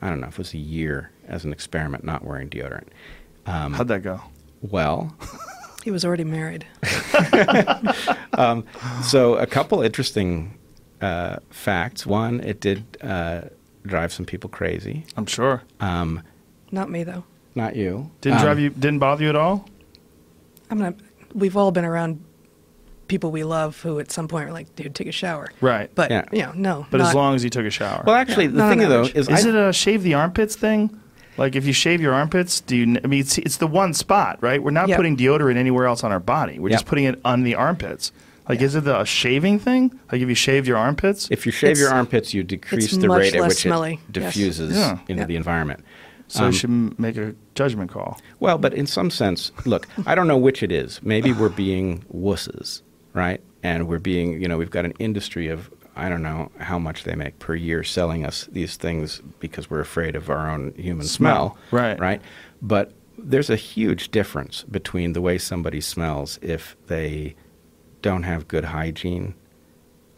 [0.00, 2.88] I don't know if it was a year as an experiment not wearing deodorant.
[3.46, 4.20] Um, How'd that go?
[4.62, 5.16] well,
[5.84, 6.64] He was already married.
[9.02, 10.56] so a couple interesting
[11.02, 12.06] uh, facts.
[12.06, 13.42] One, it did uh,
[13.86, 15.04] drive some people crazy.
[15.16, 15.62] I'm sure.
[15.80, 16.22] Um,
[16.70, 17.24] Not me though.
[17.54, 18.10] not you.
[18.20, 18.70] Didn't Um, drive you?
[18.70, 19.68] Didn't bother you at all?
[20.70, 20.94] I'm not.
[21.34, 22.20] We've all been around
[23.06, 25.90] people we love who at some point are like, "Dude, take a shower." Right.
[25.94, 26.24] But Yeah.
[26.32, 26.86] you know, no.
[26.90, 28.02] But not, as long as you took a shower.
[28.06, 29.14] Well, actually, Yeah, the not thing on though average.
[29.14, 30.98] is, is I, it a shave the armpits thing?
[31.36, 32.98] Like if you shave your armpits, do you?
[33.04, 34.62] I mean, it's, it's the one spot, right?
[34.62, 34.96] We're not Yep.
[34.96, 36.58] putting deodorant anywhere else on our body.
[36.58, 36.88] We're just Yep.
[36.88, 38.10] putting it on the armpits.
[38.48, 39.98] Like, is it the, a shaving thing?
[40.12, 41.28] Like if you shave your armpits?
[41.30, 44.34] If you shave It's- your armpits, you decrease the rate at which smelly, it yes.
[44.34, 44.98] diffuses Yeah.
[45.08, 45.26] into Yeah.
[45.26, 45.80] the environment.
[46.28, 48.18] so you um, should make a judgment call.
[48.40, 51.00] Well, but in some sense, look, I don't know which it is.
[51.02, 52.82] Maybe we're being wusses,
[53.12, 53.40] right?
[53.62, 57.04] And we're being, you know, we've got an industry of I don't know how much
[57.04, 61.06] they make per year selling us these things because we're afraid of our own human
[61.06, 61.80] Smell, smell.
[61.82, 62.00] right.
[62.00, 62.20] Right.
[62.60, 67.36] But there's a huge difference between the way somebody smells if they
[68.04, 69.34] don't have good hygiene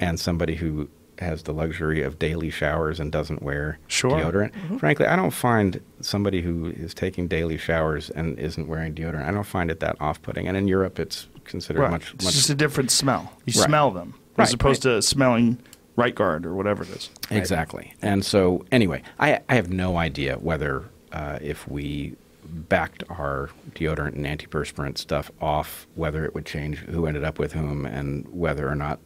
[0.01, 0.89] and somebody who
[1.21, 4.11] has the luxury of daily showers and doesn't wear Sure.
[4.11, 4.51] deodorant.
[4.81, 9.25] Frankly, I don't find somebody who is taking daily showers and isn't wearing deodorant.
[9.25, 10.47] I don't find it that off-putting.
[10.49, 11.91] And in Europe, it's considered Right.
[11.93, 13.33] much it's just a different smell.
[13.47, 13.67] You Right.
[13.69, 15.59] smell them Right, as opposed to smelling
[15.95, 17.09] right guard or whatever it is.
[17.31, 17.95] Exactly.
[18.03, 20.83] And so, anyway, I, I have no idea whether
[21.13, 22.17] uh, if we
[22.49, 27.53] backed our deodorant and antiperspirant stuff off, whether it would change who ended up with
[27.53, 28.99] whom and whether or not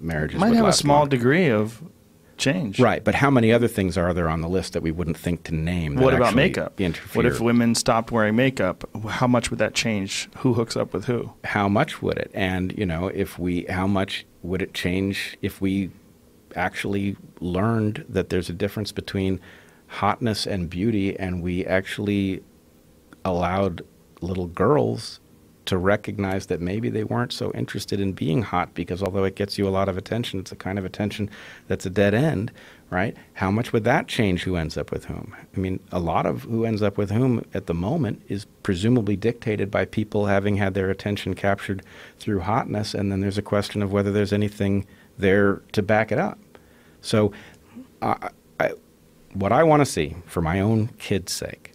[0.00, 1.08] marriages Might have a small long.
[1.08, 1.82] degree of
[2.36, 2.78] change.
[2.78, 5.44] Right, but how many other things are there on the list that we wouldn't think
[5.44, 5.94] to name?
[5.94, 6.78] that What about makeup?
[6.78, 7.22] Interfere?
[7.22, 8.84] What if women stopped wearing makeup?
[9.08, 10.28] How much would that change?
[10.38, 11.32] Who hooks up with who?
[11.44, 15.60] how much would it and you know if we how much would it change if
[15.62, 15.90] we
[16.54, 19.40] actually learned that there's a difference between
[19.88, 22.42] hotness and beauty and we actually
[23.26, 23.82] allowed
[24.20, 25.20] little girls
[25.66, 29.58] to recognize that maybe they weren't so interested in being hot because although it gets
[29.58, 31.28] you a lot of attention it's a kind of attention
[31.66, 32.52] that's a dead end
[32.88, 33.16] right?
[33.34, 35.34] How much would that change who ends up with whom?
[35.56, 39.16] I mean a lot of who ends up with whom at the moment is presumably
[39.16, 41.82] dictated by people having had their attention captured
[42.20, 44.86] through hotness and then there's a question of whether there's anything
[45.18, 46.38] there to back it up.
[47.00, 47.32] So
[48.02, 48.30] I,
[49.32, 51.72] what i want to see for my own kids sake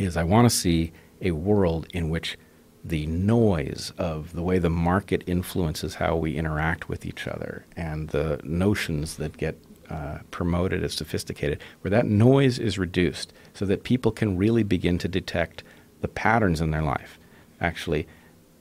[0.00, 2.38] is I want to see a world in which
[2.82, 8.08] the noise of the way the market influences how we interact with each other and
[8.08, 9.58] the notions that get
[9.90, 14.96] uh, promoted as sophisticated, where that noise is reduced so that people can really begin
[14.98, 15.62] to detect
[16.00, 17.18] the patterns in their life.
[17.60, 18.06] Actually,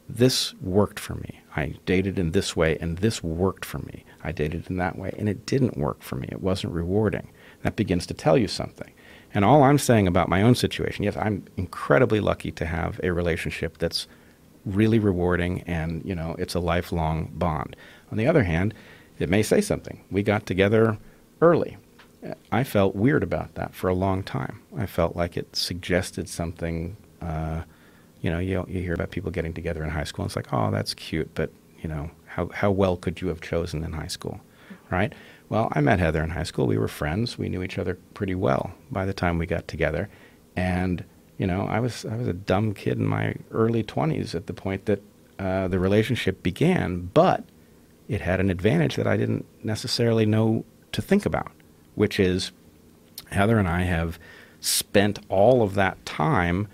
[0.10, 1.40] this worked for me.
[1.56, 4.04] I dated in this way, and this worked for me.
[4.24, 6.28] I dated in that way, and it didn't work for me.
[6.32, 7.30] It wasn't rewarding.
[7.62, 8.92] That begins to tell you something.
[9.34, 13.12] And all I'm saying about my own situation, yes, I'm incredibly lucky to have a
[13.12, 14.08] relationship that's
[14.66, 17.76] really rewarding and, you know, it's a lifelong bond.
[18.12, 18.74] On the other hand,
[19.20, 20.04] it may say something.
[20.10, 20.98] We got together
[21.42, 21.78] early.
[22.52, 24.62] I felt weird about that for a long time.
[24.78, 26.98] I felt like it suggested something.
[27.22, 27.62] Uh,
[28.22, 30.24] you know, you, you hear about people getting together in high school.
[30.24, 31.52] And it's like, oh, that's cute, but
[31.82, 34.40] you know, how how well could you have chosen in high school,
[34.92, 35.14] right?
[35.50, 36.68] Well, I met Heather in high school.
[36.68, 37.38] We were friends.
[37.38, 40.10] We knew each other pretty well by the time we got together,
[40.56, 41.04] and
[41.38, 44.54] you know, I was I was a dumb kid in my early twenties at the
[44.54, 45.02] point that
[45.40, 47.44] uh, the relationship began, but
[48.08, 51.52] it had an advantage that I didn't necessarily know to think about,
[51.96, 52.52] which is
[53.32, 54.20] Heather and I have
[54.60, 56.68] spent all of that time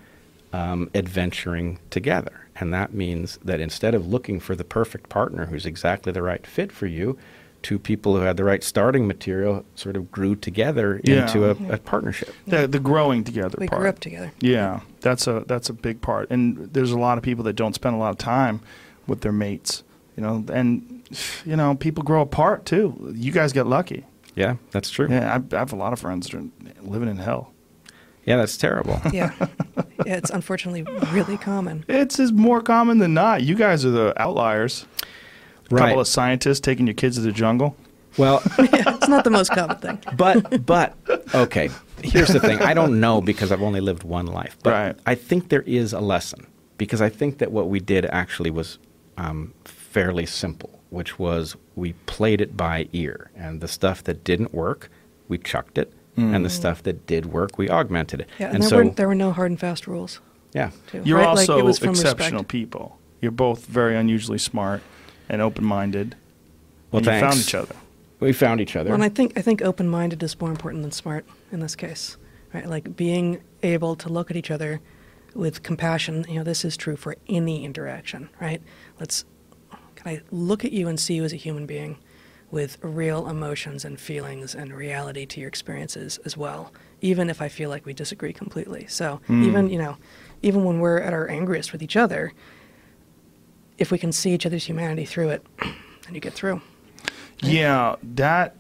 [0.52, 2.48] um, adventuring together.
[2.56, 6.48] And that means that instead of looking for the perfect partner who's exactly the right
[6.48, 7.18] fit for you,
[7.66, 11.22] two people who had the right starting material sort of grew together Yeah.
[11.24, 12.30] into a, a partnership.
[12.46, 13.82] The, the growing together We part.
[13.82, 14.32] grew up together.
[14.40, 16.30] Yeah, that's a that's a big part.
[16.30, 18.62] And there's a lot of people that don't spend a lot of time
[19.08, 19.84] with their mates,
[20.16, 21.04] you know, and
[21.44, 23.12] you know, people grow apart too.
[23.16, 24.06] You guys get lucky.
[24.36, 25.08] Yeah, that's true.
[25.10, 26.44] Yeah, I, I have a lot of friends that are
[26.84, 27.52] living in hell.
[28.26, 29.00] Yeah, that's terrible.
[29.14, 29.32] Yeah.
[30.06, 31.86] yeah, it's unfortunately really common.
[31.88, 33.42] It's is more common than not.
[33.44, 34.86] You guys are the outliers.
[35.72, 35.82] A Right.
[35.88, 37.76] couple of scientists taking your kids to the jungle.
[38.18, 40.00] well, yeah, it's not the most common thing.
[40.18, 40.94] but but
[41.34, 41.70] okay
[42.04, 44.96] here's the thing i don't know because i've only lived one life but Right.
[45.06, 46.46] i think there is a lesson
[46.78, 48.78] because i think that what we did actually was
[49.18, 54.54] um, fairly simple which was we played it by ear and the stuff that didn't
[54.54, 54.90] work
[55.28, 58.64] we chucked it and the stuff that did work we augmented it Yeah, and, and
[58.64, 60.20] there, so weren't, there were no hard and fast rules.
[60.54, 61.28] yeah Too, You're right?
[61.28, 62.48] Also it was from exceptional respect.
[62.50, 62.98] people.
[63.22, 64.82] You're both very unusually smart
[65.30, 66.16] and open-minded.
[66.92, 67.76] well and you thanks found each other.
[68.20, 70.92] we found each other Well, and I think I think open-minded is more important than
[70.92, 72.18] smart in this case,
[72.54, 72.68] right?
[72.68, 74.82] Like being able to look at each other
[75.34, 76.26] with compassion.
[76.28, 78.62] You know, this is true for any interaction, right?
[79.00, 79.26] Let's
[79.96, 81.98] can I look at you and see you as a human being
[82.52, 86.72] with real emotions and feelings and reality to your experiences as well,
[87.02, 88.86] even if I feel like we disagree completely.
[88.88, 89.44] So hmm.
[89.44, 89.98] even you know,
[90.42, 92.34] even when we're at our angriest with each other,
[93.78, 96.62] if we can see each other's humanity through it, then you get through.
[97.40, 98.56] Yeah, that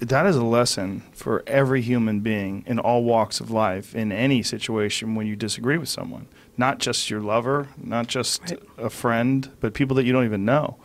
[0.00, 4.42] that is a lesson for every human being in all walks of life in any
[4.42, 6.26] situation when you disagree with someone.
[6.56, 8.58] Not just your lover, not just Right.
[8.78, 10.76] a friend, but people that you don't even know.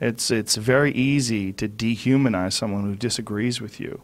[0.00, 4.02] It's it's very easy to dehumanize someone who disagrees with you.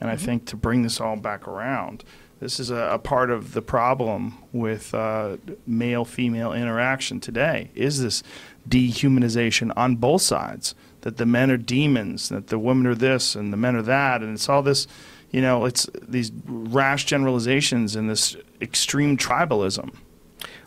[0.00, 2.02] And I think to bring this all back around,
[2.40, 7.70] this is a, a part of the problem with uh, male female interaction today.
[7.74, 8.22] Is this
[8.68, 10.74] dehumanization on both sides?
[11.02, 14.22] that the men are demons, that the women are this and the men are that,
[14.22, 14.86] and it's all this,
[15.30, 19.94] you know, it's these rash generalizations and this extreme tribalism.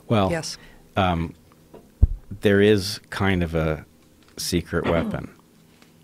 [0.07, 0.59] Well, Yes.
[2.41, 3.83] there is kind of a
[4.37, 5.31] secret weapon,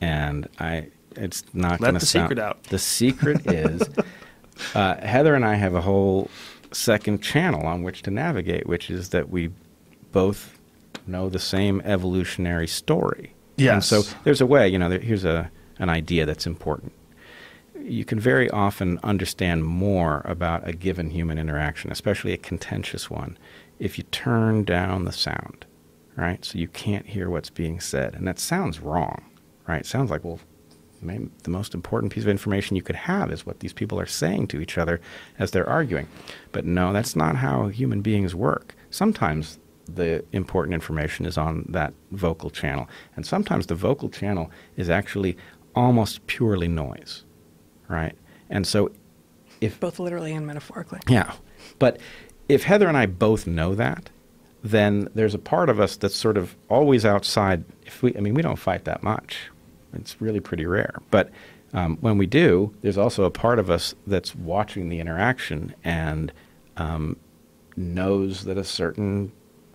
[0.02, 2.30] and I it's not going to the sound.
[2.30, 2.64] secret out.
[2.64, 3.88] The secret is
[4.74, 6.32] uh, Heather and I have a whole
[6.72, 9.52] second channel on which to navigate, which is that we
[10.12, 10.58] both
[11.08, 13.34] know the same evolutionary story.
[13.58, 13.88] And Yes.
[13.88, 14.68] so there's a way.
[14.68, 16.92] You know, there, here's a an idea that's important.
[17.80, 23.38] You can very often understand more about a given human interaction, especially a contentious one,
[23.80, 25.66] if you turn down the sound,
[26.16, 26.44] right?
[26.46, 28.14] So you can't hear what's being said.
[28.14, 29.24] And that sounds wrong,
[29.68, 29.82] right?
[29.82, 30.40] It sounds like, well,
[31.02, 34.06] maybe the most important piece of information you could have is what these people are
[34.06, 35.02] saying to each other
[35.40, 36.08] as they're arguing.
[36.52, 38.76] But no, that's not how human beings work.
[38.92, 44.90] Sometimes the important information is on that vocal channel, and sometimes the vocal channel is
[44.90, 45.38] actually
[45.76, 47.24] almost purely noise,
[47.88, 48.16] right?
[48.50, 48.92] And so
[49.62, 51.00] if Both literally and metaphorically.
[51.08, 51.34] yeah.
[51.80, 52.00] But
[52.50, 54.10] if Heather and I both know that,
[54.64, 57.64] then there's a part of us that's sort of always outside.
[57.86, 59.50] If we, I mean, we don't fight that much.
[59.94, 61.00] It's really pretty rare.
[61.12, 61.30] But
[61.74, 66.32] um, when we do, there's also a part of us that's watching the interaction and
[66.78, 67.18] um,
[67.76, 69.32] knows that a certain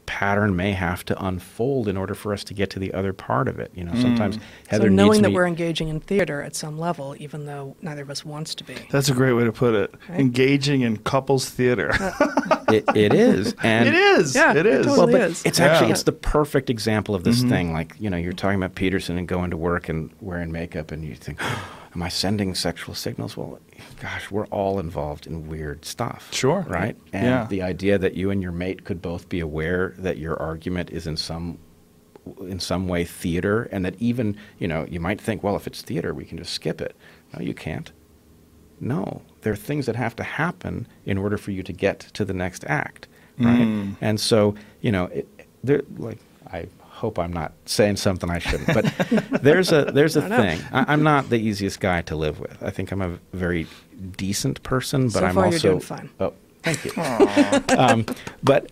[0.08, 3.46] pattern may have to unfold in order for us to get to the other part
[3.46, 3.70] of it.
[3.74, 4.00] You know, hmm.
[4.00, 7.44] sometimes Heather so knowing needs that me- we're engaging in theater at some level, even
[7.44, 8.74] though neither of us wants to be.
[8.90, 9.94] That's a great way to put it.
[10.08, 10.18] Right.
[10.18, 11.90] Engaging in couples theater.
[12.70, 14.34] it, it is, and it is.
[14.34, 14.86] Yeah, it it is.
[14.86, 15.44] totally well, is.
[15.44, 15.92] it's actually Yeah.
[15.92, 17.50] it's the perfect example of this mm-hmm.
[17.50, 17.72] thing.
[17.74, 21.04] Like you know, you're talking about Peterson and going to work and wearing makeup, and
[21.04, 21.38] you think,
[21.94, 23.58] "Am I sending sexual signals?" Well,
[24.00, 26.28] gosh, we're all involved in weird stuff.
[26.32, 26.64] Sure.
[26.68, 26.96] right?
[27.12, 27.46] And Yeah.
[27.48, 31.06] the idea that you and your mate could both be aware that your argument is
[31.06, 31.58] in some
[32.42, 35.80] in some way theater, and that even you know you might think, well, if it's
[35.82, 36.94] theater, we can just skip it.
[37.32, 37.90] No, you can't.
[38.80, 42.24] No, there are things that have to happen in order for you to get to
[42.24, 43.08] the next act,
[43.38, 43.66] right?
[43.66, 43.96] Mm.
[44.00, 45.26] And so, you know, it,
[45.64, 46.18] there, like,
[46.52, 46.66] I
[46.98, 48.84] hope I'm not saying something I shouldn't, but
[49.42, 50.36] there's a there's a I don't know.
[50.36, 50.60] thing.
[50.72, 52.60] I, I'm not the easiest guy to live with.
[52.62, 53.66] I think I'm a very
[54.16, 56.10] decent person, but So I'm far you're also doing fine.
[56.18, 56.92] Oh, thank you.
[57.78, 58.04] um,
[58.42, 58.70] but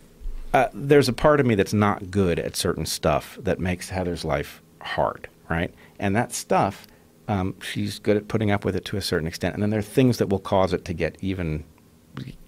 [0.52, 4.24] uh, there's a part of me that's not good at certain stuff that makes Heather's
[4.24, 5.72] life hard, right?
[5.98, 6.86] And that stuff,
[7.28, 9.54] um, she's good at putting up with it to a certain extent.
[9.54, 11.64] And then there are things that will cause it to get even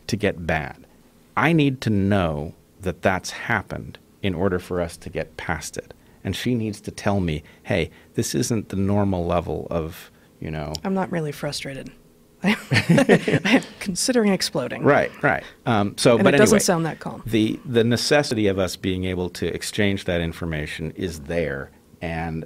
[0.06, 0.84] to get bad.
[1.36, 5.94] I need to know that that's happened in order for us to get past it.
[6.24, 10.72] And she needs to tell me, hey, this isn't the normal level of, you know,
[10.84, 11.90] I'm not really frustrated.
[12.42, 12.56] I
[13.44, 14.82] am considering exploding.
[14.82, 15.42] Right, right.
[15.66, 17.22] Um, so, And but it doesn't sound that calm.
[17.26, 22.44] The the necessity of us being able to exchange that information is there, and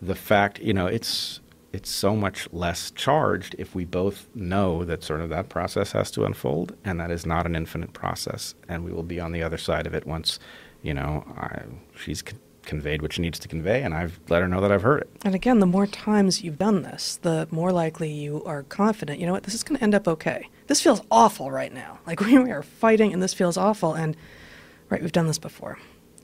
[0.00, 1.40] the fact, you know, it's
[1.72, 6.10] it's so much less charged if we both know that sort of that process has
[6.12, 9.42] to unfold, and that is not an infinite process, and we will be on the
[9.42, 10.38] other side of it once,
[10.82, 11.62] you know, I,
[11.96, 14.82] she's con- conveyed what she needs to convey, and I've let her know that I've
[14.82, 15.10] heard it.
[15.24, 19.26] And again, the more times you've done this, the more likely you are confident, you
[19.26, 20.48] know what, this is going to end up okay.
[20.66, 21.98] This feels awful right now.
[22.06, 23.94] Like we are fighting and this feels awful.
[23.94, 24.16] And,
[24.88, 25.78] right, we've done this before.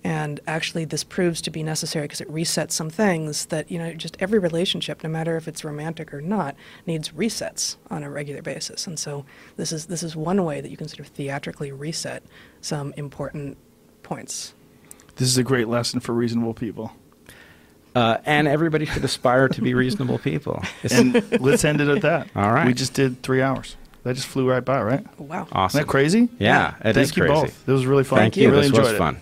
[0.05, 3.93] And actually, this proves to be necessary because it resets some things that, you know,
[3.95, 6.55] just every relationship, no matter if it's romantic or not,
[6.87, 8.87] needs resets on a regular basis.
[8.87, 12.23] And so this is, this is one way that you can sort of theatrically reset
[12.61, 13.59] some important
[14.09, 14.55] points.
[15.17, 16.93] This is a great lesson for reasonable people.
[17.95, 20.63] Uh, and everybody should aspire to be reasonable people.
[20.91, 22.29] And let's end it at that.
[22.37, 22.67] All right.
[22.67, 23.77] We just did three hours.
[24.05, 25.21] That just flew right by, right?
[25.21, 25.49] Wow.
[25.53, 25.79] awesome.
[25.79, 26.29] Isn't that crazy?
[26.39, 27.35] Yeah, it Thank is you crazy.
[27.35, 27.67] both.
[27.67, 28.19] This was really fun.
[28.21, 28.51] Thank you.
[28.51, 28.99] Really this was it.
[28.99, 29.21] fun.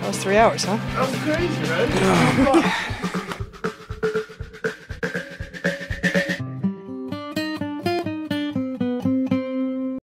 [0.00, 0.76] That was three hours, huh?
[0.76, 2.98] That was crazy, right?